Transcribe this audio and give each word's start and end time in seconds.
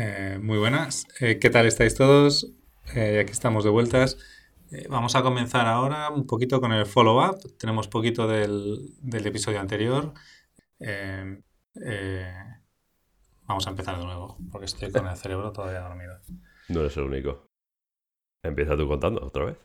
Eh, 0.00 0.38
muy 0.40 0.58
buenas. 0.58 1.08
Eh, 1.18 1.40
¿Qué 1.40 1.50
tal 1.50 1.66
estáis 1.66 1.96
todos? 1.96 2.46
Eh, 2.94 3.18
aquí 3.18 3.32
estamos 3.32 3.64
de 3.64 3.70
vueltas. 3.70 4.16
vamos 4.88 5.16
a 5.16 5.22
comenzar 5.22 5.66
ahora 5.66 6.10
un 6.10 6.24
poquito 6.24 6.60
con 6.60 6.72
el 6.72 6.86
follow-up. 6.86 7.56
Tenemos 7.58 7.88
poquito 7.88 8.28
del, 8.28 8.94
episodio 9.02 9.58
anterior. 9.58 10.14
vamos 13.48 13.66
a 13.66 13.70
empezar 13.70 13.98
de 13.98 14.04
nuevo, 14.04 14.38
porque 14.52 14.66
estoy 14.66 14.92
con 14.92 15.08
el 15.08 15.16
cerebro 15.16 15.52
todavía 15.52 15.80
dormido. 15.80 16.20
No 16.68 16.80
eres 16.80 16.96
el 16.96 17.02
único. 17.02 17.50
Empieza 18.44 18.76
tú 18.76 18.86
contando 18.86 19.26
otra 19.26 19.46
vez. 19.46 19.56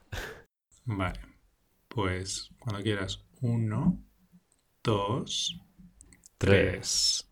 Vale. 0.86 1.20
Pues 1.88 2.50
cuando 2.58 2.82
quieras. 2.82 3.24
Uno, 3.42 4.04
dos, 4.82 5.62
tres. 6.40 7.32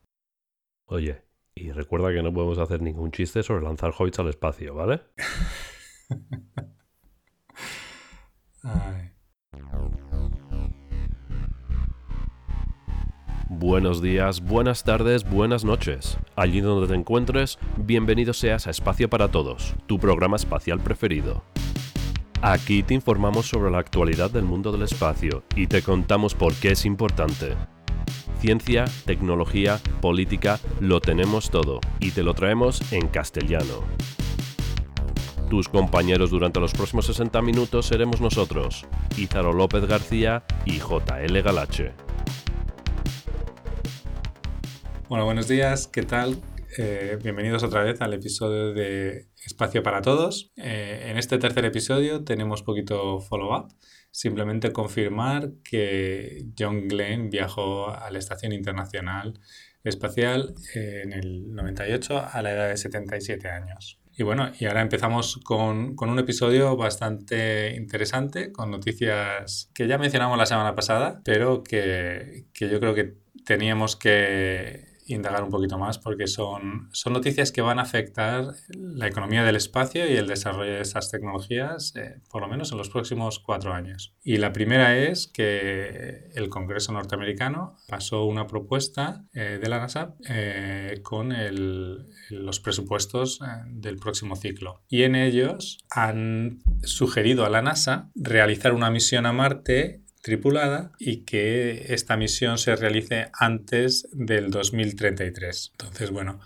Oye, 0.85 1.23
y 1.55 1.71
recuerda 1.71 2.11
que 2.13 2.23
no 2.23 2.33
podemos 2.33 2.57
hacer 2.57 2.81
ningún 2.81 3.11
chiste 3.11 3.43
sobre 3.43 3.63
lanzar 3.63 3.93
hobbits 3.97 4.19
al 4.19 4.29
espacio, 4.29 4.73
¿vale? 4.75 5.01
Buenos 13.53 14.01
días, 14.01 14.41
buenas 14.41 14.83
tardes, 14.83 15.29
buenas 15.29 15.63
noches. 15.65 16.17
Allí 16.35 16.61
donde 16.61 16.87
te 16.87 16.95
encuentres, 16.95 17.59
bienvenido 17.77 18.33
seas 18.33 18.65
a 18.65 18.71
Espacio 18.71 19.09
para 19.09 19.29
Todos, 19.29 19.75
tu 19.85 19.99
programa 19.99 20.37
espacial 20.37 20.79
preferido. 20.79 21.43
Aquí 22.41 22.81
te 22.81 22.95
informamos 22.95 23.47
sobre 23.47 23.69
la 23.69 23.77
actualidad 23.77 24.31
del 24.31 24.45
mundo 24.45 24.71
del 24.71 24.81
espacio 24.81 25.43
y 25.55 25.67
te 25.67 25.83
contamos 25.83 26.33
por 26.33 26.55
qué 26.55 26.71
es 26.71 26.85
importante. 26.85 27.55
Ciencia, 28.39 28.85
tecnología, 29.05 29.79
política, 30.01 30.59
lo 30.79 30.99
tenemos 30.99 31.49
todo 31.49 31.79
y 31.99 32.11
te 32.11 32.23
lo 32.23 32.33
traemos 32.33 32.91
en 32.91 33.07
castellano. 33.07 33.83
Tus 35.49 35.67
compañeros 35.67 36.31
durante 36.31 36.59
los 36.59 36.73
próximos 36.73 37.05
60 37.07 37.41
minutos 37.41 37.85
seremos 37.85 38.21
nosotros, 38.21 38.85
Ízaro 39.17 39.53
López 39.53 39.85
García 39.85 40.43
y 40.65 40.79
JL 40.79 41.41
Galache. 41.41 41.91
Bueno, 45.09 45.25
buenos 45.25 45.47
días, 45.49 45.87
¿qué 45.87 46.03
tal? 46.03 46.41
Eh, 46.77 47.17
bienvenidos 47.21 47.63
otra 47.63 47.83
vez 47.83 47.99
al 47.99 48.13
episodio 48.13 48.73
de 48.73 49.27
Espacio 49.45 49.83
para 49.83 50.01
Todos. 50.01 50.53
Eh, 50.55 51.07
en 51.09 51.17
este 51.17 51.37
tercer 51.37 51.65
episodio 51.65 52.23
tenemos 52.23 52.63
poquito 52.63 53.19
follow-up 53.19 53.73
simplemente 54.11 54.71
confirmar 54.71 55.51
que 55.63 56.45
John 56.57 56.87
Glenn 56.87 57.29
viajó 57.29 57.89
a 57.89 58.11
la 58.11 58.19
Estación 58.19 58.51
Internacional 58.53 59.39
Espacial 59.83 60.53
en 60.75 61.13
el 61.13 61.55
98 61.55 62.27
a 62.31 62.41
la 62.41 62.51
edad 62.51 62.69
de 62.69 62.77
77 62.77 63.49
años. 63.49 63.99
Y 64.15 64.23
bueno, 64.23 64.51
y 64.59 64.65
ahora 64.65 64.81
empezamos 64.81 65.39
con, 65.43 65.95
un 65.97 66.19
episodio 66.19 66.75
bastante 66.75 67.73
interesante, 67.75 68.51
con 68.51 68.69
noticias 68.69 69.71
que 69.73 69.87
ya 69.87 69.97
mencionamos 69.97 70.37
la 70.37 70.45
semana 70.45 70.75
pasada, 70.75 71.21
pero 71.23 71.63
que 71.63 72.45
yo 72.53 72.79
creo 72.79 72.93
que 72.93 73.15
teníamos 73.45 73.95
que 73.95 74.90
indagar 75.07 75.43
un 75.43 75.49
poquito 75.49 75.77
más 75.77 75.97
porque 75.97 76.27
son, 76.27 76.89
son 76.91 77.13
noticias 77.13 77.51
que 77.51 77.61
van 77.61 77.79
a 77.79 77.83
afectar 77.83 78.45
la 78.69 79.07
economía 79.07 79.43
del 79.43 79.55
espacio 79.55 80.09
y 80.09 80.15
el 80.15 80.27
desarrollo 80.27 80.73
de 80.73 80.81
esas 80.81 81.11
tecnologías, 81.11 81.93
eh, 81.95 82.21
por 82.29 82.41
lo 82.41 82.47
menos 82.47 82.71
en 82.71 82.77
los 82.77 82.89
próximos 82.89 83.39
cuatro 83.39 83.73
años. 83.73 84.15
Y 84.23 84.37
la 84.37 84.51
primera 84.51 84.97
es 84.97 85.27
que 85.27 86.29
el 86.35 86.49
Congreso 86.49 86.91
norteamericano 86.93 87.75
pasó 87.87 88.25
una 88.25 88.47
propuesta 88.47 89.25
eh, 89.33 89.59
de 89.61 89.69
la 89.69 89.79
NASA 89.79 90.15
eh, 90.29 90.99
con 91.03 91.31
el, 91.31 92.07
los 92.29 92.59
presupuestos 92.59 93.39
del 93.67 93.97
próximo 93.97 94.35
ciclo. 94.35 94.83
Y 94.89 95.03
en 95.03 95.15
ellos 95.15 95.79
han 95.89 96.59
sugerido 96.83 97.45
a 97.45 97.49
la 97.49 97.61
NASA 97.61 98.09
realizar 98.15 98.73
una 98.73 98.91
misión 98.91 99.25
a 99.25 99.33
Marte 99.33 100.01
tripulada 100.21 100.91
y 100.99 101.25
que 101.25 101.93
esta 101.93 102.15
misión 102.15 102.57
se 102.57 102.75
realice 102.75 103.29
antes 103.33 104.07
del 104.11 104.51
2033. 104.51 105.71
Entonces, 105.73 106.11
bueno, 106.11 106.39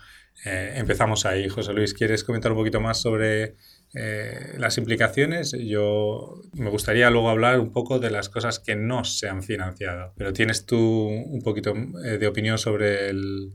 eh, 0.44 0.72
empezamos 0.76 1.26
ahí. 1.26 1.48
José 1.48 1.72
Luis, 1.72 1.94
¿quieres 1.94 2.24
comentar 2.24 2.52
un 2.52 2.58
poquito 2.58 2.80
más 2.80 3.00
sobre 3.00 3.56
eh, 3.94 4.54
las 4.58 4.78
implicaciones? 4.78 5.52
Yo 5.58 6.40
me 6.54 6.70
gustaría 6.70 7.10
luego 7.10 7.28
hablar 7.28 7.60
un 7.60 7.72
poco 7.72 7.98
de 7.98 8.10
las 8.10 8.28
cosas 8.28 8.58
que 8.58 8.76
no 8.76 9.04
se 9.04 9.28
han 9.28 9.42
financiado, 9.42 10.12
pero 10.16 10.32
¿tienes 10.32 10.66
tú 10.66 10.78
un 10.78 11.42
poquito 11.42 11.74
eh, 12.04 12.18
de 12.18 12.26
opinión 12.26 12.58
sobre 12.58 13.10
el, 13.10 13.54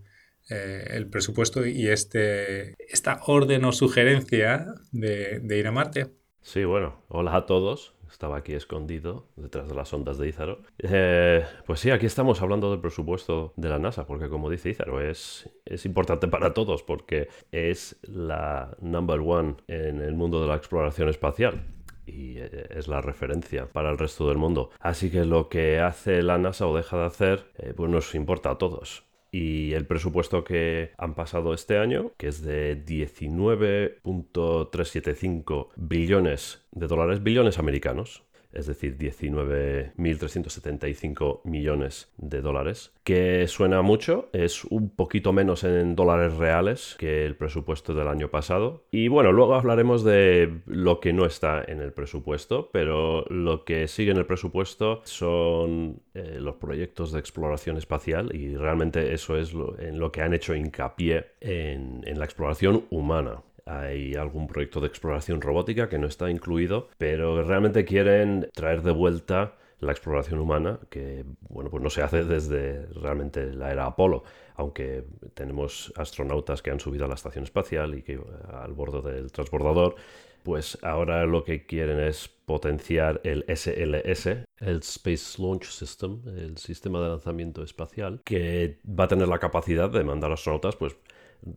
el 0.50 1.08
presupuesto 1.08 1.66
y 1.66 1.88
este, 1.88 2.76
esta 2.78 3.22
orden 3.26 3.64
o 3.66 3.72
sugerencia 3.72 4.68
de, 4.92 5.40
de 5.40 5.58
ir 5.58 5.68
a 5.68 5.72
Marte? 5.72 6.08
Sí, 6.42 6.64
bueno, 6.66 7.06
hola 7.08 7.36
a 7.36 7.46
todos 7.46 7.96
estaba 8.12 8.38
aquí 8.38 8.54
escondido 8.54 9.28
detrás 9.36 9.68
de 9.68 9.76
las 9.76 9.94
ondas 9.94 10.18
de 10.18 10.28
Ízaro. 10.28 10.60
Eh, 10.80 11.46
pues 11.66 11.80
sí, 11.80 11.92
aquí 11.92 12.06
estamos 12.06 12.42
hablando 12.42 12.70
del 12.72 12.80
presupuesto 12.80 13.54
de 13.56 13.70
la 13.70 13.80
NASA, 13.80 14.06
porque 14.06 14.30
como 14.30 14.50
dice 14.50 14.70
Ízaro, 14.70 15.02
es, 15.02 15.50
es 15.66 15.86
importante 15.86 16.28
para 16.28 16.54
todos, 16.54 16.84
porque 16.84 17.30
es 17.52 17.98
la 18.04 18.76
number 18.82 19.20
one 19.20 19.56
en 19.68 20.02
el 20.02 20.14
mundo 20.14 20.42
de 20.42 20.48
la 20.48 20.56
exploración 20.56 21.10
espacial 21.10 21.66
y 22.06 22.38
eh, 22.38 22.68
es 22.72 22.88
la 22.88 23.02
referencia 23.02 23.68
para 23.68 23.90
el 23.90 23.98
resto 23.98 24.28
del 24.28 24.38
mundo. 24.38 24.72
Así 24.80 25.10
que 25.10 25.26
lo 25.26 25.50
que 25.50 25.80
hace 25.80 26.22
la 26.22 26.38
NASA 26.38 26.68
o 26.68 26.76
deja 26.76 26.98
de 26.98 27.06
hacer, 27.06 27.52
eh, 27.58 27.74
pues 27.76 27.90
nos 27.90 28.14
importa 28.16 28.52
a 28.52 28.58
todos 28.58 29.11
y 29.32 29.74
el 29.74 29.88
presupuesto 29.88 30.44
que 30.44 30.92
han 30.98 31.16
pasado 31.16 31.54
este 31.54 31.78
año, 31.78 32.12
que 32.18 32.28
es 32.28 32.42
de 32.42 32.86
19.375 32.86 35.70
billones 35.78 36.66
de 36.72 36.88
dólares, 36.88 37.24
billones 37.24 37.58
americanos, 37.58 38.26
es 38.54 38.68
decir, 38.68 38.98
19.375 38.98 41.42
millones 41.44 42.12
de 42.18 42.42
dólares, 42.42 42.94
que 43.04 43.48
suena 43.48 43.82
mucho, 43.82 44.30
es 44.34 44.66
un 44.66 44.90
poquito 44.90 45.32
menos 45.34 45.64
en 45.64 45.96
dólares 45.96 46.36
reales 46.36 46.96
que 47.00 47.26
el 47.26 47.36
presupuesto 47.36 47.94
del 47.94 48.08
año 48.08 48.30
pasado. 48.30 48.86
Y 48.92 49.08
bueno, 49.08 49.32
luego 49.32 49.56
hablaremos 49.56 50.04
de 50.04 50.62
lo 50.66 51.00
que 51.00 51.14
no 51.14 51.26
está 51.26 51.64
en 51.66 51.82
el 51.82 51.94
presupuesto, 51.94 52.70
pero 52.72 53.26
lo 53.30 53.66
que 53.66 53.88
sigue 53.88 54.12
en 54.12 54.18
el 54.18 54.26
presupuesto 54.26 55.02
son 55.04 56.02
eh, 56.14 56.38
los 56.40 56.56
proyectos 56.56 57.12
de 57.12 57.20
exploración 57.20 57.78
espacial 57.78 58.36
y 58.36 58.56
realmente 58.56 59.14
eso 59.14 59.38
es 59.38 59.54
en 59.80 60.00
lo 60.00 60.12
que 60.12 60.22
han 60.22 60.34
hecho 60.34 60.56
hincapié 60.56 61.32
en 61.42 62.18
la 62.18 62.26
exploración 62.26 62.86
humana 62.90 63.44
hay 63.80 64.16
algún 64.16 64.48
proyecto 64.48 64.80
de 64.80 64.88
exploración 64.88 65.42
robótica 65.42 65.90
que 65.90 65.98
no 65.98 66.08
está 66.08 66.30
incluido, 66.30 66.90
pero 66.98 67.44
realmente 67.44 67.86
quieren 67.86 68.50
traer 68.54 68.82
de 68.82 68.92
vuelta 68.92 69.54
la 69.80 69.92
exploración 69.92 70.40
humana, 70.40 70.80
que 70.90 71.26
bueno, 71.50 71.70
pues 71.70 71.82
no 71.82 71.90
se 71.90 72.04
hace 72.04 72.24
desde 72.24 72.86
realmente 72.88 73.52
la 73.54 73.72
era 73.72 73.86
Apolo, 73.86 74.24
aunque 74.56 75.04
tenemos 75.34 75.92
astronautas 75.96 76.62
que 76.62 76.70
han 76.70 76.80
subido 76.80 77.06
a 77.06 77.08
la 77.08 77.16
estación 77.16 77.44
espacial 77.44 77.96
y 77.96 78.04
que 78.04 78.20
al 78.52 78.74
borde 78.74 79.12
del 79.12 79.32
transbordador, 79.32 79.96
pues 80.44 80.78
ahora 80.84 81.26
lo 81.26 81.44
que 81.44 81.66
quieren 81.66 82.00
es 82.00 82.28
potenciar 82.28 83.22
el 83.24 83.44
SLS, 83.48 84.28
el 84.60 84.80
Space 84.80 85.42
Launch 85.42 85.66
System, 85.66 86.22
el 86.28 86.58
sistema 86.58 87.02
de 87.02 87.10
lanzamiento 87.10 87.64
espacial, 87.64 88.22
que 88.24 88.80
va 88.88 89.06
a 89.06 89.08
tener 89.08 89.28
la 89.28 89.40
capacidad 89.40 89.90
de 89.90 90.04
mandar 90.04 90.32
astronautas 90.32 90.76
pues 90.76 90.96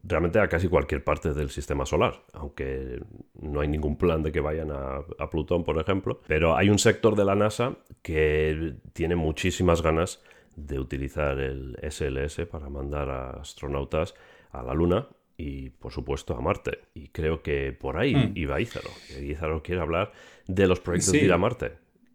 realmente 0.02 0.38
a 0.38 0.48
casi 0.48 0.68
cualquier 0.68 1.04
parte 1.04 1.34
del 1.34 1.50
sistema 1.50 1.84
solar, 1.84 2.22
aunque 2.32 3.02
no 3.40 3.60
hay 3.60 3.68
ningún 3.68 3.96
plan 3.96 4.22
de 4.22 4.32
que 4.32 4.40
vayan 4.40 4.70
a, 4.70 5.02
Plutón, 5.30 5.64
por 5.64 5.78
ejemplo. 5.78 6.20
Pero 6.26 6.56
hay 6.56 6.70
un 6.70 6.78
sector 6.78 7.16
de 7.16 7.24
la 7.24 7.34
NASA 7.34 7.76
que 8.02 8.74
tiene 8.92 9.16
muchísimas 9.16 9.82
ganas 9.82 10.22
de 10.56 10.78
utilizar 10.78 11.38
el 11.40 11.76
SLS 11.82 12.46
para 12.46 12.68
mandar 12.68 13.10
a 13.10 13.30
astronautas 13.30 14.14
a 14.52 14.62
la 14.62 14.74
Luna 14.74 15.08
y, 15.36 15.70
por 15.70 15.92
supuesto, 15.92 16.36
a 16.36 16.40
Marte. 16.40 16.80
Y 16.94 17.08
creo 17.08 17.42
que 17.42 17.72
por 17.72 17.98
ahí 17.98 18.14
hmm. 18.14 18.32
iba 18.36 18.60
Ízaro. 18.60 18.90
Ízaro 19.20 19.62
quiere 19.62 19.80
hablar 19.80 20.12
de 20.46 20.66
los 20.66 20.80
proyectos 20.80 21.12
de 21.12 21.24
ir 21.24 21.32
a 21.32 21.38
Marte. 21.38 21.72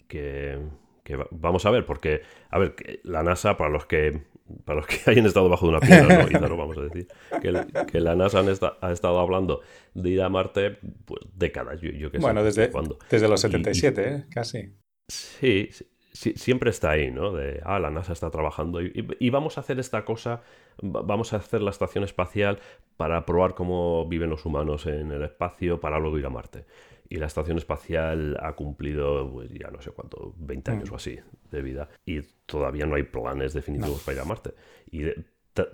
Que, 0.07 0.57
que 1.04 1.18
vamos 1.31 1.66
a 1.66 1.71
ver, 1.71 1.86
porque, 1.86 2.21
a 2.50 2.57
ver, 2.57 2.75
la 3.04 3.21
NASA, 3.24 3.57
para 3.57 3.69
los 3.69 3.86
que 3.86 4.24
para 4.66 4.80
los 4.80 4.88
que 4.88 5.00
hayan 5.12 5.25
estado 5.25 5.50
bajo 5.50 5.66
de 5.66 5.78
una 5.78 5.80
piedra, 5.80 6.25
¿no? 6.40 6.57
vamos 6.57 6.78
a 6.78 6.81
decir, 6.81 7.07
que, 7.42 8.00
la 8.00 8.16
NASA 8.16 8.44
ha 8.81 8.92
estado 8.92 9.19
hablando 9.19 9.62
de 9.94 10.10
ir 10.10 10.22
a 10.22 10.30
Marte 10.30 10.78
pues, 11.06 11.22
décadas, 11.34 11.81
yo, 11.81 12.12
que 12.12 12.18
bueno, 12.19 12.44
desde, 12.44 12.72
desde 13.10 13.28
los 13.28 13.42
77, 13.42 14.07
¿eh? 14.07 14.25
casi. 14.30 14.75
Sí, 15.07 15.69
siempre 16.13 16.69
está 16.69 16.92
ahí, 16.92 17.12
¿no? 17.12 17.31
De, 17.34 17.62
ah, 17.63 17.80
la 17.80 17.90
NASA 17.90 18.13
está 18.13 18.30
trabajando 18.30 18.81
y, 18.81 19.30
vamos 19.30 19.57
a 19.57 19.62
hacer 19.62 19.80
esta 19.80 20.06
cosa, 20.06 20.42
vamos 20.81 21.34
a 21.34 21.38
hacer 21.38 21.62
la 21.62 21.72
estación 21.72 22.04
espacial 22.04 22.60
para 22.98 23.26
probar 23.26 23.56
cómo 23.56 24.08
viven 24.08 24.30
los 24.30 24.46
humanos 24.46 24.86
en 24.86 25.12
el 25.12 25.24
espacio 25.24 25.80
para 25.80 26.00
luego 26.00 26.18
ir 26.18 26.26
a 26.26 26.30
Marte. 26.30 26.66
Y 27.08 27.18
la 27.18 27.26
estación 27.26 27.58
espacial 27.58 28.38
ha 28.40 28.54
cumplido, 28.54 29.31
pues, 29.31 29.50
ya 29.52 29.72
no 29.72 29.81
sé 29.81 29.92
cuánto, 29.92 30.34
20 30.38 30.72
años 30.72 30.92
mm. 30.92 30.94
o 30.94 30.96
así 30.96 31.20
de 31.50 31.62
vida. 31.62 31.90
Y 32.06 32.22
todavía 32.46 32.86
no 32.86 32.96
hay 32.96 33.04
planes 33.04 33.54
definitivos 33.54 34.04
para 34.04 34.18
ir 34.18 34.22
a 34.22 34.26
Marte. 34.26 34.54
Y 34.92 35.06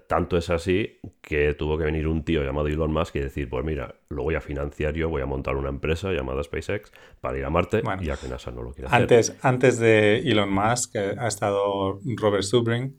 tanto 0.08 0.38
es 0.38 0.50
así 0.50 1.00
que 1.22 1.54
tuvo 1.54 1.78
que 1.78 1.84
venir 1.84 2.08
un 2.08 2.24
tío 2.24 2.44
llamado 2.44 2.68
Elon 2.68 2.92
Musk 2.92 3.16
y 3.18 3.20
decir, 3.20 3.50
pues 3.50 3.64
mira, 3.66 3.96
lo 4.10 4.24
voy 4.24 4.36
a 4.36 4.42
financiar 4.42 4.94
yo, 4.94 5.10
voy 5.10 5.22
a 5.22 5.26
montar 5.26 5.56
una 5.56 5.70
empresa 5.70 6.12
llamada 6.12 6.44
SpaceX 6.44 6.92
para 7.22 7.38
ir 7.38 7.46
a 7.46 7.50
Marte, 7.50 7.82
ya 8.02 8.18
que 8.18 8.28
NASA 8.28 8.52
no 8.52 8.64
lo 8.64 8.74
quiere 8.74 8.90
antes, 8.92 9.32
hacer. 9.32 9.42
Antes 9.44 9.80
de 9.80 10.20
Elon 10.20 10.52
Musk 10.52 10.96
eh, 10.96 11.16
ha 11.18 11.28
estado 11.28 12.00
Robert 12.18 12.44
Subring, 12.44 12.96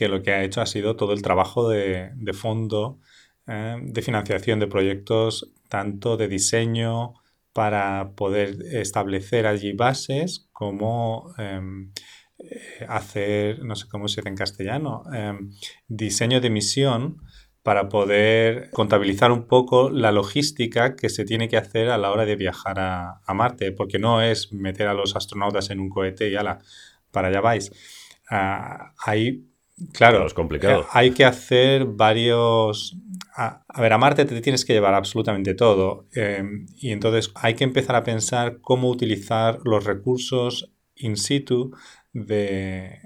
que 0.00 0.08
lo 0.08 0.22
que 0.22 0.32
ha 0.32 0.42
hecho 0.42 0.62
ha 0.62 0.66
sido 0.66 0.96
todo 0.96 1.12
el 1.12 1.20
trabajo 1.20 1.68
de, 1.68 2.32
fondo 2.32 3.00
eh, 3.46 3.76
de 3.82 4.00
financiación 4.00 4.58
de 4.58 4.66
proyectos, 4.66 5.52
tanto 5.68 6.16
de 6.16 6.26
diseño 6.26 7.16
para 7.52 8.12
poder 8.16 8.56
establecer 8.72 9.46
allí 9.46 9.74
bases, 9.74 10.48
como 10.52 11.34
em, 11.36 11.92
eh, 12.38 12.86
hacer, 12.88 13.62
no 13.62 13.76
sé 13.76 13.88
cómo 13.88 14.08
se 14.08 14.22
dice 14.22 14.30
en 14.30 14.36
castellano, 14.36 15.02
em, 15.12 15.50
diseño 15.86 16.40
de 16.40 16.48
misión 16.48 17.18
para 17.62 17.90
poder 17.90 18.70
contabilizar 18.70 19.32
un 19.32 19.46
poco 19.46 19.90
la 19.90 20.12
logística 20.12 20.96
que 20.96 21.10
se 21.10 21.26
tiene 21.26 21.50
que 21.50 21.58
hacer 21.58 21.90
a 21.90 21.98
la 21.98 22.10
hora 22.10 22.24
de 22.24 22.36
viajar 22.36 22.80
a, 22.80 23.34
Marte, 23.34 23.70
porque 23.72 23.98
no 23.98 24.22
es 24.22 24.50
meter 24.50 24.88
a 24.88 24.94
los 24.94 25.14
astronautas 25.14 25.68
en 25.68 25.78
un 25.78 25.90
cohete 25.90 26.30
y 26.30 26.36
ala, 26.36 26.58
para 27.10 27.28
allá 27.28 27.42
vais. 27.42 27.70
Ah, 28.30 28.94
hay 29.04 29.49
Claro, 29.92 30.26
es 30.26 30.34
complicado. 30.34 30.82
Eh, 30.82 30.86
hay 30.92 31.10
que 31.12 31.24
hacer 31.24 31.84
varios... 31.84 32.96
A, 33.36 33.62
ver, 33.80 33.92
a 33.92 33.98
Marte 33.98 34.24
te 34.24 34.40
tienes 34.40 34.64
que 34.64 34.72
llevar 34.72 34.94
absolutamente 34.94 35.54
todo. 35.54 36.06
Em, 36.12 36.66
y 36.76 36.90
entonces 36.90 37.32
hay 37.34 37.54
que 37.54 37.64
empezar 37.64 37.96
a 37.96 38.04
pensar 38.04 38.58
cómo 38.60 38.90
utilizar 38.90 39.60
los 39.64 39.84
recursos 39.84 40.72
in 40.96 41.16
situ 41.16 41.72
de, 42.12 42.98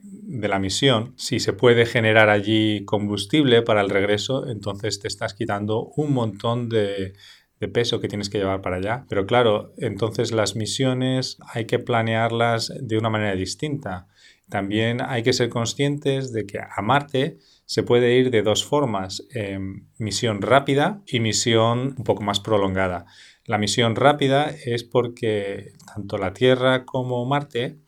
la 0.48 0.58
misión. 0.58 1.14
Si 1.16 1.38
se 1.40 1.52
puede 1.52 1.86
generar 1.86 2.30
allí 2.30 2.84
combustible 2.84 3.62
para 3.62 3.80
el 3.80 3.90
regreso, 3.90 4.48
entonces 4.48 4.98
te 4.98 5.08
estás 5.08 5.34
quitando 5.34 5.92
un 5.96 6.12
montón 6.12 6.68
de, 6.68 7.12
de 7.60 7.68
peso 7.68 8.00
que 8.00 8.08
tienes 8.08 8.28
que 8.28 8.38
llevar 8.38 8.60
para 8.60 8.76
allá. 8.76 9.06
Pero 9.08 9.26
claro, 9.26 9.72
entonces 9.76 10.32
las 10.32 10.56
misiones 10.56 11.38
hay 11.52 11.66
que 11.66 11.78
planearlas 11.78 12.72
de 12.80 12.98
una 12.98 13.10
manera 13.10 13.36
distinta. 13.36 14.08
También 14.49 15.00
hay 15.00 15.23
que 15.23 15.32
ser 15.32 15.49
conscientes 15.49 16.32
de 16.32 16.46
que 16.46 16.58
a 16.58 16.82
Marte 16.82 17.38
se 17.67 17.82
puede 17.82 18.17
ir 18.17 18.31
de 18.31 18.43
dos 18.43 18.64
formas, 18.64 19.26
em, 19.35 19.87
misión 19.99 20.43
rápida 20.43 21.02
y 21.06 21.20
misión 21.20 21.94
un 21.96 22.05
poco 22.05 22.23
más 22.23 22.41
prolongada. 22.41 23.06
La 23.46 23.58
misión 23.58 23.96
rápida 23.96 24.50
es 24.64 24.85
porque 24.85 25.73
tanto 25.94 26.19
la 26.19 26.32
Tierra 26.35 26.85
como 26.85 27.25
Marte 27.25 27.79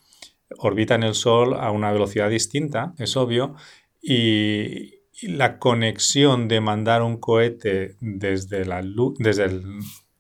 orbitan 0.59 1.03
el 1.03 1.15
Sol 1.15 1.55
a 1.55 1.71
una 1.71 1.93
velocidad 1.93 2.31
distinta, 2.31 2.95
es 2.99 3.17
obvio, 3.17 3.55
y, 4.01 4.95
la 5.23 5.59
conexión 5.59 6.47
de 6.47 6.61
mandar 6.61 7.03
un 7.03 7.17
cohete 7.17 7.97
desde 8.01 8.67
la, 8.67 8.83
desde 9.19 9.45
el 9.45 9.63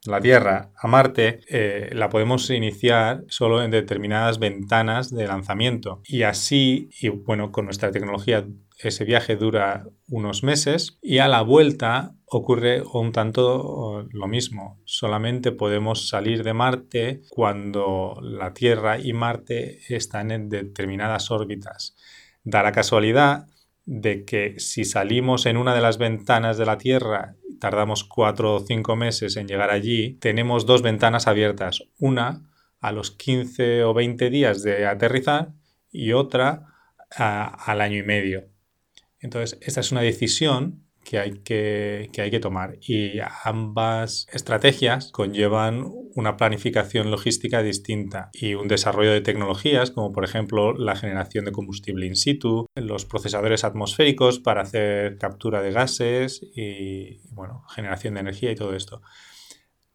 la 0.07 0.21
Tierra 0.21 0.71
a 0.77 0.89
Marte 0.89 1.41
eh, 1.49 1.91
la 1.93 2.09
podemos 2.09 2.49
iniciar 2.51 3.25
solo 3.29 3.63
en 3.63 3.71
determinadas 3.71 4.39
ventanas 4.39 5.15
de 5.15 5.27
lanzamiento. 5.27 6.01
Y 6.05 6.23
así, 6.23 6.91
y 7.01 7.09
bueno, 7.09 7.53
con 7.53 7.65
nuestra 7.65 7.91
tecnología 7.91 8.47
ese 8.79 9.05
viaje 9.05 9.37
dura 9.37 9.87
unos 10.09 10.43
meses 10.43 10.99
y 11.01 11.19
a 11.19 11.29
la 11.29 11.43
vuelta 11.43 12.15
ocurre 12.27 12.83
un 12.83 13.13
tanto 13.13 14.07
lo 14.11 14.27
mismo. 14.27 14.81
Solamente 14.85 15.53
podemos 15.53 16.09
salir 16.09 16.43
de 16.43 16.53
Marte 16.53 17.23
cuando 17.31 18.19
la 18.23 18.53
Tierra 18.53 18.99
y 18.99 19.13
Marte 19.13 19.81
están 19.89 20.31
en 20.31 20.49
determinadas 20.49 21.31
órbitas. 21.31 21.97
Da 22.45 22.63
la 22.63 22.73
casualidad 22.73 23.47
de 23.87 24.25
que 24.25 24.59
si 24.59 24.85
salimos 24.85 25.47
en 25.47 25.57
una 25.57 25.75
de 25.75 25.81
las 25.81 25.97
ventanas 25.97 26.59
de 26.59 26.67
la 26.67 26.77
Tierra 26.77 27.37
tardamos 27.61 28.05
cuatro 28.05 28.57
o 28.57 28.61
cinco 28.61 28.97
meses 28.97 29.37
en 29.37 29.49
llegar 29.49 29.71
allí, 29.71 30.15
tenemos 30.21 30.67
dos 30.67 30.83
ventanas 30.83 31.27
abiertas. 31.27 31.85
Una 31.99 32.43
a 32.81 32.93
los 32.93 33.11
15 33.13 33.85
o 33.85 33.95
20 33.95 34.29
días 34.29 34.63
de 34.63 34.87
aterrizar 34.87 35.53
y 35.91 36.13
otra 36.13 36.67
al 37.09 37.81
año 37.81 37.99
y 37.99 38.03
medio. 38.03 38.49
Entonces, 39.21 39.59
esta 39.63 39.81
es 39.81 39.93
una 39.93 40.03
decisión 40.03 40.86
que 41.07 41.21
hay 41.21 41.33
que, 41.45 42.11
hay 42.19 42.31
que 42.31 42.41
tomar. 42.41 42.79
Y 42.81 43.19
ambas 43.45 44.27
estrategias 44.33 45.13
conllevan 45.13 45.85
una 46.15 46.37
planificación 46.37 47.13
logística 47.13 47.63
distinta 47.63 48.31
y 48.33 48.55
un 48.55 48.67
desarrollo 48.67 49.13
de 49.13 49.21
tecnologías, 49.21 49.93
como 49.93 50.13
por 50.13 50.25
ejemplo 50.25 50.75
la 50.75 50.97
generación 50.97 51.45
de 51.45 51.53
combustible 51.53 52.07
in 52.07 52.17
situ, 52.17 52.67
los 52.75 53.05
procesadores 53.05 53.63
atmosféricos 53.63 54.41
para 54.41 54.63
hacer 54.63 55.17
captura 55.19 55.63
de 55.63 55.71
gases 55.71 56.43
y, 56.55 57.21
bueno, 57.31 57.63
generación 57.69 58.15
de 58.15 58.21
energía 58.21 58.51
y 58.51 58.57
todo 58.57 58.75
esto. 58.75 59.01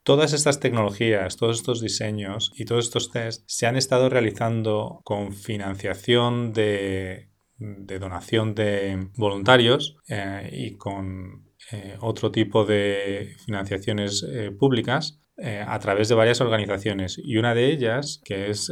Todas 0.03 0.31
estas 0.33 0.59
tecnologías, 0.61 1.35
todos 1.35 1.57
estos 1.57 1.81
diseños 1.81 2.53
y 2.55 2.65
todos 2.65 2.85
estos 2.85 3.11
tests 3.11 3.43
se 3.47 3.67
han 3.67 3.75
estado 3.75 4.09
realizando 4.09 5.01
con 5.03 5.33
financiación 5.33 6.53
de 6.53 7.30
de 7.61 7.99
donación 7.99 8.55
de 8.55 9.07
voluntarios 9.15 9.97
eh, 10.09 10.49
y 10.51 10.77
con 10.77 11.45
eh, 11.71 11.95
otro 12.01 12.31
tipo 12.31 12.65
de 12.65 13.35
financiaciones 13.45 14.25
eh, 14.27 14.51
públicas 14.51 15.19
a 15.65 15.79
través 15.79 16.07
de 16.07 16.13
varias 16.13 16.39
organizaciones. 16.39 17.17
Y 17.17 17.37
una 17.37 17.55
de 17.55 17.71
ellas, 17.71 18.21
que 18.23 18.51
es 18.51 18.71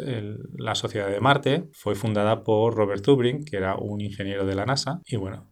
la 0.55 0.75
Sociedad 0.75 1.09
de 1.09 1.19
Marte, 1.19 1.63
fue 1.71 1.95
fundada 1.95 2.43
por 2.43 2.75
Robert 2.75 3.03
Zubrin, 3.03 3.43
que 3.43 3.57
era 3.57 3.75
un 3.75 4.01
ingeniero 4.01 4.45
de 4.45 4.53
la 4.53 4.67
NASA. 4.67 5.01
Y 5.07 5.15
bueno, 5.15 5.51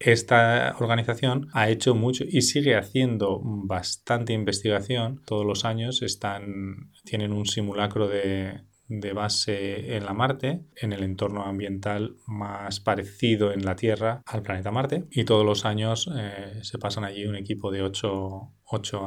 esta 0.00 0.74
organización 0.80 1.46
ha 1.52 1.68
hecho 1.68 1.94
mucho 1.94 2.24
y 2.26 2.42
sigue 2.42 2.74
haciendo 2.74 3.40
bastante 3.44 4.32
investigación. 4.32 5.22
Todos 5.24 5.46
los 5.46 5.64
años 5.64 6.02
están, 6.02 6.90
tienen 7.04 7.32
un 7.32 7.46
simulacro 7.46 8.08
de, 8.08 8.60
de 8.88 9.12
base 9.12 9.96
en 9.96 10.04
la 10.04 10.12
Marte, 10.12 10.64
en 10.76 10.92
el 10.92 11.02
entorno 11.02 11.44
ambiental 11.44 12.16
más 12.26 12.80
parecido 12.80 13.52
en 13.52 13.64
la 13.64 13.76
Tierra 13.76 14.22
al 14.26 14.42
planeta 14.42 14.70
Marte. 14.70 15.04
Y 15.10 15.24
todos 15.24 15.44
los 15.44 15.64
años 15.64 16.08
eh, 16.16 16.60
se 16.62 16.78
pasan 16.78 17.04
allí 17.04 17.26
un 17.26 17.36
equipo 17.36 17.70
de 17.70 17.82
ocho, 17.82 18.52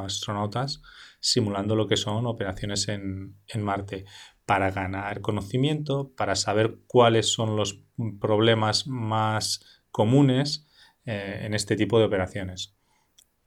astronautas 0.00 0.82
simulando 1.20 1.76
lo 1.76 1.86
que 1.86 1.96
son 1.96 2.26
operaciones 2.26 2.88
en, 2.88 3.36
Marte 3.58 4.04
para 4.44 4.70
ganar 4.70 5.20
conocimiento, 5.20 6.12
para 6.16 6.34
saber 6.34 6.78
cuáles 6.86 7.32
son 7.32 7.56
los 7.56 7.84
problemas 8.20 8.86
más 8.86 9.82
comunes 9.90 10.66
eh, 11.04 11.42
en 11.42 11.54
este 11.54 11.76
tipo 11.76 11.98
de 11.98 12.06
operaciones. 12.06 12.76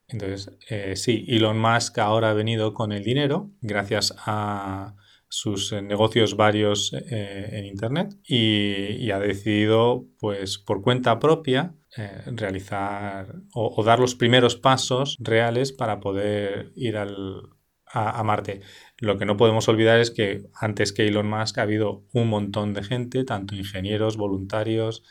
Entonces, 0.07 0.57
eh, 0.69 0.95
sí, 0.95 1.25
Elon 1.27 1.59
Musk 1.59 1.97
ahora 1.99 2.29
ha 2.29 2.33
venido 2.33 2.73
con 2.73 2.91
el 2.91 3.03
dinero 3.03 3.51
gracias 3.61 4.15
a 4.25 4.95
sus 5.33 5.71
eh, 5.71 5.81
negocios 5.81 6.37
varios 6.37 6.93
eh, 6.93 7.49
en 7.53 7.65
Internet 7.65 8.15
y, 8.23 9.09
ha 9.09 9.17
decidido, 9.17 10.05
pues 10.19 10.59
por 10.59 10.83
cuenta 10.83 11.17
propia, 11.17 11.73
eh, 11.97 12.21
realizar 12.27 13.33
o, 13.51 13.83
dar 13.83 13.99
los 13.99 14.13
primeros 14.13 14.55
pasos 14.55 15.17
reales 15.19 15.71
para 15.71 15.99
poder 15.99 16.71
ir 16.75 16.97
al, 16.97 17.49
a, 17.87 18.23
Marte. 18.23 18.61
Lo 18.99 19.17
que 19.17 19.25
no 19.25 19.35
podemos 19.35 19.67
olvidar 19.67 19.99
es 19.99 20.11
que 20.11 20.43
antes 20.53 20.93
que 20.93 21.07
Elon 21.07 21.27
Musk 21.27 21.57
ha 21.57 21.63
habido 21.63 22.05
un 22.13 22.29
montón 22.29 22.75
de 22.75 22.83
gente, 22.83 23.23
tanto 23.23 23.55
ingenieros, 23.55 24.17
voluntarios, 24.17 25.03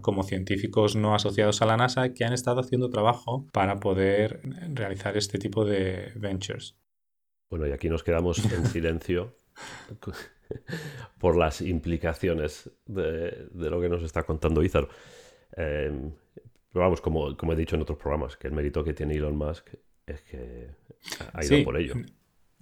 como 0.00 0.22
científicos 0.22 0.96
no 0.96 1.14
asociados 1.14 1.60
a 1.60 1.66
la 1.66 1.76
NASA, 1.76 2.14
que 2.14 2.24
han 2.24 2.32
estado 2.32 2.60
haciendo 2.60 2.88
trabajo 2.88 3.46
para 3.52 3.78
poder 3.78 4.40
realizar 4.72 5.18
este 5.18 5.38
tipo 5.38 5.66
de 5.66 6.12
ventures. 6.16 6.76
Bueno, 7.50 7.66
y 7.66 7.72
aquí 7.72 7.90
nos 7.90 8.02
quedamos 8.02 8.38
en 8.52 8.64
silencio 8.64 9.36
por 11.18 11.36
las 11.36 11.60
implicaciones 11.60 12.70
de, 12.86 13.48
lo 13.52 13.80
que 13.80 13.88
nos 13.88 14.02
está 14.02 14.24
contando 14.24 14.62
Izar. 14.62 14.88
Em, 15.56 16.12
pero 16.72 16.84
vamos, 16.84 17.00
como, 17.00 17.36
como, 17.36 17.52
he 17.52 17.56
dicho 17.56 17.76
en 17.76 17.82
otros 17.82 17.98
programas, 17.98 18.36
que 18.36 18.48
el 18.48 18.54
mérito 18.54 18.84
que 18.84 18.92
tiene 18.92 19.14
Elon 19.14 19.36
Musk 19.36 19.68
es 20.06 20.22
que 20.22 20.70
ha 21.32 21.44
ido 21.44 21.64
por 21.64 21.76
ello 21.76 21.94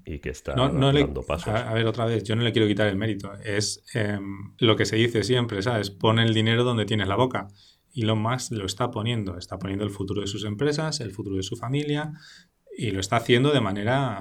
y 0.04 0.20
que 0.20 0.30
está 0.30 0.54
dando 0.54 1.22
pasos. 1.22 1.48
A, 1.48 1.74
ver, 1.74 1.86
otra 1.86 2.06
vez, 2.06 2.24
yo 2.24 2.34
no 2.34 2.42
le 2.42 2.52
quiero 2.52 2.66
quitar 2.66 2.88
el 2.88 2.96
mérito. 2.96 3.32
Es 3.44 3.84
em, 3.94 4.54
lo 4.58 4.76
que 4.76 4.86
se 4.86 4.96
dice 4.96 5.22
siempre, 5.22 5.60
¿sabes? 5.60 5.90
Pon 5.90 6.18
el 6.18 6.32
dinero 6.32 6.64
donde 6.64 6.86
tienes 6.86 7.08
la 7.08 7.16
boca. 7.16 7.48
Elon 7.94 8.20
Musk 8.20 8.52
lo 8.52 8.64
está 8.64 8.90
poniendo. 8.90 9.36
Está 9.36 9.58
poniendo 9.58 9.84
el 9.84 9.90
futuro 9.90 10.22
de 10.22 10.26
sus 10.26 10.44
empresas, 10.44 11.00
el 11.00 11.12
futuro 11.12 11.36
de 11.36 11.42
su 11.42 11.56
familia 11.56 12.12
y 12.78 12.92
lo 12.92 13.00
está 13.00 13.16
haciendo 13.16 13.50
de 13.50 13.60
manera 13.60 14.20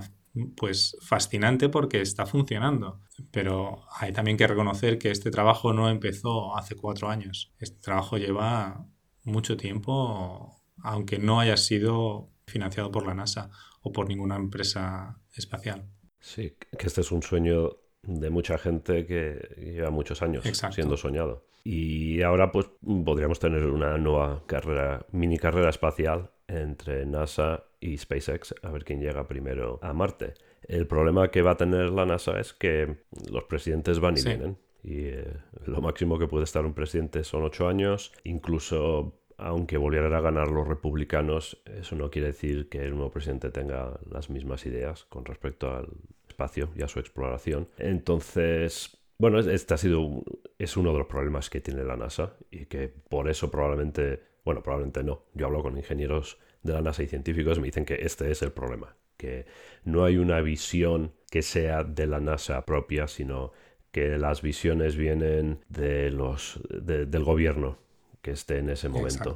pues 0.56 0.98
fascinante 1.02 1.70
porque 1.70 2.02
está 2.02 2.26
funcionando. 2.26 3.02
Pero 3.32 3.86
hay 4.00 4.14
también 4.14 4.38
que 4.38 4.48
reconocer 4.48 4.98
que 4.98 5.12
este 5.12 5.32
trabajo 5.32 5.74
no 5.74 5.90
empezó 5.90 6.56
hace 6.58 6.76
cuatro 6.76 7.10
años. 7.10 7.54
Este 7.60 7.80
trabajo 7.80 8.18
lleva 8.18 8.86
mucho 9.24 9.58
tiempo, 9.58 10.64
aunque 10.84 11.20
no 11.20 11.40
haya 11.40 11.58
sido 11.58 12.30
financiado 12.46 12.92
por 12.92 13.06
la 13.06 13.14
NASA 13.14 13.50
o 13.82 13.92
por 13.92 14.08
ninguna 14.08 14.36
empresa 14.36 15.20
espacial. 15.34 15.86
Sí, 16.20 16.56
que 16.78 16.88
este 16.88 17.02
es 17.02 17.12
un 17.12 17.22
sueño 17.22 17.78
de 18.04 18.30
mucha 18.30 18.58
gente 18.58 19.06
que 19.06 19.40
lleva 19.58 19.90
muchos 19.92 20.22
años 20.22 20.46
siendo 20.72 20.98
soñado. 20.98 21.46
Y 21.64 22.22
ahora 22.22 22.52
pues 22.52 22.68
podríamos 22.82 23.40
tener 23.40 23.66
una 23.66 23.98
nueva 23.98 24.44
carrera, 24.46 25.06
mini 25.12 25.38
carrera 25.38 25.70
espacial 25.70 26.32
entre 26.48 27.06
NASA 27.06 27.66
y 27.80 27.98
SpaceX 27.98 28.56
a 28.62 28.72
ver 28.72 28.84
quién 28.84 29.02
llega 29.02 29.28
primero 29.28 29.80
a 29.82 29.94
Marte. 29.94 30.34
El 30.68 30.88
problema 30.88 31.30
que 31.30 31.42
va 31.42 31.52
a 31.52 31.58
tener 31.58 31.92
la 31.92 32.06
NASA 32.06 32.40
es 32.40 32.54
que 32.54 32.98
los 33.32 33.44
presidentes 33.46 34.00
van 34.00 34.18
y 34.18 34.24
vienen. 34.24 34.58
Y 34.84 35.06
eh, 35.06 35.34
lo 35.66 35.82
máximo 35.82 36.18
que 36.18 36.28
puede 36.28 36.44
estar 36.44 36.66
un 36.66 36.74
presidente 36.74 37.24
son 37.24 37.44
ocho 37.44 37.68
años. 37.68 38.14
Incluso 38.24 39.14
aunque 39.38 39.78
volvieran 39.78 40.14
a 40.14 40.22
ganar 40.22 40.50
los 40.50 40.68
republicanos, 40.68 41.62
eso 41.66 41.96
no 41.96 42.10
quiere 42.10 42.30
decir 42.30 42.70
que 42.70 42.80
el 42.80 42.96
nuevo 42.96 43.12
presidente 43.12 43.52
tenga 43.52 44.00
las 44.10 44.30
mismas 44.30 44.66
ideas 44.66 45.06
con 45.06 45.26
respecto 45.26 45.74
al 45.74 45.88
espacio 46.28 46.70
y 46.76 46.82
a 46.82 46.88
su 46.88 47.00
exploración. 47.00 47.68
Entonces, 47.78 48.98
bueno, 49.20 49.40
este 49.40 49.74
ha 49.74 49.78
sido 49.78 50.24
es 50.58 50.76
uno 50.76 50.92
de 50.92 51.00
los 51.00 51.08
problemas 51.08 51.50
que 51.50 51.62
tiene 51.62 51.84
la 51.84 51.96
NASA 51.96 52.34
y 52.50 52.66
que 52.66 52.88
por 52.88 53.30
eso 53.30 53.52
probablemente, 53.52 54.22
bueno, 54.44 54.64
probablemente 54.64 55.04
no. 55.04 55.26
Yo 55.34 55.46
hablo 55.46 55.62
con 55.62 55.78
ingenieros 55.78 56.40
de 56.64 56.74
la 56.74 56.82
NASA 56.82 57.04
y 57.04 57.08
científicos 57.08 57.58
y 57.58 57.62
me 57.62 57.68
dicen 57.68 57.86
que 57.86 57.96
este 58.02 58.32
es 58.32 58.42
el 58.42 58.52
problema, 58.52 58.96
que 59.18 59.46
no 59.84 60.04
hay 60.04 60.18
una 60.18 60.42
visión 60.42 61.14
que 61.30 61.42
sea 61.42 61.84
de 61.84 62.08
la 62.08 62.20
NASA 62.20 62.66
propia, 62.66 63.08
sino 63.08 63.52
que 63.92 64.18
las 64.18 64.42
visiones 64.42 64.96
vienen 64.96 65.60
de 65.70 66.12
los 66.12 66.60
del 66.70 67.24
gobierno 67.24 67.80
que 68.22 68.32
esté 68.32 68.60
en 68.60 68.70
ese 68.70 68.90
momento. 68.90 69.36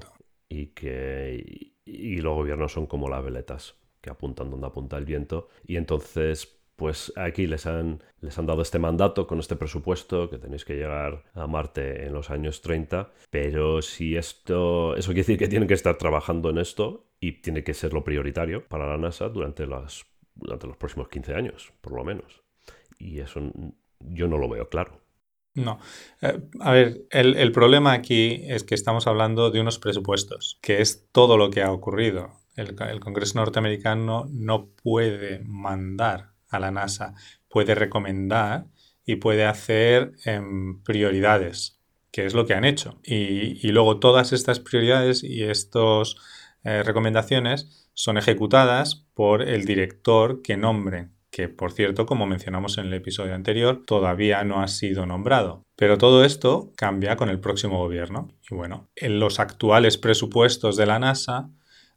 Y 0.50 0.68
que 0.68 1.74
y, 1.86 2.18
los 2.18 2.36
gobiernos 2.36 2.74
son 2.74 2.86
como 2.86 3.10
las 3.10 3.24
veletas 3.24 3.76
que 4.02 4.10
apuntan 4.10 4.50
donde 4.52 4.68
apunta 4.68 4.98
el 4.98 5.06
viento. 5.06 5.48
Y 5.66 5.78
entonces 5.78 6.58
pues 6.76 7.14
aquí 7.16 7.46
les 7.46 7.68
han, 7.68 8.02
les 8.22 8.40
han 8.40 8.48
dado 8.48 8.64
este 8.64 8.80
mandato 8.80 9.28
con 9.28 9.40
este 9.40 9.56
presupuesto 9.56 10.32
que 10.32 10.40
tenéis 10.40 10.66
que 10.66 10.76
llegar 10.76 11.24
a 11.36 11.46
Marte 11.46 12.08
en 12.08 12.14
los 12.14 12.32
años 12.32 12.62
30, 12.62 13.12
pero 13.30 13.84
si 13.84 14.18
esto, 14.18 14.96
eso 14.96 15.10
quiere 15.10 15.22
decir 15.22 15.38
que 15.38 15.48
tienen 15.48 15.68
que 15.68 15.76
estar 15.76 16.00
trabajando 16.00 16.50
en 16.50 16.58
esto 16.58 17.06
y 17.22 17.34
tiene 17.42 17.64
que 17.64 17.76
ser 17.76 17.94
lo 17.94 18.04
prioritario 18.04 18.68
para 18.68 18.88
la 18.88 18.98
NASA 18.98 19.30
durante, 19.30 19.68
las, 19.68 20.04
durante 20.34 20.68
los 20.68 20.76
próximos 20.76 21.08
15 21.08 21.36
años, 21.36 21.72
por 21.80 21.94
lo 21.94 22.04
menos. 22.04 22.42
Y 22.98 23.20
eso 23.20 23.40
yo 24.00 24.28
no 24.28 24.38
lo 24.40 24.50
veo 24.50 24.68
claro. 24.68 25.00
No. 25.54 25.80
Eh, 26.22 26.42
a 26.60 26.72
ver, 26.72 27.04
el, 27.12 27.52
problema 27.52 27.94
aquí 27.94 28.42
es 28.48 28.64
que 28.64 28.74
estamos 28.74 29.06
hablando 29.06 29.52
de 29.52 29.62
unos 29.62 29.78
presupuestos, 29.78 30.58
que 30.62 30.82
es 30.82 31.10
todo 31.12 31.38
lo 31.38 31.52
que 31.52 31.62
ha 31.62 31.72
ocurrido. 31.72 32.40
El, 32.56 32.76
Congreso 33.00 33.38
norteamericano 33.38 34.28
no 34.32 34.70
puede 34.70 35.42
mandar 35.46 36.32
a 36.50 36.60
la 36.60 36.72
NASA, 36.72 37.14
puede 37.48 37.76
recomendar 37.76 38.66
y 39.06 39.18
puede 39.18 39.46
hacer 39.46 40.14
em, 40.26 40.82
prioridades, 40.84 41.80
que 42.12 42.26
es 42.26 42.34
lo 42.34 42.46
que 42.48 42.56
han 42.56 42.66
hecho. 42.66 43.00
Y, 43.04 43.66
y 43.66 43.72
luego 43.72 44.00
todas 44.00 44.34
estas 44.34 44.60
prioridades 44.60 45.24
y 45.24 45.44
estas 45.44 46.16
eh, 46.64 46.84
recomendaciones 46.84 47.90
son 47.94 48.18
ejecutadas 48.18 49.08
por 49.14 49.42
el 49.42 49.66
director 49.66 50.42
que 50.42 50.58
nombren 50.58 51.14
que 51.32 51.48
por 51.48 51.72
cierto, 51.72 52.06
como 52.06 52.28
mencionamos 52.28 52.78
en 52.78 52.88
el 52.88 52.94
episodio 52.94 53.34
anterior, 53.34 53.84
todavía 53.86 54.44
no 54.44 54.62
ha 54.62 54.68
sido 54.68 55.06
nombrado. 55.06 55.64
Pero 55.78 55.98
todo 55.98 56.26
esto 56.26 56.74
cambia 56.76 57.16
con 57.16 57.30
el 57.30 57.40
próximo 57.40 57.78
gobierno. 57.78 58.28
Y 58.50 58.54
bueno, 58.54 58.90
en 58.96 59.20
los 59.20 59.40
actuales 59.40 59.98
presupuestos 59.98 60.76
de 60.76 60.86
la 60.86 61.00
NASA 61.00 61.50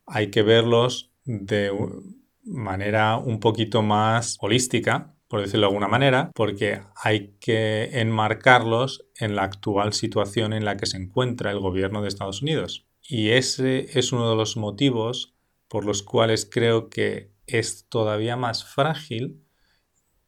hay 0.07 0.29
que 0.31 0.43
verlos 0.43 1.11
de 1.25 1.73
manera 2.45 3.17
un 3.17 3.41
poquito 3.41 3.83
más 3.83 4.37
holística, 4.41 5.15
por 5.27 5.41
decirlo 5.41 5.63
de 5.63 5.71
alguna 5.73 5.89
manera, 5.89 6.31
porque 6.35 6.83
hay 6.95 7.35
que 7.41 7.91
enmarcarlos 8.01 9.07
en 9.19 9.35
la 9.35 9.43
actual 9.43 9.95
situación 9.95 10.53
en 10.53 10.65
la 10.65 10.77
que 10.77 10.87
se 10.87 10.97
encuentra 10.97 11.51
el 11.51 11.59
gobierno 11.59 12.03
de 12.03 12.09
Estados 12.09 12.41
Unidos. 12.41 12.87
Y 13.07 13.31
ese 13.31 13.99
es 13.99 14.13
uno 14.13 14.31
de 14.31 14.37
los 14.37 14.57
motivos 14.57 15.35
por 15.69 15.85
los 15.85 16.03
cuales 16.03 16.49
creo 16.51 16.89
que 16.89 17.33
es 17.47 17.87
todavía 17.89 18.37
más 18.37 18.65
frágil 18.65 19.45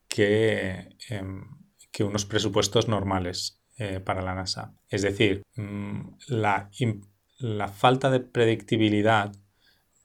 que, 0.09 0.97
em, 1.09 1.45
que 1.91 2.05
unos 2.05 2.25
presupuestos 2.25 2.89
normales 2.89 3.63
eh, 3.79 4.01
para 4.01 4.23
la 4.23 4.35
NASA. 4.35 4.75
Es 4.89 5.03
decir, 5.03 5.43
mm, 5.57 6.01
la, 6.29 6.71
la 7.39 7.69
falta 7.69 8.11
de 8.11 8.21
predictibilidad 8.21 9.33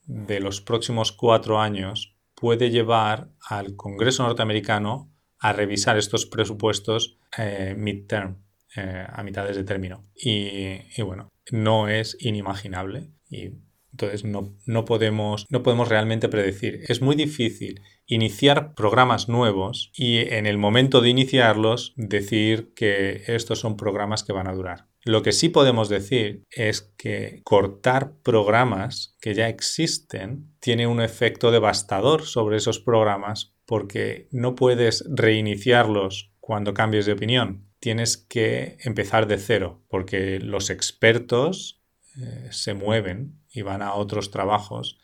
de 0.06 0.40
los 0.42 0.60
próximos 0.60 1.12
cuatro 1.14 1.60
años 1.60 2.18
puede 2.36 2.70
llevar 2.70 3.30
al 3.48 3.76
Congreso 3.76 4.24
norteamericano 4.24 5.14
a 5.40 5.54
revisar 5.54 5.98
estos 5.98 6.26
presupuestos 6.26 7.18
eh, 7.38 7.76
midterm, 7.78 8.44
eh, 8.76 9.06
a 9.08 9.24
mitades 9.24 9.56
de 9.56 9.64
término. 9.64 10.10
Y, 10.16 10.80
y, 10.96 11.02
bueno, 11.02 11.30
no 11.52 11.88
es 11.88 12.18
inimaginable. 12.20 13.12
Y 13.30 13.52
entonces 13.92 14.24
no, 14.24 14.86
podemos, 14.86 15.46
no 15.50 15.64
podemos 15.64 15.90
realmente 15.90 16.30
predecir. 16.30 16.82
Es 16.88 17.02
muy 17.02 17.16
difícil 17.16 17.82
iniciar 18.06 18.74
programas 18.74 19.28
nuevos 19.30 19.92
y 19.94 20.20
en 20.20 20.46
el 20.46 20.58
momento 20.58 21.02
de 21.02 21.10
iniciarlos 21.10 21.94
decir 21.98 22.74
que 22.74 23.24
estos 23.28 23.60
son 23.60 23.78
programas 23.78 24.24
que 24.24 24.34
van 24.34 24.48
a 24.48 24.54
durar. 24.54 24.88
Lo 25.04 25.24
que 25.24 25.32
sí 25.32 25.50
podemos 25.50 25.90
decir 25.90 26.44
es 26.52 26.82
que 26.98 27.42
cortar 27.44 28.14
programas 28.24 29.18
que 29.20 29.34
ya 29.34 29.50
existen 29.50 30.54
tiene 30.60 30.88
un 30.88 31.02
efecto 31.02 31.52
devastador 31.52 32.24
sobre 32.24 32.58
esos 32.58 32.80
programas 32.80 33.56
porque 33.66 34.28
no 34.32 34.56
puedes 34.56 35.04
reiniciarlos 35.10 36.34
cuando 36.40 36.74
cambies 36.74 37.06
de 37.06 37.14
opinión. 37.14 37.71
Tienes 37.82 38.16
que 38.16 38.78
empezar 38.82 39.28
de 39.28 39.38
cero 39.38 39.84
porque 39.90 40.40
los 40.40 40.70
expertos 40.70 41.82
eh, 42.16 42.48
se 42.52 42.74
mueven 42.74 43.42
y 43.52 43.64
van 43.64 43.82
a 43.82 43.96
otros 43.96 44.30
trabajos, 44.30 45.00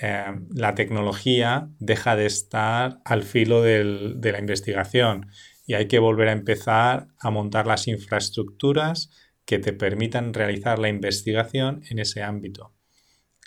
eh, 0.00 0.24
la 0.54 0.74
tecnología 0.74 1.68
deja 1.80 2.14
de 2.14 2.26
estar 2.26 3.00
al 3.04 3.24
filo 3.24 3.62
de 3.62 4.32
la 4.32 4.38
investigación 4.38 5.26
y 5.66 5.74
hay 5.74 5.88
que 5.88 5.98
volver 5.98 6.28
a 6.28 6.32
empezar 6.32 7.08
a 7.18 7.30
montar 7.30 7.66
las 7.66 7.88
infraestructuras 7.88 9.10
que 9.44 9.58
te 9.58 9.72
permitan 9.72 10.32
realizar 10.32 10.78
la 10.78 10.88
investigación 10.88 11.82
en 11.90 11.98
ese 11.98 12.22
ámbito. 12.22 12.72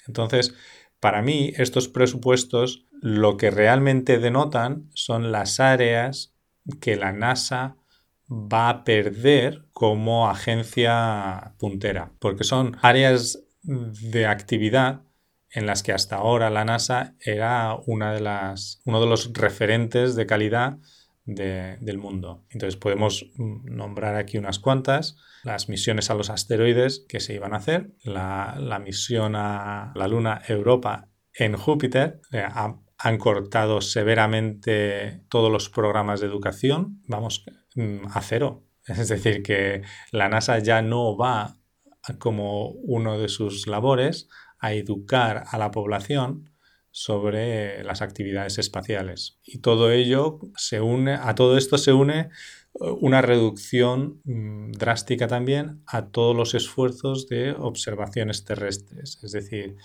Entonces, 0.08 0.54
para 1.00 1.22
mí, 1.22 1.54
estos 1.56 1.88
presupuestos 1.88 2.86
lo 3.02 3.38
que 3.38 3.50
realmente 3.50 4.20
denotan 4.20 4.90
son 4.94 5.32
las 5.32 5.62
áreas 5.62 6.34
que 6.82 6.98
la 6.98 7.14
NASA 7.14 7.78
va 8.34 8.70
a 8.70 8.84
perder 8.84 9.66
como 9.72 10.30
agencia 10.30 11.54
puntera, 11.60 12.12
porque 12.20 12.44
son 12.44 12.78
áreas 12.82 13.44
de 13.62 14.26
actividad 14.26 15.02
en 15.52 15.68
las 15.68 15.84
que 15.84 15.92
hasta 15.92 16.16
ahora 16.16 16.50
la 16.50 16.66
NASA 16.66 17.16
era 17.20 17.76
una 17.86 18.12
de 18.14 18.22
las, 18.22 18.82
uno 18.86 19.00
de 19.00 19.08
los 19.08 19.32
referentes 19.34 20.16
de 20.16 20.26
calidad 20.26 20.80
del 21.26 21.98
mundo. 22.00 22.44
Entonces 22.50 22.76
podemos 22.76 23.26
nombrar 23.38 24.16
aquí 24.16 24.38
unas 24.38 24.60
cuantas. 24.60 25.16
Las 25.44 25.70
misiones 25.70 26.10
a 26.10 26.16
los 26.16 26.30
asteroides 26.30 27.06
que 27.08 27.20
se 27.20 27.34
iban 27.34 27.54
a 27.54 27.58
hacer, 27.58 27.92
la, 28.04 28.82
misión 28.84 29.36
a 29.36 29.94
la 29.96 30.08
Luna 30.08 30.42
Europa 30.48 31.08
en 31.34 31.56
Júpiter, 31.56 32.20
han 32.32 33.18
cortado 33.18 33.82
severamente 33.82 35.22
todos 35.30 35.52
los 35.52 35.70
programas 35.70 36.20
de 36.20 36.28
educación, 36.28 37.02
vamos, 37.08 37.46
a 38.14 38.22
cero. 38.22 38.64
Es 38.88 39.08
decir, 39.08 39.44
que 39.44 39.82
la 40.12 40.28
NASA 40.28 40.60
ya 40.60 40.82
no 40.82 41.16
va 41.16 41.58
como 42.20 42.68
uno 42.68 43.18
de 43.18 43.30
sus 43.30 43.66
labores 43.66 44.28
a 44.60 44.74
educar 44.74 45.46
a 45.50 45.58
la 45.58 45.72
población 45.72 46.54
sobre 46.94 47.84
las 47.84 48.02
actividades 48.02 48.60
espaciales. 48.60 49.40
Y 49.44 49.60
todo 49.60 49.92
ello 49.92 50.40
se 50.56 50.80
une, 50.80 51.16
a 51.16 51.34
todo 51.34 51.58
esto 51.58 51.78
se 51.80 51.92
une 51.92 52.30
uh, 52.74 52.98
una 53.02 53.22
reducción 53.22 54.22
mm, 54.26 54.74
drástica 54.74 55.28
también 55.28 55.82
a 55.88 56.08
todos 56.12 56.36
los 56.36 56.54
esfuerzos 56.54 57.28
de 57.28 57.52
observaciones 57.52 58.46
terrestres. 58.46 59.20
Es 59.24 59.32
decir, 59.32 59.76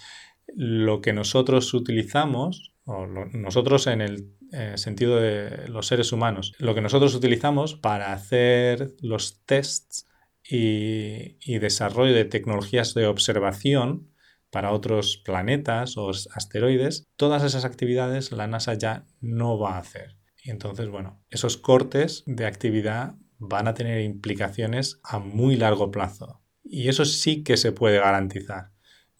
lo 0.54 1.00
que 1.00 1.14
nosotros 1.14 1.72
utilizamos, 1.72 2.74
o 2.84 3.06
nosotros 3.06 3.86
en 3.86 4.02
el 4.02 4.30
eh, 4.52 4.74
sentido 4.76 5.16
de 5.16 5.68
los 5.68 5.86
seres 5.86 6.12
humanos, 6.12 6.54
lo 6.58 6.74
que 6.74 6.80
nosotros 6.80 7.14
utilizamos 7.14 7.74
para 7.74 8.12
hacer 8.12 8.94
los 9.00 9.44
tests 9.44 10.06
y, 10.48 11.58
desarrollo 11.58 12.14
de 12.14 12.24
tecnologías 12.24 12.94
de 12.94 13.06
observación 13.06 14.10
para 14.50 14.72
otros 14.72 15.18
planetas 15.18 15.96
o 15.98 16.10
asteroides, 16.10 17.06
todas 17.16 17.42
esas 17.42 17.64
actividades 17.64 18.32
la 18.32 18.46
NASA 18.46 18.74
ya 18.74 19.04
no 19.20 19.58
va 19.58 19.74
a 19.74 19.80
hacer. 19.80 20.16
Y 20.42 20.50
entonces, 20.50 20.88
bueno, 20.88 21.22
esos 21.28 21.58
cortes 21.58 22.22
de 22.26 22.46
actividad 22.46 23.16
van 23.38 23.68
a 23.68 23.74
tener 23.74 24.00
implicaciones 24.00 25.00
a 25.04 25.18
muy 25.18 25.56
largo 25.56 25.90
plazo. 25.90 26.40
Y 26.64 26.88
eso 26.88 27.04
sí 27.04 27.42
que 27.44 27.56
se 27.56 27.72
puede 27.72 27.98
garantizar, 27.98 28.72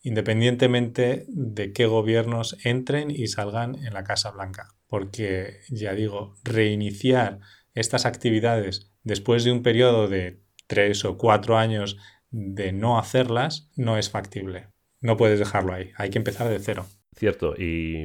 independientemente 0.03 1.27
de 1.29 1.73
qué 1.73 1.87
gobiernos 1.87 2.57
entren 2.65 3.11
y 3.11 3.27
salgan 3.27 3.75
en 3.75 3.93
la 3.93 4.05
Casa 4.05 4.31
Blanca. 4.31 4.78
Porque, 4.89 5.61
ya 5.69 5.95
digo, 5.95 6.35
reiniciar 6.45 7.41
estas 7.75 8.07
actividades 8.07 8.91
después 9.05 9.45
de 9.45 9.53
un 9.53 9.63
periodo 9.63 10.09
de 10.09 10.41
tres 10.67 11.05
o 11.05 11.17
cuatro 11.17 11.57
años 11.57 11.99
de 12.31 12.73
no 12.73 12.99
hacerlas, 12.99 13.71
no 13.77 13.97
es 13.97 14.11
factible. 14.11 14.69
No 15.01 15.17
puedes 15.17 15.39
dejarlo 15.39 15.73
ahí, 15.73 15.91
hay 15.97 16.11
que 16.11 16.19
empezar 16.19 16.49
de 16.49 16.59
cero. 16.59 16.87
Cierto, 17.15 17.55
y, 17.57 18.05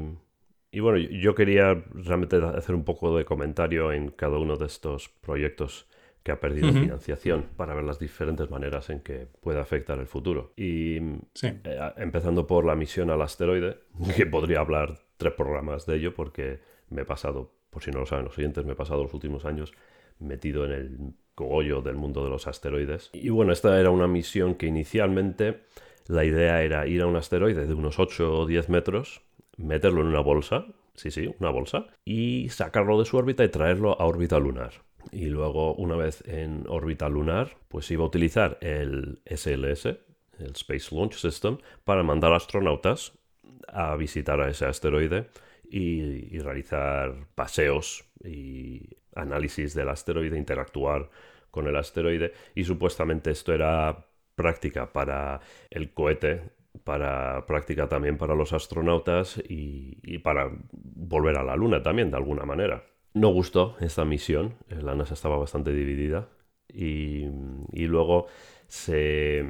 bueno, 0.80 0.98
yo 0.98 1.36
quería 1.36 1.84
realmente 1.94 2.38
hacer 2.38 2.76
un 2.76 2.84
poco 2.84 3.16
de 3.18 3.26
comentario 3.26 3.92
en 3.92 4.10
cada 4.10 4.38
uno 4.38 4.56
de 4.56 4.66
estos 4.66 5.10
proyectos 5.10 5.88
que 6.24 6.32
ha 6.32 6.40
perdido 6.40 6.72
financiación 6.72 7.48
para 7.58 7.74
ver 7.74 7.84
las 7.84 8.00
diferentes 8.00 8.50
maneras 8.50 8.90
en 8.90 9.02
que 9.02 9.28
puede 9.42 9.60
afectar 9.60 10.00
el 10.00 10.08
futuro. 10.08 10.54
Y 10.56 10.96
eh, 11.42 11.92
empezando 11.98 12.48
por 12.48 12.64
la 12.64 12.76
misión 12.76 13.10
al 13.10 13.22
asteroide, 13.22 13.80
que 14.16 14.26
podría 14.26 14.62
hablar 14.62 15.00
tres 15.18 15.34
programas 15.34 15.86
de 15.86 15.98
ello 15.98 16.14
porque 16.14 16.62
me 16.90 17.02
he 17.02 17.06
pasado, 17.06 17.54
por 17.70 17.84
si 17.84 17.92
no 17.92 18.00
lo 18.00 18.06
saben 18.06 18.26
los 18.26 18.36
siguientes, 18.36 18.66
me 18.66 18.74
he 18.74 18.76
pasado 18.76 19.04
los 19.04 19.14
últimos 19.14 19.46
años 19.46 19.74
metido 20.20 20.66
en 20.66 20.72
el 20.72 21.14
cogollo 21.36 21.82
del 21.82 21.96
mundo 21.96 22.24
de 22.24 22.30
los 22.30 22.48
asteroides. 22.48 23.10
Y 23.14 23.30
bueno, 23.30 23.52
esta 23.52 23.80
era 23.80 23.90
una 23.90 24.08
misión 24.08 24.56
que 24.56 24.68
inicialmente 24.68 25.64
la 26.08 26.26
idea 26.26 26.62
era 26.62 26.88
ir 26.88 27.02
a 27.02 27.08
un 27.08 27.16
asteroide 27.16 27.66
de 27.66 27.74
unos 27.74 28.00
8 28.00 28.42
o 28.42 28.46
10 28.46 28.70
metros, 28.70 29.22
meterlo 29.58 30.02
en 30.02 30.08
una 30.08 30.20
bolsa, 30.20 30.66
sí, 30.96 31.12
sí, 31.12 31.34
una 31.40 31.50
bolsa, 31.50 31.88
y 32.06 32.50
sacarlo 32.50 33.00
de 33.00 33.06
su 33.06 33.18
órbita 33.18 33.44
y 33.44 33.50
traerlo 33.50 34.00
a 34.00 34.06
órbita 34.06 34.40
lunar. 34.40 34.74
Y 35.12 35.26
luego, 35.26 35.74
una 35.76 35.96
vez 35.96 36.24
en 36.28 36.66
órbita 36.68 37.10
lunar, 37.10 37.58
pues 37.68 37.90
iba 37.92 38.04
a 38.04 38.08
utilizar 38.08 38.58
el 38.62 39.22
SLS, 39.26 39.86
el 39.86 40.52
Space 40.54 40.96
Launch 40.96 41.16
System, 41.16 41.58
para 41.84 42.04
mandar 42.04 42.34
astronautas 42.34 43.14
a 43.68 43.96
visitar 43.96 44.40
a 44.40 44.50
ese 44.50 44.66
asteroide 44.66 45.30
y, 45.64 46.38
realizar 46.40 47.28
paseos 47.36 48.06
y 48.24 48.90
análisis 49.16 49.74
del 49.74 49.90
asteroide, 49.90 50.38
interactuar 50.38 51.10
con 51.52 51.68
el 51.68 51.76
asteroide. 51.76 52.34
Y 52.56 52.64
supuestamente 52.66 53.32
esto 53.32 53.54
era 53.54 54.06
práctica 54.36 54.92
para 54.92 55.40
el 55.70 55.94
cohete 55.94 56.52
para 56.84 57.46
práctica 57.46 57.88
también 57.88 58.18
para 58.18 58.34
los 58.34 58.52
astronautas 58.52 59.38
y, 59.38 60.00
y, 60.02 60.18
para 60.18 60.52
volver 60.72 61.38
a 61.38 61.44
la 61.44 61.56
Luna 61.56 61.84
también, 61.84 62.10
de 62.10 62.18
alguna 62.18 62.46
manera. 62.46 62.84
No 63.14 63.30
gustó 63.30 63.76
esta 63.80 64.06
misión, 64.06 64.56
la 64.70 64.96
NASA 64.96 65.14
estaba 65.14 65.38
bastante 65.38 65.72
dividida 65.72 66.30
y, 66.68 67.26
luego 67.88 68.28
se, 68.68 69.46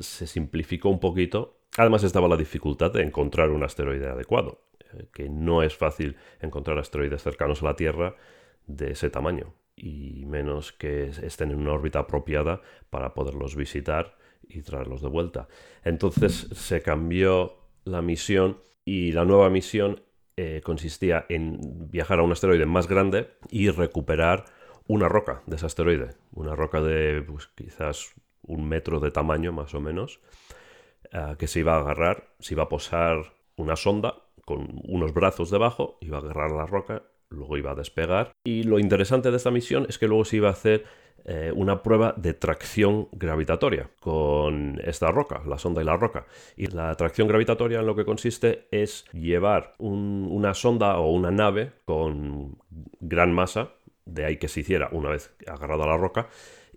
simplificó 0.00 0.90
un 0.90 1.00
poquito. 1.00 1.60
Además 1.78 2.04
estaba 2.04 2.28
la 2.28 2.36
dificultad 2.36 2.92
de 2.92 3.02
encontrar 3.02 3.50
un 3.50 3.62
asteroide 3.62 4.08
adecuado, 4.08 4.60
eh, 4.60 4.67
que 5.12 5.28
no 5.28 5.62
es 5.62 5.76
fácil 5.76 6.16
encontrar 6.40 6.78
asteroides 6.78 7.22
cercanos 7.22 7.62
a 7.62 7.66
la 7.66 7.76
Tierra 7.76 8.16
de 8.66 8.92
ese 8.92 9.10
tamaño 9.10 9.54
y 9.76 10.24
menos 10.26 10.72
que 10.72 11.08
estén 11.22 11.50
en 11.50 11.58
una 11.58 11.72
órbita 11.72 12.00
apropiada 12.00 12.60
para 12.90 13.14
poderlos 13.14 13.56
visitar 13.56 14.16
y 14.42 14.62
traerlos 14.62 15.02
de 15.02 15.08
vuelta. 15.08 15.48
Entonces 15.84 16.48
se 16.52 16.82
cambió 16.82 17.58
la 17.84 18.02
misión 18.02 18.58
y 18.84 19.12
la 19.12 19.24
nueva 19.24 19.50
misión 19.50 20.02
eh, 20.36 20.60
consistía 20.64 21.26
en 21.28 21.90
viajar 21.90 22.20
a 22.20 22.22
un 22.22 22.32
asteroide 22.32 22.66
más 22.66 22.88
grande 22.88 23.30
y 23.50 23.70
recuperar 23.70 24.44
una 24.86 25.08
roca 25.08 25.42
de 25.46 25.56
ese 25.56 25.66
asteroide, 25.66 26.10
una 26.32 26.54
roca 26.54 26.80
de 26.80 27.22
pues, 27.22 27.48
quizás 27.48 28.14
un 28.42 28.68
metro 28.68 29.00
de 29.00 29.10
tamaño 29.10 29.52
más 29.52 29.74
o 29.74 29.80
menos, 29.80 30.20
eh, 31.12 31.34
que 31.38 31.46
se 31.46 31.60
iba 31.60 31.74
a 31.74 31.80
agarrar, 31.80 32.34
se 32.38 32.54
iba 32.54 32.64
a 32.64 32.68
posar 32.68 33.34
una 33.56 33.76
sonda 33.76 34.14
con 34.48 34.80
unos 34.84 35.12
brazos 35.12 35.50
debajo, 35.50 35.98
iba 36.00 36.16
a 36.16 36.20
agarrar 36.22 36.52
la 36.52 36.64
roca, 36.64 37.02
luego 37.28 37.58
iba 37.58 37.72
a 37.72 37.74
despegar. 37.74 38.32
Y 38.46 38.62
lo 38.62 38.78
interesante 38.78 39.30
de 39.30 39.36
esta 39.36 39.50
misión 39.50 39.84
es 39.90 39.98
que 39.98 40.08
luego 40.08 40.24
se 40.24 40.36
iba 40.36 40.48
a 40.48 40.52
hacer 40.52 40.86
eh, 41.26 41.52
una 41.54 41.82
prueba 41.82 42.14
de 42.16 42.32
tracción 42.32 43.08
gravitatoria 43.12 43.90
con 44.00 44.80
esta 44.82 45.08
roca, 45.08 45.42
la 45.44 45.58
sonda 45.58 45.82
y 45.82 45.84
la 45.84 45.98
roca. 45.98 46.24
Y 46.56 46.68
la 46.68 46.94
tracción 46.94 47.28
gravitatoria 47.28 47.80
en 47.80 47.86
lo 47.86 47.94
que 47.94 48.06
consiste 48.06 48.68
es 48.70 49.04
llevar 49.12 49.74
una 49.76 50.54
sonda 50.54 50.96
o 50.96 51.10
una 51.10 51.30
nave 51.30 51.72
con 51.84 52.56
gran 53.00 53.34
masa, 53.34 53.72
de 54.06 54.24
ahí 54.24 54.38
que 54.38 54.48
se 54.48 54.60
hiciera 54.60 54.88
una 54.92 55.10
vez 55.10 55.36
agarrado 55.46 55.82
a 55.82 55.88
la 55.88 55.98
roca, 55.98 56.28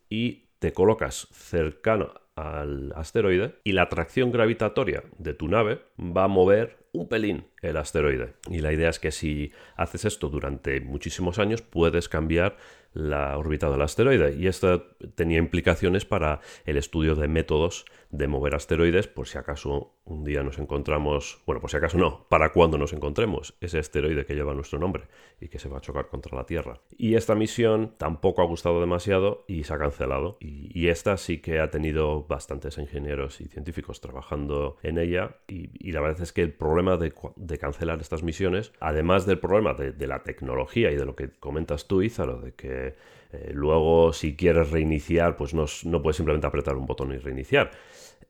y 0.10 0.50
te 0.60 0.74
colocas 0.74 1.30
cercano 1.32 2.12
al 2.36 2.94
asteroide 2.96 3.56
y 3.64 3.74
la 3.74 3.90
tracción 3.90 4.32
gravitatoria 4.32 5.04
de 5.18 5.34
tu 5.34 5.48
nave 5.48 5.82
va 6.00 6.26
a 6.26 6.28
mover 6.28 6.78
un 6.94 7.08
pelín 7.08 7.46
el 7.62 7.78
asteroide. 7.78 8.34
Y 8.50 8.60
la 8.60 8.74
idea 8.74 8.90
es 8.90 9.00
que 9.00 9.12
si 9.12 9.52
haces 9.76 10.06
esto 10.06 10.30
durante 10.30 10.82
muchísimos 10.82 11.40
años 11.40 11.62
puedes 11.62 12.10
cambiar 12.10 12.58
la 12.94 13.38
órbita 13.38 13.70
del 13.70 13.82
asteroide. 13.82 14.36
Y 14.36 14.48
esto 14.48 14.84
tenía 15.16 15.38
implicaciones 15.38 16.06
para 16.06 16.42
el 16.66 16.78
estudio 16.78 17.16
de 17.16 17.28
métodos 17.28 17.86
de 18.12 18.28
mover 18.28 18.56
asteroides 18.56 19.08
por 19.08 19.28
si 19.28 19.38
acaso 19.38 19.94
un 20.04 20.24
día 20.24 20.44
nos 20.44 20.60
encontramos, 20.60 21.42
bueno, 21.46 21.62
por 21.62 21.70
si 21.70 21.78
acaso 21.78 21.98
no, 21.98 22.28
para 22.30 22.52
cuando 22.52 22.78
nos 22.78 22.92
encontremos 22.94 23.56
ese 23.62 23.80
asteroide 23.80 24.26
que 24.26 24.36
lleva 24.36 24.54
nuestro 24.54 24.80
nombre 24.80 25.06
y 25.40 25.48
que 25.48 25.60
se 25.60 25.70
va 25.70 25.78
a 25.78 25.82
chocar 25.82 26.08
contra 26.08 26.36
la 26.36 26.46
Tierra. 26.46 26.82
Y 26.98 27.16
esta 27.16 27.36
misión 27.36 27.96
tampoco 27.98 28.42
ha 28.42 28.46
gustado 28.46 28.82
demasiado 28.82 29.46
y 29.48 29.64
se 29.64 29.74
ha 29.74 29.78
cancelado. 29.78 30.38
Y, 30.40 30.72
esta 30.92 31.16
sí 31.16 31.38
que 31.38 31.62
ha 31.62 31.70
tenido 31.70 32.26
bastantes 32.26 32.78
ingenieros 32.78 33.40
y 33.40 33.48
científicos 33.48 34.02
trabajando 34.02 34.76
en 34.84 34.98
ella. 34.98 35.38
Y, 35.48 35.92
la 35.92 36.02
verdad 36.02 36.22
es 36.22 36.34
que 36.34 36.42
el 36.42 36.52
problema 36.54 36.98
de, 36.98 37.14
cancelar 37.58 38.02
estas 38.02 38.24
misiones, 38.24 38.74
además 38.82 39.26
del 39.26 39.40
problema 39.40 39.74
de, 39.74 40.08
la 40.08 40.24
tecnología 40.24 40.92
y 40.92 40.98
de 40.98 41.06
lo 41.06 41.16
que 41.16 41.30
comentas 41.30 41.88
tú, 41.88 42.02
Ízaro, 42.02 42.42
de 42.42 42.54
que 42.54 42.81
eh, 42.88 43.52
luego 43.54 44.14
si 44.14 44.36
quieres 44.36 44.72
reiniciar, 44.72 45.38
pues 45.38 45.54
no, 45.54 45.66
no 45.86 46.02
puedes 46.02 46.18
simplemente 46.18 46.48
apretar 46.48 46.76
un 46.76 46.86
botón 46.86 47.14
y 47.14 47.18
reiniciar 47.18 47.72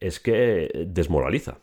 es 0.02 0.20
que 0.20 0.70
desmoraliza, 0.88 1.60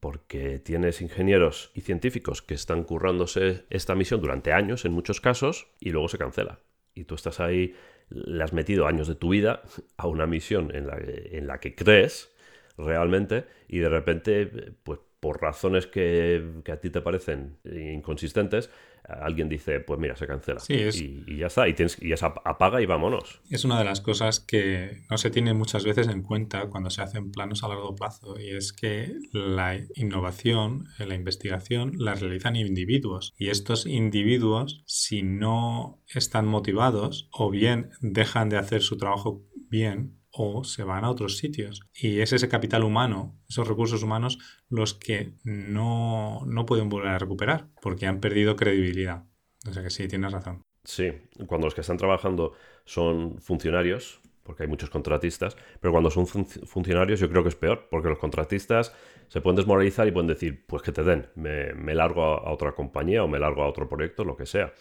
porque 0.00 0.58
tienes 0.58 1.00
ingenieros 1.00 1.70
y 1.72 1.80
científicos 1.80 2.42
que 2.42 2.54
están 2.54 2.82
currándose 2.82 3.64
esta 3.70 3.94
misión 3.94 4.20
durante 4.20 4.52
años 4.52 4.84
en 4.84 4.92
muchos 4.92 5.20
casos 5.22 5.68
y 5.80 5.90
luego 5.90 6.08
se 6.08 6.18
cancela. 6.18 6.58
Y 6.94 7.04
tú 7.04 7.14
estás 7.14 7.40
ahí, 7.40 7.74
le 8.10 8.42
has 8.42 8.52
metido 8.52 8.86
años 8.86 9.08
de 9.08 9.14
tu 9.14 9.30
vida 9.30 9.62
a 9.96 10.08
una 10.08 10.26
misión 10.26 10.74
en 10.74 10.88
la, 10.88 10.98
en 10.98 11.46
la 11.46 11.60
que 11.60 11.74
crees 11.74 12.34
realmente 12.76 13.46
y 13.68 13.78
de 13.78 13.88
repente, 13.88 14.46
pues 14.82 14.98
por 15.20 15.40
razones 15.40 15.86
que, 15.86 16.62
a 16.70 16.76
ti 16.76 16.90
te 16.90 17.00
parecen 17.00 17.56
inconsistentes, 17.64 18.70
alguien 19.08 19.48
dice, 19.48 19.80
pues 19.80 19.98
mira, 19.98 20.16
se 20.16 20.26
cancela. 20.26 20.60
y, 20.68 21.36
ya 21.36 21.46
está, 21.46 21.68
y, 21.68 21.74
tienes, 21.74 22.00
y 22.00 22.08
ya 22.08 22.16
apaga 22.44 22.80
y 22.80 22.86
vámonos. 22.86 23.40
Es 23.50 23.64
una 23.64 23.78
de 23.78 23.84
las 23.84 24.00
cosas 24.00 24.40
que 24.40 25.04
no 25.10 25.18
se 25.18 25.30
tiene 25.30 25.54
muchas 25.54 25.84
veces 25.84 26.08
en 26.08 26.22
cuenta 26.22 26.68
cuando 26.68 26.90
se 26.90 27.02
hacen 27.02 27.30
planos 27.30 27.62
a 27.62 27.68
largo 27.68 27.94
plazo, 27.94 28.38
y 28.38 28.50
es 28.50 28.72
que 28.72 29.14
la 29.32 29.78
innovación, 29.94 30.88
la 30.98 31.14
investigación, 31.14 31.92
la 31.98 32.14
realizan 32.14 32.56
individuos. 32.56 33.34
Y 33.38 33.50
estos 33.50 33.86
individuos, 33.86 34.82
si 34.86 35.22
no 35.22 36.02
están 36.08 36.46
motivados 36.46 37.28
o 37.32 37.50
bien 37.50 37.90
dejan 38.00 38.48
de 38.48 38.58
hacer 38.58 38.82
su 38.82 38.96
trabajo 38.96 39.42
bien, 39.68 40.15
o 40.38 40.64
se 40.64 40.84
van 40.84 41.04
a 41.04 41.10
otros 41.10 41.38
sitios. 41.38 41.80
Y 41.94 42.20
es 42.20 42.32
ese 42.32 42.48
capital 42.48 42.84
humano, 42.84 43.38
esos 43.48 43.66
recursos 43.66 44.02
humanos, 44.02 44.38
los 44.68 44.94
que 44.94 45.32
no, 45.44 46.44
pueden 46.66 46.88
volver 46.88 47.08
a 47.08 47.18
recuperar 47.18 47.68
porque 47.80 48.06
han 48.06 48.20
perdido 48.20 48.56
credibilidad. 48.56 49.24
O 49.68 49.72
sea 49.72 49.82
que 49.82 49.90
sí, 49.90 50.06
tienes 50.08 50.32
razón. 50.32 50.62
Sí, 50.84 51.10
cuando 51.46 51.66
los 51.66 51.74
que 51.74 51.80
están 51.80 51.96
trabajando 51.96 52.52
son 52.84 53.38
funcionarios, 53.40 54.20
porque 54.42 54.62
hay 54.62 54.68
muchos 54.68 54.90
contratistas, 54.90 55.56
pero 55.80 55.90
cuando 55.90 56.10
son 56.10 56.26
funcionarios 56.26 57.18
yo 57.18 57.28
creo 57.28 57.42
que 57.42 57.48
es 57.48 57.56
peor, 57.56 57.88
porque 57.90 58.08
los 58.08 58.18
contratistas 58.18 58.94
se 59.28 59.40
pueden 59.40 59.56
desmoralizar 59.56 60.06
y 60.06 60.12
pueden 60.12 60.28
decir, 60.28 60.64
pues 60.66 60.82
que 60.82 60.92
te 60.92 61.02
den, 61.02 61.26
me, 61.34 61.74
me 61.74 61.94
largo 61.94 62.22
a 62.22 62.52
otra 62.52 62.72
compañía 62.72 63.24
o 63.24 63.28
me 63.28 63.40
largo 63.40 63.64
a 63.64 63.68
otro 63.68 63.88
proyecto, 63.88 64.24
lo 64.24 64.36
que 64.36 64.46
sea. 64.46 64.72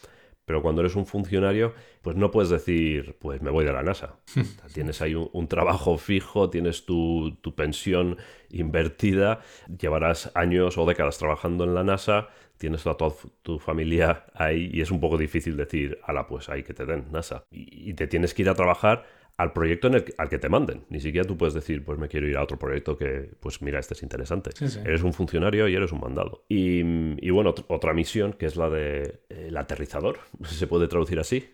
Pero 0.45 0.61
cuando 0.61 0.81
eres 0.81 0.95
un 0.95 1.05
funcionario, 1.05 1.73
pues 2.01 2.15
no 2.15 2.31
puedes 2.31 2.49
decir, 2.49 3.17
pues 3.19 3.41
me 3.41 3.49
voy 3.49 3.65
de 3.65 3.73
la 3.73 3.83
NASA. 3.83 4.15
tienes 4.73 5.01
ahí 5.01 5.15
un, 5.15 5.47
trabajo 5.47 5.97
fijo, 5.97 6.49
tienes 6.49 6.85
tu, 6.85 7.37
pensión 7.55 8.17
invertida, 8.49 9.41
llevarás 9.79 10.31
años 10.35 10.77
o 10.77 10.85
décadas 10.85 11.17
trabajando 11.17 11.63
en 11.63 11.73
la 11.73 11.83
NASA, 11.83 12.29
tienes 12.57 12.85
a 12.87 12.93
toda 12.93 13.15
tu 13.41 13.59
familia 13.59 14.25
ahí 14.33 14.69
y 14.71 14.81
es 14.81 14.91
un 14.91 14.99
poco 14.99 15.17
difícil 15.17 15.57
decir, 15.57 15.99
ala, 16.03 16.27
pues 16.27 16.47
ahí 16.49 16.63
que 16.63 16.73
te 16.73 16.85
den 16.85 17.05
NASA. 17.11 17.43
y 17.51 17.93
te 17.95 18.07
tienes 18.07 18.33
que 18.33 18.43
ir 18.43 18.49
a 18.49 18.55
trabajar 18.55 19.05
al 19.37 19.51
proyecto 19.51 19.87
en 19.87 19.95
el, 19.95 20.15
al 20.17 20.29
que 20.29 20.39
te 20.39 20.49
manden. 20.49 20.85
Ni 20.89 20.99
siquiera 20.99 21.27
tú 21.27 21.37
puedes 21.37 21.53
decir, 21.53 21.83
pues 21.83 21.99
me 21.99 22.07
quiero 22.07 22.27
ir 22.27 22.37
a 22.37 22.43
otro 22.43 22.57
proyecto 22.57 22.97
que, 22.97 23.31
pues 23.39 23.61
mira, 23.61 23.79
este 23.79 23.93
es 23.93 24.03
interesante. 24.03 24.51
Eres 24.85 25.03
un 25.03 25.13
funcionario 25.13 25.67
y 25.67 25.75
eres 25.75 25.91
un 25.91 25.99
mandado. 25.99 26.45
Y, 26.47 27.29
bueno, 27.31 27.53
otra 27.67 27.93
misión 27.93 28.33
que 28.33 28.45
es 28.45 28.55
la 28.55 28.69
de 28.69 29.21
eh, 29.29 29.45
el 29.47 29.57
aterrizador, 29.57 30.19
se 30.43 30.67
puede 30.67 30.87
traducir 30.87 31.19
así, 31.19 31.49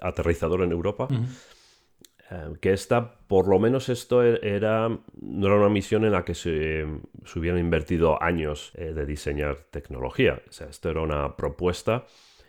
aterrizador 0.00 0.62
en 0.62 0.72
Europa. 0.72 1.08
Eh, 2.30 2.54
que 2.60 2.72
esta, 2.72 3.18
por 3.28 3.46
lo 3.48 3.58
menos 3.58 3.88
esto 3.88 4.24
e, 4.24 4.40
era, 4.42 4.88
no 4.88 5.46
era 5.46 5.56
una 5.56 5.68
misión 5.68 6.04
en 6.04 6.12
la 6.12 6.24
que 6.24 6.34
se, 6.34 6.84
hubieran 7.36 7.60
invertido 7.60 8.20
años 8.22 8.72
eh, 8.74 8.92
de 8.92 9.06
diseñar 9.06 9.56
tecnología. 9.70 10.42
O 10.48 10.52
sea, 10.52 10.68
esto 10.68 10.90
era 10.90 11.02
una 11.02 11.36
propuesta 11.36 12.04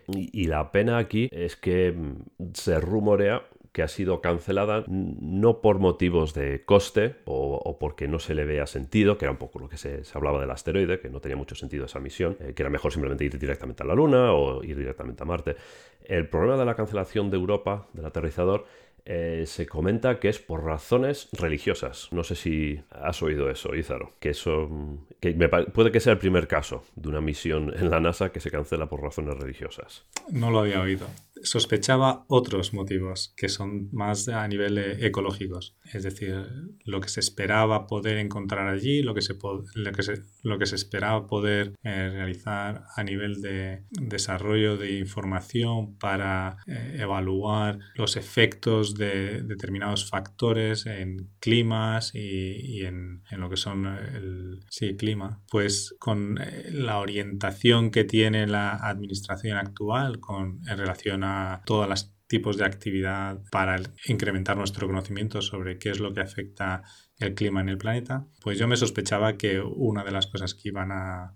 Y, 0.07 0.45
la 0.45 0.71
pena 0.71 0.97
aquí 0.97 1.27
es 1.31 1.57
que 1.57 1.91
mm, 1.91 2.53
se 2.53 2.79
rumorea 2.79 3.43
que 3.71 3.83
ha 3.83 3.87
sido 3.87 4.21
cancelada 4.21 4.83
no 4.87 5.61
por 5.61 5.79
motivos 5.79 6.33
de 6.33 6.63
coste 6.65 7.15
o, 7.25 7.77
porque 7.79 8.07
no 8.07 8.19
se 8.19 8.35
le 8.35 8.45
vea 8.45 8.67
sentido, 8.67 9.17
que 9.17 9.25
era 9.25 9.31
un 9.31 9.37
poco 9.37 9.59
lo 9.59 9.69
que 9.69 9.77
se, 9.77 10.01
hablaba 10.13 10.39
del 10.39 10.51
asteroide, 10.51 10.99
que 10.99 11.09
no 11.09 11.19
tenía 11.19 11.35
mucho 11.35 11.55
sentido 11.55 11.85
esa 11.85 11.99
misión, 11.99 12.37
eh, 12.39 12.53
que 12.53 12.63
era 12.63 12.69
mejor 12.69 12.91
simplemente 12.91 13.25
ir 13.25 13.37
directamente 13.37 13.83
a 13.83 13.85
la 13.85 13.95
Luna 13.95 14.33
o 14.33 14.63
ir 14.63 14.77
directamente 14.77 15.23
a 15.23 15.25
Marte. 15.25 15.55
El 16.03 16.29
problema 16.29 16.57
de 16.57 16.65
la 16.65 16.75
cancelación 16.75 17.29
de 17.29 17.37
Europa, 17.37 17.87
del 17.93 18.05
aterrizador, 18.05 18.65
eh, 19.09 19.45
se 19.47 19.65
comenta 19.65 20.19
que 20.19 20.27
es 20.27 20.37
por 20.37 20.65
razones 20.65 21.29
religiosas. 21.31 22.09
No 22.11 22.25
sé 22.25 22.35
si 22.35 22.81
has 22.91 23.23
oído 23.23 23.49
eso, 23.49 23.73
Ízaro. 23.73 24.11
Que 24.19 24.31
eso 24.31 24.69
que 25.21 25.33
puede 25.73 25.93
que 25.93 26.01
sea 26.01 26.11
el 26.11 26.19
primer 26.19 26.49
caso 26.49 26.83
de 26.95 27.07
una 27.07 27.21
misión 27.21 27.73
en 27.73 27.89
la 27.89 28.01
NASA 28.01 28.33
que 28.33 28.41
se 28.41 28.51
cancela 28.51 28.89
por 28.89 29.01
razones 29.01 29.37
religiosas. 29.37 30.05
No 30.29 30.51
lo 30.51 30.59
había 30.59 30.81
oído 30.81 31.07
sospechaba 31.43 32.25
otros 32.27 32.73
motivos 32.73 33.33
que 33.35 33.49
son 33.49 33.89
más 33.91 34.27
a 34.27 34.47
nivel 34.47 34.77
ecológicos, 34.77 35.76
es 35.93 36.03
decir, 36.03 36.45
lo 36.83 37.01
que 37.01 37.09
se 37.09 37.19
esperaba 37.19 37.87
poder 37.87 38.17
encontrar 38.17 38.67
allí, 38.67 39.01
lo 39.01 39.13
que 39.13 39.21
se, 39.21 39.35
lo 39.75 39.91
que 39.91 40.03
se, 40.03 40.23
lo 40.43 40.57
que 40.57 40.65
se 40.65 40.75
esperaba 40.75 41.27
poder 41.27 41.73
eh, 41.83 42.09
realizar 42.09 42.85
a 42.95 43.03
nivel 43.03 43.41
de 43.41 43.83
desarrollo 43.91 44.77
de 44.77 44.99
información 44.99 45.97
para 45.97 46.57
eh, 46.67 46.97
evaluar 46.99 47.79
los 47.95 48.17
efectos 48.17 48.95
de 48.95 49.41
determinados 49.43 50.09
factores 50.09 50.85
en 50.85 51.29
climas 51.39 52.13
y, 52.13 52.85
en, 52.85 53.23
en, 53.29 53.39
lo 53.39 53.49
que 53.49 53.57
son 53.57 53.85
el 53.85 54.59
sí, 54.69 54.95
clima, 54.95 55.41
pues 55.49 55.95
con 55.99 56.37
eh, 56.41 56.69
la 56.71 56.99
orientación 56.99 57.91
que 57.91 58.03
tiene 58.03 58.47
la 58.47 58.71
administración 58.71 59.57
actual 59.57 60.19
con, 60.19 60.61
en 60.67 60.77
relación 60.77 61.23
a 61.23 61.61
todos 61.65 61.87
los 61.87 62.16
tipos 62.27 62.57
de 62.57 62.65
actividad 62.65 63.41
para 63.51 63.79
incrementar 64.07 64.57
nuestro 64.57 64.87
conocimiento 64.87 65.41
sobre 65.41 65.79
qué 65.79 65.89
es 65.89 65.99
lo 65.99 66.13
que 66.13 66.21
afecta 66.21 66.83
el 67.19 67.33
clima 67.33 67.61
en 67.61 67.69
el 67.69 67.77
planeta, 67.77 68.27
pues 68.41 68.59
yo 68.59 68.67
me 68.67 68.77
sospechaba 68.77 69.37
que 69.37 69.59
una 69.61 70.03
de 70.03 70.11
las 70.11 70.27
cosas 70.27 70.53
que 70.53 70.69
iban 70.69 70.91
a, 70.91 71.33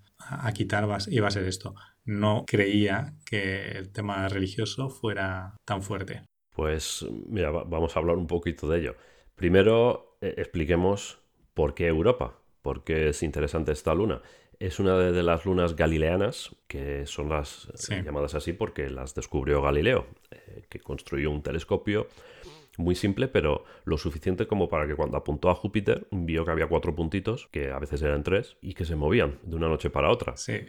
quitar 0.54 0.88
iba 1.08 1.28
a 1.28 1.32
ser 1.32 1.46
esto. 1.46 1.74
No 2.06 2.44
creía 2.46 3.16
que 3.26 3.72
el 3.72 3.92
tema 3.92 4.28
religioso 4.30 4.90
fuera 4.90 5.56
tan 5.66 5.82
fuerte. 5.82 6.22
Pues 6.56 7.06
mira, 7.28 7.50
vamos 7.50 7.96
a 7.96 8.00
hablar 8.00 8.18
un 8.18 8.28
poquito 8.28 8.70
de 8.70 8.80
ello. 8.80 8.96
Primero 9.36 10.18
eh, 10.22 10.36
expliquemos 10.38 11.20
por 11.54 11.74
qué 11.74 11.88
Europa, 11.88 12.40
por 12.62 12.84
qué 12.84 13.10
es 13.10 13.24
interesante 13.24 13.72
esta 13.72 13.96
luna 13.96 14.22
es 14.62 14.80
una 14.80 14.96
de, 14.98 15.24
las 15.24 15.44
lunas 15.46 15.76
galileanas, 15.76 16.56
que 16.68 17.08
son 17.08 17.30
las 17.30 17.68
llamadas 17.90 18.36
así 18.36 18.54
porque 18.54 18.92
las 18.92 19.16
descubrió 19.16 19.62
Galileo, 19.62 20.06
eh, 20.30 20.66
que 20.70 20.80
construyó 20.80 21.32
un 21.32 21.42
telescopio 21.42 22.08
muy 22.78 22.94
simple, 22.94 23.28
pero 23.28 23.66
lo 23.86 23.98
suficiente 23.98 24.46
como 24.46 24.70
para 24.70 24.86
que 24.86 24.96
cuando 24.96 25.18
apuntó 25.18 25.50
a 25.50 25.56
Júpiter 25.56 26.08
vio 26.12 26.46
que 26.46 26.52
había 26.52 26.68
cuatro 26.68 26.96
puntitos, 26.96 27.48
que 27.52 27.72
a 27.72 27.80
veces 27.80 28.04
eran 28.04 28.22
tres, 28.22 28.58
y 28.62 28.76
que 28.76 28.86
se 28.86 28.96
movían 28.96 29.40
de 29.42 29.56
una 29.56 29.68
noche 29.68 29.90
para 29.90 30.12
otra. 30.12 30.38
Sí. 30.38 30.60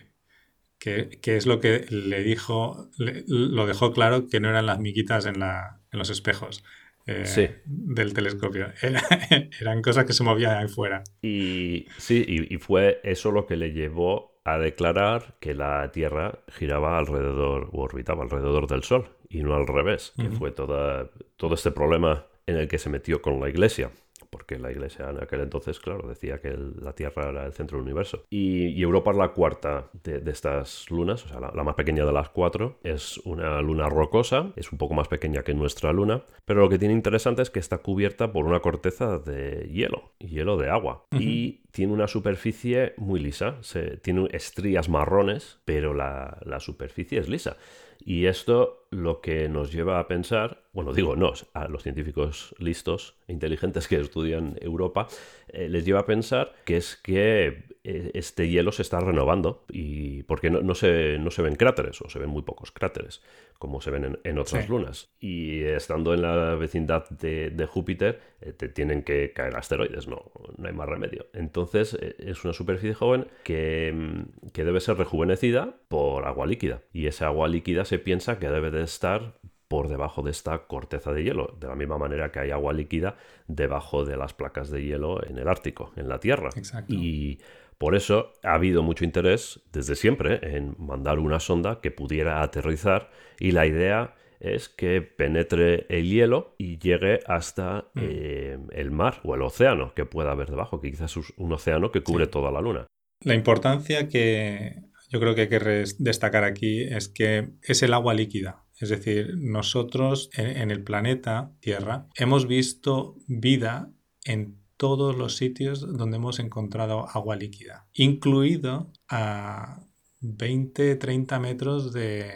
Que, 0.78 1.20
es 1.22 1.46
lo 1.46 1.60
que 1.60 1.86
le 1.90 2.24
dijo, 2.24 2.88
lo 2.96 3.66
dejó 3.66 3.92
claro 3.92 4.26
que 4.26 4.40
no 4.40 4.48
eran 4.48 4.66
las 4.66 4.80
miquitas 4.80 5.26
en, 5.26 5.38
la, 5.38 5.80
en 5.92 5.98
los 5.98 6.10
espejos, 6.10 6.64
eh, 7.06 7.62
del 7.64 8.12
telescopio. 8.12 8.66
eran 9.60 9.82
cosas 9.82 10.04
que 10.04 10.12
se 10.12 10.24
movían 10.24 10.56
ahí 10.56 10.68
fuera. 10.68 11.02
Y 11.20 11.86
sí, 11.98 12.24
y, 12.26 12.56
fue 12.58 13.00
eso 13.04 13.30
lo 13.30 13.46
que 13.46 13.56
le 13.56 13.72
llevó 13.72 14.40
a 14.44 14.58
declarar 14.58 15.36
que 15.40 15.54
la 15.54 15.90
Tierra 15.92 16.40
giraba 16.48 16.98
alrededor 16.98 17.70
o 17.72 17.82
orbitaba 17.82 18.24
alrededor 18.24 18.66
del 18.66 18.82
Sol 18.82 19.08
y 19.28 19.42
no 19.42 19.54
al 19.54 19.66
revés, 19.66 20.12
que 20.16 20.30
fue 20.30 20.50
toda, 20.50 21.10
todo 21.36 21.54
este 21.54 21.70
problema 21.70 22.26
en 22.46 22.56
el 22.56 22.68
que 22.68 22.78
se 22.78 22.90
metió 22.90 23.22
con 23.22 23.40
la 23.40 23.48
Iglesia 23.48 23.90
porque 24.32 24.58
la 24.58 24.72
iglesia 24.72 25.10
en 25.10 25.22
aquel 25.22 25.40
entonces, 25.40 25.78
claro, 25.78 26.08
decía 26.08 26.40
que 26.40 26.56
la 26.80 26.94
Tierra 26.94 27.28
era 27.28 27.44
el 27.44 27.52
centro 27.52 27.76
del 27.76 27.84
universo. 27.84 28.24
Y, 28.30 28.82
Europa 28.82 29.10
es 29.10 29.16
la 29.18 29.28
cuarta 29.28 29.90
de, 30.02 30.22
estas 30.30 30.90
lunas, 30.90 31.26
o 31.26 31.28
sea, 31.28 31.38
la, 31.38 31.62
más 31.62 31.74
pequeña 31.74 32.06
de 32.06 32.12
las 32.12 32.30
cuatro. 32.30 32.78
Es 32.82 33.18
una 33.18 33.60
luna 33.60 33.90
rocosa, 33.90 34.52
es 34.56 34.72
un 34.72 34.78
poco 34.78 34.94
más 34.94 35.06
pequeña 35.06 35.42
que 35.42 35.52
nuestra 35.52 35.92
luna, 35.92 36.24
pero 36.46 36.62
lo 36.62 36.70
que 36.70 36.78
tiene 36.78 36.94
interesante 36.94 37.42
es 37.42 37.50
que 37.50 37.60
está 37.60 37.78
cubierta 37.78 38.32
por 38.32 38.46
una 38.46 38.60
corteza 38.60 39.18
de 39.18 39.68
hielo, 39.70 40.14
hielo 40.18 40.56
de 40.56 40.70
agua. 40.70 41.04
Y 41.12 41.60
tiene 41.70 41.92
una 41.92 42.08
superficie 42.08 42.94
muy 42.96 43.20
lisa, 43.20 43.58
se, 43.60 43.98
tiene 43.98 44.28
estrías 44.32 44.88
marrones, 44.88 45.60
pero 45.66 45.92
la, 45.92 46.38
la 46.44 46.58
superficie 46.58 47.18
es 47.18 47.28
lisa. 47.28 47.58
Y 48.04 48.26
esto 48.26 48.86
lo 48.90 49.20
que 49.20 49.48
nos 49.48 49.72
lleva 49.72 49.98
a 49.98 50.06
pensar, 50.06 50.62
bueno, 50.72 50.92
digo 50.92 51.16
nos, 51.16 51.46
a 51.54 51.68
los 51.68 51.82
científicos 51.82 52.54
listos 52.58 53.16
e 53.26 53.32
inteligentes 53.32 53.88
que 53.88 54.00
estudian 54.00 54.58
Europa, 54.60 55.08
eh, 55.48 55.68
les 55.68 55.84
lleva 55.84 56.00
a 56.00 56.06
pensar 56.06 56.54
que 56.64 56.76
es 56.76 56.96
que 56.96 57.64
eh, 57.84 58.10
este 58.14 58.48
hielo 58.48 58.70
se 58.70 58.82
está 58.82 59.00
renovando 59.00 59.64
y 59.68 60.24
porque 60.24 60.50
no, 60.50 60.60
no, 60.60 60.74
se, 60.74 61.18
no 61.18 61.30
se 61.30 61.42
ven 61.42 61.56
cráteres 61.56 62.00
o 62.02 62.10
se 62.10 62.18
ven 62.18 62.30
muy 62.30 62.42
pocos 62.42 62.70
cráteres 62.70 63.22
como 63.62 63.80
se 63.80 63.92
ven 63.92 64.18
en, 64.24 64.38
otras 64.40 64.68
lunas. 64.68 65.12
Y 65.20 65.62
estando 65.62 66.14
en 66.14 66.22
la 66.22 66.56
vecindad 66.56 67.08
de, 67.10 67.68
Júpiter, 67.70 68.20
eh, 68.40 68.52
te 68.52 68.68
tienen 68.68 69.04
que 69.04 69.32
caer 69.32 69.54
asteroides, 69.54 70.08
no, 70.08 70.32
no 70.56 70.66
hay 70.66 70.74
más 70.74 70.88
remedio. 70.88 71.26
Entonces 71.32 71.94
eh, 71.94 72.16
es 72.18 72.42
una 72.42 72.54
superficie 72.54 72.92
joven 72.92 73.28
que, 73.44 73.92
mm, 73.94 74.48
que 74.50 74.64
debe 74.64 74.80
ser 74.80 74.96
rejuvenecida 74.96 75.76
por 75.86 76.26
agua 76.26 76.44
líquida. 76.44 76.82
Y 76.92 77.06
esa 77.06 77.26
agua 77.26 77.46
líquida 77.46 77.84
se 77.84 77.91
piensa 77.98 78.38
que 78.38 78.48
debe 78.48 78.70
de 78.70 78.82
estar 78.82 79.38
por 79.68 79.88
debajo 79.88 80.22
de 80.22 80.30
esta 80.30 80.66
corteza 80.66 81.12
de 81.12 81.24
hielo, 81.24 81.56
de 81.58 81.66
la 81.66 81.74
misma 81.74 81.96
manera 81.96 82.30
que 82.30 82.40
hay 82.40 82.50
agua 82.50 82.74
líquida 82.74 83.16
debajo 83.46 84.04
de 84.04 84.18
las 84.18 84.34
placas 84.34 84.70
de 84.70 84.84
hielo 84.84 85.26
en 85.26 85.38
el 85.38 85.48
Ártico, 85.48 85.92
en 85.96 86.08
la 86.08 86.20
Tierra. 86.20 86.50
Exacto. 86.54 86.92
Y 86.92 87.38
por 87.78 87.94
eso 87.94 88.32
ha 88.42 88.54
habido 88.54 88.82
mucho 88.82 89.04
interés 89.04 89.60
desde 89.72 89.94
siempre 89.94 90.40
en 90.42 90.76
mandar 90.78 91.18
una 91.18 91.40
sonda 91.40 91.80
que 91.80 91.90
pudiera 91.90 92.42
aterrizar 92.42 93.10
y 93.40 93.52
la 93.52 93.66
idea 93.66 94.14
es 94.40 94.68
que 94.68 95.00
penetre 95.02 95.86
el 95.88 96.10
hielo 96.10 96.54
y 96.58 96.78
llegue 96.78 97.20
hasta 97.26 97.86
mm. 97.94 98.00
eh, 98.02 98.58
el 98.72 98.90
mar 98.90 99.20
o 99.24 99.34
el 99.34 99.42
océano 99.42 99.94
que 99.94 100.04
pueda 100.04 100.32
haber 100.32 100.50
debajo, 100.50 100.80
que 100.80 100.90
quizás 100.90 101.16
es 101.16 101.32
un 101.36 101.52
océano 101.52 101.90
que 101.90 102.02
cubre 102.02 102.26
toda 102.26 102.50
la 102.50 102.60
luna. 102.60 102.86
La 103.24 103.34
importancia 103.34 104.08
que 104.08 104.91
yo 105.12 105.20
creo 105.20 105.34
que 105.34 105.42
hay 105.42 105.48
que 105.48 105.84
destacar 105.98 106.42
aquí 106.42 106.80
es 106.80 107.08
que 107.08 107.52
es 107.60 107.82
el 107.82 107.92
agua 107.92 108.14
líquida. 108.14 108.64
Es 108.78 108.88
decir, 108.88 109.34
nosotros 109.36 110.30
en 110.32 110.70
el 110.70 110.82
planeta 110.82 111.52
Tierra 111.60 112.08
hemos 112.16 112.48
visto 112.48 113.16
vida 113.28 113.92
en 114.24 114.58
todos 114.78 115.14
los 115.14 115.36
sitios 115.36 115.82
donde 115.82 116.16
hemos 116.16 116.40
encontrado 116.40 117.06
agua 117.10 117.36
líquida, 117.36 117.86
incluido 117.92 118.90
a 119.06 119.84
20, 120.20 120.96
30 120.96 121.38
metros 121.38 121.92
de 121.92 122.32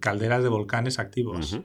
calderas 0.00 0.42
de 0.42 0.48
volcanes 0.48 0.98
activos. 0.98 1.60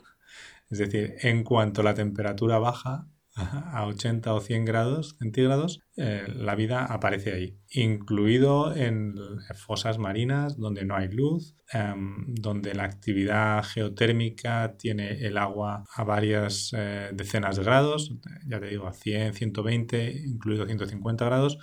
Es 0.69 0.77
decir, 0.77 1.15
en 1.21 1.45
cuanto 1.45 1.81
la 1.81 1.93
temperatura 1.93 2.59
baja, 2.59 3.07
a 3.41 3.85
80 3.85 4.33
o 4.33 4.39
100 4.39 4.65
grados 4.65 5.15
centígrados, 5.19 5.81
eh, 5.97 6.25
la 6.35 6.55
vida 6.55 6.85
aparece 6.85 7.33
ahí, 7.33 7.57
incluido 7.69 8.75
en 8.75 9.15
fosas 9.55 9.97
marinas 9.97 10.57
donde 10.57 10.85
no 10.85 10.95
hay 10.95 11.09
luz, 11.09 11.55
em, 11.71 12.33
donde 12.35 12.73
la 12.73 12.85
actividad 12.85 13.63
geotérmica 13.63 14.75
tiene 14.77 15.25
el 15.25 15.37
agua 15.37 15.83
a 15.95 16.03
varias 16.03 16.71
eh, 16.77 17.09
decenas 17.13 17.57
de 17.57 17.63
grados, 17.63 18.13
ya 18.47 18.59
te 18.59 18.67
digo, 18.67 18.87
a 18.87 18.93
100, 18.93 19.33
120, 19.33 20.11
incluido 20.25 20.65
150 20.65 21.25
grados. 21.25 21.57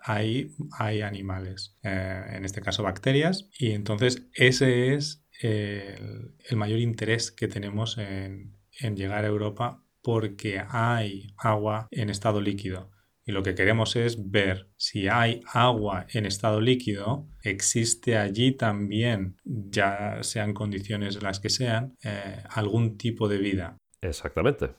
Ahí 0.00 0.54
hay 0.78 1.02
animales, 1.02 1.76
eh, 1.82 2.22
en 2.32 2.44
este 2.44 2.60
caso 2.62 2.82
bacterias, 2.82 3.48
y 3.58 3.72
entonces 3.72 4.28
ese 4.32 4.94
es 4.94 5.24
el, 5.40 6.34
mayor 6.56 6.78
interés 6.80 7.30
que 7.30 7.48
tenemos 7.48 7.98
en, 7.98 8.56
en 8.80 8.96
llegar 8.96 9.24
a 9.24 9.28
Europa 9.28 9.84
porque 10.08 10.62
hay 10.70 11.34
agua 11.36 11.86
en 11.90 12.08
estado 12.08 12.40
líquido. 12.40 12.90
Y 13.26 13.32
lo 13.32 13.42
que 13.42 13.54
queremos 13.54 13.94
es 13.94 14.30
ver 14.30 14.70
si 14.78 15.06
hay 15.06 15.42
agua 15.52 16.06
en 16.14 16.24
estado 16.24 16.62
líquido, 16.62 17.28
existe 17.42 18.16
allí 18.16 18.52
también, 18.52 19.36
ya 19.44 20.22
sean 20.22 20.54
condiciones 20.54 21.22
las 21.22 21.40
que 21.40 21.50
sean, 21.50 21.98
eh, 22.02 22.42
algún 22.48 22.96
tipo 22.96 23.28
de 23.28 23.36
vida. 23.36 23.76
Exactamente. 24.00 24.70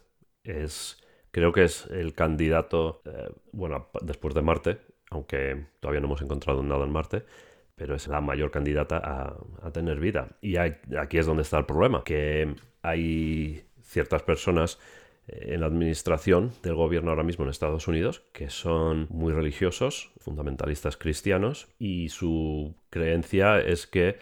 Es, 0.43 0.97
creo 1.29 1.51
que 1.51 1.65
es 1.65 1.85
el 1.91 2.15
candidato, 2.15 3.03
eh, 3.05 3.29
bueno, 3.51 3.91
después 4.01 4.33
de 4.33 4.41
Marte, 4.41 4.79
aunque 5.11 5.67
todavía 5.79 6.01
no 6.01 6.07
hemos 6.07 6.23
encontrado 6.23 6.63
nada 6.63 6.85
en 6.85 6.91
Marte, 6.91 7.23
pero 7.75 7.93
es 7.93 8.07
la 8.07 8.19
mayor 8.19 8.49
candidata 8.49 8.97
a, 8.97 9.37
a 9.61 9.71
tener 9.71 9.99
vida. 9.99 10.39
Y 10.41 10.57
aquí 10.57 11.19
es 11.19 11.27
donde 11.27 11.43
está 11.43 11.59
el 11.59 11.67
problema, 11.67 12.03
que 12.03 12.55
hay 12.81 13.63
ciertas 13.83 14.23
personas 14.23 14.79
en 15.31 15.61
la 15.61 15.67
administración 15.67 16.51
del 16.63 16.75
gobierno 16.75 17.11
ahora 17.11 17.23
mismo 17.23 17.45
en 17.45 17.51
Estados 17.51 17.87
Unidos, 17.87 18.23
que 18.31 18.49
son 18.49 19.07
muy 19.09 19.33
religiosos, 19.33 20.11
fundamentalistas 20.19 20.97
cristianos, 20.97 21.67
y 21.79 22.09
su 22.09 22.75
creencia 22.89 23.59
es 23.59 23.87
que 23.87 24.17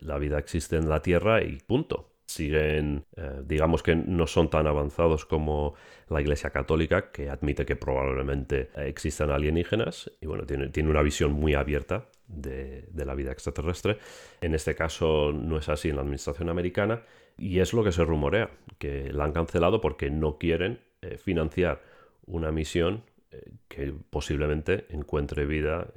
la 0.00 0.18
vida 0.18 0.38
existe 0.38 0.76
en 0.76 0.88
la 0.88 1.02
Tierra 1.02 1.42
y 1.42 1.58
punto. 1.66 2.10
Siguen, 2.26 3.06
eh, 3.16 3.40
digamos 3.44 3.82
que 3.82 3.96
no 3.96 4.26
son 4.26 4.50
tan 4.50 4.66
avanzados 4.66 5.24
como 5.24 5.74
la 6.10 6.20
Iglesia 6.20 6.50
Católica, 6.50 7.10
que 7.10 7.30
admite 7.30 7.64
que 7.64 7.74
probablemente 7.74 8.68
existan 8.76 9.30
alienígenas 9.30 10.10
y 10.20 10.26
bueno, 10.26 10.44
tiene, 10.44 10.68
tiene 10.68 10.90
una 10.90 11.00
visión 11.00 11.32
muy 11.32 11.54
abierta 11.54 12.06
de, 12.26 12.82
de, 12.90 13.04
la 13.06 13.14
vida 13.14 13.32
extraterrestre. 13.32 13.98
En 14.42 14.54
este 14.54 14.74
caso 14.74 15.32
no 15.32 15.56
es 15.56 15.70
así 15.70 15.88
en 15.88 15.96
la 15.96 16.02
administración 16.02 16.50
americana 16.50 17.02
y 17.38 17.60
es 17.60 17.72
lo 17.72 17.84
que 17.84 17.92
se 17.92 18.04
rumorea, 18.04 18.50
que 18.78 19.12
la 19.12 19.24
han 19.24 19.32
cancelado 19.32 19.80
porque 19.80 20.10
no 20.10 20.38
quieren 20.38 20.80
eh, 21.02 21.16
financiar 21.18 21.82
una 22.26 22.50
misión 22.50 23.04
eh, 23.30 23.52
que 23.68 23.94
posiblemente 24.10 24.86
encuentre 24.90 25.46
vida 25.46 25.88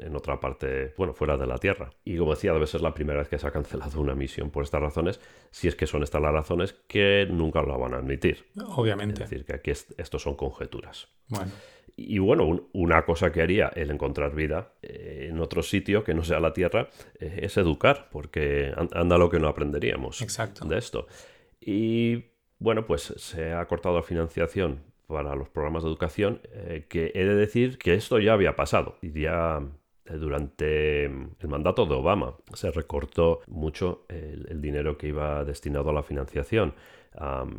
en, 0.00 0.14
otra 0.14 0.38
parte, 0.38 0.94
bueno, 0.96 1.14
fuera 1.14 1.36
de 1.36 1.46
la 1.46 1.58
Tierra. 1.58 1.90
Y 2.04 2.16
como 2.16 2.34
decía, 2.34 2.52
debe 2.52 2.66
ser 2.66 2.80
la 2.80 2.94
primera 2.94 3.18
vez 3.18 3.28
que 3.28 3.38
se 3.38 3.46
ha 3.46 3.50
cancelado 3.50 4.00
una 4.00 4.14
misión 4.14 4.50
por 4.50 4.62
estas 4.62 4.80
razones, 4.80 5.20
si 5.50 5.66
es 5.66 5.74
que 5.74 5.86
son 5.86 6.02
estas 6.02 6.22
las 6.22 6.32
razones 6.32 6.74
que 6.86 7.26
nunca 7.30 7.62
lo 7.62 7.78
van 7.78 7.94
a 7.94 7.96
admitir. 7.96 8.44
Obviamente. 8.76 9.24
Es 9.24 9.30
decir, 9.30 9.44
que 9.44 9.54
aquí 9.54 9.70
estos 9.70 10.22
son 10.22 10.36
conjeturas. 10.36 11.08
Bueno. 11.28 11.50
Y 11.96 12.18
bueno, 12.18 12.68
una 12.72 13.04
cosa 13.04 13.30
que 13.30 13.40
haría 13.40 13.68
el 13.68 13.90
encontrar 13.90 14.34
vida 14.34 14.72
eh, 14.82 15.28
en 15.30 15.38
otro 15.40 15.62
sitio 15.62 16.02
que 16.02 16.14
no 16.14 16.24
sea 16.24 16.40
la 16.40 16.52
Tierra 16.52 16.88
es 17.20 17.56
educar, 17.56 18.08
porque 18.10 18.72
anda 18.92 19.16
lo 19.16 19.30
que 19.30 19.38
no 19.38 19.48
aprenderíamos 19.48 20.20
Exacto. 20.22 20.64
de 20.66 20.78
esto. 20.78 21.06
Y 21.60 22.24
bueno, 22.58 22.86
pues 22.86 23.14
se 23.16 23.52
ha 23.52 23.64
cortado 23.66 23.96
la 23.96 24.02
financiación 24.02 24.80
para 25.06 25.34
los 25.34 25.48
programas 25.48 25.82
de 25.82 25.90
educación, 25.90 26.40
eh, 26.52 26.86
que 26.88 27.12
he 27.14 27.24
de 27.24 27.34
decir 27.34 27.78
que 27.78 27.94
esto 27.94 28.18
ya 28.18 28.32
había 28.32 28.56
pasado. 28.56 28.96
Y 29.02 29.12
ya 29.12 29.62
eh, 30.06 30.14
durante 30.14 31.04
el 31.04 31.48
mandato 31.48 31.86
de 31.86 31.94
Obama 31.94 32.36
se 32.54 32.70
recortó 32.70 33.40
mucho 33.46 34.06
el, 34.08 34.60
dinero 34.60 34.96
que 34.98 35.08
iba 35.08 35.44
destinado 35.44 35.90
a 35.90 35.92
la 35.92 36.02
financiación. 36.02 36.74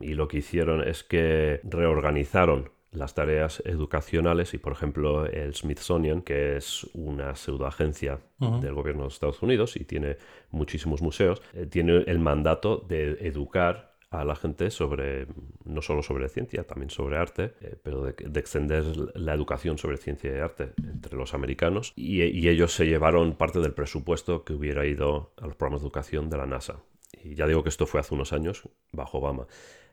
y 0.02 0.16
lo 0.16 0.28
que 0.28 0.40
hicieron 0.40 0.86
es 0.86 1.04
que 1.04 1.62
reorganizaron 1.64 2.72
las 2.96 3.14
tareas 3.14 3.62
educacionales 3.66 4.54
y, 4.54 4.58
por 4.58 4.74
ejemplo, 4.74 5.26
el 5.26 5.54
Smithsonian, 5.54 6.22
que 6.22 6.58
es 6.58 6.88
una 6.94 7.36
pseudoagencia 7.36 8.20
del 8.40 8.74
gobierno 8.74 9.04
de 9.04 9.10
Estados 9.10 9.42
Unidos 9.42 9.76
y 9.76 9.86
tiene 9.86 10.18
muchísimos 10.52 11.02
museos, 11.02 11.42
eh, 11.54 11.66
tiene 11.66 12.04
el 12.08 12.20
mandato 12.20 12.78
de 12.78 13.28
educar 13.28 13.96
a 14.20 14.24
la 14.24 14.36
gente 14.36 14.72
sobre, 14.72 15.28
no 15.64 15.82
solo 15.82 16.02
sobre 16.02 16.30
ciencia, 16.30 16.64
también 16.64 16.90
sobre 16.90 17.18
arte, 17.18 17.54
eh, 17.62 17.76
pero 17.82 18.04
de, 18.04 18.40
extender 18.40 18.84
la 19.16 19.34
educación 19.34 19.78
sobre 19.78 19.98
ciencia 19.98 20.36
y 20.36 20.40
arte 20.40 20.74
entre 20.78 21.16
los 21.16 21.34
americanos. 21.34 21.94
Y, 21.96 22.22
ellos 22.46 22.74
se 22.74 22.86
llevaron 22.86 23.34
parte 23.36 23.60
del 23.60 23.74
presupuesto 23.74 24.44
que 24.44 24.54
hubiera 24.54 24.86
ido 24.86 25.34
a 25.42 25.48
los 25.48 25.56
programas 25.56 25.82
de 25.82 25.88
educación 25.88 26.30
de 26.30 26.38
la 26.38 26.46
NASA. 26.46 26.76
Y 27.24 27.36
ya 27.36 27.48
digo 27.48 27.64
que 27.64 27.70
esto 27.70 27.88
fue 27.88 28.00
hace 28.00 28.14
unos 28.14 28.34
años, 28.34 28.70
bajo 28.92 29.18
Obama. 29.18 29.48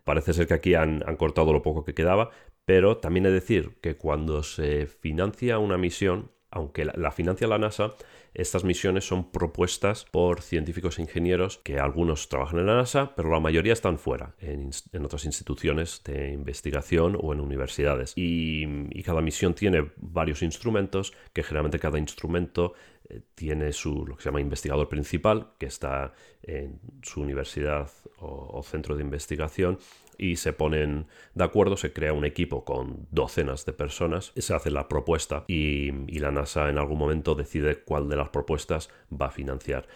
Parece 0.05 0.35
ser 0.35 0.47
que 0.47 0.55
aquí 0.55 0.75
han, 0.75 1.03
han 1.07 1.17
cortado 1.17 1.53
lo 1.53 1.62
poco 1.62 1.85
que 1.85 1.95
quedaba, 1.95 2.31
pero 2.64 2.98
también 2.98 3.25
de 3.25 3.33
decir 3.33 3.77
que 3.81 3.96
cuando 3.96 4.42
se 4.42 4.87
financia 4.87 5.59
una 5.59 5.77
misión, 5.77 6.31
aunque 6.51 6.85
la, 6.85 7.11
financia 7.11 7.48
la 7.48 7.59
NASA, 7.59 7.94
estas 8.35 8.64
misiones 8.64 9.07
son 9.07 9.31
propuestas 9.31 10.07
por 10.11 10.42
científicos 10.42 10.98
e 10.98 11.03
ingenieros 11.03 11.59
que 11.59 11.79
algunos 11.79 12.29
trabajan 12.29 12.61
en 12.61 12.66
la 12.66 12.77
NASA, 12.77 13.14
pero 13.14 13.31
la 13.31 13.40
mayoría 13.40 13.72
están 13.72 13.98
fuera, 13.98 14.35
en, 14.38 14.70
otras 15.05 15.25
instituciones 15.25 16.03
de 16.05 16.33
investigación 16.33 17.18
o 17.20 17.33
en 17.33 17.40
universidades. 17.40 18.12
Y, 18.16 19.03
cada 19.03 19.20
misión 19.20 19.55
tiene 19.55 19.90
varios 19.96 20.42
instrumentos, 20.42 21.12
que 21.33 21.42
generalmente 21.42 21.81
cada 21.81 21.98
instrumento 21.98 22.75
eh, 23.09 23.20
tiene 23.35 23.72
su 23.72 24.07
lo 24.07 24.16
que 24.16 24.22
se 24.22 24.29
llama 24.29 24.40
investigador 24.40 24.88
principal, 24.88 25.55
que 25.59 25.66
está 25.66 26.14
en 26.42 26.81
su 27.03 27.20
universidad 27.20 27.90
o 28.18 28.62
centro 28.62 28.94
de 28.94 29.03
investigación 29.03 29.79
y 30.22 30.37
se 30.37 30.52
ponen 30.52 31.08
de 31.35 31.42
acuerdo, 31.42 31.76
se 31.76 31.92
crea 31.92 32.12
un 32.12 32.24
equipo 32.24 32.64
con 32.64 33.08
docenas 33.11 33.66
de 33.66 33.72
personas, 33.72 34.32
se 34.37 34.54
hace 34.54 34.70
la 34.70 34.88
propuesta 34.88 35.44
y, 35.48 35.90
la 36.20 36.30
NASA 36.30 36.70
en 36.70 36.78
algún 36.78 36.96
momento 36.96 37.35
decide 37.35 37.82
cuál 37.82 38.08
de 38.08 38.14
las 38.14 38.28
propuestas 38.28 38.88
va 39.11 39.26
a 39.26 39.30
financiar. 39.32 39.88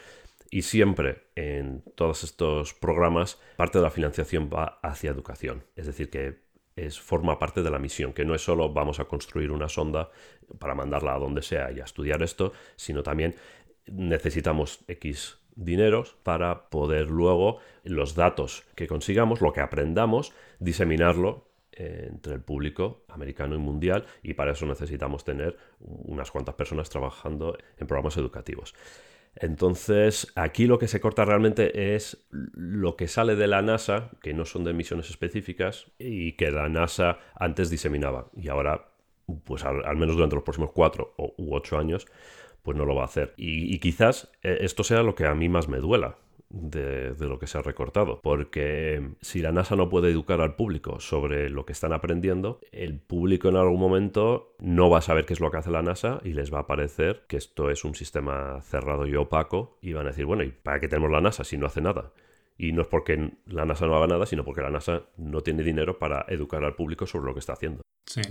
Y 0.50 0.62
siempre 0.62 1.28
en 1.36 1.84
todos 1.94 2.24
estos 2.24 2.74
programas 2.74 3.40
parte 3.56 3.78
de 3.78 3.84
la 3.84 3.92
financiación 3.92 4.50
va 4.52 4.80
hacia 4.82 5.12
educación. 5.12 5.62
Es 5.76 5.86
decir, 5.86 6.10
que 6.10 6.40
es, 6.74 6.98
forma 6.98 7.38
parte 7.38 7.62
de 7.62 7.70
la 7.70 7.78
misión, 7.78 8.12
que 8.12 8.24
no 8.24 8.34
es 8.34 8.42
solo 8.42 8.72
vamos 8.72 8.98
a 8.98 9.04
construir 9.04 9.52
una 9.52 9.68
sonda 9.68 10.10
para 10.58 10.74
mandarla 10.74 11.14
a 11.14 11.20
donde 11.20 11.42
sea 11.42 11.70
y 11.70 11.78
a 11.78 11.84
estudiar 11.84 12.24
esto, 12.24 12.52
sino 12.74 13.04
también 13.04 13.36
necesitamos 13.86 14.80
X 14.88 15.38
dineros 15.56 16.16
para 16.22 16.68
poder 16.70 17.10
luego 17.10 17.58
los 17.82 18.14
datos 18.14 18.64
que 18.74 18.86
consigamos, 18.86 19.40
lo 19.40 19.52
que 19.52 19.60
aprendamos, 19.60 20.32
diseminarlo 20.60 21.46
entre 21.72 22.34
el 22.34 22.40
público 22.40 23.04
americano 23.08 23.54
y 23.54 23.58
mundial 23.58 24.06
y 24.22 24.34
para 24.34 24.52
eso 24.52 24.66
necesitamos 24.66 25.24
tener 25.24 25.56
unas 25.80 26.30
cuantas 26.30 26.54
personas 26.54 26.88
trabajando 26.88 27.56
en 27.76 27.86
programas 27.86 28.16
educativos. 28.16 28.74
Entonces, 29.38 30.32
aquí 30.34 30.66
lo 30.66 30.78
que 30.78 30.88
se 30.88 31.00
corta 31.00 31.26
realmente 31.26 31.94
es 31.94 32.26
lo 32.30 32.96
que 32.96 33.06
sale 33.06 33.36
de 33.36 33.46
la 33.46 33.60
NASA, 33.60 34.10
que 34.22 34.32
no 34.32 34.46
son 34.46 34.64
de 34.64 34.72
misiones 34.72 35.10
específicas 35.10 35.92
y 35.98 36.32
que 36.32 36.50
la 36.50 36.70
NASA 36.70 37.18
antes 37.34 37.68
diseminaba 37.68 38.30
y 38.34 38.48
ahora, 38.48 38.88
pues 39.44 39.64
al, 39.64 39.96
menos 39.96 40.16
durante 40.16 40.36
los 40.36 40.44
próximos 40.44 40.70
cuatro 40.72 41.14
u 41.18 41.54
ocho 41.54 41.76
años, 41.76 42.06
pues 42.66 42.76
no 42.76 42.84
lo 42.84 42.96
va 42.96 43.02
a 43.02 43.04
hacer. 43.04 43.32
Y, 43.36 43.78
quizás 43.78 44.28
eh, 44.42 44.58
esto 44.62 44.82
sea 44.82 45.04
lo 45.04 45.14
que 45.14 45.24
a 45.24 45.36
mí 45.36 45.48
más 45.48 45.68
me 45.68 45.78
duela. 45.78 46.18
De, 46.48 47.14
lo 47.20 47.38
que 47.38 47.46
se 47.46 47.58
ha 47.58 47.62
recortado. 47.62 48.20
Porque 48.22 49.10
si 49.20 49.40
la 49.40 49.52
NASA 49.52 49.76
no 49.76 49.88
puede 49.88 50.10
educar 50.10 50.40
al 50.40 50.54
público 50.54 51.00
sobre 51.00 51.50
lo 51.50 51.66
que 51.66 51.72
están 51.72 51.92
aprendiendo, 51.92 52.60
el 52.72 52.98
público 52.98 53.48
en 53.48 53.56
algún 53.56 53.80
momento 53.80 54.54
no 54.58 54.88
va 54.88 54.98
a 54.98 55.02
saber 55.02 55.26
qué 55.26 55.34
es 55.34 55.40
lo 55.40 55.50
que 55.50 55.58
hace 55.58 55.70
la 55.70 55.82
NASA 55.82 56.20
y 56.24 56.32
les 56.32 56.52
va 56.52 56.60
a 56.60 56.66
parecer 56.66 57.24
que 57.28 57.36
esto 57.36 57.70
es 57.70 57.84
un 57.84 57.94
sistema 57.94 58.60
cerrado 58.62 59.06
y 59.06 59.14
opaco 59.16 59.76
y 59.82 59.92
van 59.92 60.06
a 60.06 60.10
decir, 60.10 60.24
bueno, 60.24 60.44
¿y 60.44 60.50
para 60.50 60.80
qué 60.80 60.88
tenemos 60.88 61.10
la 61.10 61.20
NASA 61.20 61.44
si 61.44 61.56
no 61.58 61.66
hace 61.66 61.80
nada? 61.80 62.12
Y 62.58 62.72
no 62.72 62.82
es 62.82 62.88
porque 62.88 63.32
la 63.46 63.64
NASA 63.64 63.86
no 63.86 63.96
haga 63.96 64.06
nada, 64.06 64.26
sino 64.26 64.44
porque 64.44 64.62
la 64.62 64.70
NASA 64.70 65.02
no 65.16 65.42
tiene 65.42 65.62
dinero 65.62 65.98
para 65.98 66.24
educar 66.28 66.64
al 66.64 66.74
público 66.74 67.06
sobre 67.06 67.26
lo 67.26 67.34
que 67.34 67.40
está 67.40 67.52
haciendo. 67.52 67.82
Sí. 68.06 68.22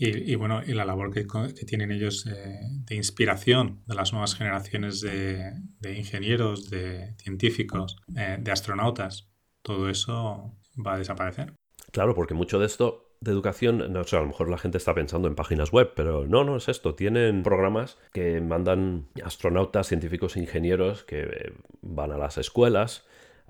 Y, 0.00 0.36
bueno, 0.36 0.62
y 0.64 0.74
la 0.74 0.84
labor 0.84 1.12
que, 1.12 1.26
tienen 1.66 1.90
ellos 1.90 2.24
eh, 2.26 2.60
de 2.84 2.94
inspiración 2.94 3.82
de 3.84 3.96
las 3.96 4.12
nuevas 4.12 4.36
generaciones 4.36 5.00
de, 5.00 5.52
ingenieros, 5.92 6.70
de 6.70 7.16
científicos, 7.18 7.96
eh, 8.16 8.36
de 8.38 8.52
astronautas, 8.52 9.28
todo 9.60 9.90
eso 9.90 10.56
va 10.86 10.94
a 10.94 10.98
desaparecer. 10.98 11.52
Claro, 11.90 12.14
porque 12.14 12.34
mucho 12.34 12.60
de 12.60 12.66
esto 12.66 13.08
de 13.20 13.32
educación, 13.32 13.92
no 13.92 14.04
sé, 14.04 14.16
a 14.16 14.20
lo 14.20 14.26
mejor 14.26 14.48
la 14.48 14.58
gente 14.58 14.78
está 14.78 14.94
pensando 14.94 15.26
en 15.26 15.34
páginas 15.34 15.72
web, 15.72 15.92
pero 15.96 16.26
no, 16.26 16.44
no 16.44 16.56
es 16.56 16.68
esto. 16.68 16.94
Tienen 16.94 17.42
programas 17.42 17.98
que 18.12 18.40
mandan 18.40 19.08
astronautas, 19.24 19.88
científicos 19.88 20.36
ingenieros 20.36 21.02
que 21.02 21.22
eh, 21.22 21.52
van 21.82 22.12
a 22.12 22.18
las 22.18 22.38
escuelas 22.38 23.04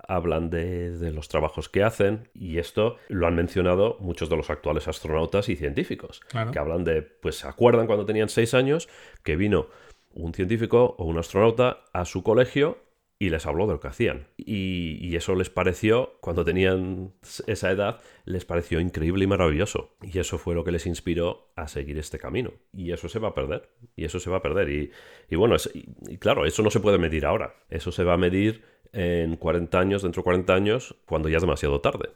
hablan 0.09 0.51
de, 0.51 1.13
los 1.13 1.29
trabajos 1.29 1.69
que 1.69 1.85
hacen 1.85 2.29
y 2.35 2.59
esto 2.59 2.97
lo 3.09 3.27
han 3.27 3.37
mencionado 3.37 3.99
muchos 4.01 4.29
de 4.29 4.37
los 4.37 4.51
actuales 4.51 4.89
astronautas 4.89 5.49
y 5.49 5.57
científicos, 5.57 6.21
que 6.53 6.59
hablan 6.59 6.83
de, 6.83 7.03
pues 7.03 7.37
se 7.37 7.47
acuerdan 7.47 7.87
cuando 7.87 8.07
tenían 8.07 8.29
seis 8.29 8.55
años 8.55 8.89
que 9.23 9.37
vino 9.37 9.69
un 10.15 10.35
científico 10.35 10.97
o 10.99 11.05
un 11.05 11.19
astronauta 11.19 11.85
a 11.93 12.05
su 12.05 12.23
colegio 12.23 12.79
y 13.21 13.31
les 13.31 13.47
habló 13.47 13.67
de 13.67 13.73
lo 13.73 13.81
que 13.81 13.89
hacían. 13.89 14.29
Y, 14.37 15.17
eso 15.17 15.35
les 15.35 15.51
pareció, 15.51 16.17
cuando 16.21 16.45
tenían 16.45 17.13
esa 17.49 17.71
edad, 17.71 18.01
les 18.25 18.45
pareció 18.45 18.79
increíble 18.79 19.25
y 19.25 19.27
maravilloso. 19.27 19.97
Y 20.03 20.19
eso 20.21 20.39
fue 20.39 20.55
lo 20.55 20.63
que 20.63 20.71
les 20.71 20.87
inspiró 20.87 21.51
a 21.57 21.67
seguir 21.67 21.99
este 21.99 22.19
camino. 22.19 22.53
Y 22.73 22.93
eso 22.93 23.09
se 23.09 23.19
va 23.19 23.29
a 23.29 23.35
perder. 23.35 23.69
Y 23.97 24.05
eso 24.05 24.21
se 24.21 24.31
va 24.31 24.37
a 24.37 24.43
perder. 24.43 24.93
Y, 25.29 25.37
bueno, 25.37 25.57
y 25.75 26.19
claro, 26.19 26.47
eso 26.47 26.63
no 26.63 26.71
se 26.71 26.79
puede 26.79 26.99
medir 26.99 27.27
ahora. 27.27 27.57
Eso 27.71 27.91
se 27.91 28.05
va 28.05 28.15
a 28.15 28.19
medir 28.19 28.63
en 28.93 29.37
40 29.37 29.79
años, 29.79 30.03
dentro 30.03 30.21
de 30.21 30.25
40 30.25 30.55
años, 30.55 30.97
cuando 31.07 31.29
ya 31.29 31.37
es 31.37 31.43
demasiado 31.43 31.81
tarde. 31.81 32.11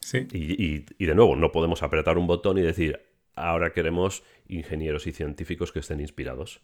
Sí. 0.00 0.26
Y, 0.32 1.04
de 1.04 1.14
nuevo, 1.14 1.36
no 1.36 1.52
podemos 1.52 1.82
apretar 1.82 2.18
un 2.18 2.26
botón 2.26 2.58
y 2.58 2.62
decir, 2.62 3.00
ahora 3.34 3.72
queremos 3.72 4.22
ingenieros 4.46 5.06
y 5.06 5.12
científicos 5.12 5.72
que 5.72 5.80
estén 5.80 6.00
inspirados. 6.00 6.60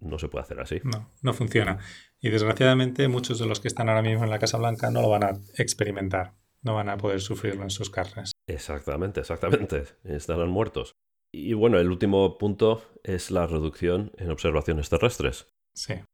No 0.00 0.18
se 0.18 0.28
puede 0.28 0.44
hacer 0.44 0.60
así. 0.60 0.80
No, 0.84 1.10
no 1.22 1.32
funciona. 1.32 1.78
Y 2.20 2.30
desgraciadamente 2.30 3.08
muchos 3.08 3.38
de 3.38 3.46
los 3.46 3.60
que 3.60 3.68
están 3.68 3.88
ahora 3.88 4.02
mismo 4.02 4.24
en 4.24 4.30
la 4.30 4.38
Casa 4.38 4.58
Blanca 4.58 4.90
no 4.90 5.00
lo 5.02 5.08
van 5.08 5.24
a 5.24 5.38
experimentar, 5.56 6.34
no 6.62 6.74
van 6.74 6.88
a 6.88 6.96
poder 6.96 7.20
sufrirlo 7.20 7.62
en 7.62 7.70
sus 7.70 7.90
carnes. 7.90 8.32
Exactamente, 8.46 9.20
exactamente. 9.20 9.84
Estarán 10.04 10.50
muertos. 10.50 10.94
Y 11.32 11.54
bueno, 11.54 11.78
el 11.78 11.90
último 11.90 12.38
punto 12.38 12.82
es 13.02 13.30
la 13.30 13.46
reducción 13.46 14.12
en 14.16 14.30
observaciones 14.30 14.88
terrestres. 14.88 15.48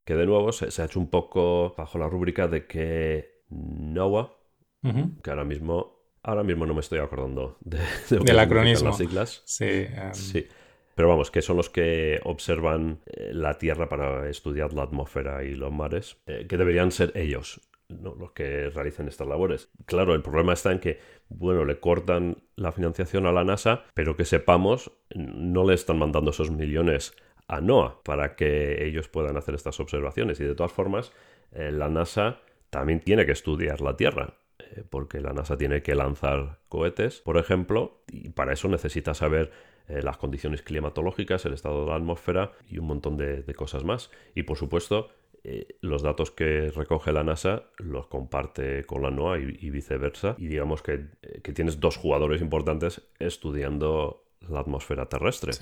Que 0.05 0.15
de 0.15 0.27
nuevo 0.27 0.51
se, 0.53 0.83
ha 0.83 0.85
hecho 0.85 0.99
un 0.99 1.09
poco 1.09 1.75
bajo 1.77 1.99
la 1.99 2.09
rúbrica 2.09 2.49
de 2.49 2.67
que 2.67 3.43
NOAA, 3.49 4.33
que 5.23 5.31
ahora 5.31 5.45
mismo, 5.45 6.01
ahora 6.23 6.43
mismo 6.43 6.67
no 6.67 6.75
me 6.75 6.81
estoy 6.81 6.99
acordando 6.99 7.59
de, 7.61 7.79
del 8.11 8.39
acronismo. 8.39 8.89
Las 8.89 8.99
siglas. 8.99 9.43
Sí, 9.45 9.65
em. 9.67 10.15
sí. 10.15 10.47
Pero 10.95 11.09
vamos, 11.09 11.31
que 11.31 11.41
son 11.43 11.57
los 11.57 11.71
que 11.71 12.21
observan 12.25 13.01
eh, 13.07 13.31
la 13.33 13.57
Tierra 13.57 13.89
para 13.89 14.29
estudiar 14.29 14.75
la 14.75 14.83
atmósfera 14.83 15.43
y 15.45 15.55
los 15.55 15.73
mares, 15.73 16.19
eh, 16.27 16.47
que 16.49 16.57
deberían 16.57 16.91
ser 16.91 17.13
ellos. 17.15 17.61
los 17.89 18.33
que 18.33 18.69
realicen 18.69 19.09
estas 19.09 19.27
labores. 19.27 19.71
Claro, 19.87 20.15
el 20.15 20.23
problema 20.23 20.53
está 20.53 20.73
en 20.73 20.81
que, 20.81 20.99
bueno, 21.29 21.65
le 21.65 21.79
cortan 21.79 22.43
la 22.57 22.73
financiación 22.73 23.27
a 23.27 23.33
la 23.33 23.45
NASA, 23.45 23.85
pero 23.95 24.17
que 24.17 24.25
sepamos, 24.25 24.93
no 25.15 25.65
le 25.65 25.75
están 25.75 25.99
mandando 25.99 26.31
esos 26.31 26.51
millones 26.51 27.15
a 27.53 27.61
NOAA 27.61 28.03
para 28.03 28.35
que 28.37 28.85
ellos 28.87 29.09
puedan 29.09 29.37
hacer 29.37 29.55
estas 29.55 29.79
observaciones. 29.81 30.41
Y 30.41 30.45
de 30.45 30.55
todas 30.55 30.73
formas, 30.73 31.13
eh, 31.53 31.71
la 31.71 31.89
NASA 31.89 32.41
también 32.71 33.01
tiene 33.01 33.27
que 33.27 33.33
estudiar 33.33 33.81
la 33.81 33.97
Tierra 33.97 34.35
porque 34.91 35.21
la 35.21 35.33
NASA 35.33 35.57
tiene 35.57 35.83
que 35.83 35.95
lanzar 35.95 36.59
cohetes, 36.69 37.21
por 37.21 37.37
ejemplo, 37.37 38.03
y 38.11 38.31
para 38.31 38.53
eso 38.53 38.69
necesita 38.69 39.15
saber 39.15 39.51
eh, 39.89 40.03
las 40.03 40.17
condiciones 40.17 40.63
climatológicas, 40.63 41.45
el 41.45 41.55
estado 41.55 41.85
de 41.85 41.91
la 41.91 41.97
atmósfera 41.97 42.53
y 42.69 42.79
un 42.79 42.87
montón 42.87 43.17
de, 43.17 43.45
cosas 43.55 43.85
más. 43.85 44.11
Y 44.35 44.45
por 44.45 44.57
supuesto, 44.57 45.11
eh, 45.45 45.77
los 45.81 46.03
datos 46.03 46.31
que 46.31 46.71
recoge 46.71 47.13
la 47.13 47.25
NASA 47.25 47.65
los 47.79 48.07
comparte 48.07 48.85
con 48.85 49.03
la 49.03 49.11
NOAA 49.11 49.39
y, 49.39 49.71
viceversa. 49.71 50.37
Y 50.39 50.47
digamos 50.47 50.83
que, 50.83 51.07
eh, 51.23 51.41
que, 51.43 51.53
tienes 51.53 51.81
dos 51.81 51.97
jugadores 51.97 52.41
importantes 52.41 53.03
estudiando 53.19 54.25
la 54.49 54.61
atmósfera 54.61 55.07
terrestre. 55.09 55.53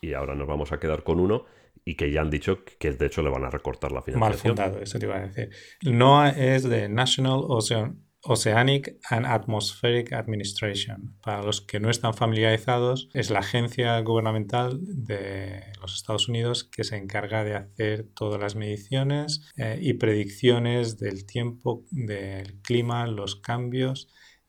Y 0.00 0.12
ahora 0.12 0.34
nos 0.34 0.46
vamos 0.46 0.72
a 0.72 0.78
quedar 0.78 1.02
con 1.02 1.20
uno 1.20 1.44
y 1.84 1.94
que 1.94 2.10
ya 2.10 2.20
han 2.20 2.30
dicho 2.30 2.64
que 2.78 2.92
de 2.92 3.06
hecho 3.06 3.22
le 3.22 3.30
van 3.30 3.44
a 3.44 3.50
recortar 3.50 3.92
la 3.92 4.02
financiación. 4.02 4.54
Mal 4.54 4.64
fundado, 4.64 4.82
eso 4.82 4.98
te 4.98 5.06
iba 5.06 5.16
a 5.16 5.26
decir. 5.26 5.50
NOAA 5.82 6.30
es 6.30 6.64
de 6.64 6.88
National 6.88 7.44
Ocean 7.46 8.06
Oceanic 8.28 8.98
and 9.10 9.24
Atmospheric 9.24 10.12
Administration. 10.12 11.16
Para 11.22 11.42
los 11.42 11.60
que 11.60 11.80
no 11.80 11.90
están 11.90 12.14
familiarizados, 12.14 13.08
es 13.14 13.30
la 13.30 13.40
agencia 13.40 13.98
gubernamental 14.00 14.78
de 14.80 15.62
los 15.80 15.94
Estados 15.94 16.28
Unidos 16.28 16.64
que 16.64 16.84
se 16.84 16.96
encarga 16.96 17.44
de 17.44 17.54
hacer 17.54 18.08
todas 18.14 18.40
las 18.40 18.56
mediciones 18.56 19.48
eh, 19.56 19.78
y 19.80 19.94
predicciones 19.94 20.98
del 20.98 21.26
tiempo, 21.26 21.84
del 21.90 22.60
clima, 22.62 23.06
los 23.06 23.36
cambios 23.36 24.08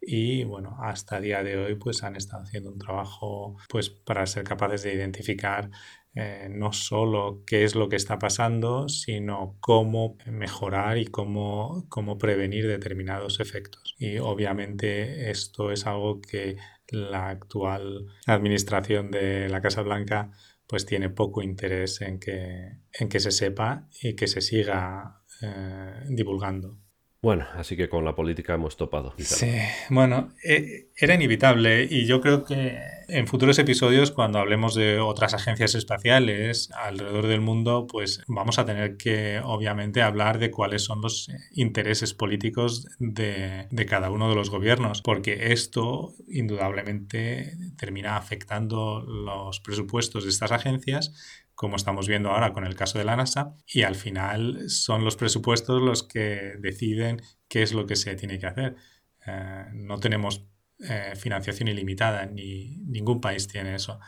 y 0.09 0.45
bueno, 0.45 0.77
hasta 0.81 1.19
día 1.19 1.43
de 1.43 1.57
hoy 1.57 1.75
pues 1.75 2.01
han 2.03 2.15
estado 2.15 2.43
haciendo 2.43 2.71
un 2.71 2.79
trabajo 2.79 3.57
pues 3.67 3.89
para 3.89 4.25
ser 4.25 4.45
capaces 4.45 4.83
de 4.83 4.93
identificar 4.93 5.69
eh, 6.15 6.47
no 6.49 6.71
solo 6.71 7.43
qué 7.45 7.65
es 7.65 7.75
lo 7.75 7.89
que 7.89 7.97
está 7.97 8.17
pasando, 8.17 8.87
sino 8.87 9.57
cómo 9.59 10.17
mejorar 10.25 10.97
y 10.97 11.07
cómo, 11.07 11.85
cómo 11.89 12.17
prevenir 12.17 12.67
determinados 12.67 13.41
efectos. 13.41 13.95
Y 13.99 14.17
obviamente 14.17 15.29
esto 15.29 15.71
es 15.71 15.85
algo 15.85 16.21
que 16.21 16.55
la 16.87 17.27
actual 17.27 18.05
administración 18.27 19.11
de 19.11 19.49
la 19.49 19.61
Casa 19.61 19.81
Blanca 19.81 20.31
pues 20.67 20.85
tiene 20.85 21.09
poco 21.09 21.41
interés 21.43 21.99
en 21.99 22.17
que, 22.17 22.79
en 22.93 23.09
que 23.09 23.19
se 23.19 23.31
sepa 23.31 23.89
y 24.01 24.15
que 24.15 24.27
se 24.27 24.39
siga 24.39 25.21
eh, 25.41 26.03
divulgando. 26.07 26.77
Bueno, 27.21 27.45
así 27.55 27.75
que 27.75 27.89
con 27.89 28.05
la 28.05 28.15
política 28.15 28.53
hemos 28.53 28.77
topado. 28.77 29.13
Sí, 29.17 29.51
bueno, 29.89 30.33
eh, 30.43 30.89
era 30.95 31.15
inevitable 31.15 31.87
y 31.89 32.05
yo 32.05 32.21
creo 32.21 32.43
que 32.43 32.77
en 33.07 33.25
futuros 33.25 33.57
episodios, 33.57 34.11
cuando 34.11 34.37
hablemos 34.37 34.75
de 34.75 34.99
otras 34.99 35.33
agencias 35.33 35.73
espaciales 35.73 36.69
alrededor 36.73 37.25
del 37.27 37.41
mundo, 37.41 37.87
pues 37.87 38.21
vamos 38.27 38.59
a 38.59 38.65
tener 38.65 38.97
que, 38.97 39.41
obviamente, 39.43 40.01
hablar 40.03 40.37
de 40.37 40.51
cuáles 40.51 40.83
son 40.83 41.01
los 41.01 41.31
intereses 41.53 42.13
políticos 42.13 42.87
de, 42.99 43.67
de 43.71 43.85
cada 43.87 44.11
uno 44.11 44.29
de 44.29 44.35
los 44.35 44.51
gobiernos, 44.51 45.01
porque 45.01 45.51
esto 45.53 46.13
indudablemente 46.27 47.57
termina 47.77 48.17
afectando 48.17 49.01
los 49.01 49.59
presupuestos 49.59 50.23
de 50.23 50.29
estas 50.29 50.51
agencias 50.51 51.13
como 51.57 51.75
estamos 51.75 52.07
viendo 52.07 52.29
ahora 52.29 52.53
con 52.53 52.67
el 52.67 52.75
caso 52.75 52.99
de 52.99 53.03
la 53.03 53.15
NASA, 53.15 53.55
y 53.65 53.81
al 53.81 53.95
final 53.95 54.69
son 54.69 55.03
los 55.03 55.15
presupuestos 55.15 55.81
los 55.81 56.03
que 56.03 56.53
deciden 56.59 57.19
qué 57.47 57.63
es 57.63 57.73
lo 57.73 57.87
que 57.87 57.95
se 57.95 58.13
tiene 58.13 58.37
que 58.37 58.45
hacer. 58.45 58.75
Eh, 59.25 59.65
no 59.73 59.99
tenemos 59.99 60.45
eh, 60.77 61.13
financiación 61.15 61.67
ilimitada, 61.67 62.27
ni 62.27 62.77
ningún 62.85 63.19
país 63.19 63.47
tiene 63.47 63.73
eso. 63.73 63.99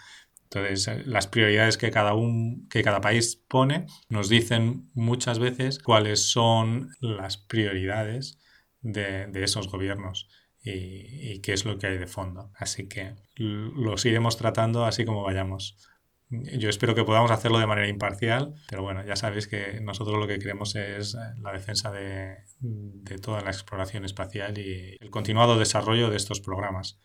Entonces, 0.44 0.88
eh, 0.90 1.04
las 1.08 1.26
prioridades 1.26 1.80
que 1.80 1.90
cada, 1.90 2.14
un, 2.14 2.68
que 2.70 2.84
cada 2.84 3.02
país 3.02 3.36
pone 3.48 3.88
nos 4.10 4.30
dicen 4.30 4.92
muchas 4.94 5.40
veces 5.40 5.80
cuáles 5.80 6.30
son 6.30 6.92
las 7.02 7.38
prioridades 7.38 8.38
de, 8.82 9.28
esos 9.34 9.70
gobiernos 9.70 10.30
y, 10.62 11.32
y, 11.32 11.42
qué 11.42 11.54
es 11.54 11.66
lo 11.66 11.80
que 11.80 11.88
hay 11.88 11.98
de 11.98 12.06
fondo. 12.06 12.52
Así 12.54 12.88
que 12.88 13.16
los 13.38 14.06
iremos 14.06 14.38
tratando 14.38 14.86
así 14.86 15.04
como 15.04 15.24
vayamos. 15.24 15.88
Yo 16.30 16.70
espero 16.70 16.94
que 16.94 17.04
podamos 17.04 17.32
hacerlo 17.32 17.58
de 17.58 17.65
manera 17.65 17.88
imparcial, 17.88 18.54
pero 18.70 18.84
bueno, 18.84 19.04
ya 19.04 19.15
sabéis 19.15 19.48
que 19.48 19.82
nosotros 19.82 20.18
lo 20.20 20.28
que 20.28 20.38
queremos 20.38 20.76
es 20.76 21.15
eh, 21.15 21.18
la 21.42 21.52
defensa 21.52 21.92
de, 21.92 22.38
de 22.60 23.18
toda 23.18 23.42
la 23.42 23.50
exploración 23.50 24.06
espacial 24.06 24.58
y 24.60 24.96
el 25.00 25.10
continuado 25.10 25.58
desarrollo 25.58 26.12
de 26.12 26.18
estos 26.18 26.39
programas. 26.39 27.00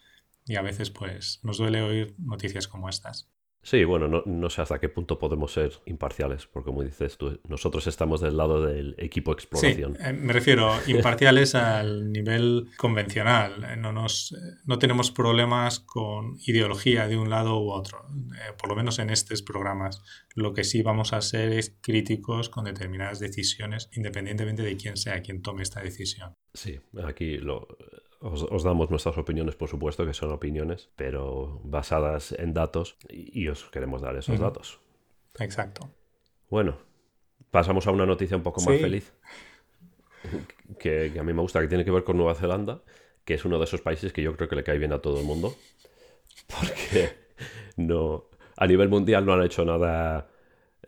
Y 0.47 0.57
a 0.57 0.63
veces 0.63 0.91
pues 0.91 1.41
nos 1.43 1.57
duele 1.57 1.81
oír 1.81 2.15
noticias 2.19 2.69
como 2.69 2.91
estas. 2.91 3.31
Sí, 3.64 3.83
bueno, 3.85 4.09
no, 4.09 4.22
no, 4.27 4.50
sé 4.50 4.61
hasta 4.61 4.79
qué 4.79 4.90
punto 4.90 5.18
podemos 5.18 5.53
ser 5.53 5.72
imparciales, 5.87 6.46
porque 6.46 6.66
como 6.66 6.83
dices 6.83 7.16
tú, 7.16 7.40
nosotros 7.48 7.87
estamos 7.87 8.20
del 8.20 8.37
lado 8.37 8.62
del 8.62 8.94
equipo 8.98 9.33
exploración. 9.33 9.96
Sí, 9.96 10.03
eh, 10.05 10.12
me 10.12 10.35
refiero 10.35 10.70
imparciales 10.87 11.55
al 11.55 12.12
nivel 12.12 12.68
convencional. 12.77 13.64
Eh, 13.64 13.77
no, 13.77 13.90
nos, 13.90 14.33
eh, 14.33 14.37
no 14.66 14.79
tenemos 14.79 15.11
problemas 15.11 15.81
con 15.81 16.37
ideología 16.46 17.09
de 17.09 17.16
un 17.16 17.31
lado 17.31 17.59
u 17.59 17.70
otro, 17.70 18.05
por 18.59 18.68
lo 18.68 18.77
menos 18.77 18.98
en 18.98 19.09
estos 19.09 19.40
programas. 19.40 20.03
Lo 20.35 20.53
que 20.53 20.62
sí 20.62 20.83
vamos 20.83 21.14
a 21.14 21.22
ser 21.22 21.53
es 21.53 21.74
críticos 21.81 22.50
con 22.50 22.64
determinadas 22.64 23.18
decisiones, 23.18 23.88
independientemente 23.94 24.62
de 24.62 24.77
quién 24.77 24.98
sea 24.98 25.22
quien 25.22 25.40
tome 25.40 25.62
esta 25.62 25.81
decisión. 25.81 26.35
Sí, 26.53 26.79
aquí 27.03 27.38
lo, 27.38 27.66
os, 28.25 28.65
damos 28.65 28.91
nuestras 28.91 29.19
opiniones, 29.19 29.55
por 29.55 29.69
supuesto, 29.69 30.07
que 30.07 30.15
son 30.15 30.33
opiniones, 30.33 30.89
pero 30.97 31.61
basadas 31.63 32.33
en 32.33 32.55
datos 32.55 32.97
y, 33.11 33.47
os 33.49 33.65
queremos 33.65 34.01
dar 34.01 34.17
esos 34.17 34.39
datos. 34.39 34.81
Exacto. 35.39 35.91
Bueno, 36.49 36.79
pasamos 37.51 37.87
a 37.87 37.91
una 37.91 38.07
noticia 38.07 38.37
un 38.37 38.43
poco 38.43 38.63
más 38.63 38.81
feliz, 38.81 39.13
que, 40.79 41.13
a 41.19 41.23
mí 41.23 41.33
me 41.35 41.43
gusta, 41.43 41.61
que 41.61 41.69
tiene 41.69 41.85
que 41.85 41.91
ver 41.91 42.03
con 42.03 42.17
Nueva 42.17 42.35
Zelanda, 42.35 42.83
que 43.27 43.35
es 43.35 43.45
uno 43.45 43.59
de 43.59 43.65
esos 43.65 43.83
países 43.83 44.13
que 44.13 44.23
yo 44.23 44.35
creo 44.37 44.49
que 44.49 44.57
le 44.57 44.65
cae 44.65 44.79
bien 44.79 44.95
a 44.95 45.01
todo 45.01 45.21
el 45.21 45.27
mundo, 45.27 45.55
porque 46.49 47.11
no, 47.77 48.31
a 48.57 48.67
nivel 48.67 48.89
mundial 48.89 49.27
no 49.27 49.35
han 49.35 49.43
hecho 49.43 49.67
nada 49.67 50.31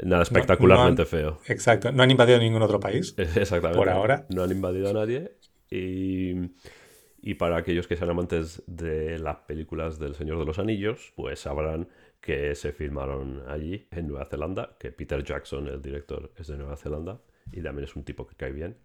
nada 0.03 0.23
espectacularmente 0.23 1.05
feo. 1.05 1.41
Exacto, 1.47 1.93
no 1.93 2.03
han 2.03 2.11
invadido 2.11 2.39
ningún 2.39 2.63
otro 2.63 2.81
país. 2.81 3.15
Exactamente. 3.19 3.79
Por 3.79 3.91
ahora. 3.91 4.27
No 4.31 4.43
han 4.43 4.51
invadido 4.51 4.89
a 4.89 4.93
nadie. 4.95 5.37
Y, 5.71 6.35
y 7.27 7.35
para 7.35 7.57
aquellos 7.57 7.89
que 7.89 7.97
sean 7.97 8.11
amantes 8.11 8.63
de 8.69 9.19
las 9.19 9.39
películas 9.39 9.99
del 9.99 10.15
Señor 10.15 10.39
de 10.39 10.45
los 10.45 10.61
Anillos, 10.61 11.13
pues 11.17 11.41
sabrán 11.41 11.89
que 12.21 12.55
se 12.55 12.71
filmaron 12.71 13.43
allí, 13.49 13.89
en 13.91 14.07
Nueva 14.07 14.27
Zelanda, 14.27 14.77
que 14.79 14.93
Peter 14.93 15.25
Jackson, 15.25 15.67
el 15.67 15.83
director, 15.83 16.31
es 16.37 16.47
de 16.47 16.57
Nueva 16.57 16.77
Zelanda 16.77 17.19
y 17.51 17.61
también 17.63 17.83
es 17.83 17.97
un 17.97 18.05
tipo 18.05 18.29
que 18.29 18.37
cae 18.37 18.53
bien. 18.53 18.77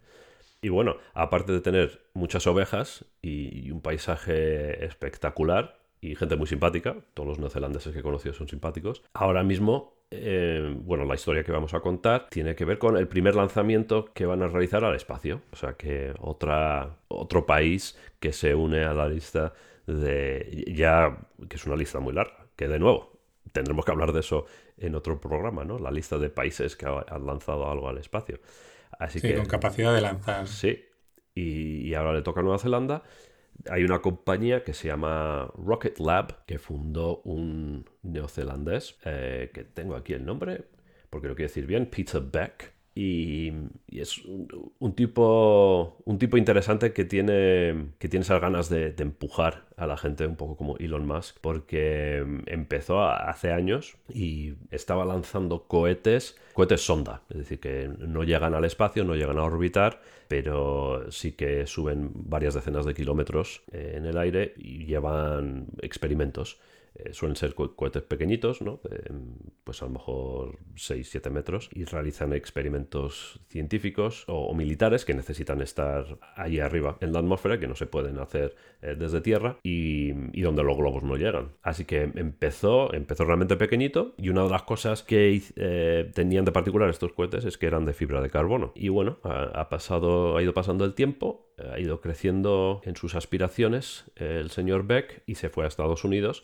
Y 0.60 0.70
bueno, 0.70 0.98
aparte 1.14 1.52
de 1.52 1.62
tener 1.62 2.02
muchas 2.16 2.48
ovejas 2.48 3.06
y 3.22 3.70
un 3.70 3.82
paisaje 3.82 4.86
espectacular 4.86 5.80
y 6.02 6.16
gente 6.16 6.36
muy 6.36 6.48
simpática, 6.48 6.96
todos 7.14 7.30
los 7.30 7.38
neozelandeses 7.38 7.94
que 7.94 8.00
he 8.00 8.04
conocido 8.04 8.34
son 8.34 8.48
simpáticos, 8.48 9.04
ahora 9.14 9.44
mismo 9.44 10.01
eh, 10.14 10.76
bueno, 10.84 11.06
la 11.06 11.16
historia 11.16 11.42
que 11.42 11.54
vamos 11.54 11.74
a 11.74 11.80
contar 11.80 12.28
tiene 12.30 12.54
que 12.54 12.66
ver 12.66 12.78
con 12.78 12.98
el 12.98 13.08
primer 13.08 13.34
lanzamiento 13.34 14.12
que 14.14 14.26
van 14.26 14.44
a 14.44 14.48
realizar 14.48 14.84
al 14.84 14.94
espacio. 14.94 15.42
O 15.52 15.56
sea 15.56 15.74
que 15.74 16.14
otra, 16.20 16.98
otro 17.08 17.46
país 17.46 17.98
que 18.20 18.34
se 18.34 18.54
une 18.54 18.84
a 18.84 18.94
la 18.94 19.08
lista 19.08 19.54
de. 19.88 20.66
ya. 20.68 21.18
que 21.48 21.56
es 21.56 21.66
una 21.66 21.78
lista 21.78 22.00
muy 22.02 22.14
larga. 22.14 22.46
Que 22.58 22.68
de 22.68 22.78
nuevo, 22.78 23.22
tendremos 23.54 23.86
que 23.86 23.92
hablar 23.92 24.12
de 24.12 24.20
eso 24.20 24.46
en 24.78 24.96
otro 24.96 25.20
programa, 25.22 25.64
¿no? 25.64 25.80
La 25.80 25.92
lista 25.92 26.18
de 26.18 26.30
países 26.30 26.76
que 26.76 26.86
han 26.86 27.26
lanzado 27.26 27.72
algo 27.72 27.88
al 27.88 27.98
espacio. 27.98 28.40
Así 29.00 29.22
sí, 29.22 29.34
con 29.34 29.46
capacidad 29.46 29.96
de 29.96 30.02
lanzar. 30.02 30.46
Sí. 30.46 30.86
Y, 31.34 31.88
y 31.88 31.94
ahora 31.94 32.12
le 32.12 32.22
toca 32.22 32.42
a 32.42 32.44
Nueva 32.44 32.60
Zelanda 32.60 33.04
hay 33.70 33.84
una 33.84 34.02
compañía 34.02 34.64
que 34.64 34.74
se 34.74 34.88
llama 34.88 35.52
Rocket 35.56 36.00
Lab 36.00 36.46
que 36.46 36.60
fundó 36.60 37.22
un 37.24 37.86
neozelandés, 38.04 38.98
eh, 39.06 39.52
que 39.54 39.64
tengo 39.64 39.96
aquí 39.96 40.14
el 40.14 40.26
nombre, 40.26 40.66
porque 41.10 41.28
lo 41.28 41.36
quiero 41.36 41.50
decir 41.50 41.66
bien, 41.66 41.86
Peter 41.88 42.22
Beck. 42.22 42.74
Y, 42.94 43.54
es 43.88 44.18
un, 44.18 44.94
tipo 44.96 46.02
un 46.04 46.20
tipo 46.20 46.36
interesante 46.36 46.92
que 46.92 47.06
tiene 47.06 47.94
que 48.00 48.10
tiene 48.10 48.24
esas 48.24 48.42
ganas 48.42 48.68
de, 48.68 48.94
empujar 48.98 49.66
a 49.78 49.88
la 49.88 49.96
gente 49.96 50.28
un 50.28 50.36
poco 50.36 50.58
como 50.58 50.76
Elon 50.78 51.08
Musk 51.08 51.38
porque 51.40 52.18
empezó 52.48 53.02
hace 53.02 53.54
años 53.54 53.96
y 54.10 54.56
estaba 54.72 55.06
lanzando 55.06 55.70
cohetes 55.70 56.38
cohetes 56.54 56.86
sonda 56.86 57.22
es 57.30 57.38
decir 57.38 57.60
que 57.60 57.90
no 58.00 58.24
llegan 58.24 58.54
al 58.54 58.66
espacio 58.66 59.04
no 59.04 59.16
llegan 59.16 59.38
a 59.38 59.44
orbitar 59.44 60.02
pero 60.28 61.12
sí 61.12 61.34
que 61.34 61.68
suben 61.68 62.12
varias 62.14 62.54
decenas 62.54 62.86
de 62.86 62.94
kilómetros 62.94 63.64
eh, 63.72 63.94
en 63.96 64.06
el 64.06 64.18
aire 64.18 64.54
y 64.58 64.86
llevan 64.86 65.68
experimentos 65.82 66.60
eh, 66.96 67.14
suelen 67.14 67.36
ser 67.36 67.54
cohetes 67.56 68.04
pequeñitos, 68.04 68.62
¿no? 68.62 68.82
pues 69.64 69.82
a 69.82 69.86
lo 69.86 69.92
mejor 69.92 70.60
6-7 70.76 71.30
metros, 71.30 71.70
y 71.74 71.86
realizan 71.86 72.34
experimentos 72.34 73.40
científicos 73.50 74.26
o, 74.28 74.54
militares 74.54 75.06
que 75.06 75.14
necesitan 75.14 75.62
estar 75.62 76.20
ahí 76.36 76.60
arriba 76.60 76.98
en 77.00 77.14
la 77.14 77.20
atmósfera, 77.20 77.60
que 77.60 77.68
no 77.68 77.76
se 77.76 77.86
pueden 77.86 78.20
hacer 78.20 78.56
eh, 78.82 78.96
desde 78.98 79.22
tierra, 79.22 79.58
y, 79.64 80.12
donde 80.42 80.64
los 80.64 80.76
globos 80.76 81.04
no 81.04 81.16
llegan. 81.16 81.52
Así 81.62 81.86
que 81.86 82.02
empezó, 82.16 82.94
empezó 82.94 83.24
realmente 83.24 83.56
pequeñito, 83.56 84.14
y 84.18 84.30
una 84.30 84.44
de 84.44 84.50
las 84.50 84.64
cosas 84.64 85.04
que 85.04 85.42
eh, 85.56 86.12
tenían 86.14 86.46
de 86.46 86.52
particular 86.52 86.90
estos 86.90 87.14
cohetes 87.14 87.46
es 87.46 87.58
que 87.58 87.68
eran 87.68 87.86
de 87.86 87.94
fibra 87.94 88.22
de 88.22 88.30
carbono. 88.30 88.74
Y 88.76 88.90
bueno, 88.90 89.20
ha, 89.24 89.70
pasado, 89.70 90.36
ha 90.36 90.44
ido 90.44 90.54
pasando 90.54 90.84
el 90.84 90.94
tiempo, 90.94 91.51
ha 91.72 91.80
ido 91.80 92.02
creciendo 92.02 92.82
en 92.84 92.96
sus 92.96 93.16
aspiraciones 93.16 94.06
el 94.16 94.50
señor 94.52 94.86
Beck 94.86 95.24
y 95.26 95.36
se 95.36 95.50
fue 95.50 95.66
a 95.66 95.68
Estados 95.68 96.04
Unidos 96.04 96.44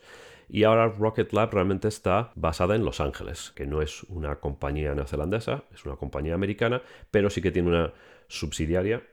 y 0.49 0.63
ahora 0.63 0.87
Rocket 0.87 1.33
Lab 1.33 1.53
realmente 1.53 1.87
está 1.87 2.31
basada 2.35 2.75
en 2.75 2.85
Los 2.85 3.01
Ángeles, 3.01 3.51
que 3.55 3.65
no 3.65 3.81
es 3.81 4.03
una 4.03 4.37
compañía 4.37 4.95
neozelandesa, 4.95 5.63
es 5.73 5.85
una 5.85 5.97
compañía 5.97 6.35
americana, 6.35 6.81
pero 7.11 7.29
sí 7.29 7.41
que 7.41 7.51
tiene 7.51 7.69
una 7.69 7.93
subsidiaria 8.27 9.03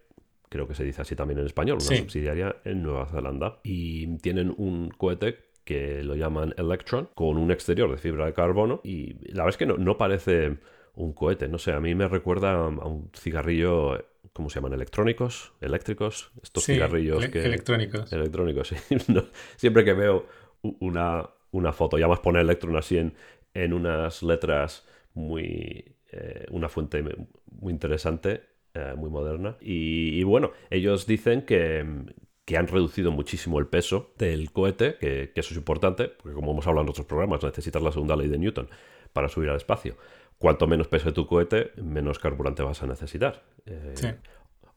creo 0.54 0.68
que 0.68 0.74
se 0.76 0.84
dice 0.84 1.02
así 1.02 1.16
también 1.16 1.40
en 1.40 1.46
español, 1.46 1.78
una 1.84 1.96
subsidiaria 1.96 2.54
en 2.64 2.80
Nueva 2.80 3.06
Zelanda. 3.06 3.58
Y 3.64 4.18
tienen 4.18 4.54
un 4.56 4.88
cohete 4.90 5.38
que 5.64 6.04
lo 6.04 6.14
llaman 6.14 6.54
Electron, 6.56 7.08
con 7.16 7.38
un 7.38 7.50
exterior 7.50 7.90
de 7.90 7.96
fibra 7.96 8.26
de 8.26 8.34
carbono. 8.34 8.80
Y 8.84 9.14
la 9.32 9.44
verdad 9.44 9.48
es 9.48 9.56
que 9.56 9.66
no, 9.66 9.98
parece 9.98 10.58
un 10.94 11.12
cohete, 11.12 11.48
no 11.48 11.58
sé, 11.58 11.72
a 11.72 11.80
mí 11.80 11.94
me 11.94 12.08
recuerda 12.08 12.52
a 12.52 12.68
un 12.68 13.10
cigarrillo 13.14 13.98
¿cómo 14.34 14.50
se 14.50 14.56
llaman? 14.56 14.74
¿Electrónicos? 14.74 15.52
¿Eléctricos? 15.60 16.32
Estos 16.42 16.64
cigarrillos 16.64 17.26
que... 17.28 17.44
Electrónicos. 17.44 18.12
Electrónicos, 18.12 18.68
sí. 18.88 18.96
siempre 19.56 19.84
que 19.84 19.94
veo 19.94 20.26
una, 20.80 21.30
una 21.52 21.72
foto. 21.72 21.96
Ya 21.96 22.08
más 22.08 22.20
poner 22.20 22.42
Electron 22.42 22.76
así 22.76 22.98
en, 22.98 23.14
en 23.54 23.72
unas 23.72 24.22
letras 24.22 24.86
muy... 25.14 25.96
Eh, 26.10 26.46
una 26.50 26.68
fuente 26.68 27.02
muy 27.50 27.72
interesante, 27.72 28.42
eh, 28.74 28.94
muy 28.96 29.10
moderna. 29.10 29.56
Y, 29.60 30.22
bueno, 30.24 30.52
ellos 30.70 31.06
dicen 31.06 31.42
que, 31.42 31.84
que 32.44 32.56
han 32.56 32.68
reducido 32.68 33.10
muchísimo 33.10 33.58
el 33.58 33.66
peso 33.66 34.12
del 34.18 34.52
cohete, 34.52 34.96
que, 34.96 35.32
eso 35.34 35.54
es 35.54 35.56
importante, 35.56 36.08
porque 36.08 36.34
como 36.34 36.52
hemos 36.52 36.66
hablado 36.66 36.84
en 36.84 36.90
otros 36.90 37.06
programas, 37.06 37.42
necesitas 37.42 37.82
la 37.82 37.90
segunda 37.90 38.14
ley 38.14 38.28
de 38.28 38.38
Newton 38.38 38.68
para 39.12 39.28
subir 39.28 39.50
al 39.50 39.56
espacio. 39.56 39.96
Cuanto 40.44 40.66
menos 40.66 40.88
peso 40.88 41.06
de 41.06 41.12
tu 41.14 41.26
cohete, 41.26 41.72
menos 41.82 42.18
carburante 42.18 42.62
vas 42.62 42.82
a 42.82 42.86
necesitar. 42.86 43.42
Eh, 43.64 44.18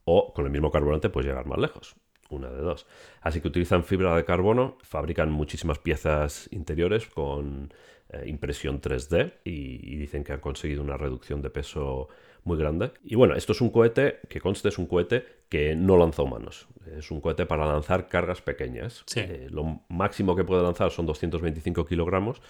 o 0.04 0.32
con 0.32 0.46
el 0.46 0.50
mismo 0.50 0.70
carburante 0.70 1.10
puedes 1.10 1.28
llegar 1.28 1.44
más 1.44 1.58
lejos 1.58 1.94
una 2.30 2.48
de 2.48 2.62
dos. 2.62 2.86
Así 3.20 3.42
que 3.42 3.48
utilizan 3.48 3.84
fibra 3.84 4.16
de 4.16 4.24
carbono, 4.24 4.78
fabrican 4.82 5.30
muchísimas 5.30 5.78
piezas 5.78 6.48
interiores 6.52 7.06
con 7.06 7.72
eh, 8.08 8.24
impresión 8.26 8.80
3D 8.80 9.34
y, 9.44 9.96
dicen 9.96 10.24
que 10.24 10.32
han 10.32 10.40
conseguido 10.40 10.82
una 10.82 10.96
reducción 10.96 11.42
de 11.42 11.50
peso 11.50 12.08
muy 12.44 12.56
grande. 12.56 12.92
Y 13.04 13.16
bueno, 13.16 13.34
esto 13.34 13.52
es 13.52 13.60
un 13.60 13.68
cohete 13.68 14.20
que 14.30 14.40
conste, 14.40 14.68
es 14.68 14.78
un 14.78 14.86
cohete 14.86 15.26
que 15.50 15.76
no 15.76 15.98
lanza 15.98 16.22
humanos. 16.22 16.66
Es 16.96 17.10
un 17.10 17.20
cohete 17.20 17.44
para 17.44 17.66
lanzar 17.66 18.08
cargas 18.08 18.40
pequeñas. 18.40 19.04
Eh, 19.16 19.48
lo 19.50 19.82
máximo 19.88 20.34
que 20.34 20.44
puede 20.44 20.62
lanzar 20.62 20.90
son 20.90 21.04
225 21.04 21.84
kilogramos, 21.84 22.40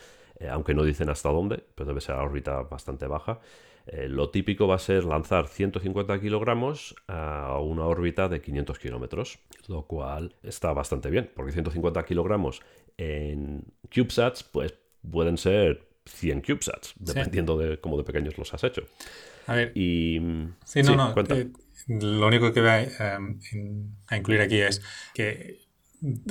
eh, 0.41 0.49
aunque 0.49 0.75
no 0.75 0.85
dicen 0.85 1.11
hasta 1.11 1.31
dónde, 1.31 1.65
pero 1.75 1.89
debe 1.89 2.01
ser 2.01 2.17
a 2.17 2.23
órbita 2.23 2.63
bastante 2.63 3.07
baja. 3.07 3.41
Eh, 3.87 4.09
lo 4.09 4.31
típico 4.31 4.69
va 4.69 4.77
a 4.77 4.79
ser 4.79 5.05
lanzar 5.05 5.49
150 5.49 6.21
kilogramos 6.21 6.95
a 7.07 7.59
una 7.61 7.85
órbita 7.87 8.29
de 8.29 8.41
500 8.43 8.79
kilómetros, 8.79 9.39
lo 9.67 9.87
cual 9.87 10.35
está 10.43 10.73
bastante 10.73 11.09
bien, 11.09 11.31
porque 11.35 11.53
150 11.53 12.05
kilogramos 12.05 12.61
en 12.99 13.65
CubeSats 13.95 14.43
pues 14.43 14.75
pueden 15.11 15.39
ser 15.39 15.89
100 16.05 16.43
CubeSats, 16.43 16.95
dependiendo 16.99 17.57
de 17.57 17.81
cómo 17.81 17.97
de 17.97 18.05
pequeños 18.05 18.37
los 18.37 18.53
has 18.53 18.63
hecho. 18.65 18.83
A 19.47 19.55
ver. 19.55 19.73
Y, 19.75 20.21
sí, 20.65 20.83
no, 20.83 20.95
no. 20.95 21.15
Eh, 21.17 21.51
lo 21.89 22.27
único 22.27 22.53
que 22.53 22.61
voy 22.61 22.71
a 24.09 24.17
incluir 24.17 24.43
aquí 24.43 24.61
es 24.61 24.83
que 25.15 25.68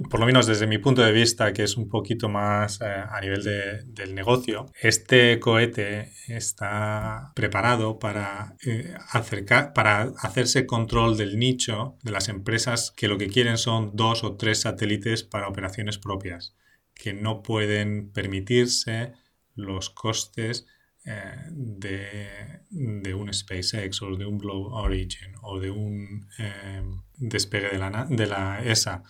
por 0.10 0.20
lo 0.20 0.26
menos 0.26 0.48
desde 0.48 0.68
mi 0.68 0.78
punto 0.78 1.02
de 1.02 1.12
vista, 1.12 1.52
que 1.52 1.64
es 1.64 1.76
un 1.76 1.90
poquito 1.90 2.30
más 2.30 2.80
eh, 2.82 2.86
a 2.86 3.20
nivel 3.22 3.44
del 3.44 4.16
negocio, 4.16 4.72
este 4.82 5.40
cohete 5.40 6.14
está 6.28 7.32
preparado 7.36 8.00
para, 8.00 8.56
eh, 8.66 8.94
acercar, 9.12 9.74
para 9.74 10.14
hacerse 10.20 10.66
control 10.66 11.18
del 11.18 11.38
nicho 11.38 11.98
de 12.04 12.12
las 12.12 12.30
empresas 12.30 12.92
que 12.92 13.08
lo 13.08 13.18
que 13.18 13.28
quieren 13.28 13.58
son 13.58 13.92
dos 13.94 14.24
o 14.24 14.38
tres 14.38 14.62
satélites 14.62 15.24
para 15.24 15.50
operaciones 15.50 15.98
propias, 15.98 16.56
que 16.94 17.14
no 17.14 17.44
pueden 17.44 18.12
permitirse 18.12 19.14
los 19.56 19.90
costes 19.90 20.66
eh, 21.04 21.36
de, 21.52 23.14
un 23.14 23.34
SpaceX 23.34 24.02
o 24.02 24.16
de 24.16 24.26
un 24.26 24.38
Blue 24.38 24.68
Origin 24.74 25.34
o 25.42 25.60
de 25.60 25.72
un 25.72 26.28
despegue 27.18 27.70
de 27.70 27.78
la, 27.78 28.08
de 28.10 28.28
la 28.28 28.64
ESA. 28.64 29.04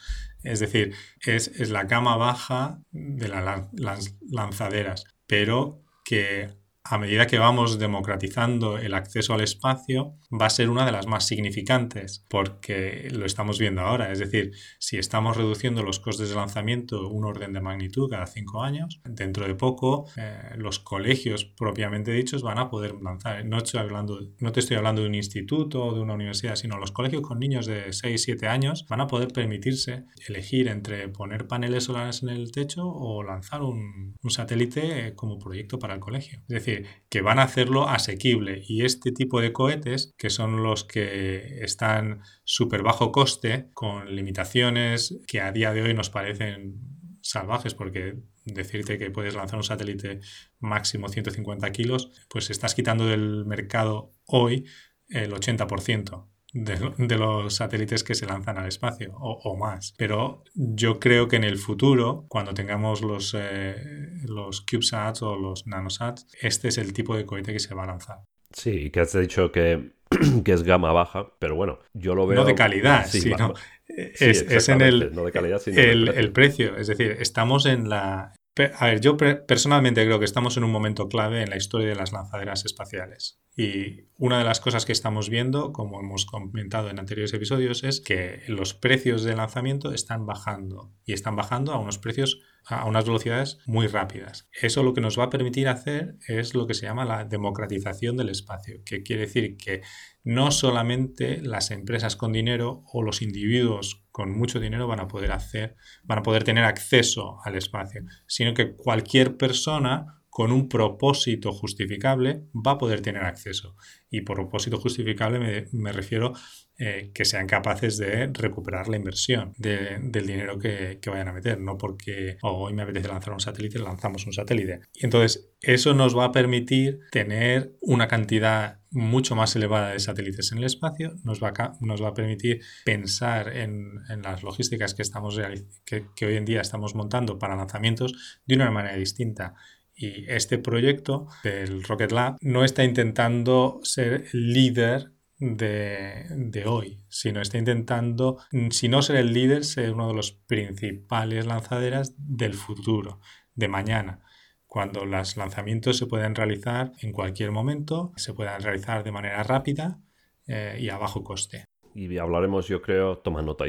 Es 0.43 0.59
decir, 0.59 0.93
es, 1.25 1.69
la 1.69 1.87
cama 1.87 2.15
baja 2.17 2.81
de 2.91 3.27
las 3.27 4.15
lanzaderas, 4.21 5.05
pero 5.25 5.83
que 6.03 6.55
a 6.89 6.97
medida 6.97 7.27
que 7.27 7.39
vamos 7.39 7.79
democratizando 7.79 8.77
el 8.77 8.93
acceso 8.93 9.33
al 9.33 9.41
espacio, 9.41 10.15
va 10.29 10.45
a 10.45 10.49
ser 10.49 10.69
una 10.69 10.85
de 10.85 10.91
las 10.91 11.07
más 11.07 11.25
significantes, 11.25 12.25
porque 12.29 13.09
lo 13.11 13.25
estamos 13.25 13.59
viendo 13.59 13.81
ahora. 13.81 14.11
Es 14.11 14.19
decir, 14.19 14.51
si 14.79 14.97
estamos 14.97 15.37
reduciendo 15.37 15.83
los 15.83 15.99
costes 15.99 16.29
de 16.29 16.35
lanzamiento 16.35 17.09
un 17.09 17.25
orden 17.25 17.53
de 17.53 17.61
magnitud 17.61 18.09
cada 18.09 18.25
cinco 18.25 18.63
años, 18.63 19.01
dentro 19.05 19.47
de 19.47 19.55
poco 19.55 20.05
eh, 20.17 20.55
los 20.57 20.79
colegios 20.79 21.45
propiamente 21.45 22.11
dichos 22.11 22.41
van 22.41 22.57
a 22.57 22.69
poder 22.69 22.95
lanzar. 23.01 23.45
No, 23.45 23.57
estoy 23.57 23.79
hablando, 23.79 24.19
no 24.39 24.51
te 24.51 24.59
estoy 24.59 24.77
hablando 24.77 25.01
de 25.01 25.07
un 25.07 25.15
instituto 25.15 25.85
o 25.85 25.93
de 25.93 26.01
una 26.01 26.13
universidad, 26.13 26.55
sino 26.55 26.77
los 26.77 26.91
colegios 26.91 27.21
con 27.21 27.39
niños 27.39 27.65
de 27.65 27.91
6, 27.91 28.21
7 28.21 28.47
años 28.47 28.85
van 28.87 29.01
a 29.01 29.07
poder 29.07 29.29
permitirse 29.29 30.05
elegir 30.27 30.67
entre 30.67 31.09
poner 31.09 31.47
paneles 31.47 31.85
solares 31.85 32.23
en 32.23 32.29
el 32.29 32.51
techo 32.51 32.87
o 32.87 33.23
lanzar 33.23 33.61
un, 33.61 34.15
un 34.21 34.31
satélite 34.31 35.13
como 35.15 35.37
proyecto 35.39 35.79
para 35.79 35.93
el 35.93 35.99
colegio. 35.99 36.39
Es 36.47 36.65
decir, 36.65 36.76
que 37.09 37.21
van 37.21 37.39
a 37.39 37.43
hacerlo 37.43 37.87
asequible. 37.87 38.63
Y 38.67 38.85
este 38.85 39.11
tipo 39.11 39.41
de 39.41 39.53
cohetes, 39.53 40.13
que 40.17 40.29
son 40.29 40.63
los 40.63 40.83
que 40.83 41.59
están 41.63 42.21
súper 42.43 42.83
bajo 42.83 43.11
coste, 43.11 43.69
con 43.73 44.15
limitaciones 44.15 45.19
que 45.27 45.41
a 45.41 45.51
día 45.51 45.73
de 45.73 45.81
hoy 45.81 45.93
nos 45.93 46.09
parecen 46.09 46.75
salvajes 47.21 47.73
porque 47.73 48.19
decirte 48.45 48.97
que 48.97 49.11
puedes 49.11 49.35
lanzar 49.35 49.57
un 49.57 49.63
satélite 49.63 50.19
máximo 50.59 51.09
150 51.09 51.71
kilos, 51.71 52.11
pues 52.29 52.49
estás 52.49 52.75
quitando 52.75 53.05
del 53.05 53.45
mercado 53.45 54.13
hoy 54.25 54.65
el 55.09 55.31
80% 55.33 56.27
de, 56.53 57.17
los 57.17 57.55
satélites 57.55 58.03
que 58.03 58.15
se 58.15 58.25
lanzan 58.25 58.57
al 58.57 58.67
espacio 58.67 59.13
o, 59.19 59.55
más. 59.57 59.93
Pero 59.97 60.43
yo 60.53 60.99
creo 60.99 61.27
que 61.27 61.35
en 61.35 61.43
el 61.43 61.57
futuro, 61.57 62.25
cuando 62.29 62.53
tengamos 62.53 63.01
los, 63.01 63.35
eh, 63.37 63.75
los 64.23 64.61
CubeSats 64.61 65.21
o 65.21 65.35
los 65.35 65.67
NanoSats, 65.67 66.27
este 66.41 66.69
es 66.69 66.77
el 66.77 66.93
tipo 66.93 67.15
de 67.15 67.25
cohete 67.25 67.53
que 67.53 67.59
se 67.59 67.75
va 67.75 67.83
a 67.83 67.87
lanzar. 67.87 68.17
Sí, 68.51 68.89
que 68.91 69.01
has 69.01 69.13
dicho 69.13 69.51
que, 69.51 69.91
que 70.43 70.53
es 70.53 70.63
gama 70.63 70.91
baja, 70.91 71.33
pero 71.39 71.55
bueno, 71.55 71.79
yo 71.93 72.15
lo 72.15 72.27
veo... 72.27 72.39
No 72.39 72.45
de 72.45 72.55
calidad, 72.55 73.05
sino 73.07 73.53
es, 73.87 74.69
en 74.69 74.81
el, 74.81 75.13
no 75.13 75.25
de 75.25 75.31
calidad, 75.31 75.59
sino 75.59 75.79
el, 75.79 76.07
el, 76.07 76.31
precio. 76.31 76.77
Es 76.77 76.87
decir, 76.87 77.17
estamos 77.19 77.65
en 77.65 77.89
la, 77.89 78.33
a 78.75 78.85
ver, 78.87 79.01
yo 79.01 79.17
personalmente 79.17 80.05
creo 80.05 80.19
que 80.19 80.25
estamos 80.25 80.57
en 80.57 80.63
un 80.63 80.71
momento 80.71 81.07
clave 81.07 81.43
en 81.43 81.49
la 81.49 81.57
historia 81.57 81.87
de 81.87 81.95
las 81.95 82.11
lanzaderas 82.11 82.65
espaciales. 82.65 83.39
Y 83.59 84.05
una 84.19 84.37
de 84.37 84.45
las 84.45 84.59
cosas 84.59 84.85
que 84.85 84.91
estamos 84.91 85.29
viendo, 85.29 85.73
como 85.73 85.99
hemos 85.99 86.27
comentado 86.27 86.91
en 86.91 86.99
anteriores 86.99 87.33
episodios, 87.33 87.83
es 87.83 88.01
que 88.01 88.43
los 88.47 88.75
precios 88.75 89.23
de 89.23 89.35
lanzamiento 89.35 89.93
están 89.93 90.27
bajando 90.27 90.93
y 91.05 91.13
están 91.13 91.35
bajando 91.35 91.73
a 91.73 91.79
unos 91.79 91.97
precios 91.97 92.39
a 92.69 92.85
unas 92.85 93.05
velocidades 93.05 93.59
muy 93.65 93.87
rápidas. 93.87 94.47
Eso 94.51 94.83
lo 94.83 94.93
que 94.93 95.01
nos 95.01 95.17
va 95.17 95.25
a 95.25 95.29
permitir 95.29 95.69
hacer 95.69 96.17
es 96.27 96.53
lo 96.53 96.67
que 96.67 96.73
se 96.73 96.85
llama 96.85 97.05
la 97.05 97.23
democratización 97.23 98.17
del 98.17 98.29
espacio, 98.29 98.81
que 98.85 99.03
quiere 99.03 99.21
decir 99.21 99.55
que 99.57 99.81
no 100.23 100.51
solamente 100.51 101.41
las 101.41 101.71
empresas 101.71 102.15
con 102.15 102.33
dinero 102.33 102.83
o 102.91 103.01
los 103.01 103.21
individuos 103.21 104.05
con 104.11 104.37
mucho 104.37 104.59
dinero 104.59 104.87
van 104.87 104.99
a 104.99 105.07
poder 105.07 105.31
hacer, 105.31 105.77
van 106.03 106.19
a 106.19 106.23
poder 106.23 106.43
tener 106.43 106.65
acceso 106.65 107.37
al 107.43 107.55
espacio, 107.55 108.03
sino 108.27 108.53
que 108.53 108.75
cualquier 108.75 109.37
persona 109.37 110.16
con 110.37 110.51
un 110.51 110.69
propósito 110.69 111.51
justificable 111.51 112.43
va 112.53 112.73
a 112.73 112.77
poder 112.77 113.01
tener 113.01 113.23
acceso. 113.23 113.75
Y 114.07 114.21
por 114.21 114.35
propósito 114.35 114.77
justificable 114.77 115.67
me, 115.71 115.91
refiero 115.91 116.33
eh, 116.77 117.09
que 117.11 117.25
sean 117.25 117.47
capaces 117.47 117.97
de 117.97 118.27
recuperar 118.27 118.87
la 118.87 118.97
inversión 118.97 119.53
del 119.57 120.27
dinero 120.27 120.59
que, 120.59 120.99
vayan 121.07 121.29
a 121.29 121.33
meter, 121.33 121.59
no 121.59 121.75
porque 121.79 122.37
oh, 122.43 122.65
hoy 122.65 122.73
me 122.73 122.83
apetece 122.83 123.07
lanzar 123.07 123.33
un 123.33 123.39
satélite, 123.39 123.79
lanzamos 123.79 124.27
un 124.27 124.33
satélite. 124.33 124.81
Y 124.93 125.05
entonces 125.05 125.49
eso 125.59 125.95
nos 125.95 126.15
va 126.15 126.25
a 126.25 126.31
permitir 126.31 126.99
tener 127.11 127.73
una 127.81 128.07
cantidad 128.07 128.81
mucho 128.91 129.35
más 129.35 129.55
elevada 129.55 129.89
de 129.91 129.99
satélites 129.99 130.51
en 130.51 130.59
el 130.59 130.65
espacio, 130.65 131.15
nos 131.23 131.43
va 131.43 131.51
a, 131.57 131.73
nos 131.81 132.01
va 132.01 132.09
a 132.09 132.13
permitir 132.13 132.61
pensar 132.85 133.55
en, 133.57 133.95
las 134.23 134.43
logísticas 134.43 134.93
que, 134.93 135.01
estamos 135.01 135.39
que, 135.83 136.05
que 136.15 136.25
hoy 136.25 136.35
en 136.37 136.45
día 136.45 136.61
estamos 136.61 136.93
montando 136.93 137.39
para 137.39 137.55
lanzamientos 137.55 138.39
de 138.45 138.55
una 138.55 138.69
manera 138.69 138.95
distinta. 138.95 139.55
Y 139.99 140.29
este 140.29 140.59
proyecto 140.59 141.27
del 141.43 141.83
Rocket 141.83 142.11
Lab 142.11 142.37
no 142.41 142.63
está 142.63 142.83
intentando 142.83 143.79
ser 143.81 144.25
líder 144.31 145.11
de, 145.39 146.63
hoy, 146.65 146.99
sino 147.09 147.41
está 147.41 147.57
intentando, 147.57 148.37
si 148.69 148.89
no 148.89 149.01
ser 149.01 149.17
el 149.17 149.33
líder, 149.33 149.63
ser 149.63 149.93
uno 149.93 150.07
de 150.07 150.13
los 150.13 150.31
principales 150.31 151.45
lanzaderas 151.45 152.15
del 152.17 152.53
futuro, 152.53 153.19
de 153.55 153.67
mañana, 153.67 154.23
cuando 154.67 155.05
los 155.05 155.37
lanzamientos 155.37 155.97
se 155.97 156.05
pueden 156.05 156.35
realizar 156.35 156.91
en 157.01 157.11
cualquier 157.11 157.51
momento, 157.51 158.13
se 158.17 158.33
puedan 158.33 158.61
realizar 158.61 159.03
de 159.03 159.11
manera 159.11 159.41
rápida 159.43 159.99
eh, 160.47 160.77
y 160.79 160.89
a 160.89 160.97
bajo 160.97 161.23
coste. 161.23 161.65
Y 161.95 162.15
hablaremos, 162.19 162.67
yo 162.67 162.81
creo, 162.81 163.17
toma 163.17 163.41
nota, 163.41 163.65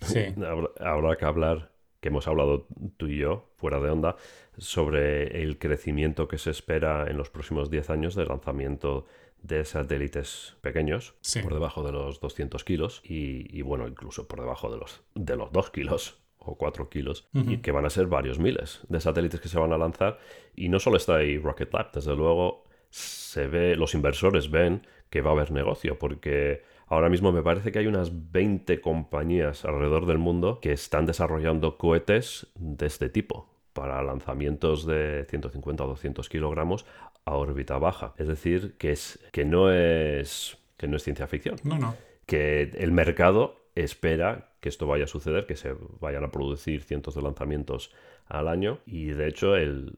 Sí. 0.00 0.26
Habrá 0.80 1.16
que 1.16 1.24
hablar, 1.24 1.72
que 2.04 2.08
hemos 2.08 2.28
hablado 2.28 2.66
tú 2.98 3.06
y 3.06 3.16
yo, 3.16 3.48
fuera 3.56 3.80
de 3.80 3.88
onda, 3.88 4.16
sobre 4.58 5.42
el 5.42 5.58
crecimiento 5.58 6.28
que 6.28 6.36
se 6.36 6.50
espera 6.50 7.06
en 7.08 7.16
los 7.16 7.30
próximos 7.30 7.70
10 7.70 7.88
años 7.88 8.14
del 8.14 8.28
lanzamiento 8.28 9.06
de 9.40 9.64
satélites 9.64 10.54
pequeños, 10.60 11.14
por 11.42 11.54
debajo 11.54 11.82
de 11.82 11.92
los 11.92 12.20
200 12.20 12.62
kilos 12.62 13.00
y, 13.04 13.62
bueno, 13.62 13.88
incluso 13.88 14.28
por 14.28 14.38
debajo 14.38 14.70
de 14.70 14.76
los, 14.76 15.00
de 15.14 15.34
los 15.34 15.50
2 15.50 15.70
kilos 15.70 16.18
o 16.36 16.58
4 16.58 16.90
kilos, 16.90 17.26
y 17.32 17.62
que 17.62 17.72
van 17.72 17.86
a 17.86 17.90
ser 17.90 18.06
varios 18.06 18.38
miles 18.38 18.80
de 18.90 19.00
satélites 19.00 19.40
que 19.40 19.48
se 19.48 19.58
van 19.58 19.72
a 19.72 19.78
lanzar. 19.78 20.18
Y 20.54 20.68
no 20.68 20.80
solo 20.80 20.98
está 20.98 21.16
ahí 21.16 21.38
Rocket 21.38 21.72
Lab, 21.72 21.90
desde 21.90 22.14
luego 22.14 22.66
se 22.90 23.46
ve, 23.46 23.76
los 23.76 23.94
inversores 23.94 24.50
ven 24.50 24.86
que 25.08 25.22
va 25.22 25.30
a 25.30 25.32
haber 25.32 25.52
negocio, 25.52 25.98
porque 25.98 26.64
ahora 26.86 27.08
mismo 27.08 27.32
me 27.32 27.42
parece 27.42 27.72
que 27.72 27.78
hay 27.78 27.86
unas 27.86 28.32
20 28.32 28.80
compañías 28.80 29.64
alrededor 29.64 30.06
del 30.06 30.18
mundo 30.18 30.58
que 30.60 30.72
están 30.72 31.06
desarrollando 31.06 31.78
cohetes 31.78 32.46
de 32.54 32.86
este 32.86 33.08
tipo 33.08 33.48
para 33.72 34.02
lanzamientos 34.02 34.86
de 34.86 35.26
150 35.28 35.84
o 35.84 35.88
200 35.88 36.28
kilogramos 36.28 36.86
a 37.24 37.34
órbita 37.34 37.78
baja. 37.78 38.14
Es 38.18 38.28
decir, 38.28 38.74
que, 38.78 38.92
es, 38.92 39.18
que, 39.32 39.44
no, 39.44 39.72
es, 39.72 40.58
que 40.76 40.86
no 40.86 40.96
es 40.96 41.02
ciencia 41.02 41.26
ficción. 41.26 41.56
No, 41.64 41.78
no. 41.78 41.94
Que 42.26 42.62
el 42.62 42.92
mercado 42.92 43.64
espera 43.74 44.50
que 44.60 44.68
esto 44.68 44.86
vaya 44.86 45.04
a 45.04 45.08
suceder, 45.08 45.46
que 45.46 45.56
se 45.56 45.74
vayan 46.00 46.24
a 46.24 46.30
producir 46.30 46.82
cientos 46.82 47.14
de 47.14 47.22
lanzamientos 47.22 47.92
al 48.26 48.48
año. 48.48 48.78
Y 48.86 49.08
de 49.08 49.28
hecho, 49.28 49.56
el, 49.56 49.96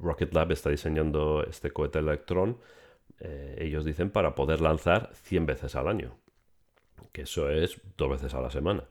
Rocket 0.00 0.32
Lab 0.32 0.50
está 0.52 0.70
diseñando 0.70 1.44
este 1.44 1.70
cohete 1.70 2.00
Electron, 2.00 2.58
eh, 3.20 3.56
ellos 3.60 3.84
dicen, 3.84 4.10
para 4.10 4.34
poder 4.34 4.60
lanzar 4.60 5.10
100 5.14 5.46
veces 5.46 5.76
al 5.76 5.88
año. 5.88 6.16
Que 7.12 7.22
eso 7.22 7.50
es 7.50 7.80
dos 7.96 8.10
veces 8.10 8.34
a 8.34 8.40
la 8.40 8.50
semana. 8.50 8.84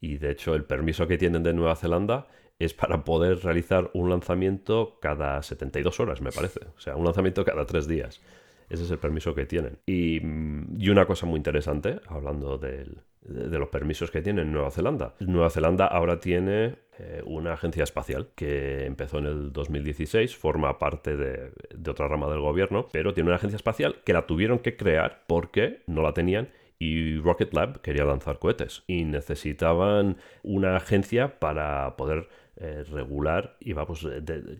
Y 0.00 0.18
de 0.18 0.30
hecho, 0.30 0.54
el 0.54 0.64
permiso 0.64 1.06
que 1.06 1.18
tienen 1.18 1.42
de 1.42 1.54
Nueva 1.54 1.76
Zelanda 1.76 2.26
es 2.58 2.74
para 2.74 3.04
poder 3.04 3.38
realizar 3.42 3.90
un 3.94 4.10
lanzamiento 4.10 4.98
cada 5.00 5.42
72 5.42 5.98
horas, 6.00 6.20
me 6.20 6.30
parece. 6.30 6.60
O 6.76 6.80
sea, 6.80 6.96
un 6.96 7.04
lanzamiento 7.04 7.44
cada 7.44 7.64
tres 7.66 7.88
días. 7.88 8.20
Ese 8.68 8.84
es 8.84 8.90
el 8.90 8.98
permiso 8.98 9.34
que 9.34 9.46
tienen. 9.46 9.78
Y, 9.86 10.20
mm, 10.20 10.90
una 10.90 11.06
cosa 11.06 11.26
muy 11.26 11.38
interesante, 11.38 12.00
hablando 12.06 12.58
de, 12.58 12.86
los 13.22 13.68
permisos 13.70 14.10
que 14.10 14.20
tiene 14.20 14.44
Nueva 14.44 14.70
Zelanda. 14.70 15.14
Nueva 15.20 15.48
Zelanda 15.48 15.86
ahora 15.86 16.20
tiene 16.20 16.76
eh, 16.98 17.22
una 17.24 17.54
agencia 17.54 17.82
espacial 17.82 18.28
que 18.34 18.84
empezó 18.84 19.18
en 19.18 19.26
el 19.26 19.52
2016, 19.52 20.36
forma 20.36 20.78
parte 20.78 21.16
de 21.16 21.50
otra 21.88 22.06
rama 22.06 22.28
del 22.28 22.40
gobierno, 22.40 22.88
pero 22.92 23.14
tiene 23.14 23.30
una 23.30 23.36
agencia 23.36 23.56
espacial 23.56 24.02
que 24.04 24.12
la 24.12 24.26
tuvieron 24.26 24.58
que 24.58 24.76
crear 24.76 25.24
porque 25.26 25.82
no 25.86 26.02
la 26.02 26.12
tenían 26.12 26.50
y 26.84 27.18
Rocket 27.18 27.54
Lab 27.54 27.80
quería 27.80 28.04
lanzar 28.04 28.38
cohetes 28.38 28.82
y 28.86 29.04
necesitaban 29.04 30.18
una 30.42 30.76
agencia 30.76 31.38
para 31.38 31.96
poder 31.96 32.28
eh, 32.56 32.84
regular 32.90 33.56
y 33.60 33.72
vamos 33.72 34.06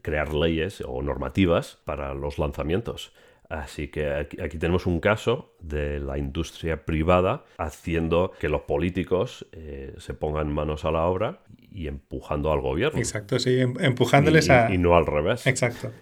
crear 0.03 0.33
leyes 0.33 0.83
o 0.87 1.03
normativas 1.03 1.79
para 1.85 2.15
los 2.15 2.39
lanzamientos. 2.39 3.13
Así 3.51 3.89
que 3.89 4.11
aquí, 4.15 4.59
tenemos 4.59 4.87
un 4.87 5.01
caso 5.01 5.55
de 5.61 6.01
la 6.01 6.17
industria 6.17 6.87
privada 6.87 7.45
haciendo 7.59 8.33
que 8.41 8.49
los 8.49 8.63
políticos 8.63 9.47
eh, 9.53 9.95
se 9.99 10.15
pongan 10.15 10.53
manos 10.53 10.87
a 10.87 10.91
la 10.91 11.05
obra 11.05 11.41
y 11.71 11.89
empujando 11.89 12.51
al 12.53 12.61
gobierno. 12.61 12.99
Exacto, 12.99 13.39
sí, 13.39 13.61
em, 13.61 13.75
empujándoles 13.81 14.49
a... 14.49 14.73
Y 14.73 14.79
no 14.79 14.97
al 14.97 15.05
revés. 15.05 15.47
Exacto. 15.47 15.93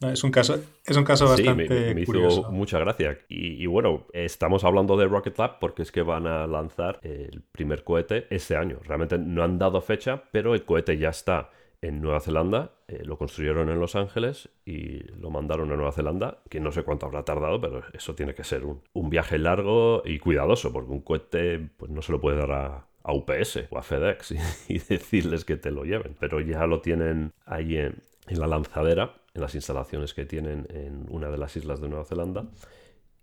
Es 0.00 0.24
un 0.24 0.30
caso, 0.30 0.58
es 0.86 0.96
un 0.96 1.04
caso 1.04 1.26
bastante 1.26 1.68
sí, 1.68 1.94
me, 1.94 2.00
hizo 2.00 2.50
mucha 2.50 2.78
gracia. 2.78 3.18
Y, 3.28 3.66
bueno, 3.66 4.06
estamos 4.14 4.64
hablando 4.64 4.96
de 4.96 5.06
Rocket 5.06 5.36
Lab 5.38 5.58
porque 5.58 5.82
es 5.82 5.92
que 5.92 6.00
van 6.00 6.26
a 6.26 6.46
lanzar 6.46 7.00
el 7.02 7.42
primer 7.52 7.84
cohete 7.84 8.26
este 8.30 8.56
año. 8.56 8.78
Realmente 8.82 9.18
no 9.18 9.42
han 9.42 9.58
dado 9.58 9.82
fecha, 9.82 10.22
pero 10.32 10.54
el 10.54 10.64
cohete 10.64 10.96
ya 10.96 11.10
está 11.10 11.50
en 11.82 12.00
Nueva 12.00 12.20
Zelanda. 12.20 12.72
Eh, 12.88 13.02
lo 13.04 13.18
construyeron 13.18 13.68
en 13.68 13.78
Los 13.78 13.94
Ángeles 13.94 14.48
y 14.64 15.02
lo 15.18 15.28
mandaron 15.28 15.70
a 15.70 15.76
Nueva 15.76 15.92
Zelanda, 15.92 16.38
que 16.48 16.60
no 16.60 16.72
sé 16.72 16.82
cuánto 16.82 17.04
habrá 17.04 17.24
tardado, 17.26 17.60
pero 17.60 17.82
eso 17.92 18.14
tiene 18.14 18.34
que 18.34 18.44
ser 18.44 18.64
un, 18.64 18.80
un 18.94 19.10
viaje 19.10 19.38
largo 19.38 20.02
y 20.06 20.18
cuidadoso, 20.18 20.72
porque 20.72 20.92
un 20.92 21.02
cohete 21.02 21.58
pues, 21.76 21.90
no 21.90 22.00
se 22.00 22.12
lo 22.12 22.20
puede 22.22 22.38
dar 22.38 22.52
a, 22.52 22.86
UPS 23.02 23.64
o 23.70 23.78
a 23.78 23.82
FedEx 23.82 24.32
y, 24.68 24.78
decirles 24.78 25.44
que 25.44 25.56
te 25.56 25.70
lo 25.70 25.84
lleven. 25.84 26.16
Pero 26.18 26.40
ya 26.40 26.66
lo 26.66 26.80
tienen 26.80 27.32
ahí 27.44 27.76
en, 27.76 28.02
en 28.28 28.40
la 28.40 28.46
lanzadera 28.46 29.19
en 29.34 29.40
las 29.40 29.54
instalaciones 29.54 30.14
que 30.14 30.24
tienen 30.24 30.66
en 30.70 31.06
una 31.08 31.30
de 31.30 31.38
las 31.38 31.56
islas 31.56 31.80
de 31.80 31.88
Nueva 31.88 32.04
Zelanda 32.04 32.46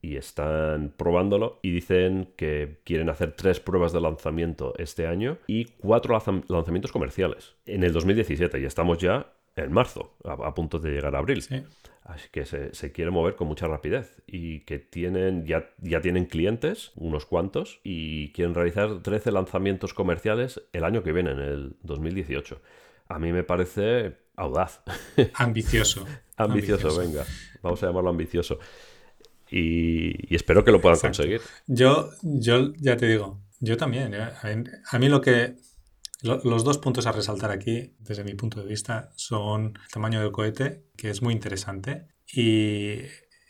y 0.02 0.16
están 0.16 0.94
probándolo 0.96 1.60
y 1.62 1.72
dicen 1.72 2.34
que 2.36 2.80
quieren 2.84 3.10
hacer 3.10 3.34
tres 3.34 3.60
pruebas 3.60 3.94
de 3.94 4.02
lanzamiento 4.02 4.74
este 4.78 5.08
año 5.08 5.38
y 5.48 5.66
cuatro 5.66 6.18
lanzamientos 6.48 6.92
comerciales 6.92 7.56
en 7.66 7.84
el 7.84 7.94
2017 7.94 8.60
y 8.60 8.66
estamos 8.66 9.00
ya 9.00 9.34
en 9.56 9.72
marzo, 9.72 10.16
a, 10.24 10.54
punto 10.54 10.80
de 10.80 10.92
llegar 10.92 11.16
a 11.16 11.20
abril. 11.20 11.44
Así 12.04 12.30
que 12.32 12.46
se, 12.46 12.92
quiere 12.92 13.12
mover 13.12 13.36
con 13.36 13.48
mucha 13.48 13.68
rapidez 13.68 14.22
y 14.28 14.62
que 14.62 14.80
tienen 14.80 15.46
ya, 15.46 15.72
ya 15.80 16.00
tienen 16.00 16.26
clientes, 16.26 16.92
unos 16.96 17.26
cuantos, 17.26 17.82
y 17.84 18.32
quieren 18.32 18.54
realizar 18.54 19.02
13 19.02 19.32
lanzamientos 19.32 19.94
comerciales 19.94 20.62
el 20.74 20.84
año 20.84 21.04
que 21.04 21.12
viene, 21.12 21.32
en 21.32 21.40
el 21.40 21.76
2018. 21.82 22.62
A 23.10 23.20
mí 23.20 23.34
me 23.34 23.44
parece 23.44 24.16
audaz. 24.38 24.82
Ambicioso. 25.34 26.06
ambicioso, 26.38 26.98
venga. 26.98 27.26
Vamos 27.62 27.84
a 27.84 27.88
llamarlo 27.88 28.12
ambicioso. 28.12 28.60
Y, 29.50 30.34
espero 30.34 30.64
que 30.64 30.72
lo 30.72 30.80
puedan 30.80 31.00
conseguir. 31.00 31.42
Yo, 31.66 32.12
yo 32.22 32.74
ya 32.78 32.96
te 32.96 33.08
digo, 33.08 33.42
yo 33.60 33.76
también. 33.76 34.14
¿eh? 34.14 34.30
A 34.92 35.00
mí 35.00 35.10
lo 35.10 35.20
que... 35.20 35.56
los 36.22 36.64
dos 36.64 36.78
puntos 36.78 37.08
a 37.08 37.12
resaltar 37.12 37.52
aquí, 37.52 37.96
desde 38.00 38.24
mi 38.24 38.36
punto 38.36 38.62
de 38.62 38.68
vista, 38.68 39.12
son 39.16 39.74
el 39.84 39.92
tamaño 39.92 40.22
del 40.22 40.32
cohete, 40.32 40.86
que 40.96 41.10
es 41.10 41.22
muy 41.22 41.34
interesante, 41.34 42.08
y 42.32 43.02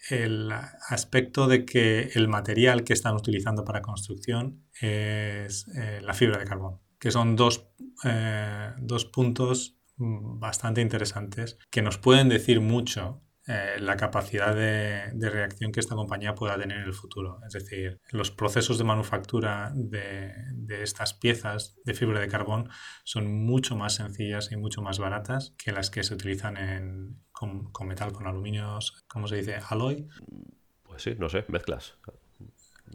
el 0.10 0.52
aspecto 0.90 1.48
de 1.48 1.66
que 1.66 2.12
el 2.14 2.28
material 2.28 2.84
que 2.84 2.94
están 2.94 3.16
utilizando 3.16 3.66
para 3.66 3.82
construcción 3.82 4.64
es 4.80 5.68
eh, 5.76 6.00
la 6.02 6.14
fibra 6.14 6.38
de 6.38 6.46
carbón, 6.46 6.80
que 7.00 7.12
son 7.12 7.36
dos, 7.36 7.68
eh, 8.06 8.72
dos 8.78 9.06
puntos 9.06 9.77
bastante 9.98 10.82
interesantes 10.82 11.58
que 11.70 11.82
nos 11.82 11.98
pueden 11.98 12.30
decir 12.30 12.62
mucho 12.62 13.22
eh, 13.50 13.80
la 13.80 13.96
capacidad 13.96 14.54
de, 14.54 15.30
reacción 15.30 15.72
que 15.72 15.80
esta 15.80 15.96
compañía 15.96 16.36
pueda 16.36 16.58
tener 16.58 16.80
en 16.80 16.84
el 16.84 16.94
futuro. 16.94 17.40
Es 17.48 17.54
decir, 17.54 17.98
los 18.12 18.30
procesos 18.30 18.78
de 18.78 18.84
manufactura 18.84 19.72
de, 19.74 20.34
estas 20.82 21.14
piezas 21.14 21.78
de 21.86 21.94
fibra 21.94 22.20
de 22.20 22.28
carbón 22.28 22.70
son 23.06 23.46
mucho 23.46 23.78
más 23.78 23.96
sencillas 23.96 24.52
y 24.52 24.58
mucho 24.58 24.82
más 24.82 25.00
baratas 25.00 25.56
que 25.58 25.72
las 25.72 25.90
que 25.90 26.04
se 26.04 26.14
utilizan 26.14 26.58
en, 26.58 27.22
con, 27.32 27.72
metal, 27.88 28.12
con 28.12 28.28
aluminios, 28.28 29.06
¿cómo 29.08 29.30
se 29.30 29.38
dice? 29.38 29.58
¿Alloy? 29.70 30.10
Pues 30.84 31.04
sí, 31.04 31.16
no 31.18 31.30
sé, 31.30 31.46
mezclas. 31.48 31.98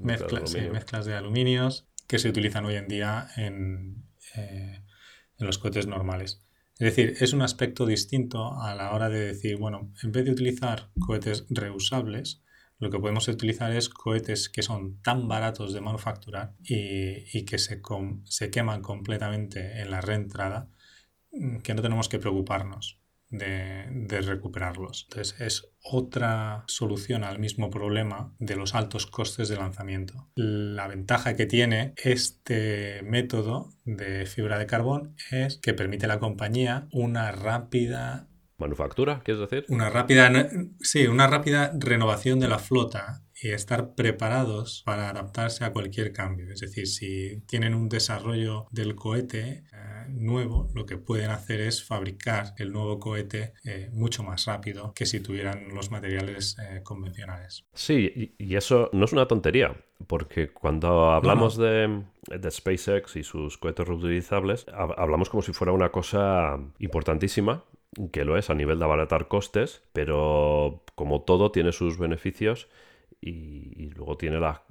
Mezclas, 0.02 0.54
mezclas 0.54 1.06
de 1.06 1.14
aluminios 1.14 1.88
que 2.06 2.18
se 2.18 2.28
utilizan 2.28 2.66
hoy 2.66 2.74
en 2.74 2.88
día 2.88 3.28
en, 3.36 4.04
eh, 4.36 4.84
en 5.38 5.46
los 5.46 5.56
cohetes 5.56 5.86
normales. 5.86 6.44
Es 6.82 6.96
decir, 6.96 7.14
es 7.20 7.32
un 7.32 7.42
aspecto 7.42 7.86
distinto 7.86 8.60
a 8.60 8.74
la 8.74 8.92
hora 8.92 9.08
de 9.08 9.20
decir, 9.20 9.56
bueno, 9.56 9.92
en 10.02 10.10
vez 10.10 10.24
de 10.24 10.32
utilizar 10.32 10.90
cohetes 10.98 11.46
reusables, 11.48 12.42
lo 12.80 12.90
que 12.90 12.98
podemos 12.98 13.28
utilizar 13.28 13.70
es 13.70 13.88
cohetes 13.88 14.48
que 14.48 14.62
son 14.62 15.00
tan 15.00 15.28
baratos 15.28 15.72
de 15.72 15.80
manufacturar 15.80 16.56
y, 16.64 17.44
que 17.44 17.58
se, 17.58 17.80
queman 18.50 18.82
completamente 18.82 19.80
en 19.80 19.92
la 19.92 20.00
reentrada 20.00 20.70
mm, 21.30 21.58
que 21.58 21.72
no 21.72 21.82
tenemos 21.82 22.08
que 22.08 22.18
preocuparnos 22.18 23.00
de, 23.32 24.20
recuperarlos. 24.20 25.06
Entonces 25.08 25.40
es 25.40 25.72
otra 25.82 26.64
solución 26.68 27.24
al 27.24 27.38
mismo 27.38 27.70
problema 27.70 28.32
de 28.38 28.54
los 28.56 28.74
altos 28.74 29.06
costes 29.06 29.48
de 29.48 29.56
lanzamiento. 29.56 30.28
La 30.36 30.86
ventaja 30.86 31.34
que 31.34 31.46
tiene 31.46 31.94
este 31.96 33.02
método 33.02 33.70
de 33.84 34.26
fibra 34.26 34.58
de 34.58 34.66
carbón 34.66 35.16
es 35.30 35.56
que 35.56 35.74
permite 35.74 36.04
a 36.04 36.08
la 36.08 36.20
compañía 36.20 36.86
una 36.92 37.32
rápida 37.32 38.28
manufactura, 38.58 39.22
¿quieres 39.24 39.40
decir? 39.40 39.64
Una 39.68 39.90
rápida, 39.90 40.30
sí, 40.80 41.06
una 41.08 41.26
rápida 41.26 41.72
renovación 41.74 42.38
de 42.38 42.48
la 42.48 42.60
flota 42.60 43.21
y 43.42 43.50
estar 43.50 43.94
preparados 43.94 44.82
para 44.86 45.10
adaptarse 45.10 45.64
a 45.64 45.72
cualquier 45.72 46.12
cambio. 46.12 46.52
Es 46.52 46.60
decir, 46.60 46.86
si 46.86 47.40
tienen 47.46 47.74
un 47.74 47.88
desarrollo 47.88 48.66
del 48.70 48.94
cohete 48.94 49.64
eh, 49.72 50.06
nuevo, 50.08 50.68
lo 50.74 50.86
que 50.86 50.96
pueden 50.96 51.30
hacer 51.30 51.60
es 51.60 51.84
fabricar 51.84 52.54
el 52.58 52.72
nuevo 52.72 53.00
cohete 53.00 53.54
eh, 53.64 53.90
mucho 53.92 54.22
más 54.22 54.46
rápido 54.46 54.92
que 54.94 55.06
si 55.06 55.20
tuvieran 55.20 55.74
los 55.74 55.90
materiales 55.90 56.56
eh, 56.58 56.82
convencionales. 56.82 57.66
Sí, 57.74 58.34
y, 58.38 58.52
eso 58.52 58.90
no 58.92 59.06
es 59.06 59.12
una 59.12 59.26
tontería, 59.26 59.74
porque 60.06 60.52
cuando 60.52 61.10
hablamos 61.10 61.56
De, 61.56 62.02
de, 62.28 62.50
SpaceX 62.50 63.16
y 63.16 63.24
sus 63.24 63.56
cohetes 63.56 63.88
reutilizables, 63.88 64.66
hablamos 64.68 65.30
como 65.30 65.42
si 65.42 65.52
fuera 65.52 65.72
una 65.72 65.90
cosa 65.90 66.60
importantísima 66.78 67.64
que 68.12 68.24
lo 68.24 68.36
es 68.36 68.50
a 68.50 68.54
nivel 68.54 68.78
de 68.78 68.84
abaratar 68.84 69.28
costes, 69.28 69.82
pero 69.92 70.82
como 70.94 71.22
todo 71.22 71.50
tiene 71.50 71.72
sus 71.72 71.98
beneficios 71.98 72.68
y, 73.22 73.90
luego 73.90 74.16
tiene 74.16 74.40
la, 74.40 74.64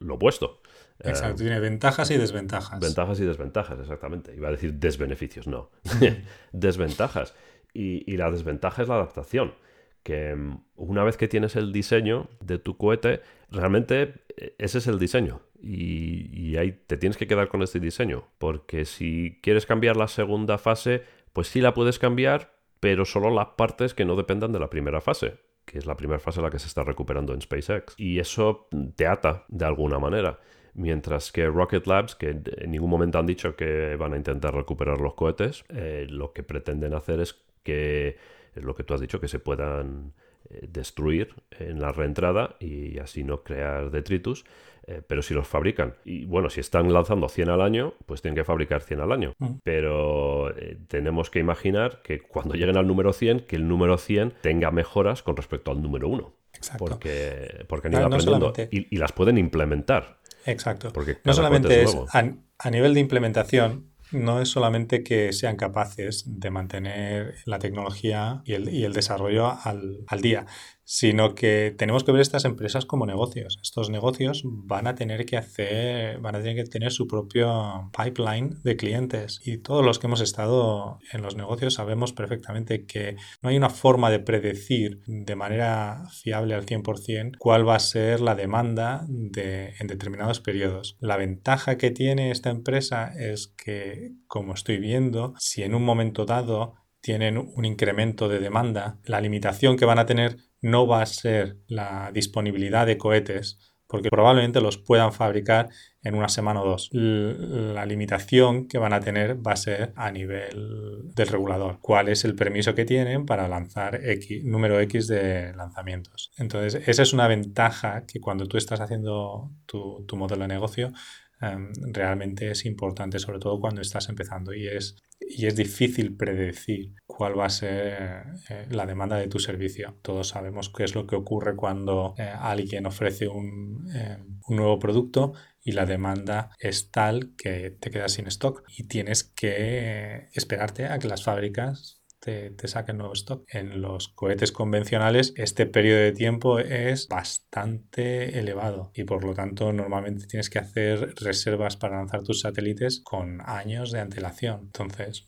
lo 0.00 0.14
opuesto. 0.14 0.62
Exacto, 1.00 1.42
tiene 1.42 1.58
ventajas 1.60 2.10
y 2.10 2.16
desventajas. 2.16 2.80
Ventajas 2.80 3.20
y 3.20 3.24
desventajas, 3.24 3.78
exactamente. 3.80 4.34
Iba 4.34 4.48
a 4.48 4.52
decir 4.52 4.74
desbeneficios, 4.74 5.46
no. 5.46 5.70
desventajas. 6.52 7.34
Y, 7.74 8.16
la 8.16 8.30
desventaja 8.30 8.82
es 8.82 8.88
la 8.88 8.94
adaptación. 8.94 9.54
Que 10.02 10.34
mm, 10.34 10.64
una 10.76 11.04
vez 11.04 11.16
que 11.16 11.28
tienes 11.28 11.56
el 11.56 11.72
diseño 11.72 12.28
de 12.40 12.58
tu 12.58 12.76
cohete, 12.76 13.20
realmente 13.50 14.14
eh, 14.36 14.54
ese 14.58 14.78
es 14.78 14.86
el 14.86 14.98
diseño. 14.98 15.42
Y, 15.60 16.30
y 16.32 16.56
ahí 16.56 16.72
te 16.86 16.96
tienes 16.96 17.16
que 17.16 17.26
quedar 17.26 17.48
con 17.48 17.62
este 17.62 17.80
diseño. 17.80 18.28
Porque 18.38 18.84
si 18.84 19.40
quieres 19.42 19.66
cambiar 19.66 19.96
la 19.96 20.08
segunda 20.08 20.58
fase, 20.58 21.02
pues 21.32 21.48
sí 21.48 21.60
la 21.60 21.74
puedes 21.74 21.98
cambiar, 21.98 22.54
pero 22.80 23.04
solo 23.04 23.30
las 23.30 23.48
partes 23.56 23.94
que 23.94 24.04
no 24.04 24.16
dependan 24.16 24.52
de 24.52 24.60
la 24.60 24.70
primera 24.70 25.00
fase 25.00 25.47
que 25.68 25.78
es 25.78 25.86
la 25.86 25.96
primera 25.96 26.18
fase 26.18 26.40
en 26.40 26.44
la 26.44 26.50
que 26.50 26.58
se 26.58 26.66
está 26.66 26.82
recuperando 26.82 27.34
en 27.34 27.42
SpaceX. 27.42 27.94
Y 27.98 28.18
eso 28.18 28.68
te 28.96 29.06
ata 29.06 29.44
de 29.48 29.66
alguna 29.66 29.98
manera. 29.98 30.40
Mientras 30.74 31.30
que 31.30 31.46
Rocket 31.46 31.86
Labs, 31.86 32.14
que 32.14 32.30
en 32.30 32.70
ningún 32.70 32.88
momento 32.88 33.18
han 33.18 33.26
dicho 33.26 33.54
que 33.54 33.96
van 33.96 34.14
a 34.14 34.16
intentar 34.16 34.54
recuperar 34.54 35.00
los 35.00 35.14
cohetes, 35.14 35.64
eh, 35.68 36.06
lo 36.08 36.32
que 36.32 36.42
pretenden 36.42 36.94
hacer 36.94 37.20
es 37.20 37.36
que, 37.62 38.16
es 38.54 38.64
lo 38.64 38.74
que 38.74 38.84
tú 38.84 38.94
has 38.94 39.00
dicho, 39.00 39.20
que 39.20 39.28
se 39.28 39.40
puedan 39.40 40.14
eh, 40.50 40.66
destruir 40.70 41.34
en 41.58 41.80
la 41.80 41.92
reentrada 41.92 42.56
y 42.60 42.98
así 42.98 43.24
no 43.24 43.42
crear 43.42 43.90
detritus. 43.90 44.44
Eh, 44.90 45.02
pero 45.06 45.20
si 45.20 45.34
los 45.34 45.46
fabrican, 45.46 45.96
y 46.06 46.24
bueno, 46.24 46.48
si 46.48 46.60
están 46.60 46.90
lanzando 46.90 47.28
100 47.28 47.50
al 47.50 47.60
año, 47.60 47.92
pues 48.06 48.22
tienen 48.22 48.36
que 48.36 48.44
fabricar 48.44 48.80
100 48.80 49.00
al 49.00 49.12
año. 49.12 49.34
Mm. 49.38 49.56
Pero 49.62 50.56
eh, 50.56 50.78
tenemos 50.88 51.28
que 51.28 51.40
imaginar 51.40 52.00
que 52.02 52.20
cuando 52.20 52.54
lleguen 52.54 52.78
al 52.78 52.86
número 52.86 53.12
100, 53.12 53.40
que 53.40 53.56
el 53.56 53.68
número 53.68 53.98
100 53.98 54.32
tenga 54.40 54.70
mejoras 54.70 55.22
con 55.22 55.36
respecto 55.36 55.70
al 55.70 55.82
número 55.82 56.08
1. 56.08 56.32
Exacto. 56.54 56.78
Porque, 56.86 57.66
porque 57.68 57.88
han 57.88 57.92
ido 57.92 58.06
aprendiendo 58.06 58.52
y, 58.70 58.96
las 58.96 59.12
pueden 59.12 59.36
implementar. 59.36 60.20
Exacto. 60.46 60.90
Porque 60.90 61.18
no 61.22 61.34
solamente 61.34 61.82
es, 61.82 61.94
a 62.10 62.70
nivel 62.70 62.94
de 62.94 63.00
implementación, 63.00 63.90
no 64.10 64.40
es 64.40 64.48
solamente 64.48 65.02
que 65.02 65.34
sean 65.34 65.56
capaces 65.56 66.24
de 66.26 66.50
mantener 66.50 67.34
la 67.44 67.58
tecnología 67.58 68.40
y 68.46 68.54
el, 68.54 68.70
y 68.70 68.84
el 68.84 68.94
desarrollo 68.94 69.52
al, 69.62 70.04
al, 70.06 70.20
día, 70.22 70.46
sino 70.90 71.34
que 71.34 71.74
tenemos 71.76 72.02
que 72.02 72.12
ver 72.12 72.22
estas 72.22 72.46
empresas 72.46 72.86
como 72.86 73.04
negocios. 73.04 73.58
Estos 73.62 73.90
negocios 73.90 74.40
van 74.46 74.86
a 74.86 74.94
tener 74.94 75.26
que 75.26 75.36
hacer, 75.36 76.18
van 76.20 76.34
a 76.34 76.38
tener 76.38 76.56
que 76.56 76.70
tener 76.70 76.92
su 76.92 77.06
propio 77.06 77.90
pipeline 77.94 78.56
de 78.64 78.76
clientes. 78.78 79.38
Y 79.44 79.58
todos 79.58 79.84
los 79.84 79.98
que 79.98 80.06
hemos 80.06 80.22
estado 80.22 80.98
en 81.12 81.20
los 81.20 81.36
negocios 81.36 81.74
sabemos 81.74 82.14
perfectamente 82.14 82.86
que 82.86 83.16
no 83.42 83.50
hay 83.50 83.58
una 83.58 83.68
forma 83.68 84.08
de 84.10 84.20
predecir 84.20 85.02
de 85.06 85.36
manera 85.36 86.04
fiable 86.10 86.54
al 86.54 86.64
100% 86.64 87.36
cuál 87.38 87.68
va 87.68 87.74
a 87.74 87.80
ser 87.80 88.22
la 88.22 88.34
demanda 88.34 89.04
de, 89.08 89.74
en 89.78 89.88
determinados 89.88 90.40
periodos. 90.40 90.96
La 91.00 91.18
ventaja 91.18 91.76
que 91.76 91.90
tiene 91.90 92.30
esta 92.30 92.48
empresa 92.48 93.12
es 93.14 93.48
que, 93.62 94.12
como 94.26 94.54
estoy 94.54 94.78
viendo, 94.78 95.34
si 95.38 95.64
en 95.64 95.74
un 95.74 95.84
momento 95.84 96.24
dado 96.24 96.76
tienen 97.00 97.38
un 97.38 97.64
incremento 97.64 98.28
de 98.28 98.40
demanda, 98.40 98.98
la 99.04 99.20
limitación 99.20 99.76
que 99.76 99.84
van 99.84 99.98
a 99.98 100.06
tener 100.06 100.47
no 100.60 100.86
va 100.86 101.02
a 101.02 101.06
ser 101.06 101.58
la 101.66 102.10
disponibilidad 102.12 102.86
de 102.86 102.98
cohetes, 102.98 103.58
porque 103.86 104.10
probablemente 104.10 104.60
los 104.60 104.76
puedan 104.76 105.12
fabricar 105.12 105.70
en 106.02 106.14
una 106.14 106.28
semana 106.28 106.62
o 106.62 106.68
dos. 106.68 106.90
La 106.92 107.86
limitación 107.86 108.68
que 108.68 108.78
van 108.78 108.92
a 108.92 109.00
tener 109.00 109.44
va 109.44 109.52
a 109.52 109.56
ser 109.56 109.92
a 109.96 110.10
nivel 110.10 111.10
del 111.14 111.28
regulador. 111.28 111.78
¿Cuál 111.80 112.08
es 112.08 112.24
el 112.24 112.34
permiso 112.34 112.74
que 112.74 112.84
tienen 112.84 113.24
para 113.24 113.48
lanzar 113.48 114.00
X, 114.04 114.44
número 114.44 114.78
X 114.80 115.08
de 115.08 115.54
lanzamientos? 115.54 116.32
Entonces, 116.36 116.86
esa 116.86 117.02
es 117.02 117.12
una 117.14 117.28
ventaja 117.28 118.04
que 118.06 118.20
cuando 118.20 118.46
tú 118.46 118.58
estás 118.58 118.80
haciendo 118.80 119.50
tu, 119.64 120.04
modelo 120.16 120.42
de 120.42 120.48
negocio, 120.48 120.92
em, 121.40 121.72
realmente 121.92 122.50
es 122.50 122.66
importante, 122.66 123.18
sobre 123.18 123.38
todo 123.38 123.58
cuando 123.58 123.80
estás 123.80 124.08
empezando 124.08 124.52
y 124.52 124.66
es 124.66 124.96
y 125.20 125.46
es 125.46 125.56
difícil 125.56 126.16
predecir 126.16 126.94
cuál 127.18 127.36
va 127.36 127.46
a 127.46 127.50
ser 127.50 128.22
eh, 128.48 128.66
la 128.70 128.86
demanda 128.86 129.16
de 129.16 129.26
tu 129.26 129.40
servicio. 129.40 129.96
Todos 130.02 130.28
sabemos 130.28 130.70
qué 130.70 130.84
es 130.84 130.94
lo 130.94 131.04
que 131.04 131.16
ocurre 131.16 131.56
cuando 131.56 132.14
eh, 132.16 132.22
alguien 132.22 132.86
ofrece 132.86 133.26
un, 133.26 133.90
eh, 133.92 134.18
un, 134.46 134.56
nuevo 134.56 134.78
producto 134.78 135.32
y 135.60 135.72
la 135.72 135.84
demanda 135.84 136.50
es 136.60 136.92
tal 136.92 137.34
que 137.36 137.70
te 137.70 137.90
quedas 137.90 138.12
sin 138.12 138.28
stock 138.28 138.62
y 138.68 138.84
tienes 138.84 139.24
que 139.24 140.28
esperarte 140.32 140.86
a 140.86 141.00
que 141.00 141.08
las 141.08 141.24
fábricas 141.24 142.00
te, 142.20 142.50
te, 142.50 142.68
saquen 142.68 142.98
nuevo 142.98 143.14
stock. 143.14 143.44
En 143.52 143.82
los 143.82 144.06
cohetes 144.10 144.52
convencionales 144.52 145.34
este 145.36 145.66
periodo 145.66 145.98
de 145.98 146.12
tiempo 146.12 146.60
es 146.60 147.08
bastante 147.08 148.38
elevado 148.38 148.92
y 148.94 149.02
por 149.02 149.24
lo 149.24 149.34
tanto 149.34 149.72
normalmente 149.72 150.28
tienes 150.28 150.50
que 150.50 150.60
hacer 150.60 151.16
reservas 151.16 151.76
para 151.76 151.96
lanzar 151.96 152.22
tus 152.22 152.42
satélites 152.42 153.00
con 153.00 153.40
años 153.44 153.90
de 153.90 153.98
antelación. 153.98 154.60
Entonces, 154.66 155.26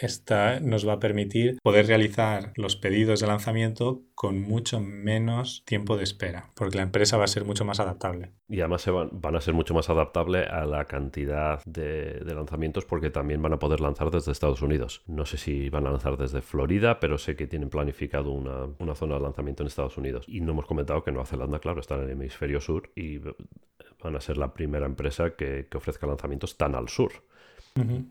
esta 0.00 0.60
nos 0.60 0.86
va 0.86 0.94
a 0.94 1.00
permitir 1.00 1.58
poder 1.62 1.86
realizar 1.86 2.52
los 2.56 2.76
pedidos 2.76 3.20
de 3.20 3.26
lanzamiento 3.26 4.02
con 4.14 4.40
mucho 4.40 4.80
menos 4.80 5.64
tiempo 5.64 5.96
de 5.96 6.04
espera, 6.04 6.50
porque 6.54 6.76
la 6.76 6.82
empresa 6.82 7.16
va 7.16 7.24
a 7.24 7.28
ser 7.28 7.44
mucho 7.44 7.64
más 7.64 7.80
adaptable. 7.80 8.32
Y 8.48 8.60
además 8.60 8.82
se 8.82 8.90
van, 8.90 9.10
a 9.22 9.40
ser 9.40 9.54
mucho 9.54 9.74
más 9.74 9.88
adaptable 9.88 10.44
a 10.44 10.66
la 10.66 10.86
cantidad 10.86 11.62
de, 11.64 12.22
lanzamientos 12.24 12.84
porque 12.84 13.10
también 13.10 13.40
van 13.40 13.52
a 13.52 13.58
poder 13.58 13.80
lanzar 13.80 14.10
desde 14.10 14.32
Estados 14.32 14.62
Unidos. 14.62 15.02
No 15.06 15.26
sé 15.26 15.36
si 15.36 15.70
van 15.70 15.86
a 15.86 15.90
lanzar 15.90 16.16
desde 16.16 16.42
Florida, 16.42 17.00
pero 17.00 17.18
sé 17.18 17.36
que 17.36 17.46
tienen 17.46 17.70
planificado 17.70 18.30
una, 18.30 18.94
zona 18.94 19.14
de 19.14 19.20
lanzamiento 19.20 19.62
en 19.62 19.68
Estados 19.68 19.96
Unidos. 19.96 20.24
Y 20.28 20.40
no 20.40 20.52
hemos 20.52 20.66
comentado 20.66 21.02
que 21.02 21.12
Nueva 21.12 21.26
Zelanda, 21.26 21.58
claro, 21.58 21.80
está 21.80 21.94
en 21.96 22.02
el 22.02 22.10
hemisferio 22.10 22.60
sur 22.60 22.90
y 22.94 23.18
van 23.18 24.16
a 24.16 24.20
ser 24.20 24.36
la 24.36 24.52
primera 24.52 24.86
empresa 24.86 25.34
que 25.36 25.66
ofrezca 25.74 26.06
lanzamientos 26.06 26.56
tan 26.56 26.74
al 26.74 26.88
sur 26.88 27.12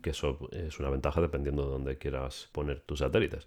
que 0.02 0.10
eso 0.10 0.38
es 0.50 0.78
una 0.80 0.90
ventaja 0.90 1.20
dependiendo 1.20 1.64
de 1.64 1.70
dónde 1.70 1.98
quieras 1.98 2.48
poner 2.52 2.80
tus 2.80 3.00
satélites. 3.00 3.46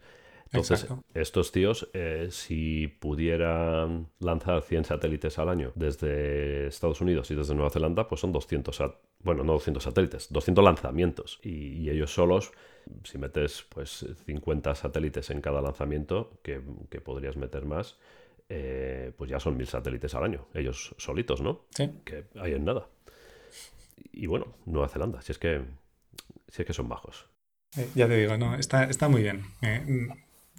Entonces, 0.52 0.88
estos 1.14 1.52
tíos, 1.52 1.90
eh, 1.94 2.28
si 2.32 2.88
pudieran 2.88 4.08
lanzar 4.20 4.62
100 4.62 4.86
satélites 4.86 5.40
al 5.40 5.50
año 5.50 5.72
desde 5.76 6.68
Estados 6.68 7.02
Unidos 7.02 7.30
y 7.32 7.36
desde 7.36 7.56
Nueva 7.56 7.70
Zelanda, 7.70 8.08
pues 8.08 8.22
son 8.22 8.32
200, 8.32 8.80
bueno, 9.24 9.44
no 9.44 9.54
200 9.54 9.84
satélites, 9.84 10.32
200 10.32 10.64
lanzamientos. 10.64 11.40
Y, 11.44 11.90
ellos 11.90 12.14
solos, 12.14 12.52
si 13.04 13.18
metes 13.18 13.66
pues 13.70 14.06
50 14.26 14.76
satélites 14.76 15.30
en 15.30 15.42
cada 15.42 15.62
lanzamiento, 15.62 16.40
que, 16.42 16.62
podrías 17.04 17.38
meter 17.38 17.66
más, 17.66 17.98
eh, 18.48 19.12
pues 19.18 19.30
ya 19.30 19.40
son 19.40 19.58
1000 19.58 19.68
satélites 19.68 20.14
al 20.14 20.24
año, 20.24 20.48
ellos 20.54 20.96
solitos, 20.98 21.42
¿no? 21.42 21.66
Sí. 21.72 21.90
Que 22.06 22.26
hay 22.36 22.54
en 22.54 22.66
nada. 22.66 22.88
Y 24.12 24.28
bueno, 24.28 24.48
Nueva 24.66 24.88
Zelanda, 24.88 25.22
si 25.22 25.32
es 25.32 25.40
que 25.40 25.64
si 26.48 26.62
es 26.62 26.66
que 26.66 26.74
son 26.74 26.90
bajos. 26.90 27.30
Eh, 27.78 27.90
ya 27.96 28.08
te 28.08 28.18
digo, 28.18 28.38
no, 28.38 28.56
está, 28.56 28.86
está 28.86 29.08
muy 29.10 29.22
bien. 29.22 29.44
Eh, 29.62 30.08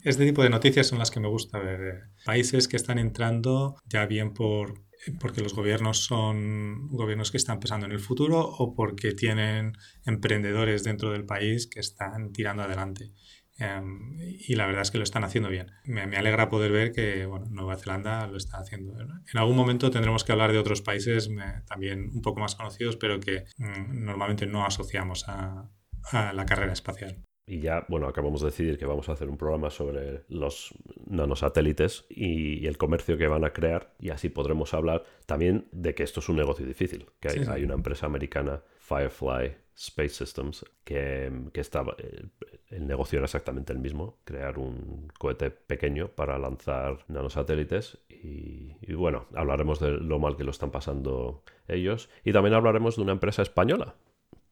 este 0.04 0.24
tipo 0.24 0.42
de 0.42 0.50
noticias 0.50 0.86
son 0.86 0.98
las 0.98 1.10
que 1.10 1.20
me 1.20 1.28
gusta 1.28 1.58
ver. 1.58 1.80
Eh, 1.80 2.00
países 2.24 2.68
que 2.68 2.76
están 2.76 2.98
entrando 2.98 3.76
ya 3.86 4.06
bien 4.06 4.32
por 4.34 4.86
porque 5.20 5.42
los 5.42 5.54
gobiernos 5.54 5.98
son 5.98 6.88
gobiernos 6.88 7.30
que 7.30 7.36
están 7.36 7.60
pensando 7.60 7.86
en 7.86 7.92
el 7.92 8.00
futuro 8.00 8.40
o 8.40 8.74
porque 8.74 9.12
tienen 9.12 9.74
emprendedores 10.04 10.84
dentro 10.84 11.10
del 11.10 11.26
país 11.26 11.66
que 11.66 11.80
están 11.80 12.32
tirando 12.32 12.62
adelante. 12.62 13.12
Em, 13.58 14.18
y 14.20 14.54
la 14.54 14.66
verdad 14.66 14.82
es 14.82 14.90
que 14.90 14.98
lo 14.98 15.04
están 15.04 15.24
haciendo 15.24 15.48
bien. 15.48 15.70
Me, 15.84 16.02
alegra 16.16 16.48
poder 16.48 16.72
ver 16.72 16.92
que 16.92 17.26
bueno, 17.26 17.46
Nueva 17.50 17.76
Zelanda 17.76 18.26
lo 18.26 18.36
está 18.36 18.58
haciendo. 18.58 18.98
En 19.00 19.38
algún 19.38 19.56
momento 19.56 19.90
tendremos 19.90 20.24
que 20.24 20.32
hablar 20.32 20.52
de 20.52 20.58
otros 20.58 20.82
países 20.82 21.30
también 21.66 22.10
un 22.14 22.22
poco 22.22 22.40
más 22.40 22.54
conocidos, 22.54 22.96
pero 22.96 23.20
que 23.20 23.44
mm, 23.58 24.04
normalmente 24.04 24.46
no 24.46 24.66
asociamos 24.66 25.28
a, 25.28 25.70
a 26.12 26.32
la 26.32 26.46
carrera 26.46 26.72
espacial. 26.72 27.22
Y 27.48 27.60
ya, 27.60 27.86
bueno, 27.88 28.08
acabamos 28.08 28.40
de 28.40 28.46
decidir 28.46 28.76
que 28.76 28.86
vamos 28.86 29.08
a 29.08 29.12
hacer 29.12 29.28
un 29.28 29.36
programa 29.36 29.70
sobre 29.70 30.24
los 30.28 30.74
nanosatélites 31.06 32.04
y, 32.10 32.66
el 32.66 32.76
comercio 32.76 33.16
que 33.16 33.28
van 33.28 33.44
a 33.44 33.52
crear 33.52 33.94
y 34.00 34.10
así 34.10 34.28
podremos 34.28 34.74
hablar 34.74 35.04
también 35.26 35.68
de 35.70 35.94
que 35.94 36.02
esto 36.02 36.18
es 36.18 36.28
un 36.28 36.36
negocio 36.36 36.66
difícil, 36.66 37.06
que 37.20 37.28
hay, 37.48 37.62
una 37.62 37.74
empresa 37.74 38.06
americana, 38.06 38.62
Firefly 38.78 39.54
Space 39.76 40.14
Systems, 40.14 40.64
que, 40.84 41.30
que 41.52 41.60
estaba, 41.60 41.94
el, 41.98 42.30
el, 42.70 42.86
negocio 42.86 43.18
era 43.18 43.26
exactamente 43.26 43.72
el 43.72 43.78
mismo, 43.78 44.18
crear 44.24 44.58
un 44.58 45.12
cohete 45.18 45.50
pequeño 45.50 46.08
para 46.08 46.38
lanzar 46.38 47.04
nanosatélites 47.08 47.98
y, 48.08 48.76
y 48.80 48.94
bueno, 48.94 49.26
hablaremos 49.34 49.78
de 49.78 49.90
lo 49.92 50.18
mal 50.18 50.36
que 50.36 50.44
lo 50.44 50.50
están 50.50 50.70
pasando 50.70 51.42
ellos. 51.68 52.08
Y 52.24 52.32
también 52.32 52.54
hablaremos 52.54 52.96
de 52.96 53.02
una 53.02 53.12
empresa 53.12 53.42
española, 53.42 53.94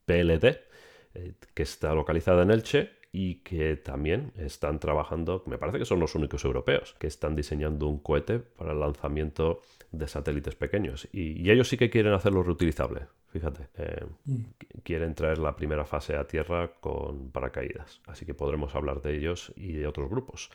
PLD 0.05 0.61
eh, 1.14 1.35
que 1.55 1.62
está 1.62 1.95
localizada 1.95 2.43
en 2.43 2.51
Elche 2.51 2.91
y 3.17 3.37
que 3.37 3.77
también 3.77 4.33
están 4.37 4.81
trabajando, 4.81 5.45
me 5.47 5.57
parece 5.57 5.79
que 5.79 5.85
son 5.85 6.01
los 6.01 6.17
únicos 6.17 6.45
europeos, 6.45 6.97
que 6.99 7.07
están 7.07 7.37
diseñando 7.37 7.87
un 7.87 8.01
cohete 8.01 8.41
para 8.41 8.73
el 8.73 8.81
lanzamiento 8.81 9.61
de 9.93 10.09
satélites 10.09 10.57
pequeños. 10.57 11.07
Y, 11.12 11.49
ellos 11.49 11.69
sí 11.69 11.77
que 11.77 11.91
quieren 11.91 12.12
hacerlo 12.12 12.43
reutilizable, 12.43 13.03
fíjate. 13.29 13.69
Eh, 13.77 14.05
mm. 14.25 14.43
Quieren 14.83 15.15
traer 15.15 15.39
la 15.39 15.55
primera 15.55 15.85
fase 15.85 16.17
a 16.17 16.27
tierra 16.27 16.73
con 16.81 17.31
paracaídas. 17.31 18.01
Así 18.09 18.27
que 18.27 18.35
podremos 18.35 18.75
hablar 18.75 19.01
de 19.01 19.17
ellos 19.17 19.53
y 19.55 19.75
de 19.75 19.87
otros 19.87 20.11
grupos. 20.11 20.51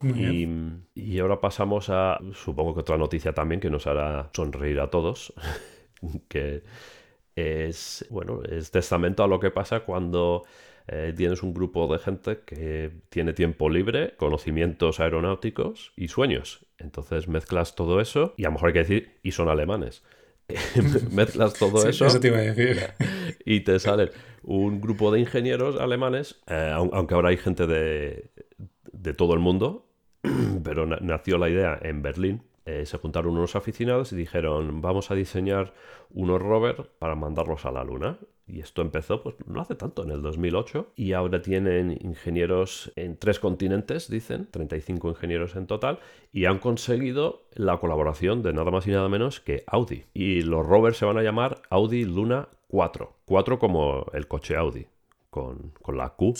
Y, 0.00 0.46
y, 0.94 1.18
ahora 1.18 1.40
pasamos 1.40 1.90
a, 1.90 2.20
supongo 2.34 2.74
que 2.74 2.82
otra 2.82 2.98
noticia 2.98 3.32
también 3.32 3.60
que 3.60 3.70
nos 3.70 3.88
hará 3.88 4.30
sonreír 4.32 4.78
a 4.78 4.90
todos, 4.90 5.34
que 6.28 6.62
es, 7.34 8.06
bueno, 8.10 8.44
es 8.44 8.70
testamento 8.70 9.24
a 9.24 9.26
lo 9.26 9.40
que 9.40 9.50
pasa 9.50 9.80
cuando 9.80 10.44
eh, 10.86 11.12
tienes 11.16 11.42
un 11.42 11.54
grupo 11.54 11.90
de 11.92 11.98
gente 11.98 12.40
que 12.44 12.90
tiene 13.08 13.32
tiempo 13.32 13.70
libre, 13.70 14.14
conocimientos 14.16 15.00
aeronáuticos 15.00 15.92
y 15.96 16.08
sueños. 16.08 16.66
Entonces 16.78 17.28
mezclas 17.28 17.74
todo 17.74 18.00
eso 18.00 18.34
y 18.36 18.44
a 18.44 18.48
lo 18.48 18.52
mejor 18.52 18.68
hay 18.68 18.72
que 18.74 18.78
decir, 18.80 19.18
y 19.22 19.32
son 19.32 19.48
alemanes. 19.48 20.02
mezclas 21.10 21.54
todo 21.54 21.88
eso, 21.88 22.06
y 23.46 23.60
te 23.60 23.78
sale 23.78 24.10
un 24.42 24.80
grupo 24.80 25.10
de 25.10 25.20
ingenieros 25.20 25.80
alemanes, 25.80 26.42
eh, 26.48 26.70
aunque 26.74 27.14
ahora 27.14 27.30
hay 27.30 27.38
gente 27.38 27.66
de, 27.66 28.30
de 28.92 29.14
todo 29.14 29.32
el 29.32 29.40
mundo, 29.40 29.86
pero 30.64 30.86
nació 30.86 31.38
la 31.38 31.48
idea 31.48 31.78
en 31.82 32.02
Berlín 32.02 32.42
eh, 32.66 32.86
se 32.86 32.96
juntaron 32.96 33.36
unos 33.36 33.56
aficionados 33.56 34.12
y 34.12 34.16
dijeron, 34.16 34.80
vamos 34.80 35.10
a 35.10 35.14
diseñar 35.14 35.74
unos 36.10 36.40
rovers 36.40 36.88
para 36.98 37.14
mandarlos 37.14 37.66
a 37.66 37.70
la 37.70 37.84
Luna. 37.84 38.18
Y 38.46 38.60
esto 38.60 38.82
empezó, 38.82 39.22
pues 39.22 39.36
no 39.46 39.60
hace 39.60 39.74
tanto, 39.74 40.04
en 40.04 40.10
el 40.10 40.20
2008. 40.20 40.92
Y 40.96 41.12
ahora 41.12 41.40
tienen 41.40 41.92
ingenieros 42.02 42.92
en 42.94 43.16
tres 43.16 43.38
continentes, 43.38 44.10
dicen, 44.10 44.48
35 44.50 45.08
ingenieros 45.08 45.56
en 45.56 45.66
total. 45.66 45.98
Y 46.32 46.44
han 46.44 46.58
conseguido 46.58 47.46
la 47.54 47.78
colaboración 47.78 48.42
de 48.42 48.52
nada 48.52 48.70
más 48.70 48.86
y 48.86 48.90
nada 48.90 49.08
menos 49.08 49.40
que 49.40 49.64
Audi. 49.66 50.04
Y 50.12 50.42
los 50.42 50.66
rovers 50.66 50.98
se 50.98 51.06
van 51.06 51.16
a 51.16 51.22
llamar 51.22 51.62
Audi 51.70 52.04
Luna 52.04 52.48
4. 52.68 53.16
4 53.24 53.58
como 53.58 54.06
el 54.12 54.28
coche 54.28 54.56
Audi. 54.56 54.86
Con, 55.30 55.72
la 55.92 56.10
Q 56.10 56.34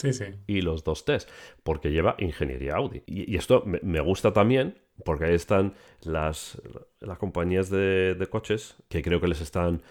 y 0.47 0.61
los 0.61 0.85
dos 0.85 1.05
Ts, 1.05 1.27
porque 1.65 1.91
lleva 1.91 2.15
ingeniería 2.19 2.77
Audi. 2.77 3.03
Y, 3.07 3.37
esto 3.37 3.65
me, 3.67 4.01
gusta 4.01 4.33
también 4.33 4.79
porque 5.05 5.25
ahí 5.25 5.35
están 5.35 5.75
las, 6.03 6.63
las 7.01 7.19
compañías 7.19 7.71
de, 7.71 8.29
coches 8.31 8.77
que 8.89 9.03
creo 9.03 9.21
que 9.21 9.27
les 9.27 9.41
están 9.41 9.83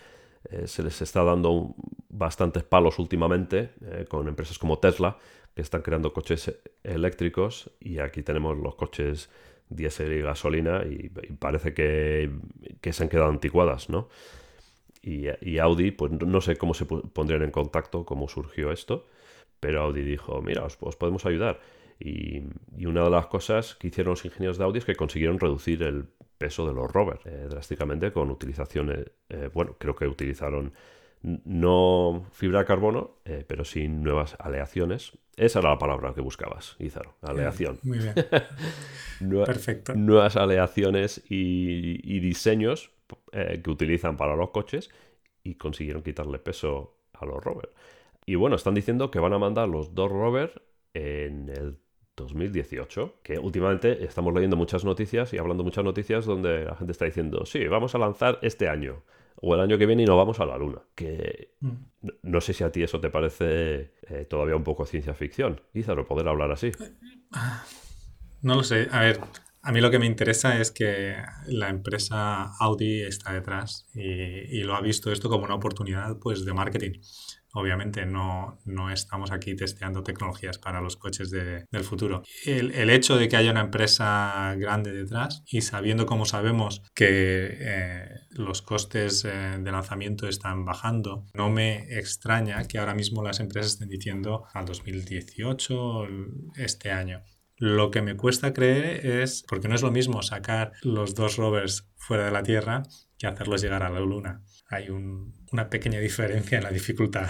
eh, 0.50 0.68
se 0.68 0.84
les 0.84 1.02
está 1.02 1.24
dando 1.24 1.76
bastantes 2.10 2.64
palos 2.64 3.00
últimamente 3.00 3.72
eh, 3.82 4.06
con 4.08 4.28
empresas 4.28 4.60
como 4.60 4.80
Tesla 4.80 5.18
que 5.56 5.62
están 5.62 5.82
creando 5.82 6.14
coches 6.14 6.54
eléctricos 6.84 7.72
y 7.80 8.00
aquí 8.00 8.24
tenemos 8.24 8.58
los 8.58 8.76
coches 8.76 9.30
diésel 9.70 10.14
y 10.14 10.22
gasolina 10.22 10.84
y, 10.86 11.10
parece 11.40 11.74
que, 11.74 12.30
se 12.92 13.04
han 13.04 13.10
quedado 13.10 13.30
anticuadas, 13.30 13.90
¿no? 13.90 14.10
Y, 15.02 15.58
Audi, 15.58 15.92
pues 15.92 16.12
no 16.12 16.40
sé 16.40 16.56
cómo 16.56 16.74
se 16.74 16.86
pondrían 16.86 17.44
en 17.44 17.52
contacto, 17.52 18.06
cómo 18.06 18.30
surgió 18.30 18.72
esto, 18.72 19.06
pero 19.60 19.82
Audi 19.82 20.02
dijo, 20.02 20.42
mira, 20.42 20.64
os 20.64 20.96
podemos 20.96 21.26
ayudar. 21.26 21.60
Y, 22.00 22.44
una 22.86 23.04
de 23.04 23.10
las 23.10 23.28
cosas 23.28 23.76
que 23.76 23.88
hicieron 23.88 24.12
los 24.12 24.26
ingenieros 24.26 24.58
de 24.58 24.64
Audi 24.64 24.80
es 24.80 24.86
que 24.86 24.96
consiguieron 24.96 25.40
reducir 25.40 25.84
el 25.84 26.08
peso 26.44 26.68
de 26.68 26.74
los 26.74 26.92
rovers 26.92 27.26
eh, 27.26 27.48
drásticamente 27.50 28.12
con 28.12 28.30
utilizaciones, 28.30 29.06
eh, 29.30 29.50
bueno, 29.54 29.78
creo 29.80 29.96
que 29.96 30.06
utilizaron 30.06 30.74
no 31.22 32.26
fibra 32.34 32.60
de 32.60 32.66
carbono, 32.66 33.12
eh, 33.24 33.46
pero 33.48 33.64
sí 33.64 33.88
nuevas 33.88 34.36
aleaciones. 34.40 35.14
Esa 35.38 35.60
era 35.60 35.70
la 35.70 35.78
palabra 35.80 36.14
que 36.14 36.20
buscabas, 36.20 36.76
Izaro, 36.80 37.16
aleación. 37.22 37.80
Muy 37.84 38.00
bien. 38.00 38.14
Perfecto. 39.46 39.96
Nuevas 39.96 40.36
aleaciones 40.36 41.24
y, 41.30 42.20
diseños 42.20 42.92
que 43.32 43.70
utilizan 43.70 44.18
para 44.18 44.36
los 44.36 44.50
coches 44.50 44.90
y 45.44 45.56
consiguieron 45.56 46.04
quitarle 46.04 46.40
peso 46.40 46.98
a 47.14 47.26
los 47.26 47.42
rovers. 47.42 47.72
Y 48.26 48.36
bueno, 48.36 48.58
están 48.58 48.74
diciendo 48.74 49.12
que 49.12 49.20
van 49.20 49.32
a 49.32 49.40
mandar 49.40 49.70
los 49.70 49.96
dos 49.96 50.12
rovers 50.12 50.60
en 50.94 51.48
el 51.48 51.78
2018, 52.16 53.20
que 53.24 53.40
últimamente 53.40 54.04
estamos 54.04 54.34
leyendo 54.34 54.56
muchas 54.56 54.86
noticias 54.86 55.34
y 55.34 55.38
hablando 55.38 55.64
muchas 55.64 55.84
noticias 55.84 56.26
donde 56.26 56.66
la 56.66 56.76
gente 56.76 56.92
está 56.92 57.06
diciendo, 57.06 57.46
sí, 57.46 57.68
vamos 57.68 57.96
a 57.96 57.98
lanzar 57.98 58.40
este 58.42 58.70
año 58.70 59.04
o 59.42 59.56
el 59.56 59.62
año 59.62 59.78
que 59.78 59.86
viene 59.86 60.04
y 60.04 60.06
no 60.06 60.16
vamos 60.16 60.40
a 60.40 60.46
la 60.46 60.58
luna. 60.58 60.82
Que 60.96 61.56
mm. 61.60 62.08
no, 62.24 62.42
sé 62.42 62.54
si 62.54 62.64
a 62.64 62.72
ti 62.72 62.84
eso 62.84 63.00
te 63.00 63.10
parece 63.10 63.94
eh, 64.08 64.26
todavía 64.30 64.56
un 64.56 64.64
poco 64.64 64.86
ciencia 64.86 65.14
ficción, 65.14 65.62
Ízaro, 65.74 66.08
poder 66.08 66.28
hablar 66.28 66.52
así. 66.52 66.72
No 68.42 68.56
lo 68.56 68.64
sé. 68.64 68.90
A 68.92 69.00
ver, 69.00 69.22
a 69.62 69.72
mí 69.72 69.80
lo 69.80 69.90
que 69.90 70.00
me 70.00 70.06
interesa 70.06 70.60
es 70.60 70.70
que 70.70 71.16
la 71.48 71.70
empresa 71.70 72.52
Audi 72.60 73.04
está 73.04 73.32
detrás 73.32 73.88
y, 73.94 74.02
y 74.02 74.64
lo 74.64 74.76
ha 74.76 74.82
visto 74.82 75.14
esto 75.14 75.30
como 75.30 75.46
una 75.46 75.56
oportunidad 75.56 76.20
pues, 76.20 76.44
de 76.44 76.52
marketing. 76.52 77.00
Obviamente 77.56 78.06
no, 78.06 78.58
no, 78.66 78.92
estamos 78.92 79.32
aquí 79.32 79.56
testeando 79.56 80.02
tecnologías 80.02 80.58
para 80.58 80.82
los 80.82 80.98
coches 80.98 81.30
de, 81.30 81.66
del 81.72 81.84
futuro. 81.84 82.24
El, 82.46 82.72
el, 82.72 82.90
hecho 82.90 83.16
de 83.16 83.30
que 83.30 83.38
haya 83.38 83.52
una 83.52 83.62
empresa 83.62 84.56
grande 84.58 84.92
detrás 84.92 85.44
y 85.46 85.62
sabiendo 85.62 86.08
como 86.08 86.26
sabemos 86.26 86.82
que 86.96 87.50
eh, 87.60 88.10
los 88.32 88.64
costes 88.64 89.24
eh, 89.26 89.58
de 89.60 89.72
lanzamiento 89.72 90.28
están 90.28 90.66
bajando, 90.66 91.28
no 91.36 91.52
me 91.52 91.96
extraña 91.98 92.64
que 92.66 92.80
ahora 92.80 92.96
mismo 92.96 93.24
las 93.24 93.40
empresas 93.40 93.74
estén 93.74 93.90
diciendo 93.90 94.46
al 94.54 94.66
2018, 94.66 96.08
este 96.56 96.92
año. 96.92 97.22
Lo 97.58 97.92
que 97.92 98.02
me 98.02 98.18
cuesta 98.18 98.52
creer 98.52 99.06
es, 99.06 99.44
porque 99.48 99.68
no 99.68 99.76
es 99.76 99.84
lo 99.84 99.92
mismo 99.92 100.24
sacar 100.24 100.74
los 100.82 101.14
dos 101.14 101.38
rovers 101.38 101.88
fuera 101.96 102.26
de 102.26 102.32
la 102.32 102.44
Tierra 102.44 102.84
que 103.18 103.28
hacerlos 103.28 103.62
llegar 103.62 103.84
a 103.84 103.90
la 103.90 104.00
Luna. 104.00 104.42
Hay 104.70 104.90
un, 104.90 105.34
una 105.54 105.70
pequeña 105.70 106.00
diferencia 106.00 106.58
en 106.58 106.64
la 106.64 106.72
dificultad. 106.72 107.30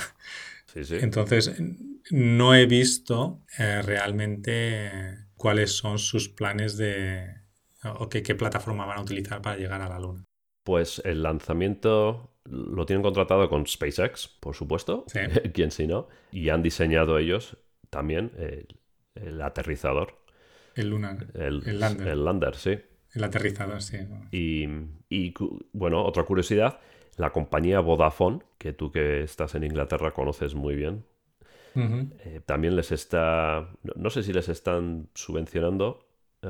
Entonces, 0.75 1.61
no 2.09 2.55
he 2.55 2.65
visto 2.65 3.41
eh, 3.59 3.81
realmente 3.83 5.27
cuáles 5.35 5.75
son 5.75 5.99
sus 5.99 6.29
planes 6.29 6.77
de... 6.77 7.27
o 7.83 8.09
qué, 8.09 8.21
plataforma 8.35 8.85
van 8.85 8.97
a 8.97 9.01
utilizar 9.01 9.41
para 9.41 9.57
llegar 9.57 9.81
a 9.81 9.89
la 9.89 9.99
Luna. 9.99 10.23
Pues 10.63 11.01
el 11.05 11.21
lanzamiento 11.21 12.33
lo 12.45 12.85
tienen 12.85 13.03
contratado 13.03 13.49
con 13.49 13.67
SpaceX, 13.67 14.27
por 14.39 14.55
supuesto, 14.55 15.05
sí. 15.07 15.19
quién 15.53 15.69
si 15.69 15.85
no, 15.85 16.07
y 16.31 16.49
han 16.49 16.63
diseñado 16.63 17.19
ellos 17.19 17.57
también 17.89 18.31
el, 19.15 19.41
aterrizador. 19.41 20.17
El 20.75 20.89
lunar. 20.89 21.27
El, 21.35 21.79
lander. 21.79 22.07
El 22.07 22.25
lander, 22.25 22.55
sí. 22.55 22.79
El 23.13 23.23
aterrizador, 23.23 23.83
sí. 23.83 23.97
Y, 24.31 24.67
y, 25.09 25.33
bueno, 25.71 26.03
otra 26.03 26.23
curiosidad 26.23 26.79
la 27.17 27.31
compañía 27.31 27.79
Vodafone, 27.79 28.39
que 28.57 28.73
tú 28.73 28.91
que 28.91 29.23
estás 29.23 29.55
en 29.55 29.63
Inglaterra 29.63 30.11
conoces 30.11 30.55
muy 30.55 30.75
bien, 30.75 31.05
eh, 31.75 32.39
también 32.45 32.75
les 32.75 32.91
está, 32.91 33.67
no, 33.95 34.09
sé 34.11 34.21
si 34.21 34.31
les 34.31 34.47
están 34.47 35.07
subvencionando 35.15 36.05
eh, 36.43 36.49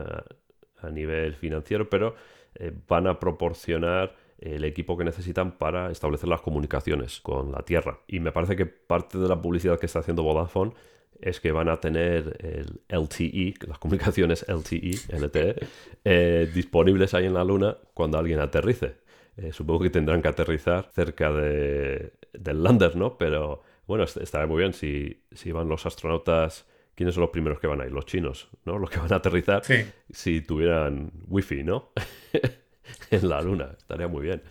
a 0.82 0.90
nivel 0.90 1.36
financiero, 1.36 1.90
pero 1.90 2.16
eh, 2.56 2.74
van 2.88 3.08
a 3.08 3.20
proporcionar 3.20 4.16
el 4.40 4.66
equipo 4.66 4.98
que 4.98 5.06
necesitan 5.06 5.54
para 5.54 5.92
establecer 5.92 6.28
las 6.28 6.42
comunicaciones 6.42 7.22
con 7.22 7.54
la 7.54 7.62
Tierra. 7.62 8.00
Y 8.08 8.20
me 8.20 8.34
parece 8.34 8.58
que 8.58 8.66
parte 8.66 9.18
de 9.18 9.30
la 9.30 9.42
publicidad 9.42 9.80
que 9.80 9.86
está 9.86 10.00
haciendo 10.00 10.24
Vodafone 10.24 10.74
es 11.22 11.40
que 11.40 11.54
van 11.54 11.70
a 11.70 11.78
tener 11.80 12.36
el 12.42 12.82
LTE, 12.90 13.54
las 13.68 13.80
comunicaciones 13.80 14.46
LTE, 14.50 15.18
LTE, 15.18 16.48
disponibles 16.48 17.14
ahí 17.14 17.28
en 17.28 17.34
la 17.34 17.46
Luna 17.46 17.78
cuando 17.94 18.18
alguien 18.18 18.40
aterrice. 18.40 19.03
Eh, 19.38 19.52
supongo 19.52 19.82
que 19.82 19.90
tendrán 19.90 20.22
que 20.22 20.28
aterrizar 20.28 20.90
cerca 20.94 21.32
de, 21.32 22.14
del 22.34 22.64
lander, 22.64 22.96
¿no? 22.96 23.18
Pero 23.18 23.64
bueno, 23.88 24.04
estará 24.04 24.46
muy 24.46 24.60
bien 24.60 24.74
si, 24.74 25.24
si 25.32 25.52
van 25.52 25.70
los 25.70 25.86
astronautas. 25.86 26.68
¿Quiénes 26.96 27.16
son 27.16 27.22
los 27.22 27.32
primeros 27.32 27.60
que 27.60 27.66
van 27.66 27.82
ahí? 27.82 27.90
Los 27.90 28.06
chinos, 28.06 28.50
¿no? 28.66 28.78
Los 28.78 28.90
que 28.90 29.00
van 29.00 29.12
a 29.12 29.16
aterrizar. 29.16 29.64
Si 30.12 30.42
tuvieran 30.42 31.12
wifi, 31.28 31.64
¿no? 31.64 31.92
en 33.10 33.30
la 33.30 33.42
luna. 33.42 33.72
Estaría 33.78 34.08
muy 34.08 34.22
bien. 34.24 34.44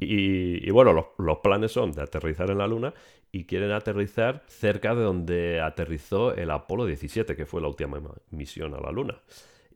Y, 0.00 0.70
bueno, 0.70 0.94
los, 0.94 1.06
los, 1.18 1.38
planes 1.38 1.72
son 1.72 1.92
de 1.92 2.02
aterrizar 2.02 2.50
en 2.50 2.58
la 2.58 2.66
Luna 2.66 2.94
y 3.30 3.44
quieren 3.44 3.70
aterrizar 3.70 4.42
cerca 4.48 4.94
de 4.94 5.02
donde 5.02 5.60
aterrizó 5.60 6.34
el 6.34 6.50
Apolo 6.50 6.86
17, 6.86 7.36
que 7.36 7.44
fue 7.44 7.60
la 7.60 7.68
última 7.68 8.00
misión 8.30 8.74
a 8.74 8.80
la 8.80 8.90
Luna. 8.92 9.20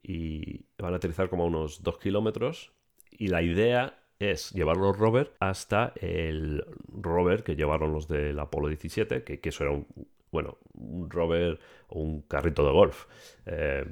Y 0.02 0.64
van 0.78 0.94
a 0.94 0.96
aterrizar 0.96 1.28
como 1.28 1.44
a 1.44 1.46
unos 1.46 1.82
2 1.82 1.98
kilómetros 1.98 2.72
y 3.10 3.28
la 3.28 3.42
idea 3.42 4.02
es 4.18 4.52
llevar 4.52 4.76
los 4.76 4.96
rover 4.96 5.32
hasta 5.40 5.92
el 5.96 6.64
rover 6.88 7.42
que 7.42 7.56
llevaron 7.56 7.92
los 7.92 8.08
del 8.08 8.38
Apolo 8.38 8.68
17, 8.68 9.24
que, 9.24 9.40
eso 9.42 9.64
era 9.64 9.72
un, 9.72 9.86
bueno, 10.30 10.58
un 10.74 11.08
rover 11.10 11.58
o 11.88 12.00
un 12.00 12.22
carrito 12.22 12.64
de 12.66 12.72
golf, 12.72 13.06
eh, 13.46 13.86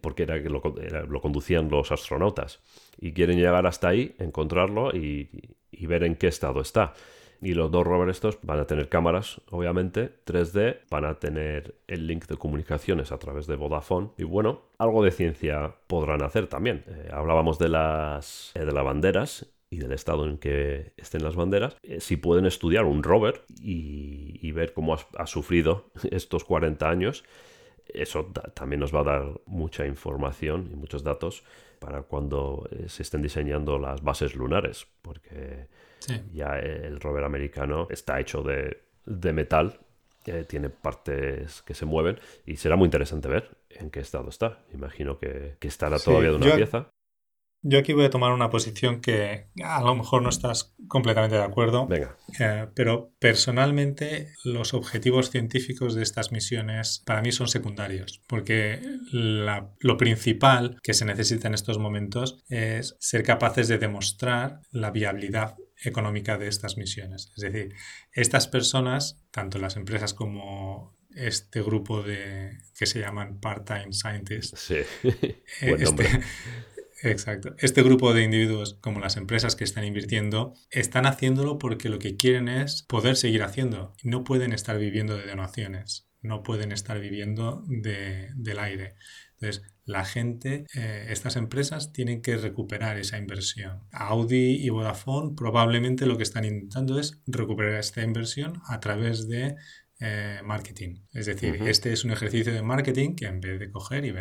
porque 0.00 0.22
era 0.22 0.40
que 0.40 0.48
lo, 0.48 0.62
conducían 1.20 1.68
los 1.70 1.90
astronautas. 1.90 2.60
Y 2.98 3.12
quieren 3.12 3.38
llegar 3.38 3.66
hasta 3.66 3.88
ahí, 3.88 4.14
encontrarlo 4.18 4.94
y, 4.94 5.28
ver 5.86 6.04
en 6.04 6.14
qué 6.14 6.28
estado 6.28 6.60
está. 6.60 6.94
Y 7.40 7.54
los 7.54 7.72
dos 7.72 7.84
rovers 7.84 8.12
estos 8.12 8.38
van 8.42 8.60
a 8.60 8.66
tener 8.68 8.88
cámaras, 8.88 9.40
obviamente, 9.50 10.12
3D, 10.24 10.82
van 10.88 11.04
a 11.04 11.18
tener 11.18 11.74
el 11.88 12.06
link 12.06 12.26
de 12.26 12.36
comunicaciones 12.36 13.10
a 13.10 13.18
través 13.18 13.48
de 13.48 13.56
Vodafone. 13.56 14.10
Y 14.16 14.22
bueno, 14.22 14.60
algo 14.78 15.02
de 15.02 15.10
ciencia 15.10 15.74
podrán 15.88 16.22
hacer 16.22 16.46
también. 16.46 16.84
Eh, 16.86 17.10
hablábamos 17.12 17.58
de 17.58 17.68
las, 17.68 18.52
eh, 18.54 18.64
de 18.64 18.70
las 18.70 18.84
banderas 18.84 19.51
y 19.72 19.78
del 19.78 19.92
estado 19.92 20.26
en 20.26 20.36
que 20.36 20.92
estén 20.98 21.24
las 21.24 21.34
banderas, 21.34 21.78
eh, 21.82 21.98
si 21.98 22.18
pueden 22.18 22.44
estudiar 22.44 22.84
un 22.84 23.02
rover 23.02 23.42
y, 23.58 24.52
ver 24.52 24.74
cómo 24.74 24.94
ha, 24.94 25.26
sufrido 25.26 25.86
estos 26.10 26.44
40 26.44 26.90
años, 26.90 27.24
eso 27.88 28.30
también 28.52 28.80
nos 28.80 28.94
va 28.94 29.00
a 29.00 29.04
dar 29.04 29.40
mucha 29.46 29.86
información 29.86 30.68
y 30.70 30.76
muchos 30.76 31.02
datos 31.02 31.42
para 31.78 32.02
cuando 32.02 32.68
se 32.86 33.02
estén 33.02 33.22
diseñando 33.22 33.78
las 33.78 34.02
bases 34.02 34.34
lunares, 34.34 34.86
porque 35.00 35.68
ya 36.34 36.58
el 36.58 37.00
rover 37.00 37.24
americano 37.24 37.88
está 37.90 38.20
hecho 38.20 38.42
de, 38.42 39.32
metal, 39.32 39.80
eh, 40.26 40.44
tiene 40.46 40.68
partes 40.68 41.62
que 41.62 41.74
se 41.74 41.86
mueven 41.86 42.20
y 42.44 42.56
será 42.56 42.76
muy 42.76 42.84
interesante 42.84 43.26
ver 43.28 43.56
en 43.70 43.90
qué 43.90 44.00
estado 44.00 44.28
está. 44.28 44.58
Imagino 44.74 45.18
que, 45.18 45.56
estará 45.62 45.98
todavía 45.98 46.30
de 46.30 46.36
una 46.36 46.54
pieza. 46.54 46.90
Yo 47.62 47.78
aquí 47.78 47.92
voy 47.92 48.04
a 48.04 48.10
tomar 48.10 48.32
una 48.32 48.50
posición 48.50 49.00
que 49.00 49.46
a 49.62 49.82
lo 49.82 49.94
mejor 49.94 50.22
no 50.22 50.30
estás 50.30 50.74
completamente 50.88 51.36
de 51.36 51.44
acuerdo. 51.44 51.86
Venga. 51.86 52.16
Eh, 52.40 52.66
pero 52.74 53.14
personalmente 53.20 54.32
los 54.44 54.74
objetivos 54.74 55.30
científicos 55.30 55.94
de 55.94 56.02
estas 56.02 56.32
misiones 56.32 57.02
para 57.06 57.22
mí 57.22 57.30
son 57.30 57.46
secundarios. 57.46 58.20
Porque 58.26 58.80
lo 59.12 59.96
principal 59.96 60.78
que 60.82 60.92
se 60.92 61.04
necesita 61.04 61.46
en 61.48 61.54
estos 61.54 61.78
momentos 61.78 62.42
es 62.48 62.96
ser 62.98 63.22
capaces 63.22 63.68
de 63.68 63.78
demostrar 63.78 64.60
la 64.72 64.90
viabilidad 64.90 65.56
económica 65.84 66.38
de 66.38 66.48
estas 66.48 66.76
misiones. 66.76 67.32
Es 67.36 67.42
decir, 67.42 67.74
estas 68.12 68.48
personas, 68.48 69.22
tanto 69.30 69.58
las 69.58 69.76
empresas 69.76 70.14
como 70.14 70.96
este 71.14 71.62
grupo 71.62 72.02
de 72.02 72.58
que 72.78 72.86
se 72.86 73.00
llaman 73.00 73.38
part-time 73.38 73.92
scientists, 73.92 74.58
sí. 74.58 74.76
Eh, 75.60 75.76
este, 75.78 76.08
exacto, 77.02 77.54
este 77.58 77.82
grupo 77.82 78.14
de 78.14 78.22
individuos 78.22 78.78
como 78.80 79.00
las 79.00 79.16
empresas 79.16 79.56
que 79.56 79.64
están 79.64 79.84
invirtiendo 79.84 80.54
están 80.70 81.06
haciéndolo 81.06 81.58
porque 81.58 81.88
lo 81.88 81.98
que 81.98 82.16
quieren 82.16 82.48
es 82.48 82.82
poder 82.82 83.16
seguir 83.16 83.42
haciendo. 83.42 83.94
No 84.02 84.24
pueden 84.24 84.52
estar 84.52 84.78
viviendo 84.78 85.16
de 85.16 85.26
donaciones, 85.26 86.08
no 86.20 86.42
pueden 86.42 86.72
estar 86.72 87.00
viviendo 87.00 87.62
de, 87.66 88.30
del 88.34 88.58
aire. 88.58 88.94
Entonces, 89.40 89.62
la 89.84 90.04
gente, 90.04 90.66
eh, 90.74 91.06
estas 91.08 91.34
empresas 91.34 91.92
tienen 91.92 92.22
que 92.22 92.36
recuperar 92.36 92.98
esa 92.98 93.18
inversión. 93.18 93.80
Audi 93.90 94.64
y 94.64 94.68
Vodafone 94.68 95.34
probablemente 95.36 96.06
lo 96.06 96.16
que 96.16 96.22
están 96.22 96.44
intentando 96.44 97.00
es 97.00 97.20
recuperar 97.26 97.74
esta 97.74 98.02
inversión 98.02 98.62
a 98.68 98.78
través 98.78 99.28
de 99.28 99.56
eh, 99.98 100.40
marketing. 100.44 101.02
Es 101.12 101.26
decir, 101.26 101.60
este 101.66 101.92
es 101.92 102.04
un 102.04 102.12
ejercicio 102.12 102.52
de 102.52 102.62
marketing 102.62 103.14
que 103.16 103.26
en 103.26 103.40
vez 103.40 103.58
de 103.58 103.70
coger 103.70 104.04
y, 104.04 104.12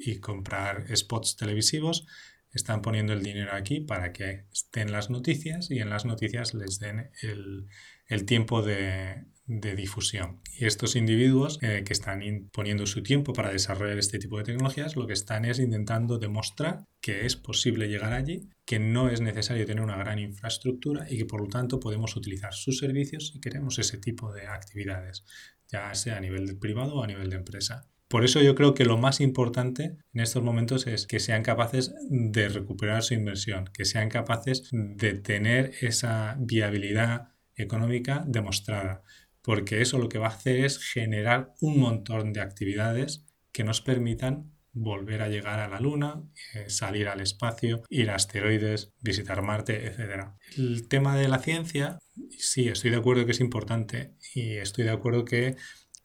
y 0.00 0.18
comprar 0.18 0.86
spots 0.96 1.36
televisivos, 1.36 2.06
están 2.52 2.82
poniendo 2.82 3.12
el 3.12 3.22
dinero 3.22 3.52
aquí 3.52 3.80
para 3.80 4.12
que 4.12 4.46
estén 4.52 4.90
las 4.90 5.10
noticias 5.10 5.70
y 5.70 5.78
en 5.78 5.90
las 5.90 6.04
noticias 6.04 6.52
les 6.54 6.78
den 6.78 7.10
el, 7.22 7.68
el 8.06 8.24
tiempo 8.24 8.62
de, 8.62 9.24
de 9.50 9.74
difusión. 9.74 10.40
Y 10.56 10.66
estos 10.66 10.94
individuos 10.94 11.58
eh, 11.60 11.82
que 11.84 11.92
están 11.92 12.20
poniendo 12.52 12.86
su 12.86 13.02
tiempo 13.02 13.32
para 13.32 13.50
desarrollar 13.50 13.98
este 13.98 14.20
tipo 14.20 14.38
de 14.38 14.44
tecnologías, 14.44 14.94
lo 14.94 15.08
que 15.08 15.12
están 15.12 15.44
es 15.44 15.58
intentando 15.58 16.18
demostrar 16.18 16.86
que 17.00 17.26
es 17.26 17.34
posible 17.34 17.88
llegar 17.88 18.12
allí, 18.12 18.48
que 18.64 18.78
no 18.78 19.10
es 19.10 19.20
necesario 19.20 19.66
tener 19.66 19.82
una 19.82 19.96
gran 19.96 20.20
infraestructura 20.20 21.04
y 21.10 21.18
que 21.18 21.24
por 21.24 21.40
lo 21.40 21.48
tanto 21.48 21.80
podemos 21.80 22.14
utilizar 22.14 22.54
sus 22.54 22.78
servicios 22.78 23.28
si 23.28 23.40
queremos 23.40 23.76
ese 23.80 23.98
tipo 23.98 24.32
de 24.32 24.46
actividades, 24.46 25.24
ya 25.66 25.92
sea 25.94 26.18
a 26.18 26.20
nivel 26.20 26.56
privado 26.58 26.94
o 26.94 27.02
a 27.02 27.08
nivel 27.08 27.28
de 27.28 27.36
empresa. 27.36 27.90
Por 28.10 28.24
eso 28.24 28.42
yo 28.42 28.54
creo 28.54 28.74
que 28.74 28.84
lo 28.84 28.98
más 28.98 29.20
importante 29.20 29.96
en 30.12 30.20
estos 30.20 30.42
momentos 30.42 30.86
es 30.86 31.06
que 31.06 31.20
sean 31.20 31.42
capaces 31.42 31.94
de 32.10 32.50
recuperar 32.50 33.02
su 33.02 33.14
inversión, 33.14 33.70
que 33.72 33.86
sean 33.86 34.10
capaces 34.10 34.68
de 34.72 35.14
tener 35.14 35.72
esa 35.80 36.36
viabilidad 36.38 37.28
económica 37.56 38.22
demostrada 38.26 39.02
porque 39.42 39.80
eso 39.80 39.98
lo 39.98 40.08
que 40.08 40.18
va 40.18 40.26
a 40.26 40.30
hacer 40.30 40.64
es 40.64 40.78
generar 40.78 41.54
un 41.60 41.78
montón 41.78 42.32
de 42.32 42.40
actividades 42.40 43.24
que 43.52 43.64
nos 43.64 43.80
permitan 43.80 44.52
volver 44.72 45.22
a 45.22 45.28
llegar 45.28 45.58
a 45.58 45.68
la 45.68 45.80
Luna, 45.80 46.22
eh, 46.54 46.70
salir 46.70 47.08
al 47.08 47.20
espacio, 47.20 47.82
ir 47.88 48.10
a 48.10 48.14
asteroides, 48.14 48.92
visitar 49.00 49.42
Marte, 49.42 49.86
etc. 49.86 50.36
El 50.56 50.86
tema 50.86 51.16
de 51.16 51.28
la 51.28 51.38
ciencia, 51.38 51.98
sí, 52.38 52.68
estoy 52.68 52.90
de 52.90 52.98
acuerdo 52.98 53.26
que 53.26 53.32
es 53.32 53.40
importante 53.40 54.14
y 54.34 54.56
estoy 54.56 54.84
de 54.84 54.90
acuerdo 54.90 55.24
que 55.24 55.56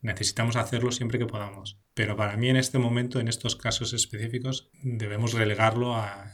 necesitamos 0.01 0.55
hacerlo 0.55 0.91
siempre 0.91 1.19
que 1.19 1.27
podamos. 1.27 1.79
Pero 1.95 2.15
para 2.15 2.37
mí 2.37 2.49
en 2.49 2.57
este 2.57 2.77
momento, 2.77 3.19
en 3.19 3.27
estos 3.27 3.55
casos 3.55 3.93
específicos, 3.93 4.69
debemos 4.83 5.33
relegarlo 5.33 5.95
a 5.95 6.29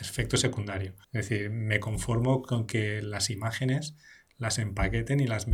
efecto 0.00 0.36
secundario. 0.36 0.94
Es 1.12 1.28
decir, 1.28 1.50
me 1.50 1.80
conformo 1.80 2.40
con 2.40 2.66
que 2.66 3.02
las 3.02 3.28
imágenes 3.28 3.96
las 4.38 4.58
empaqueten 4.58 5.20
y 5.20 5.26
las, 5.26 5.46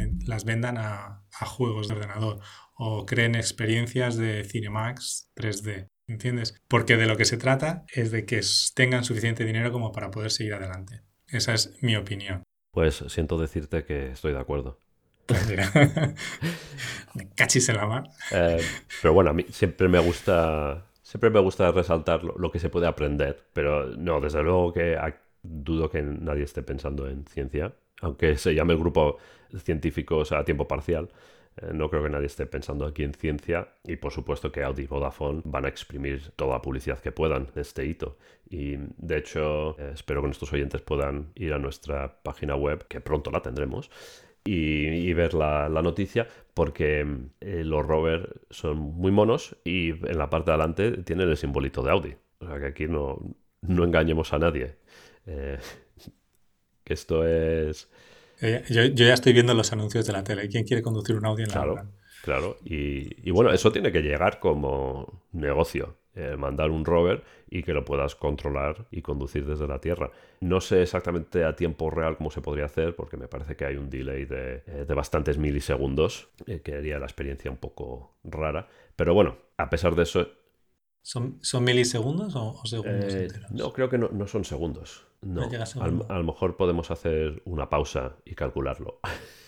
vendan 0.45 0.79
a, 0.79 1.25
juegos 1.47 1.89
de 1.89 1.95
ordenador 1.95 2.41
o 2.75 3.05
creen 3.05 3.35
experiencias 3.35 4.17
de 4.17 4.45
Cinemax 4.45 5.31
3D. 5.37 5.89
¿Entiendes? 6.07 6.55
Porque 6.69 6.97
de 6.97 7.07
lo 7.07 7.19
que 7.19 7.27
se 7.27 7.37
trata 7.37 7.85
es 7.93 8.11
de 8.11 8.25
que 8.25 8.41
tengan 8.75 9.05
suficiente 9.05 9.45
dinero 9.45 9.73
como 9.73 9.93
para 9.93 10.11
poder 10.11 10.31
seguir 10.31 10.55
adelante. 10.55 11.03
Esa 11.27 11.53
es 11.53 11.75
mi 11.83 11.97
opinión. 11.97 12.45
Pues 12.73 13.05
siento 13.09 13.39
decirte 13.39 13.85
que 13.85 14.13
estoy 14.13 14.33
de 14.33 14.39
acuerdo. 14.39 14.81
Pues 15.29 15.47
me 17.15 17.29
cachis 17.37 17.69
en 17.69 17.77
la 17.77 17.87
mar. 17.87 18.05
Eh, 18.33 18.61
pero 19.01 19.15
bueno, 19.15 19.31
a 19.31 19.33
mí 19.33 19.47
siempre 19.51 19.89
me 19.89 19.99
gusta. 20.01 20.87
Siempre 21.03 21.31
me 21.31 21.39
gusta 21.41 21.71
resaltar 21.71 22.25
lo, 22.25 22.51
que 22.51 22.59
se 22.59 22.69
puede 22.69 22.87
aprender. 22.87 23.45
Pero 23.53 23.87
no, 23.97 24.21
desde 24.21 24.43
luego 24.43 24.73
que 24.73 24.99
dudo 25.43 25.89
que 25.89 26.03
nadie 26.03 26.43
esté 26.43 26.63
pensando 26.63 27.09
en 27.09 27.25
ciencia 27.25 27.73
aunque 28.01 28.37
se 28.37 28.55
llame 28.55 28.75
el 28.75 28.79
grupo 28.79 29.19
científicos 29.63 30.33
a 30.33 30.45
tiempo 30.45 30.69
parcial, 30.69 31.09
eh, 31.57 31.71
no 31.73 31.91
creo 31.91 32.03
que 32.03 32.11
nadie 32.11 32.27
esté 32.27 32.47
pensando 32.47 32.87
aquí 32.87 33.03
en 33.03 33.15
ciencia 33.15 33.69
y 33.85 33.97
por 33.97 34.13
supuesto 34.13 34.53
que 34.53 34.63
Audi 34.63 34.83
y 34.83 34.87
Vodafone 34.87 35.43
van 35.45 35.65
a 35.65 35.69
exprimir 35.69 36.31
toda 36.37 36.55
la 36.55 36.63
publicidad 36.63 37.01
que 37.01 37.13
puedan 37.13 37.49
de 37.55 37.63
este 37.63 37.85
hito. 37.87 38.17
Y 38.49 38.77
de 38.77 39.19
hecho 39.19 39.79
eh, 39.79 39.93
espero 39.95 40.21
que 40.21 40.29
nuestros 40.29 40.53
oyentes 40.53 40.81
puedan 40.83 41.33
ir 41.35 41.53
a 41.53 41.59
nuestra 41.59 42.23
página 42.23 42.55
web, 42.55 42.87
que 42.89 43.01
pronto 43.01 43.31
la 43.31 43.43
tendremos, 43.43 43.91
y, 44.51 45.13
ver 45.13 45.35
la, 45.35 45.69
noticia 45.69 46.27
porque 46.55 47.07
eh, 47.41 47.63
los 47.65 47.87
rovers 47.87 48.29
son 48.51 48.79
muy 48.79 49.11
monos 49.11 49.57
y 49.65 49.91
en 49.91 50.19
la 50.19 50.31
parte 50.31 50.51
de 50.51 50.55
adelante 50.55 50.91
tienen 51.03 51.29
el 51.29 51.37
simbolito 51.37 51.83
de 51.83 51.91
Audi. 51.91 52.17
O 52.41 52.47
sea 52.47 52.59
que 52.59 52.67
aquí 52.67 52.87
no, 52.87 53.19
no 53.63 53.85
engañemos 53.85 54.33
a 54.33 54.39
nadie. 54.39 54.77
Esto 56.85 57.27
es... 57.27 57.91
Eh, 58.41 58.65
yo, 58.71 58.85
ya 58.85 59.15
estoy 59.15 59.33
viendo 59.33 59.53
los 59.53 59.73
anuncios 59.73 60.07
de 60.07 60.13
la 60.13 60.25
tele. 60.25 60.49
¿Quién 60.49 60.65
quiere 60.65 60.83
conducir 60.83 61.17
un 61.17 61.27
Audi 61.27 61.43
en 61.43 61.51
claro, 61.51 61.75
la 61.75 61.87
Claro, 62.23 62.57
y, 62.65 63.31
bueno, 63.31 63.53
eso 63.53 63.71
tiene 63.73 63.93
que 63.93 64.03
llegar 64.03 64.39
como 64.39 65.23
negocio. 65.33 65.99
Eh, 66.21 66.37
mandar 66.37 66.71
un 66.71 66.85
rover 66.85 67.23
y 67.49 67.63
que 67.63 67.73
lo 67.73 67.85
puedas 67.85 68.17
controlar 68.17 68.87
y 68.91 69.03
conducir 69.03 69.47
desde 69.47 69.69
la 69.69 69.79
Tierra. 69.79 70.11
No 70.41 70.61
sé 70.61 70.83
exactamente 70.83 71.45
a 71.45 71.55
tiempo 71.55 71.91
real 71.91 72.17
cómo 72.17 72.33
se 72.33 72.41
podría 72.41 72.65
hacer, 72.65 72.97
porque 72.97 73.17
me 73.17 73.29
parece 73.29 73.55
que 73.55 73.65
hay 73.65 73.77
un 73.77 73.89
delay 73.89 74.25
de, 74.25 74.65
eh, 74.67 74.85
bastantes 74.89 75.39
milisegundos, 75.39 76.29
que 76.65 76.75
haría 76.75 76.99
la 76.99 77.07
experiencia 77.07 77.53
un 77.53 77.59
poco 77.59 78.19
rara. 78.25 78.67
Pero 78.97 79.15
bueno, 79.15 79.37
a 79.57 79.71
pesar 79.71 79.95
de 79.95 80.03
eso... 80.03 80.27
¿Son, 81.03 81.39
son 81.41 81.63
milisegundos 81.63 82.35
o, 82.35 82.61
segundos 82.67 83.15
enteros? 83.15 83.53
No, 83.53 83.73
creo 83.73 83.89
que 83.89 83.99
no 83.99 84.27
son 84.27 84.45
segundos. 84.45 85.07
No, 85.21 85.49
a 86.09 86.19
lo 86.19 86.25
mejor 86.25 86.57
podemos 86.57 86.91
hacer 86.91 87.43
una 87.45 87.69
pausa 87.69 88.17
y 88.25 88.35
calcularlo. 88.35 89.01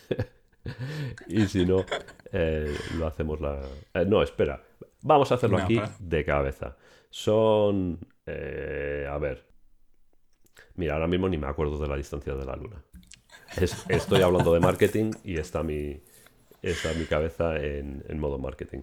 y 1.28 1.46
si 1.46 1.64
no, 1.64 1.84
eh, 2.32 2.76
lo 2.96 3.06
hacemos 3.06 3.40
la... 3.40 3.60
Eh, 3.94 4.04
no, 4.04 4.22
espera. 4.22 4.62
Vamos 5.02 5.32
a 5.32 5.36
hacerlo 5.36 5.58
aquí 5.58 5.80
de 5.98 6.24
cabeza. 6.24 6.76
Son... 7.08 7.98
Eh, 8.26 9.06
a 9.10 9.18
ver. 9.18 9.46
Mira, 10.74 10.94
ahora 10.94 11.06
mismo 11.06 11.28
ni 11.28 11.36
me 11.36 11.46
acuerdo 11.46 11.78
de 11.78 11.88
la 11.88 11.96
distancia 11.96 12.34
de 12.34 12.44
la 12.44 12.56
Luna. 12.56 12.82
estoy 13.88 14.22
hablando 14.22 14.54
de 14.54 14.60
marketing 14.60 15.10
y 15.24 15.38
está 15.38 15.62
mi, 15.62 16.00
está 16.62 16.92
mi 16.94 17.04
cabeza 17.04 17.56
en, 17.56 18.18
modo 18.18 18.38
marketing. 18.38 18.82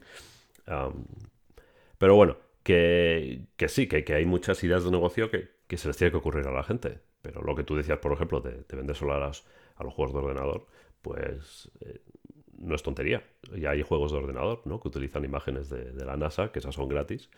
pero 1.97 2.15
bueno, 2.15 2.37
que, 2.63 3.47
sí, 3.67 3.87
que, 3.87 4.13
hay 4.13 4.25
muchas 4.25 4.63
ideas 4.63 4.83
de 4.83 4.91
negocio 4.91 5.31
que, 5.31 5.77
se 5.77 5.87
les 5.87 5.97
tiene 5.97 6.11
que 6.11 6.17
ocurrir 6.17 6.47
a 6.47 6.51
la 6.51 6.63
gente. 6.63 6.99
Pero 7.21 7.41
lo 7.41 7.55
que 7.55 7.63
tú 7.63 7.75
decías, 7.75 7.99
por 7.99 8.13
ejemplo, 8.13 8.41
de, 8.41 8.63
vender 8.75 8.95
solares 8.95 9.45
a 9.75 9.83
los 9.83 9.93
juegos 9.93 10.13
de 10.13 10.19
ordenador, 10.19 10.67
pues 11.01 11.71
eh, 11.81 12.01
no 12.57 12.75
es 12.75 12.83
tontería. 12.83 13.23
Ya 13.55 13.71
hay 13.71 13.81
juegos 13.81 14.11
de 14.11 14.17
ordenador 14.17 14.61
¿no? 14.65 14.79
que 14.79 14.87
utilizan 14.87 15.23
imágenes 15.25 15.69
de, 15.69 15.91
de 15.91 16.05
la 16.05 16.17
NASA, 16.17 16.51
que 16.51 16.59
esas 16.59 16.75
son 16.75 16.87
gratis. 16.87 17.29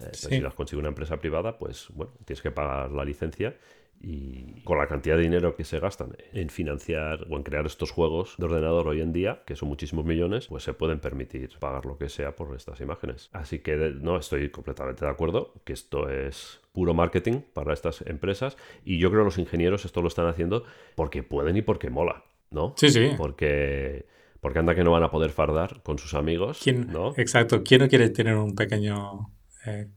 Eh, 0.00 0.10
si 0.12 0.40
las 0.40 0.54
consigue 0.54 0.80
una 0.80 0.88
empresa 0.88 1.18
privada, 1.18 1.58
pues 1.58 1.88
bueno, 1.94 2.12
tienes 2.24 2.42
que 2.42 2.50
pagar 2.50 2.90
la 2.90 3.04
licencia 3.04 3.56
y 4.00 4.60
con 4.62 4.78
la 4.78 4.86
cantidad 4.86 5.16
de 5.16 5.22
dinero 5.22 5.56
que 5.56 5.64
se 5.64 5.80
gastan 5.80 6.16
en 6.32 6.50
financiar 6.50 7.26
o 7.30 7.36
en 7.36 7.42
crear 7.42 7.64
estos 7.66 7.90
juegos 7.90 8.34
de 8.36 8.44
ordenador 8.44 8.88
hoy 8.88 9.00
en 9.00 9.12
día, 9.12 9.42
que 9.46 9.56
son 9.56 9.68
muchísimos 9.68 10.04
millones, 10.04 10.48
pues 10.48 10.64
se 10.64 10.74
pueden 10.74 11.00
permitir 11.00 11.58
pagar 11.58 11.86
lo 11.86 11.96
que 11.96 12.08
sea 12.08 12.36
por 12.36 12.54
estas 12.54 12.80
imágenes. 12.80 13.30
Así 13.32 13.60
que 13.60 13.76
no, 13.76 14.18
estoy 14.18 14.50
completamente 14.50 15.04
de 15.04 15.10
acuerdo 15.10 15.54
que 15.64 15.72
esto 15.72 16.10
es 16.10 16.60
puro 16.72 16.92
marketing 16.92 17.40
para 17.54 17.72
estas 17.72 18.02
empresas 18.02 18.56
y 18.84 18.98
yo 18.98 19.08
creo 19.08 19.22
que 19.22 19.26
los 19.26 19.38
ingenieros 19.38 19.84
esto 19.86 20.02
lo 20.02 20.08
están 20.08 20.26
haciendo 20.26 20.64
porque 20.94 21.22
pueden 21.22 21.56
y 21.56 21.62
porque 21.62 21.88
mola, 21.88 22.22
¿no? 22.50 22.74
Sí, 22.76 22.90
sí. 22.90 23.12
Porque 23.16 24.06
porque 24.46 24.60
anda 24.60 24.76
que 24.76 24.84
no 24.84 24.92
van 24.92 25.02
a 25.02 25.10
poder 25.10 25.32
fardar 25.32 25.82
con 25.82 25.98
sus 25.98 26.14
amigos. 26.14 26.60
¿Quién, 26.62 26.92
¿no? 26.92 27.12
Exacto. 27.16 27.64
¿Quién 27.64 27.80
no 27.80 27.88
quiere 27.88 28.10
tener 28.10 28.36
un 28.36 28.54
pequeño 28.54 29.32
eh, 29.66 29.88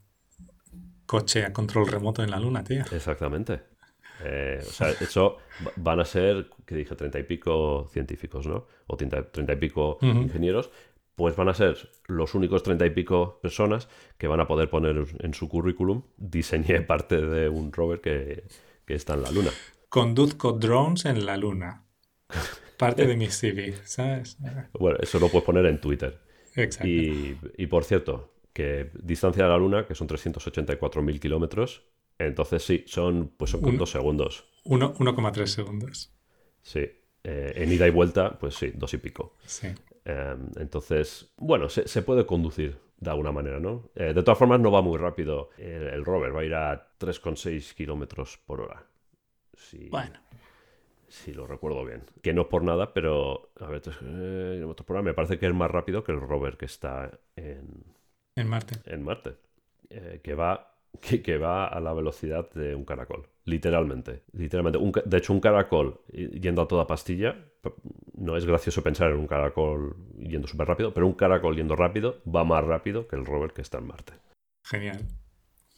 coche 1.05 1.45
a 1.45 1.53
control 1.53 1.87
remoto 1.87 2.23
en 2.23 2.31
la 2.31 2.39
luna, 2.39 2.63
tío? 2.63 2.81
Exactamente. 2.91 3.61
Eh, 4.23 4.57
o 4.59 4.71
sea, 4.71 4.89
eso 4.89 5.37
van 5.75 5.99
a 5.99 6.05
ser, 6.05 6.49
que 6.65 6.73
dije, 6.73 6.95
treinta 6.95 7.19
y 7.19 7.23
pico 7.25 7.87
científicos, 7.93 8.47
¿no? 8.47 8.65
O 8.87 8.97
treinta, 8.97 9.53
y 9.53 9.55
pico 9.57 9.99
ingenieros. 10.01 10.71
Pues 11.13 11.35
van 11.35 11.49
a 11.49 11.53
ser 11.53 11.77
los 12.07 12.33
únicos 12.33 12.63
treinta 12.63 12.87
y 12.87 12.89
pico 12.89 13.39
personas 13.43 13.87
que 14.17 14.27
van 14.27 14.39
a 14.39 14.47
poder 14.47 14.67
poner 14.71 15.05
en 15.19 15.35
su 15.35 15.47
currículum 15.47 16.01
diseñé 16.17 16.81
parte 16.81 17.21
de 17.21 17.49
un 17.49 17.71
rover 17.71 18.01
que, 18.01 18.45
está 18.87 19.13
en 19.13 19.21
la 19.21 19.29
luna. 19.29 19.51
Conduzco 19.89 20.53
drones 20.53 21.05
en 21.05 21.23
la 21.27 21.37
luna. 21.37 21.83
Parte 22.79 23.05
de 23.05 23.17
mi 23.17 23.27
CV, 23.27 23.75
¿sabes? 23.83 24.37
Bueno, 24.79 24.97
eso 25.01 25.19
lo 25.19 25.27
puedes 25.27 25.45
poner 25.45 25.65
en 25.65 25.81
Twitter. 25.81 26.17
Exacto. 26.55 26.87
Y, 26.87 27.37
y 27.57 27.67
por 27.67 27.83
cierto, 27.83 28.33
que 28.53 28.89
distancia 29.03 29.43
de 29.43 29.49
la 29.49 29.57
Luna, 29.57 29.85
que 29.85 29.95
son 29.95 30.07
384.000 30.07 31.19
kilómetros, 31.19 31.83
entonces 32.17 32.63
sí, 32.63 32.83
son, 32.87 33.33
pues 33.35 33.51
son 33.51 33.77
dos 33.77 33.91
segundos. 33.91 34.45
1,3 34.65 35.45
segundos. 35.45 36.13
Sí. 36.61 36.89
Eh, 37.23 37.53
en 37.55 37.71
ida 37.71 37.85
y 37.87 37.91
vuelta, 37.91 38.37
pues 38.39 38.55
sí, 38.55 38.71
dos 38.75 38.93
y 38.93 38.97
pico. 38.97 39.35
Sí. 39.45 39.67
Em, 40.05 40.49
entonces, 40.57 41.33
bueno, 41.37 41.67
se, 41.69 42.01
puede 42.01 42.25
conducir 42.25 42.77
de 42.97 43.09
alguna 43.09 43.31
manera, 43.31 43.59
¿no? 43.59 43.89
Eh, 43.95 44.13
de 44.13 44.23
todas 44.23 44.37
formas, 44.37 44.59
no 44.59 44.71
va 44.71 44.81
muy 44.81 44.97
rápido. 44.97 45.49
El, 45.57 46.03
rover 46.05 46.35
va 46.35 46.41
a 46.41 46.45
ir 46.45 46.55
a 46.55 46.93
3,6 46.97 47.73
kilómetros 47.73 48.39
por 48.45 48.61
hora. 48.61 48.85
bueno. 49.89 50.19
Si 51.09 51.33
lo 51.33 51.47
recuerdo 51.47 51.83
bien. 51.83 52.03
Que 52.21 52.33
no 52.33 52.43
es 52.43 52.47
por 52.47 52.63
nada, 52.63 52.93
pero 52.93 53.51
a 53.59 53.67
ver, 53.67 53.81
eh, 54.01 54.65
me 55.03 55.13
parece 55.13 55.37
que 55.37 55.47
es 55.47 55.53
más 55.53 55.69
rápido 55.69 56.03
que 56.03 56.11
el 56.11 56.21
rover 56.21 56.57
que 56.57 56.65
está 56.65 57.19
en, 57.35 57.83
en 58.35 58.47
Marte. 58.47 58.75
En 58.85 59.03
Marte. 59.03 59.35
que 60.21 60.33
va 60.35 60.69
que, 61.01 61.37
va 61.37 61.67
a 61.67 61.79
la 61.79 61.93
velocidad 61.93 62.49
de 62.51 62.75
un 62.75 62.85
caracol. 62.85 63.27
Literalmente. 63.45 64.23
Literalmente. 64.33 64.79
de 65.05 65.17
hecho, 65.17 65.33
un 65.33 65.39
caracol 65.39 66.01
yendo 66.11 66.61
a 66.61 66.67
toda 66.67 66.87
pastilla, 66.87 67.35
no 68.13 68.37
es 68.37 68.45
gracioso 68.45 68.83
pensar 68.83 69.11
en 69.11 69.17
un 69.17 69.27
caracol 69.27 69.95
yendo 70.17 70.47
súper 70.47 70.67
rápido, 70.67 70.93
pero 70.93 71.07
un 71.07 71.13
caracol 71.13 71.55
yendo 71.55 71.75
rápido 71.75 72.21
va 72.23 72.43
más 72.43 72.63
rápido 72.63 73.07
que 73.07 73.15
el 73.15 73.25
rover 73.25 73.53
que 73.53 73.61
está 73.61 73.79
en 73.79 73.87
Marte. 73.87 74.13
Genial. 74.63 75.07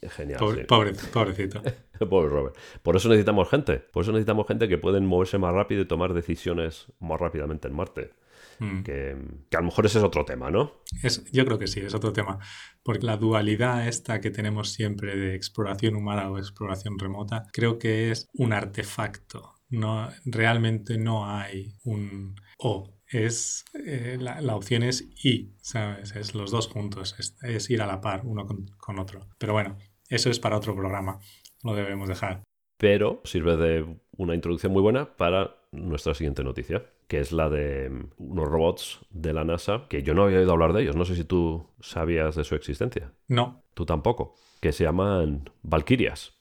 Genial. 0.09 0.65
pobrecito. 0.67 1.61
Pobre 2.09 2.29
Robert. 2.29 2.55
Por 2.81 2.95
eso 2.95 3.09
necesitamos 3.09 3.49
gente. 3.49 3.77
Por 3.79 4.03
eso 4.03 4.11
necesitamos 4.11 4.47
gente 4.47 4.67
que 4.67 4.77
pueden 4.77 5.05
moverse 5.05 5.37
más 5.37 5.53
rápido 5.53 5.81
y 5.81 5.85
tomar 5.85 6.13
decisiones 6.13 6.87
más 6.99 7.19
rápidamente 7.19 7.67
en 7.67 7.75
Marte. 7.75 8.11
Mm. 8.59 8.83
Que, 8.83 9.15
a 9.55 9.59
lo 9.59 9.65
mejor 9.65 9.85
ese 9.85 9.99
es 9.99 10.03
otro 10.03 10.25
tema, 10.25 10.49
¿no? 10.49 10.81
Es, 11.03 11.23
yo 11.31 11.45
creo 11.45 11.59
que 11.59 11.67
sí, 11.67 11.79
es 11.79 11.93
otro 11.93 12.13
tema. 12.13 12.39
Porque 12.83 13.05
la 13.05 13.17
dualidad 13.17 13.87
esta 13.87 14.19
que 14.19 14.31
tenemos 14.31 14.71
siempre 14.71 15.15
de 15.15 15.35
exploración 15.35 15.95
humana 15.95 16.29
o 16.29 16.37
exploración 16.37 16.97
remota, 16.97 17.47
creo 17.53 17.77
que 17.77 18.11
es 18.11 18.29
un 18.33 18.53
artefacto. 18.53 19.55
No, 19.69 20.09
realmente 20.25 20.97
no 20.97 21.29
hay 21.29 21.75
un 21.83 22.35
o. 22.57 22.97
Es, 23.13 23.65
eh, 23.73 24.17
la, 24.21 24.55
opción 24.55 24.83
es 24.83 25.01
y, 25.01 25.53
¿sabes? 25.59 26.15
Es 26.15 26.33
los 26.33 26.49
dos 26.49 26.69
juntos, 26.69 27.13
es, 27.41 27.69
ir 27.69 27.81
a 27.81 27.85
la 27.85 27.99
par 27.99 28.21
uno 28.23 28.47
con 28.77 28.99
otro. 28.99 29.27
Pero 29.37 29.51
bueno, 29.51 29.75
eso 30.11 30.29
es 30.29 30.39
para 30.39 30.57
otro 30.57 30.75
programa, 30.75 31.19
lo 31.63 31.73
debemos 31.73 32.07
dejar. 32.07 32.43
Pero 32.77 33.21
sirve 33.23 33.57
de 33.57 33.97
una 34.17 34.35
introducción 34.35 34.71
muy 34.71 34.83
buena 34.83 35.17
para 35.17 35.55
nuestra 35.71 36.13
siguiente 36.13 36.43
noticia 36.43 36.83
que 37.11 37.19
es 37.19 37.33
la 37.33 37.49
de 37.49 37.89
mm, 37.89 38.11
unos 38.19 38.47
robots 38.47 38.99
de 39.09 39.33
la 39.33 39.43
NASA, 39.43 39.85
que 39.89 40.01
yo 40.01 40.13
no 40.13 40.23
había 40.23 40.39
oído 40.39 40.53
hablar 40.53 40.71
de 40.71 40.83
ellos. 40.83 40.95
No 40.95 41.03
sé 41.03 41.17
si 41.17 41.25
tú 41.25 41.67
sabías 41.81 42.37
de 42.37 42.45
su 42.45 42.55
existencia. 42.55 43.11
No. 43.27 43.63
Tú 43.73 43.85
tampoco. 43.85 44.35
Que 44.61 44.71
se 44.71 44.85
llaman 44.85 45.49
Valkyrias. 45.61 46.37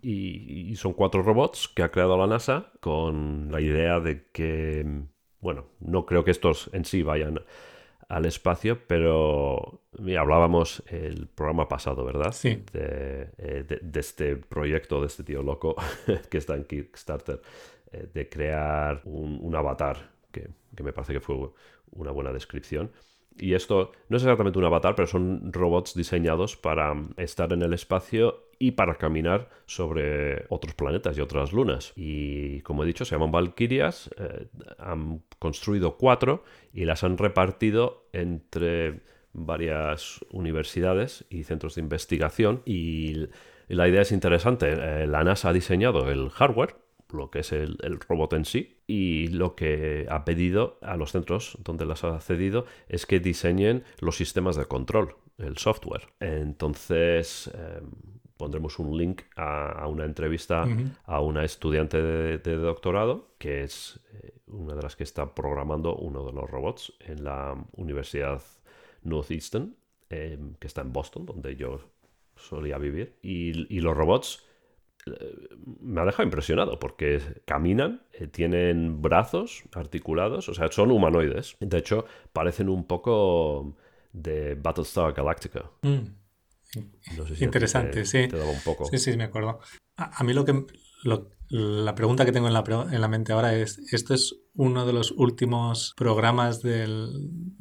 y, 0.00 0.74
son 0.76 0.94
cuatro 0.94 1.20
robots 1.20 1.68
que 1.68 1.82
ha 1.82 1.90
creado 1.90 2.16
la 2.16 2.26
NASA 2.26 2.72
con 2.80 3.52
la 3.52 3.60
idea 3.60 4.00
de 4.00 4.30
que, 4.32 4.84
mm, 4.86 5.08
bueno, 5.40 5.66
no 5.80 6.06
creo 6.06 6.24
que 6.24 6.30
estos 6.30 6.70
en 6.72 6.86
sí 6.86 7.02
vayan 7.02 7.42
al 8.08 8.24
espacio, 8.26 8.78
pero 8.86 9.82
hablábamos 10.18 10.82
el 10.86 11.26
programa 11.26 11.68
pasado, 11.68 12.04
¿verdad? 12.04 12.32
Sí. 12.32 12.62
De, 12.72 13.30
eh, 13.38 13.80
este 13.94 14.36
proyecto, 14.36 15.00
de 15.00 15.06
este 15.08 15.24
tío 15.24 15.42
loco 15.42 15.74
que 16.30 16.38
está 16.38 16.54
en 16.54 16.64
Kickstarter, 16.64 17.40
eh, 17.92 18.08
de 18.12 18.28
crear 18.28 19.02
un, 19.04 19.54
avatar, 19.54 20.10
que, 20.30 20.48
me 20.82 20.92
parece 20.92 21.14
que 21.14 21.20
fue 21.20 21.36
una 21.92 22.12
buena 22.12 22.32
descripción. 22.32 22.90
Y 23.38 23.52
esto 23.52 23.92
no 24.08 24.16
es 24.16 24.22
exactamente 24.22 24.58
un 24.58 24.64
avatar, 24.64 24.94
pero 24.94 25.06
son 25.06 25.52
robots 25.52 25.94
diseñados 25.94 26.56
para 26.56 26.94
estar 27.18 27.52
en 27.52 27.62
el 27.62 27.74
espacio 27.74 28.46
y 28.58 28.70
para 28.70 28.94
caminar 28.94 29.50
sobre 29.66 30.46
otros 30.48 30.74
planetas 30.74 31.18
y 31.18 31.20
otras 31.20 31.52
lunas. 31.52 31.92
Y 31.96 32.62
como 32.62 32.82
he 32.82 32.86
dicho, 32.86 33.04
se 33.04 33.14
llaman 33.14 33.32
Valkyrias. 33.32 34.08
Eh, 34.16 34.48
han 34.78 35.22
construido 35.46 35.96
cuatro 35.96 36.42
y 36.72 36.86
las 36.86 37.04
han 37.04 37.18
repartido 37.18 38.08
entre 38.12 39.02
varias 39.32 40.24
universidades 40.32 41.24
y 41.30 41.44
centros 41.44 41.76
de 41.76 41.82
investigación. 41.82 42.62
Y 42.64 43.28
la 43.68 43.86
idea 43.86 44.02
es 44.02 44.10
interesante. 44.10 44.72
Eh, 44.72 45.06
la 45.06 45.22
NASA 45.22 45.50
ha 45.50 45.52
diseñado 45.52 46.10
el 46.10 46.30
hardware 46.30 46.74
lo 47.12 47.30
que 47.30 47.38
es 47.38 47.52
el, 47.52 47.78
robot 48.08 48.32
en 48.32 48.44
sí 48.44 48.80
y 48.88 49.28
lo 49.28 49.54
que 49.54 50.06
ha 50.10 50.24
pedido 50.24 50.78
a 50.82 50.96
los 50.96 51.12
centros 51.12 51.56
donde 51.62 51.86
las 51.86 52.02
ha 52.02 52.18
cedido 52.18 52.66
es 52.88 53.06
que 53.06 53.20
diseñen 53.20 53.84
los 54.00 54.16
sistemas 54.16 54.56
de 54.56 54.66
control, 54.66 55.14
el 55.38 55.56
software. 55.56 56.08
Entonces 56.18 57.48
em, 57.54 57.92
pondremos 58.36 58.78
un 58.78 58.96
link 58.96 59.22
a, 59.36 59.86
una 59.88 60.04
entrevista 60.04 60.66
a 61.04 61.20
una 61.20 61.44
estudiante 61.44 62.00
de, 62.00 62.56
doctorado 62.56 63.34
que 63.38 63.62
es 63.62 64.00
eh, 64.12 64.32
una 64.46 64.74
de 64.74 64.82
las 64.82 64.96
que 64.96 65.04
está 65.04 65.34
programando 65.34 65.96
uno 65.96 66.24
de 66.24 66.32
los 66.32 66.48
robots 66.48 66.92
en 67.00 67.24
la 67.24 67.56
Universidad 67.72 68.42
Northeastern, 69.02 69.76
em, 70.10 70.54
que 70.54 70.66
está 70.66 70.82
en 70.82 70.92
Boston, 70.92 71.26
donde 71.26 71.56
yo 71.56 71.80
solía 72.36 72.78
vivir. 72.78 73.16
y 73.22 73.80
los 73.80 73.96
robots 73.96 74.46
me 75.80 76.00
ha 76.00 76.04
dejado 76.04 76.24
impresionado 76.24 76.78
porque 76.78 77.20
caminan, 77.44 78.02
eh, 78.12 78.26
tienen 78.26 79.00
brazos 79.02 79.62
articulados, 79.74 80.48
o 80.48 80.54
sea, 80.54 80.70
son 80.70 80.90
humanoides. 80.90 81.56
De 81.60 81.78
hecho, 81.78 82.06
parecen 82.32 82.68
un 82.68 82.86
poco 82.86 83.76
de 84.12 84.54
Battlestar 84.54 85.12
Galactica. 85.12 85.70
Mm. 85.82 86.25
Interesante, 87.40 88.04
sí. 88.04 88.28
Sí, 88.90 88.98
sí, 88.98 89.16
me 89.16 89.24
acuerdo. 89.24 89.60
A, 89.96 90.22
mí 90.24 90.32
lo 90.32 90.44
que 90.44 90.64
la 91.48 91.94
pregunta 91.94 92.24
que 92.24 92.32
tengo 92.32 92.48
en 92.48 92.54
la, 92.54 92.64
en 92.90 93.00
la, 93.00 93.08
mente 93.08 93.32
ahora 93.32 93.54
es, 93.54 93.78
¿esto 93.92 94.14
es 94.14 94.36
uno 94.54 94.84
de 94.84 94.92
los 94.92 95.12
últimos 95.12 95.94
programas 95.96 96.62
de 96.62 96.84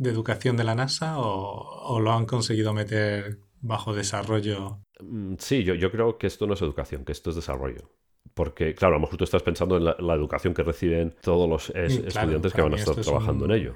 educación 0.03 0.57
de 0.57 0.63
la 0.63 0.75
NASA 0.75 1.19
o 1.19 1.99
lo 1.99 2.11
han 2.11 2.25
conseguido 2.25 2.73
meter 2.73 3.39
bajo 3.61 3.93
desarrollo 3.93 4.81
Mm, 4.99 5.35
sí, 5.39 5.63
yo, 5.63 5.73
yo 5.75 5.91
creo 5.91 6.17
que 6.17 6.27
esto 6.27 6.47
no 6.47 6.53
es 6.53 6.61
educación, 6.61 7.05
que 7.05 7.11
esto 7.11 7.29
es 7.29 7.35
desarrollo. 7.35 7.91
Porque, 8.33 8.73
claro, 8.75 8.95
a 8.95 8.97
lo 8.97 9.01
mejor 9.01 9.17
tú 9.17 9.23
estás 9.23 9.43
pensando 9.43 9.77
en 9.77 9.85
la, 9.85 10.13
educación 10.13 10.53
que 10.53 10.63
reciben 10.63 11.15
todos 11.21 11.47
los 11.47 11.69
estudiantes 11.69 12.53
que 12.53 12.61
van 12.61 12.73
a 12.73 12.75
estar 12.75 12.95
trabajando 12.95 13.45
en 13.45 13.51
ello. 13.51 13.75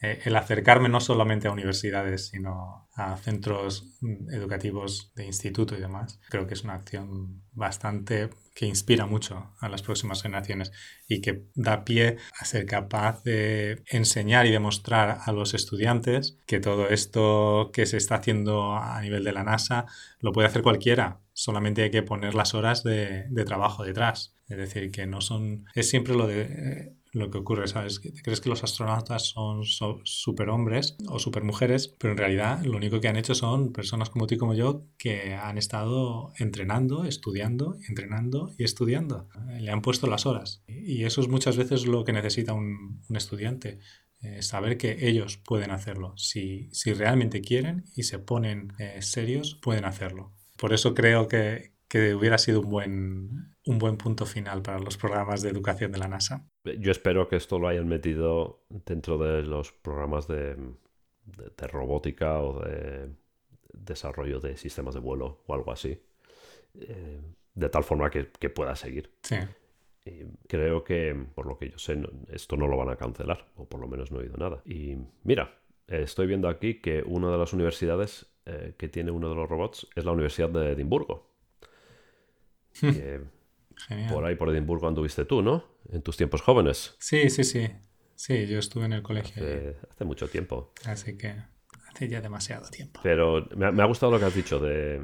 Eh, 0.00 0.20
el 0.24 0.36
acercarme 0.36 0.88
no 0.88 1.00
solamente 1.00 1.48
a 1.48 1.52
universidades, 1.52 2.28
sino 2.28 2.88
a 2.94 3.16
centros 3.16 3.98
educativos 4.30 5.12
de 5.14 5.26
instituto 5.26 5.76
y 5.76 5.80
demás, 5.80 6.20
creo 6.28 6.46
que 6.46 6.54
es 6.54 6.64
una 6.64 6.74
acción 6.74 7.42
bastante 7.52 8.30
que 8.54 8.66
inspira 8.66 9.06
mucho 9.06 9.54
a 9.60 9.68
las 9.68 9.82
próximas 9.82 10.22
generaciones 10.22 10.72
y 11.06 11.20
que 11.20 11.44
da 11.54 11.84
pie 11.84 12.16
a 12.40 12.44
ser 12.44 12.66
capaz 12.66 13.22
de 13.22 13.82
enseñar 13.86 14.46
y 14.46 14.50
demostrar 14.50 15.18
a 15.24 15.32
los 15.32 15.54
estudiantes 15.54 16.38
que 16.46 16.60
todo 16.60 16.88
esto 16.88 17.70
que 17.72 17.86
se 17.86 17.96
está 17.96 18.16
haciendo 18.16 18.74
a 18.74 19.00
nivel 19.00 19.24
de 19.24 19.32
la 19.32 19.44
NASA 19.44 19.86
lo 20.20 20.32
puede 20.32 20.48
hacer 20.48 20.62
cualquiera, 20.62 21.20
solamente 21.32 21.82
hay 21.82 21.90
que 21.90 22.02
poner 22.02 22.34
las 22.34 22.54
horas 22.54 22.82
de, 22.82 23.26
de 23.30 23.44
trabajo 23.44 23.84
detrás. 23.84 24.34
Es 24.48 24.56
decir, 24.56 24.90
que 24.90 25.06
no 25.06 25.20
son... 25.20 25.66
Es 25.74 25.90
siempre 25.90 26.14
lo 26.14 26.26
de... 26.26 26.96
Lo 27.12 27.30
que 27.30 27.38
ocurre, 27.38 27.68
¿sabes? 27.68 28.00
crees 28.00 28.40
que 28.40 28.48
los 28.48 28.64
astronautas 28.64 29.28
son 29.28 29.64
superhombres 29.64 30.96
o 31.06 31.18
supermujeres, 31.18 31.88
pero 31.88 32.12
en 32.12 32.18
realidad 32.18 32.62
lo 32.64 32.76
único 32.76 33.00
que 33.00 33.08
han 33.08 33.16
hecho 33.16 33.34
son 33.34 33.72
personas 33.72 34.10
como 34.10 34.26
tú 34.26 34.34
y 34.34 34.38
como 34.38 34.54
yo 34.54 34.84
que 34.98 35.34
han 35.34 35.58
estado 35.58 36.32
entrenando, 36.38 37.04
estudiando, 37.04 37.76
entrenando 37.88 38.54
y 38.58 38.64
estudiando. 38.64 39.28
Le 39.58 39.70
han 39.70 39.82
puesto 39.82 40.06
las 40.06 40.26
horas. 40.26 40.62
Y 40.66 41.04
eso 41.04 41.20
es 41.20 41.28
muchas 41.28 41.56
veces 41.56 41.86
lo 41.86 42.04
que 42.04 42.12
necesita 42.12 42.52
un, 42.52 43.02
estudiante. 43.14 43.78
Eh, 44.20 44.42
saber 44.42 44.76
que 44.76 45.08
ellos 45.08 45.36
pueden 45.36 45.70
hacerlo. 45.70 46.12
Si, 46.16 46.68
si 46.72 46.92
realmente 46.92 47.40
quieren 47.40 47.84
y 47.94 48.02
se 48.02 48.18
ponen 48.18 48.72
eh, 48.78 49.00
serios, 49.00 49.54
pueden 49.62 49.84
hacerlo. 49.84 50.34
Por 50.56 50.72
eso 50.72 50.92
creo 50.92 51.28
que, 51.28 51.72
que 51.88 52.14
hubiera 52.14 52.36
sido 52.36 52.60
un 52.60 52.68
buen, 52.68 53.54
un 53.64 53.78
buen 53.78 53.96
punto 53.96 54.26
final 54.26 54.62
para 54.62 54.78
los 54.78 54.96
programas 54.96 55.42
de 55.42 55.50
educación 55.50 55.92
de 55.92 55.98
la 55.98 56.08
NASA. 56.08 56.46
Yo 56.78 56.92
espero 56.92 57.28
que 57.28 57.36
esto 57.36 57.58
lo 57.58 57.68
hayan 57.68 57.88
metido 57.88 58.64
dentro 58.68 59.18
de 59.18 59.42
los 59.42 59.72
programas 59.72 60.28
de, 60.28 60.56
de, 61.24 61.66
robótica 61.66 62.40
o 62.40 62.60
de 62.60 63.10
desarrollo 63.72 64.40
de 64.40 64.56
sistemas 64.56 64.94
de 64.94 65.00
vuelo 65.00 65.42
o 65.46 65.54
algo 65.54 65.72
así. 65.72 66.00
Eh, 66.74 67.20
de 67.54 67.68
tal 67.68 67.84
forma 67.84 68.10
que, 68.10 68.28
que 68.38 68.50
pueda 68.50 68.76
seguir. 68.76 69.10
Sí. 69.22 69.36
Y 70.04 70.24
creo 70.46 70.84
que, 70.84 71.14
por 71.34 71.46
lo 71.46 71.58
que 71.58 71.70
yo 71.70 71.78
sé, 71.78 72.00
esto 72.28 72.56
no 72.56 72.66
lo 72.66 72.76
van 72.76 72.88
a 72.88 72.96
cancelar, 72.96 73.46
o 73.56 73.66
por 73.66 73.80
lo 73.80 73.88
menos 73.88 74.10
no 74.10 74.18
he 74.18 74.22
oído 74.22 74.36
nada. 74.36 74.62
Y 74.64 74.96
mira, 75.24 75.58
estoy 75.86 76.26
viendo 76.26 76.48
aquí 76.48 76.80
que 76.80 77.02
una 77.04 77.30
de 77.30 77.38
las 77.38 77.52
universidades 77.52 78.26
eh, 78.46 78.74
que 78.78 78.88
tiene 78.88 79.10
uno 79.10 79.28
de 79.28 79.34
los 79.34 79.48
robots 79.48 79.86
es 79.94 80.04
la 80.04 80.12
Universidad 80.12 80.48
de 80.50 80.72
Edimburgo. 80.72 81.28
Por 84.10 84.24
ahí, 84.24 84.34
por 84.36 84.50
Edimburgo, 84.50 84.88
anduviste 84.88 85.24
tú, 85.24 85.42
¿no? 85.42 85.64
En 85.90 86.02
tus 86.02 86.16
tiempos 86.16 86.42
jóvenes. 86.42 86.96
Sí, 86.98 87.30
sí, 87.30 87.44
sí. 87.44 87.68
Sí, 88.14 88.46
yo 88.46 88.58
estuve 88.58 88.86
en 88.86 88.94
el 88.94 89.02
colegio. 89.02 89.42
Hace, 89.90 90.04
mucho 90.04 90.28
tiempo. 90.28 90.72
Así 90.84 91.16
que 91.16 91.36
hace 91.88 92.08
ya 92.08 92.20
demasiado 92.20 92.68
tiempo. 92.68 93.00
Pero 93.02 93.48
me 93.54 93.66
ha, 93.66 93.86
gustado 93.86 94.10
lo 94.10 94.18
que 94.18 94.24
has 94.24 94.34
dicho 94.34 94.58
de, 94.58 95.00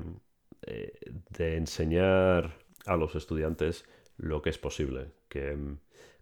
eh, 0.62 0.92
de 1.30 1.56
enseñar 1.56 2.58
a 2.86 2.96
los 2.96 3.14
estudiantes 3.14 3.84
lo 4.16 4.42
que 4.42 4.50
es 4.50 4.58
posible. 4.58 5.12
Que 5.28 5.56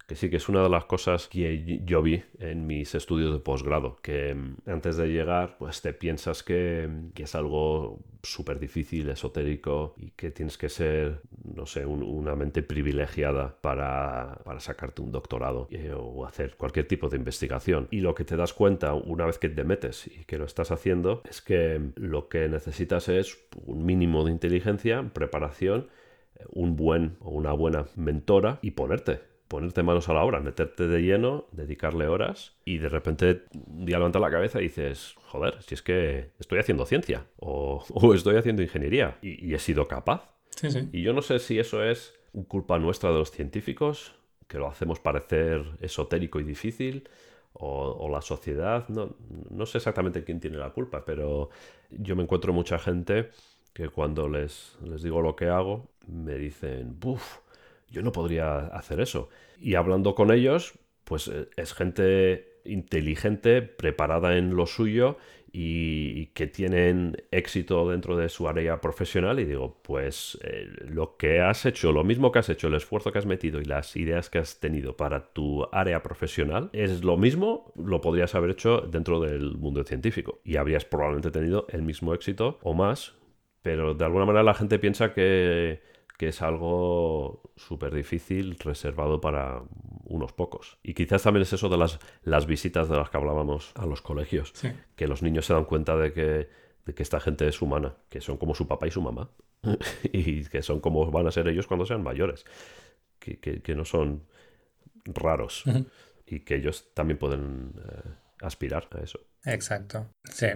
que 0.07 0.15
sí 0.15 0.29
que 0.29 0.37
es 0.37 0.49
una 0.49 0.61
de 0.61 0.69
las 0.69 0.85
cosas 0.85 1.27
que 1.27 1.81
yo 1.85 2.01
vi 2.01 2.23
en 2.39 2.67
mis 2.67 2.93
estudios 2.93 3.31
de 3.33 3.39
posgrado, 3.39 3.97
que 4.01 4.33
mm, 4.35 4.69
antes 4.69 4.97
de 4.97 5.07
llegar 5.07 5.57
pues 5.57 5.81
te 5.81 5.93
piensas 5.93 6.43
que, 6.43 6.89
es 7.15 7.35
algo 7.35 7.99
súper 8.21 8.59
difícil, 8.59 9.09
esotérico 9.09 9.93
y 9.97 10.11
que 10.11 10.29
tienes 10.29 10.57
que 10.57 10.67
ser, 10.67 11.21
no 11.43 11.65
sé, 11.65 11.85
una 11.85 12.35
mente 12.35 12.61
privilegiada 12.61 13.55
para, 13.61 14.41
para 14.43 14.59
sacarte 14.59 15.01
un 15.01 15.11
doctorado 15.11 15.67
eh, 15.71 15.93
o 15.95 16.25
hacer 16.25 16.55
cualquier 16.57 16.85
tipo 16.87 17.07
de 17.07 17.15
investigación. 17.15 17.87
Y 17.91 18.01
lo 18.01 18.13
que 18.13 18.25
te 18.25 18.35
das 18.35 18.53
cuenta 18.53 18.93
una 18.93 19.25
vez 19.25 19.39
que 19.39 19.47
te 19.47 19.63
metes 19.63 20.07
y 20.07 20.25
que 20.25 20.37
lo 20.37 20.43
estás 20.43 20.71
haciendo 20.71 21.21
es 21.29 21.41
que 21.41 21.79
lo 21.95 22.27
que 22.27 22.49
necesitas 22.49 23.07
es 23.07 23.37
un 23.65 23.85
mínimo 23.85 24.25
de 24.25 24.31
inteligencia, 24.31 25.09
preparación, 25.13 25.87
un 26.49 26.75
buen 26.75 27.15
o 27.21 27.29
una 27.29 27.53
buena 27.53 27.85
mentora 27.95 28.59
y 28.61 28.71
ponerte 28.71 29.32
ponerte 29.47 29.83
manos 29.83 30.09
a 30.09 30.13
la 30.13 30.23
obra, 30.23 30.39
meterte 30.39 30.87
de 30.87 31.01
lleno, 31.01 31.47
dedicarle 31.51 32.07
horas 32.07 32.53
y 32.65 32.77
de 32.79 32.89
repente 32.89 33.43
un 33.67 33.85
día 33.85 33.97
levantas 33.97 34.21
la 34.21 34.31
cabeza 34.31 34.59
y 34.59 34.63
dices, 34.63 35.15
joder, 35.27 35.61
si 35.61 35.75
es 35.75 35.81
que 35.81 36.31
estoy 36.39 36.59
haciendo 36.59 36.85
ciencia 36.85 37.25
o, 37.37 37.83
estoy 38.15 38.37
haciendo 38.37 38.61
ingeniería 38.61 39.17
y, 39.21 39.53
he 39.53 39.59
sido 39.59 39.87
capaz. 39.87 40.29
Y 40.91 41.01
yo 41.01 41.13
no 41.13 41.21
sé 41.21 41.39
si 41.39 41.59
eso 41.59 41.83
es 41.83 42.13
culpa 42.47 42.79
nuestra 42.79 43.11
de 43.11 43.17
los 43.17 43.31
científicos, 43.31 44.15
que 44.47 44.57
lo 44.57 44.67
hacemos 44.67 44.99
parecer 44.99 45.63
esotérico 45.81 46.39
y 46.39 46.43
difícil, 46.43 47.09
o, 47.53 48.09
la 48.09 48.21
sociedad, 48.21 48.87
no, 48.89 49.15
no, 49.49 49.65
sé 49.65 49.77
exactamente 49.77 50.23
quién 50.23 50.39
tiene 50.39 50.57
la 50.57 50.71
culpa, 50.71 51.05
pero 51.05 51.49
yo 51.91 52.15
me 52.15 52.23
encuentro 52.23 52.51
mucha 52.51 52.79
gente 52.79 53.29
que 53.73 53.89
cuando 53.89 54.27
les, 54.27 54.75
les 54.83 55.03
digo 55.03 55.21
lo 55.21 55.35
que 55.35 55.45
hago, 55.45 55.89
me 56.07 56.35
dicen, 56.35 56.99
buf, 56.99 57.39
yo 57.93 58.01
no 58.01 58.11
podría 58.11 58.57
hacer 58.67 58.99
eso. 58.99 59.29
Y 59.59 59.75
hablando 59.75 60.15
con 60.15 60.31
ellos, 60.31 60.73
pues 61.03 61.27
eh, 61.27 61.47
es 61.55 61.73
gente 61.73 62.59
inteligente, 62.65 63.61
preparada 63.61 64.37
en 64.37 64.55
lo 64.55 64.65
suyo 64.65 65.17
y, 65.51 66.27
que 66.27 66.47
tienen 66.47 67.17
éxito 67.29 67.87
dentro 67.87 68.17
de 68.17 68.29
su 68.29 68.47
área 68.47 68.81
profesional 68.81 69.39
y 69.39 69.45
digo, 69.45 69.77
pues 69.83 70.39
eh, 70.43 70.67
lo 70.87 71.17
que 71.17 71.41
has 71.41 71.67
hecho, 71.67 71.91
lo 71.91 72.03
mismo 72.03 72.31
que 72.31 72.39
has 72.39 72.49
hecho, 72.49 72.69
el 72.69 72.73
esfuerzo 72.73 73.11
que 73.11 73.19
has 73.19 73.27
metido 73.27 73.61
y 73.61 73.65
las 73.65 73.95
ideas 73.95 74.31
que 74.31 74.39
has 74.39 74.59
tenido 74.59 74.97
para 74.97 75.31
tu 75.31 75.67
área 75.71 76.01
profesional, 76.01 76.71
es 76.73 77.03
lo 77.03 77.17
mismo, 77.17 77.71
lo 77.75 78.01
podrías 78.01 78.33
haber 78.33 78.51
hecho 78.51 78.81
dentro 78.81 79.19
del 79.19 79.55
mundo 79.57 79.83
científico 79.83 80.39
y 80.43 80.55
habrías 80.55 80.85
probablemente 80.85 81.29
tenido 81.29 81.67
el 81.69 81.83
mismo 81.83 82.15
éxito 82.15 82.57
o 82.63 82.73
más, 82.73 83.13
pero 83.61 83.93
de 83.93 84.05
alguna 84.05 84.25
manera 84.25 84.43
la 84.43 84.55
gente 84.55 84.79
piensa 84.79 85.13
que 85.13 85.92
que 86.23 86.29
es 86.29 86.41
algo 86.41 87.51
súper 87.57 87.93
difícil, 87.93 88.57
reservado 88.57 89.19
para 89.19 89.61
unos 90.05 90.31
pocos. 90.31 90.77
Y 90.81 90.93
quizás 90.93 91.23
también 91.23 91.41
es 91.41 91.51
eso 91.51 91.67
de 91.67 91.77
las, 91.77 91.99
las 92.23 92.45
visitas 92.45 92.87
de 92.87 92.95
las 92.95 93.09
que 93.09 93.17
hablábamos 93.17 93.73
a 93.75 93.85
los 93.85 94.01
colegios, 94.01 94.53
que 94.95 95.05
los 95.05 95.21
niños 95.21 95.45
se 95.45 95.53
dan 95.53 95.65
cuenta 95.65 95.97
de 95.97 96.13
que, 96.13 96.49
de 96.85 96.93
que 96.95 97.03
esta 97.03 97.19
gente 97.19 97.45
es 97.45 97.61
humana, 97.61 97.97
que 98.07 98.21
son 98.21 98.37
como 98.37 98.55
su 98.55 98.69
papá 98.69 98.87
y 98.87 98.91
su 98.91 99.01
mamá, 99.01 99.31
y 100.13 100.45
que 100.45 100.61
son 100.61 100.79
como 100.79 101.11
van 101.11 101.27
a 101.27 101.31
ser 101.31 101.45
ellos 101.49 101.67
cuando 101.67 101.85
sean 101.85 102.01
mayores, 102.01 102.45
que, 103.19 103.37
que, 103.37 103.75
no 103.75 103.83
son 103.83 104.23
raros, 105.03 105.65
y 106.25 106.39
que 106.39 106.55
ellos 106.55 106.93
también 106.93 107.17
pueden 107.17 107.73
eh, 107.85 108.11
aspirar 108.39 108.87
a 108.91 109.03
eso. 109.03 109.19
Exacto, 109.43 110.07
sí. 110.23 110.47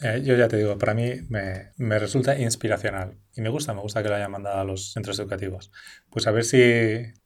Eh, 0.00 0.20
yo 0.22 0.36
ya 0.36 0.46
te 0.46 0.58
digo, 0.58 0.76
para 0.76 0.92
mí 0.92 1.10
me, 1.30 1.72
me, 1.78 1.98
resulta 1.98 2.38
inspiracional 2.38 3.16
y 3.34 3.40
me 3.40 3.48
gusta, 3.48 3.72
me 3.72 3.80
gusta 3.80 4.02
que 4.02 4.10
lo 4.10 4.14
hayan 4.14 4.30
mandado 4.30 4.60
a 4.60 4.64
los 4.64 4.92
centros 4.92 5.18
educativos. 5.18 5.72
Pues 6.10 6.26
a 6.26 6.32
ver 6.32 6.44
si 6.44 6.58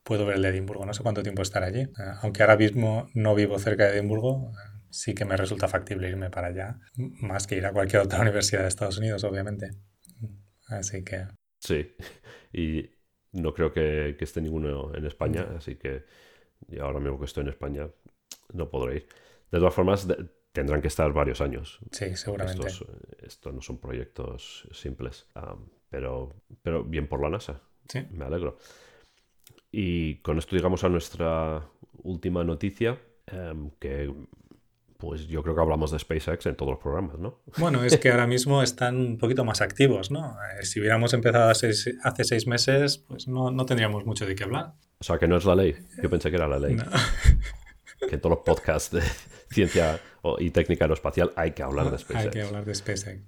puedo 0.04 0.24
ver 0.24 0.36
el 0.36 0.42
de 0.42 0.50
Edimburgo, 0.50 0.86
no 0.86 0.94
sé 0.94 1.02
cuánto 1.02 1.24
tiempo 1.24 1.42
estar 1.42 1.64
allí. 1.64 1.80
Eh, 1.80 1.88
aunque 2.22 2.42
ahora 2.42 2.56
mismo 2.56 3.08
no 3.14 3.34
vivo 3.34 3.58
cerca 3.58 3.86
de 3.86 3.98
Edimburgo, 3.98 4.52
eh, 4.52 4.82
sí 4.88 5.14
que 5.14 5.24
me 5.24 5.36
resulta 5.36 5.66
factible 5.66 6.08
irme 6.08 6.30
para 6.30 6.48
allá, 6.48 6.78
más 6.94 7.48
que 7.48 7.56
ir 7.56 7.66
a 7.66 7.72
cualquier 7.72 8.02
otra 8.02 8.20
universidad 8.20 8.62
de 8.62 8.68
Estados 8.68 8.98
Unidos, 8.98 9.24
obviamente. 9.24 9.70
Así 10.68 11.02
que... 11.02 11.26
Sí, 11.58 11.96
y 12.52 12.88
no 13.32 13.52
creo 13.52 13.72
que, 13.72 14.14
que 14.16 14.24
esté 14.24 14.40
ninguno 14.40 14.94
en 14.94 15.06
España, 15.06 15.48
así 15.56 15.74
que 15.74 16.04
ahora 16.80 17.00
mismo 17.00 17.18
que 17.18 17.24
estoy 17.24 17.42
en 17.42 17.48
España 17.48 17.88
no 18.52 18.70
podré 18.70 18.96
ir. 18.98 19.08
De 19.50 19.58
todas 19.58 19.74
formas, 19.74 20.06
tendrán 20.52 20.80
que 20.80 20.88
estar 20.88 21.12
varios 21.12 21.40
años. 21.40 21.78
Sí, 21.90 22.16
seguramente. 22.16 22.68
Estos, 23.22 23.54
no 23.54 23.62
son 23.62 23.78
proyectos 23.78 24.68
simples, 24.72 25.26
pero, 25.88 26.34
pero 26.62 26.84
bien 26.84 27.08
por 27.08 27.22
la 27.22 27.30
NASA. 27.30 27.60
Sí. 27.88 28.06
Me 28.10 28.24
alegro. 28.24 28.58
Y 29.72 30.16
con 30.16 30.38
esto 30.38 30.56
llegamos 30.56 30.82
a 30.84 30.88
nuestra 30.88 31.68
última 32.02 32.42
noticia, 32.44 32.98
em, 33.26 33.70
que 33.78 34.12
pues 35.00 35.26
yo 35.28 35.42
creo 35.42 35.54
que 35.54 35.60
hablamos 35.62 35.90
de 35.90 35.98
SpaceX 35.98 36.44
en 36.46 36.56
todos 36.56 36.72
los 36.72 36.80
programas, 36.80 37.18
¿no? 37.18 37.40
Bueno, 37.56 37.82
es 37.82 37.96
que 37.96 38.10
ahora 38.10 38.26
mismo 38.26 38.62
están 38.62 38.96
un 38.96 39.18
poquito 39.18 39.44
más 39.44 39.62
activos, 39.62 40.10
¿no? 40.10 40.36
Eh, 40.60 40.64
si 40.64 40.78
hubiéramos 40.78 41.14
empezado 41.14 41.48
hace, 41.48 41.72
seis 41.72 42.46
meses, 42.46 42.98
pues 42.98 43.26
no, 43.26 43.50
no, 43.50 43.64
tendríamos 43.64 44.04
mucho 44.04 44.26
de 44.26 44.34
qué 44.34 44.44
hablar. 44.44 44.74
O 44.98 45.04
sea, 45.04 45.18
que 45.18 45.26
no 45.26 45.38
es 45.38 45.46
la 45.46 45.54
ley. 45.54 45.74
Yo 46.02 46.10
pensé 46.10 46.28
que 46.28 46.36
era 46.36 46.46
la 46.46 46.58
ley. 46.58 46.76
Que 48.00 48.14
en 48.14 48.20
todos 48.20 48.36
los 48.36 48.44
podcasts 48.44 48.90
de 48.90 49.02
ciencia 49.50 50.00
y 50.38 50.50
técnica 50.50 50.84
aeroespacial 50.84 51.32
hay 51.36 51.52
que 51.52 51.62
hablar 51.62 51.90
de 51.90 51.98
SpaceX. 51.98 52.24
Hay 52.24 52.30
que 52.30 52.42
hablar 52.42 52.64
de 52.64 52.74
SpaceX. 52.74 53.20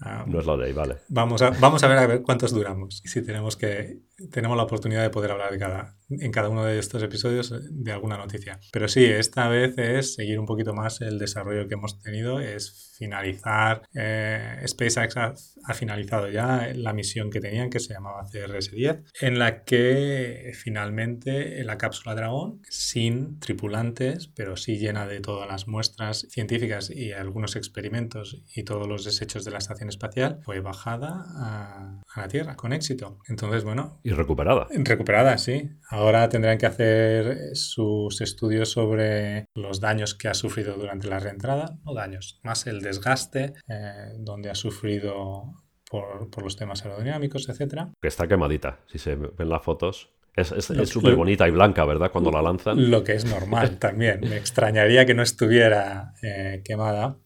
Ah, 0.00 0.24
no 0.26 0.40
es 0.40 0.46
la 0.46 0.56
ley, 0.56 0.72
vale. 0.72 0.96
Vamos 1.08 1.40
a, 1.42 1.50
vamos 1.50 1.82
a 1.82 1.88
ver 1.88 1.98
a 1.98 2.06
ver 2.06 2.22
cuántos 2.22 2.52
duramos 2.52 3.00
y 3.04 3.08
si 3.08 3.22
tenemos 3.22 3.56
que 3.56 4.00
tenemos 4.30 4.56
la 4.56 4.62
oportunidad 4.62 5.02
de 5.02 5.10
poder 5.10 5.32
hablar 5.32 5.50
de 5.50 5.58
cada, 5.58 5.96
en 6.08 6.30
cada 6.30 6.48
uno 6.48 6.64
de 6.64 6.78
estos 6.78 7.02
episodios 7.02 7.52
de 7.70 7.92
alguna 7.92 8.16
noticia. 8.16 8.60
Pero 8.72 8.86
sí, 8.86 9.04
esta 9.04 9.48
vez 9.48 9.76
es 9.76 10.14
seguir 10.14 10.38
un 10.38 10.46
poquito 10.46 10.72
más 10.72 11.00
el 11.00 11.18
desarrollo 11.18 11.66
que 11.66 11.74
hemos 11.74 12.00
tenido, 12.00 12.38
es 12.38 12.94
finalizar. 12.96 13.82
Eh, 13.92 14.62
SpaceX 14.66 15.16
ha, 15.16 15.34
ha, 15.64 15.74
finalizado 15.74 16.28
ya 16.28 16.70
la 16.74 16.92
misión 16.92 17.30
que 17.30 17.40
tenían, 17.40 17.70
que 17.70 17.80
se 17.80 17.94
llamaba 17.94 18.24
CRS-10, 18.24 19.02
en 19.20 19.38
la 19.38 19.64
que 19.64 20.52
finalmente 20.54 21.64
la 21.64 21.76
cápsula 21.76 22.14
Dragón, 22.14 22.62
sin 22.68 23.40
tripulantes, 23.40 24.28
pero 24.28 24.56
sí 24.56 24.78
llena 24.78 25.06
de 25.08 25.20
todas 25.20 25.48
las 25.48 25.66
muestras 25.66 26.26
científicas 26.30 26.88
y 26.90 27.12
algunos 27.12 27.56
experimentos 27.56 28.44
y 28.54 28.62
todos 28.62 28.86
los 28.86 29.04
desechos 29.04 29.44
de 29.44 29.50
la 29.50 29.58
estación 29.58 29.83
espacial, 29.88 30.40
fue 30.42 30.60
bajada 30.60 31.24
a, 31.36 32.02
a 32.14 32.20
la 32.20 32.28
Tierra 32.28 32.56
con 32.56 32.72
éxito. 32.72 33.18
Entonces, 33.28 33.64
bueno. 33.64 34.00
Y 34.02 34.10
recuperada. 34.10 34.66
Recuperada, 34.70 35.38
sí. 35.38 35.70
Ahora 35.88 36.28
tendrán 36.28 36.58
que 36.58 36.66
hacer 36.66 37.56
sus 37.56 38.20
estudios 38.20 38.70
sobre 38.70 39.46
los 39.54 39.80
daños 39.80 40.14
que 40.14 40.28
ha 40.28 40.34
sufrido 40.34 40.76
durante 40.76 41.08
la 41.08 41.18
reentrada, 41.18 41.78
no 41.84 41.94
daños, 41.94 42.40
más 42.42 42.66
el 42.66 42.80
desgaste, 42.80 43.54
eh, 43.68 44.12
donde 44.18 44.50
ha 44.50 44.54
sufrido 44.54 45.44
por, 45.90 46.30
por, 46.30 46.44
los 46.44 46.56
temas 46.56 46.84
aerodinámicos, 46.84 47.48
etc. 47.48 47.88
Que 48.00 48.08
está 48.08 48.26
quemadita, 48.26 48.80
si 48.86 48.98
se 48.98 49.16
ven 49.16 49.48
las 49.48 49.62
fotos. 49.62 50.10
Es 50.36 50.48
súper 50.88 51.14
bonita 51.14 51.46
y 51.46 51.52
blanca, 51.52 51.84
¿verdad? 51.84 52.10
Cuando 52.10 52.32
la 52.32 52.42
lanzan. 52.42 52.90
Lo 52.90 53.04
que 53.04 53.12
es 53.12 53.24
normal 53.24 53.78
también. 53.78 54.20
Me 54.20 54.36
extrañaría 54.36 55.06
que 55.06 55.14
no 55.14 55.22
estuviera 55.22 56.14
eh, 56.22 56.60
quemada. 56.64 57.18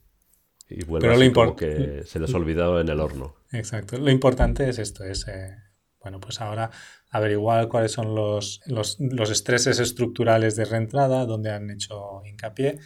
Y 0.69 0.85
Pero 0.85 1.17
lo 1.17 1.33
como 1.33 1.57
que 1.57 2.03
se 2.05 2.21
les 2.21 2.35
ha 2.35 2.37
olvidado 2.37 2.81
en 2.81 2.89
el 2.89 3.01
horno. 3.01 3.37
Exacto. 3.53 3.97
Lo 3.97 4.11
importante 4.11 4.69
es 4.69 4.79
esto, 4.79 5.05
es, 5.05 5.27
eh, 5.29 5.57
bueno, 6.01 6.21
pues 6.21 6.41
ahora 6.41 6.71
averiguar 7.11 7.69
cuáles 7.69 7.93
son 7.93 8.15
los, 8.15 8.61
los, 8.67 8.99
los 9.01 9.31
estreses 9.31 9.79
estructurales 9.81 10.57
de 10.57 10.67
reentrada, 10.67 11.25
donde 11.25 11.51
han 11.51 11.71
hecho 11.71 12.23
hincapié 12.27 12.79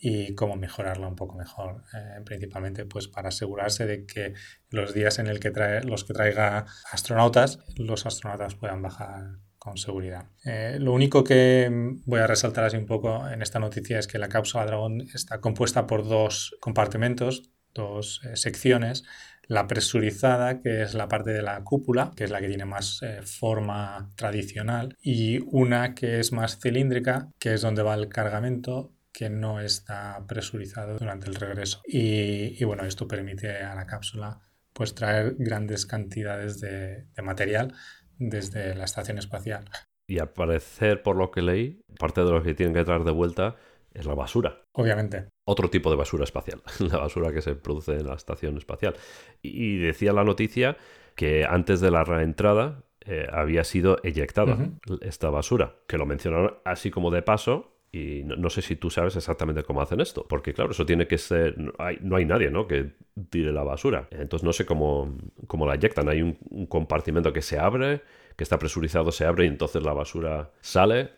y 0.00 0.34
cómo 0.34 0.56
mejorarla 0.56 1.08
un 1.08 1.16
poco 1.16 1.36
mejor, 1.36 1.82
eh, 1.92 2.20
principalmente 2.24 2.86
pues 2.86 3.08
para 3.08 3.28
asegurarse 3.28 3.86
de 3.86 4.06
que 4.06 4.34
los 4.70 4.94
días 4.94 5.18
en 5.18 5.26
el 5.26 5.40
que 5.40 5.50
trae, 5.50 5.82
los 5.82 6.04
que 6.04 6.14
traiga 6.14 6.66
astronautas, 6.90 7.60
los 7.76 8.06
astronautas 8.06 8.54
puedan 8.54 8.82
bajar 8.82 9.38
seguridad. 9.76 10.26
Eh, 10.44 10.78
lo 10.80 10.92
único 10.92 11.22
que 11.24 11.68
voy 12.04 12.20
a 12.20 12.26
resaltar 12.26 12.64
así 12.64 12.76
un 12.76 12.86
poco 12.86 13.28
en 13.28 13.42
esta 13.42 13.58
noticia 13.58 13.98
es 13.98 14.06
que 14.06 14.18
la 14.18 14.28
cápsula 14.28 14.66
Dragón 14.66 15.02
está 15.14 15.40
compuesta 15.40 15.86
por 15.86 16.06
dos 16.08 16.56
compartimentos, 16.60 17.50
dos 17.74 18.20
eh, 18.24 18.36
secciones. 18.36 19.04
La 19.46 19.66
presurizada, 19.66 20.60
que 20.60 20.82
es 20.82 20.92
la 20.92 21.08
parte 21.08 21.30
de 21.30 21.40
la 21.40 21.64
cúpula, 21.64 22.12
que 22.14 22.24
es 22.24 22.30
la 22.30 22.40
que 22.40 22.48
tiene 22.48 22.66
más 22.66 23.00
eh, 23.02 23.22
forma 23.22 24.10
tradicional, 24.14 24.96
y 25.00 25.38
una 25.46 25.94
que 25.94 26.20
es 26.20 26.32
más 26.32 26.58
cilíndrica, 26.58 27.30
que 27.38 27.54
es 27.54 27.62
donde 27.62 27.82
va 27.82 27.94
el 27.94 28.08
cargamento 28.08 28.92
que 29.10 29.30
no 29.30 29.60
está 29.60 30.22
presurizado 30.28 30.98
durante 30.98 31.28
el 31.28 31.34
regreso. 31.34 31.80
Y, 31.86 32.62
bueno, 32.64 32.84
esto 32.84 33.08
permite 33.08 33.56
a 33.62 33.74
la 33.74 33.86
cápsula 33.86 34.38
pues 34.72 34.94
traer 34.94 35.34
grandes 35.38 35.86
cantidades 35.86 36.60
de, 36.60 37.06
de 37.16 37.22
material 37.22 37.74
desde 38.18 38.74
la 38.74 38.84
estación 38.84 39.18
espacial. 39.18 39.64
Y 40.06 40.18
al 40.18 40.30
parecer, 40.30 41.02
por 41.02 41.16
lo 41.16 41.30
que 41.30 41.42
leí, 41.42 41.80
parte 41.98 42.22
de 42.22 42.30
lo 42.30 42.42
que 42.42 42.54
tienen 42.54 42.74
que 42.74 42.84
traer 42.84 43.04
de 43.04 43.10
vuelta 43.10 43.56
es 43.92 44.06
la 44.06 44.14
basura. 44.14 44.62
Obviamente. 44.72 45.28
Otro 45.46 45.70
tipo 45.70 45.90
de 45.90 45.96
basura 45.96 46.24
espacial, 46.24 46.62
la 46.80 46.98
basura 46.98 47.32
que 47.32 47.42
se 47.42 47.54
produce 47.54 47.92
en 47.92 48.06
la 48.06 48.14
estación 48.14 48.56
espacial. 48.56 48.94
Y 49.42 49.78
decía 49.78 50.12
la 50.12 50.24
noticia 50.24 50.76
que 51.14 51.44
antes 51.44 51.80
de 51.80 51.90
la 51.90 52.04
reentrada 52.04 52.84
eh, 53.04 53.26
había 53.32 53.64
sido 53.64 53.98
eyectada 54.02 54.70
esta 55.00 55.30
basura, 55.30 55.76
que 55.86 55.98
lo 55.98 56.06
mencionaron 56.06 56.58
así 56.64 56.90
como 56.90 57.10
de 57.10 57.22
paso, 57.22 57.77
y 57.90 58.22
no, 58.24 58.50
sé 58.50 58.60
si 58.60 58.76
tú 58.76 58.90
sabes 58.90 59.16
exactamente 59.16 59.62
cómo 59.62 59.80
hacen 59.80 60.00
esto, 60.00 60.26
porque 60.28 60.52
claro, 60.52 60.72
eso 60.72 60.84
tiene 60.84 61.06
que 61.06 61.16
ser, 61.16 61.56
no 61.58 61.72
hay, 61.78 61.98
no 62.02 62.16
hay 62.16 62.26
nadie 62.26 62.50
¿no? 62.50 62.66
que 62.66 62.92
tire 63.30 63.50
la 63.50 63.62
basura, 63.62 64.08
entonces 64.10 64.44
no 64.44 64.52
sé 64.52 64.66
cómo, 64.66 65.16
cómo 65.46 65.66
la 65.66 65.74
eyectan, 65.74 66.08
hay 66.08 66.20
un, 66.20 66.66
compartimento 66.66 67.32
que 67.32 67.40
se 67.40 67.58
abre, 67.58 68.02
que 68.36 68.44
está 68.44 68.58
presurizado, 68.58 69.10
se 69.10 69.24
abre 69.24 69.46
y 69.46 69.48
entonces 69.48 69.82
la 69.82 69.94
basura 69.94 70.50
sale. 70.60 71.12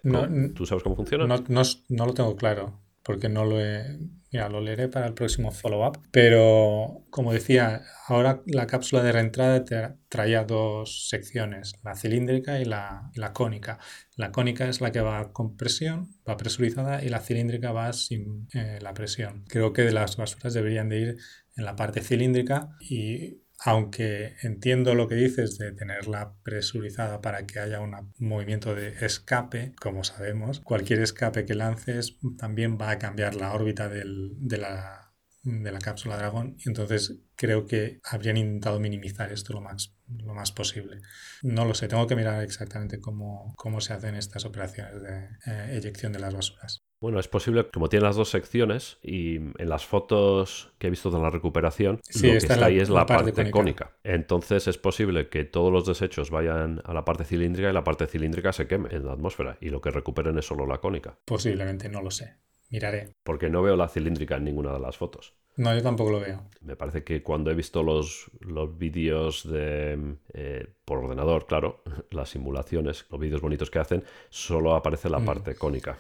¿Tú 0.54 0.64
sabes 0.64 0.82
cómo 0.84 0.94
funciona? 0.96 1.26
No, 1.26 1.38
no, 1.48 1.62
no 1.88 2.06
lo 2.06 2.14
tengo 2.14 2.36
claro, 2.36 2.78
porque 3.02 3.28
no 3.28 3.44
lo 3.44 3.60
he, 3.60 3.98
Mira, 4.32 4.48
lo 4.48 4.60
leeré 4.60 4.88
para 4.88 5.06
el 5.06 5.14
próximo 5.14 5.50
follow-up. 5.50 5.98
Pero, 6.12 7.04
como 7.10 7.32
decía, 7.32 7.82
ahora 8.06 8.42
la 8.46 8.66
cápsula 8.66 9.02
de 9.02 9.12
reentrada 9.12 9.64
traía 10.08 10.44
dos 10.44 11.08
secciones, 11.08 11.74
la 11.82 11.96
cilíndrica 11.96 12.60
y 12.60 12.64
la, 12.64 13.10
la, 13.14 13.32
cónica. 13.32 13.78
La 14.16 14.30
cónica 14.30 14.68
es 14.68 14.80
la 14.80 14.92
que 14.92 15.00
va 15.00 15.32
con 15.32 15.56
presión, 15.56 16.14
va 16.28 16.36
presurizada, 16.36 17.02
y 17.02 17.08
la 17.08 17.18
cilíndrica 17.20 17.72
va 17.72 17.92
sin 17.92 18.46
eh, 18.54 18.78
la 18.80 18.94
presión. 18.94 19.44
Creo 19.48 19.72
que 19.72 19.90
las 19.90 20.16
basuras 20.16 20.54
deberían 20.54 20.88
de 20.88 20.98
ir 21.00 21.16
en 21.56 21.64
la 21.64 21.74
parte 21.74 22.00
cilíndrica 22.00 22.70
y 22.80 23.39
aunque 23.62 24.36
entiendo 24.42 24.94
lo 24.94 25.06
que 25.06 25.16
dices 25.16 25.58
de 25.58 25.72
tenerla 25.72 26.34
presurizada 26.42 27.20
para 27.20 27.46
que 27.46 27.60
haya 27.60 27.80
un 27.80 27.94
movimiento 28.18 28.74
de 28.74 28.94
escape, 29.04 29.74
como 29.78 30.02
sabemos, 30.02 30.60
cualquier 30.60 31.00
escape 31.00 31.44
que 31.44 31.54
lances 31.54 32.18
también 32.38 32.78
va 32.80 32.90
a 32.90 32.98
cambiar 32.98 33.34
la 33.34 33.52
órbita 33.52 33.88
del, 33.90 34.32
de, 34.38 34.56
la, 34.56 35.12
de 35.42 35.72
la 35.72 35.78
cápsula 35.78 36.16
Dragón 36.16 36.56
y 36.58 36.70
entonces 36.70 37.18
creo 37.36 37.66
que 37.66 38.00
habrían 38.02 38.38
intentado 38.38 38.80
minimizar 38.80 39.30
esto 39.30 39.52
lo 39.52 39.60
más, 39.60 39.94
lo 40.08 40.34
más 40.34 40.52
posible. 40.52 41.02
No 41.42 41.66
lo 41.66 41.74
sé, 41.74 41.86
tengo 41.86 42.06
que 42.06 42.16
mirar 42.16 42.42
exactamente 42.42 42.98
cómo, 42.98 43.52
cómo 43.56 43.82
se 43.82 43.92
hacen 43.92 44.14
estas 44.14 44.46
operaciones 44.46 45.02
de 45.02 45.28
eh, 45.46 45.76
eyección 45.76 46.12
de 46.12 46.20
las 46.20 46.32
basuras. 46.32 46.82
Bueno, 47.00 47.18
es 47.18 47.28
posible, 47.28 47.66
como 47.70 47.88
tiene 47.88 48.04
las 48.04 48.16
dos 48.16 48.28
secciones, 48.28 48.98
y 49.02 49.36
en 49.36 49.68
las 49.68 49.86
fotos 49.86 50.70
que 50.78 50.88
he 50.88 50.90
visto 50.90 51.10
de 51.10 51.18
la 51.18 51.30
recuperación, 51.30 51.98
lo 52.14 52.20
que 52.20 52.36
está, 52.36 52.62
ahí 52.62 52.78
es 52.78 52.90
la, 52.90 53.06
parte, 53.06 53.50
cónica. 53.50 53.92
Entonces 54.04 54.68
es 54.68 54.76
posible 54.76 55.30
que 55.30 55.44
todos 55.44 55.72
los 55.72 55.86
desechos 55.86 56.30
vayan 56.30 56.82
a 56.84 56.92
la 56.92 57.06
parte 57.06 57.24
cilíndrica 57.24 57.70
y 57.70 57.72
la 57.72 57.84
parte 57.84 58.06
cilíndrica 58.06 58.52
se 58.52 58.66
queme 58.66 58.90
en 58.90 59.06
la 59.06 59.12
atmósfera, 59.12 59.56
y 59.62 59.70
lo 59.70 59.80
que 59.80 59.90
recuperen 59.90 60.36
es 60.36 60.44
solo 60.44 60.66
la 60.66 60.78
cónica. 60.78 61.18
Posiblemente, 61.24 61.88
no 61.88 62.02
lo 62.02 62.10
sé. 62.10 62.36
Miraré. 62.68 63.14
Porque 63.22 63.48
no 63.48 63.62
veo 63.62 63.76
la 63.76 63.88
cilíndrica 63.88 64.36
en 64.36 64.44
ninguna 64.44 64.72
de 64.72 64.80
las 64.80 64.98
fotos. 64.98 65.34
No, 65.56 65.74
yo 65.74 65.82
tampoco 65.82 66.10
lo 66.10 66.20
veo. 66.20 66.50
Me 66.60 66.76
parece 66.76 67.02
que 67.02 67.22
cuando 67.22 67.50
he 67.50 67.54
visto 67.54 67.82
los, 67.82 68.30
los 68.40 68.76
vídeos 68.78 69.50
de 69.50 70.16
eh, 70.34 70.66
por 70.84 70.98
ordenador, 70.98 71.46
claro, 71.46 71.82
las 72.10 72.28
simulaciones, 72.28 73.06
los 73.10 73.18
vídeos 73.18 73.40
bonitos 73.40 73.70
que 73.70 73.78
hacen, 73.78 74.04
solo 74.28 74.74
aparece 74.74 75.08
la 75.08 75.18
mm. 75.18 75.24
parte 75.24 75.54
cónica 75.54 75.98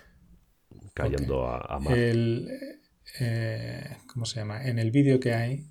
cayendo 1.02 1.46
a, 1.46 1.78
mar. 1.78 1.96
El, 1.96 2.48
eh, 3.18 3.96
¿Cómo 4.06 4.26
se 4.26 4.40
llama? 4.40 4.66
En 4.66 4.78
el 4.78 4.90
vídeo 4.90 5.20
que 5.20 5.34
hay 5.34 5.66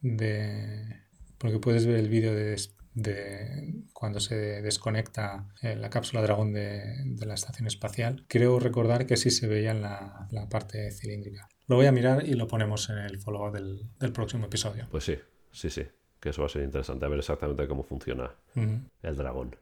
de... 0.00 1.02
Porque 1.38 1.58
puedes 1.58 1.86
ver 1.86 1.96
el 1.96 2.08
vídeo 2.08 2.34
de, 2.34 2.56
de, 2.94 3.84
cuando 3.92 4.20
se 4.20 4.62
desconecta 4.62 5.48
eh, 5.60 5.74
la 5.74 5.90
cápsula 5.90 6.22
Dragón 6.22 6.52
de, 6.52 6.82
de, 7.04 7.26
la 7.26 7.34
estación 7.34 7.66
espacial. 7.66 8.24
Creo 8.28 8.58
recordar 8.58 9.06
que 9.06 9.16
sí 9.16 9.30
se 9.30 9.48
veía 9.48 9.72
en 9.72 9.82
la, 9.82 10.28
la, 10.30 10.48
parte 10.48 10.90
cilíndrica. 10.92 11.48
Lo 11.66 11.76
voy 11.76 11.86
a 11.86 11.92
mirar 11.92 12.26
y 12.26 12.34
lo 12.34 12.46
ponemos 12.46 12.90
en 12.90 12.98
el 12.98 13.18
follow 13.18 13.50
del, 13.50 13.90
del, 13.98 14.12
próximo 14.12 14.46
episodio. 14.46 14.86
Pues 14.90 15.04
sí, 15.04 15.18
sí, 15.50 15.70
sí. 15.70 15.82
Que 16.20 16.28
eso 16.28 16.42
va 16.42 16.46
a 16.46 16.50
ser 16.50 16.62
interesante, 16.62 17.04
a 17.04 17.08
ver 17.08 17.18
exactamente 17.18 17.66
cómo 17.66 17.82
funciona 17.82 18.30
el 18.54 19.16
dragón. 19.16 19.56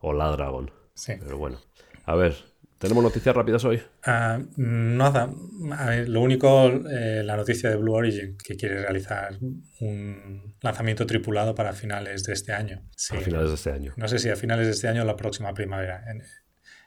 O 0.00 0.12
la 0.12 0.28
dragón. 0.32 0.72
Sí. 0.94 1.12
Pero 1.20 1.38
bueno. 1.38 1.58
A 2.04 2.16
ver, 2.16 2.34
¿Tenemos 2.80 3.04
noticias 3.04 3.36
rápidas 3.36 3.62
hoy? 3.66 3.76
Uh, 4.06 4.42
nada. 4.56 5.30
lo 6.06 6.22
único, 6.22 6.66
eh, 6.90 7.20
la 7.22 7.36
noticia 7.36 7.68
de 7.68 7.76
Blue 7.76 7.92
Origin, 7.92 8.38
que 8.42 8.56
quiere 8.56 8.80
realizar 8.80 9.36
un 9.80 10.54
lanzamiento 10.62 11.04
tripulado 11.04 11.54
para 11.54 11.74
finales 11.74 12.24
de 12.24 12.32
este 12.32 12.54
año. 12.54 12.80
a 13.10 13.16
finales 13.16 13.50
de 13.50 13.54
este 13.56 13.70
año. 13.70 13.92
No 13.98 14.08
sé 14.08 14.18
si 14.18 14.30
a 14.30 14.36
finales 14.36 14.66
de 14.66 14.72
este 14.72 14.88
año 14.88 15.02
o 15.02 15.04
la 15.04 15.14
próxima 15.14 15.52
primavera. 15.52 16.02
En, 16.10 16.22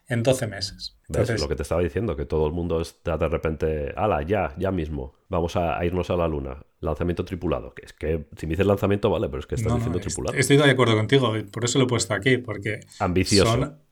en 0.07 0.23
12 0.23 0.47
meses. 0.47 0.97
Entonces, 1.09 1.39
lo 1.39 1.47
que 1.47 1.55
te 1.55 1.61
estaba 1.61 1.83
diciendo, 1.83 2.15
que 2.15 2.25
todo 2.25 2.47
el 2.47 2.53
mundo 2.53 2.81
está 2.81 3.15
de 3.19 3.27
repente, 3.27 3.93
ala, 3.95 4.23
ya, 4.23 4.55
ya 4.57 4.71
mismo, 4.71 5.13
vamos 5.29 5.55
a, 5.57 5.85
irnos 5.85 6.09
a 6.09 6.15
la 6.15 6.27
luna. 6.27 6.57
Lanzamiento 6.79 7.23
tripulado. 7.23 7.75
Que 7.75 7.85
es 7.85 7.93
que 7.93 8.25
si 8.35 8.47
me 8.47 8.53
dices 8.53 8.65
lanzamiento, 8.65 9.11
vale, 9.11 9.27
pero 9.27 9.41
es 9.41 9.45
que 9.45 9.53
estás 9.53 9.75
diciendo 9.75 9.99
tripulado. 9.99 10.35
Estoy 10.35 10.57
de 10.57 10.71
acuerdo 10.71 10.95
contigo, 10.95 11.31
por 11.51 11.65
eso 11.65 11.77
lo 11.77 11.85
he 11.85 11.87
puesto 11.87 12.15
aquí, 12.15 12.37
porque. 12.37 12.79
Ambicioso. 12.97 13.51
Son 13.51 13.83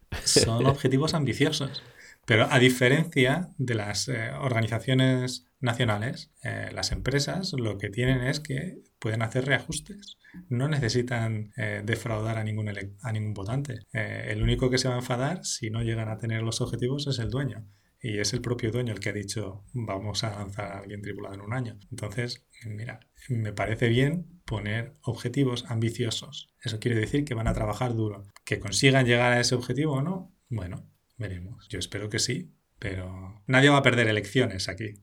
objetivos 0.65 1.13
ambiciosos. 1.13 1.83
Pero 2.25 2.47
a 2.49 2.59
diferencia 2.59 3.49
de 3.57 3.75
las 3.75 4.07
eh, 4.07 4.31
organizaciones 4.39 5.47
nacionales, 5.59 6.31
eh, 6.43 6.69
las 6.73 6.91
empresas 6.91 7.53
lo 7.53 7.77
que 7.77 7.89
tienen 7.89 8.21
es 8.21 8.39
que 8.39 8.79
pueden 8.99 9.21
hacer 9.21 9.45
reajustes. 9.45 10.17
No 10.47 10.67
necesitan 10.67 11.51
eh, 11.57 11.81
defraudar 11.83 12.38
a 12.38 12.43
ningún, 12.43 12.69
a 12.69 13.11
ningún 13.11 13.33
votante. 13.33 13.79
el 13.91 14.41
único 14.43 14.69
que 14.69 14.77
se 14.77 14.88
va 14.88 14.95
a 14.95 14.99
enfadar 14.99 15.43
si 15.43 15.69
no 15.69 15.81
llegan 15.81 16.09
a 16.09 16.17
tener 16.17 16.41
los 16.43 16.61
objetivos 16.61 17.07
es 17.07 17.19
el 17.19 17.29
dueño. 17.29 17.67
Y 18.02 18.19
es 18.19 18.34
el 18.34 18.41
propio 18.41 18.72
dueño 18.72 18.94
el 18.94 18.99
que 18.99 19.10
ha 19.10 19.14
dicho 19.14 19.64
vamos 19.73 20.23
a 20.23 20.32
lanzar 20.32 20.72
a 20.72 20.80
alguien 20.80 21.02
tripulado 21.02 21.36
en 21.36 21.41
un 21.41 21.53
año. 21.53 21.78
Entonces, 21.91 22.48
mira, 22.65 22.99
me 23.30 23.53
parece 23.53 23.90
bien 23.90 24.41
poner 24.45 24.95
objetivos 25.03 25.65
ambiciosos. 25.69 26.53
Eso 26.61 26.80
quiere 26.80 26.99
decir 26.99 27.23
que 27.23 27.36
van 27.36 27.48
a 27.48 27.53
trabajar 27.53 27.95
duro. 27.95 28.28
Que 28.44 28.60
consigan 28.60 29.06
llegar 29.06 29.34
a 29.34 29.40
ese 29.40 29.56
objetivo 29.56 29.94
o 29.94 30.02
no, 30.02 30.36
bueno, 30.49 30.90
veremos. 31.18 31.68
Yo 31.69 31.80
espero 31.80 32.10
que 32.10 32.19
sí, 32.19 32.52
pero 32.80 33.44
nadie 33.45 33.69
va 33.69 33.78
a 33.78 33.84
perder 33.84 34.07
elecciones 34.07 34.68
aquí. 34.68 34.95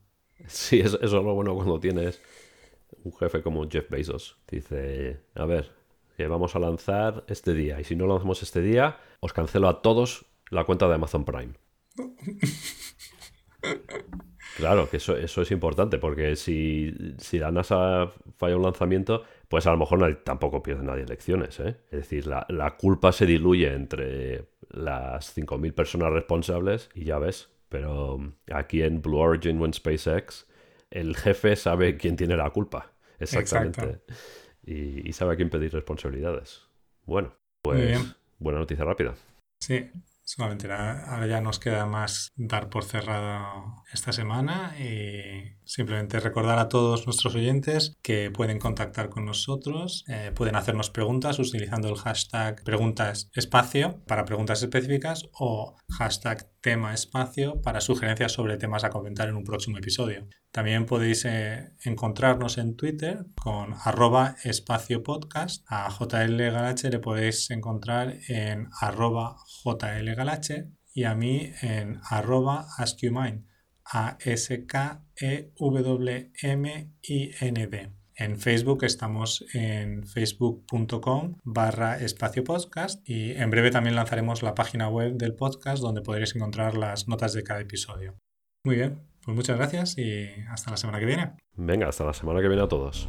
Sí, 0.47 0.81
eso, 0.81 1.01
es 1.01 1.13
lo 1.13 1.35
bueno 1.35 1.55
cuando 1.55 1.81
tienes 1.81 2.21
un 3.05 3.13
jefe 3.17 3.43
como 3.43 3.69
Jeff 3.69 3.89
Bezos. 3.91 4.39
Dice, 4.51 5.21
a 5.35 5.45
ver, 5.47 5.71
que 6.17 6.27
vamos 6.27 6.57
a 6.57 6.59
lanzar 6.59 7.25
este 7.29 7.55
día. 7.55 7.81
Y 7.81 7.85
si 7.85 7.95
no 7.95 8.07
lanzamos 8.07 8.43
este 8.43 8.61
día, 8.61 8.99
os 9.21 9.33
cancelo 9.33 9.69
a 9.69 9.83
todos 9.83 10.27
la 10.51 10.65
cuenta 10.65 10.89
de 10.89 10.95
Amazon 10.95 11.25
Prime. 11.25 11.55
Claro, 14.57 14.89
que 14.91 14.97
eso, 14.97 15.17
eso 15.17 15.43
es 15.43 15.51
importante, 15.51 15.99
porque 15.99 16.35
si, 16.35 16.93
la 17.33 17.51
NASA 17.51 18.11
falla 18.37 18.57
un 18.57 18.63
lanzamiento, 18.63 19.25
pues 19.49 19.67
a 19.67 19.71
lo 19.71 19.77
mejor 19.77 20.23
tampoco 20.25 20.63
pierde 20.63 20.85
nadie 20.85 21.05
elecciones. 21.05 21.61
¿eh? 21.61 21.77
Es 21.91 21.99
decir, 22.01 22.27
la, 22.27 22.47
la, 22.49 22.77
culpa 22.77 23.13
se 23.13 23.27
diluye 23.27 23.73
entre 23.73 24.47
las 24.71 25.37
5.000 25.37 25.73
personas 25.75 26.13
responsables 26.13 26.91
y 26.95 27.05
ya 27.05 27.19
ves. 27.19 27.51
Pero 27.69 28.19
aquí 28.53 28.83
en 28.83 29.03
Blue 29.03 29.19
Origin 29.19 29.61
o 29.61 29.67
en 29.67 29.75
SpaceX, 29.75 30.47
el 30.91 31.17
jefe 31.17 31.55
sabe 31.55 31.97
quién 31.97 32.17
tiene 32.17 32.37
la 32.37 32.51
culpa. 32.51 32.93
Exactamente. 33.19 34.01
Y, 34.65 35.09
y, 35.09 35.13
sabe 35.13 35.35
a 35.35 35.37
quién 35.37 35.51
pedir 35.51 35.73
responsabilidades. 35.73 36.63
Bueno, 37.05 37.35
pues 37.63 38.17
buena 38.39 38.59
noticia 38.59 38.85
rápida. 38.85 39.15
Sí, 39.61 39.91
Solamente 40.29 40.71
ahora 40.71 41.27
ya 41.27 41.41
nos 41.41 41.59
queda 41.59 41.87
más 41.87 42.35
dar 42.37 42.69
por 42.69 42.85
cerrado 42.85 43.83
esta 43.95 44.13
semana 44.13 44.79
y 44.79 45.57
simplemente 45.69 46.19
recordar 46.19 46.59
a 46.59 46.69
todos 46.69 47.07
nuestros 47.07 47.35
oyentes 47.35 47.95
que 48.03 48.31
pueden 48.31 48.59
contactar 48.59 49.11
con 49.11 49.27
nosotros, 49.27 50.05
eh, 50.09 50.33
pueden 50.35 50.57
hacernos 50.57 50.89
preguntas 50.89 51.39
utilizando 51.39 51.89
el 51.91 51.97
hashtag 51.97 52.65
preguntas 52.65 53.31
espacio 53.35 54.03
para 54.07 54.25
preguntas 54.25 54.63
específicas 54.63 55.29
o 55.39 55.77
hashtag 55.91 56.51
tema 56.63 56.95
espacio 56.95 57.61
para 57.61 57.83
sugerencias 57.83 58.33
sobre 58.33 58.57
temas 58.57 58.83
a 58.83 58.91
comentar 58.91 59.29
en 59.29 59.37
un 59.37 59.45
próximo 59.45 59.77
episodio. 59.77 60.27
También 60.51 60.87
podéis 60.87 61.27
eh, 61.27 61.75
encontrarnos 61.85 62.57
en 62.57 62.75
Twitter 62.75 63.27
con 63.41 63.75
arroba 63.85 64.37
espacio 64.45 65.03
podcast. 65.03 65.65
A 65.69 65.91
JL 65.91 66.51
Galache 66.51 66.89
le 66.89 66.99
podéis 66.99 67.51
encontrar 67.51 68.17
en 68.29 68.69
arroba 68.81 69.37
JL 69.63 70.15
Galache 70.15 70.71
y 70.95 71.05
a 71.05 71.15
mí 71.15 71.53
en 71.61 72.01
arroba. 72.09 72.67
A-S-K-E-W-M-I-N-D. 73.91 74.99
En 78.21 78.37
Facebook 78.39 78.83
estamos 78.83 79.45
en 79.55 80.05
facebook.com 80.05 81.37
barra 81.45 81.99
espacio 81.99 82.43
podcast 82.43 83.09
y 83.09 83.31
en 83.31 83.49
breve 83.51 83.71
también 83.71 83.95
lanzaremos 83.95 84.43
la 84.43 84.57
página 84.57 84.89
web 84.89 85.15
del 85.15 85.37
podcast 85.37 85.81
donde 85.81 86.03
podréis 86.03 86.35
encontrar 86.35 86.77
las 86.77 87.07
notas 87.07 87.33
de 87.33 87.45
cada 87.45 87.61
episodio. 87.61 88.17
Muy 88.65 88.75
bien, 88.75 88.99
pues 89.25 89.37
muchas 89.37 89.57
gracias 89.57 89.97
y 89.99 90.27
hasta 90.51 90.73
la 90.73 90.77
semana 90.77 90.99
que 90.99 91.07
viene. 91.07 91.33
Venga, 91.55 91.89
hasta 91.89 92.05
la 92.05 92.13
semana 92.13 92.41
que 92.41 92.49
viene 92.49 92.65
a 92.65 92.69
todos. 92.69 93.09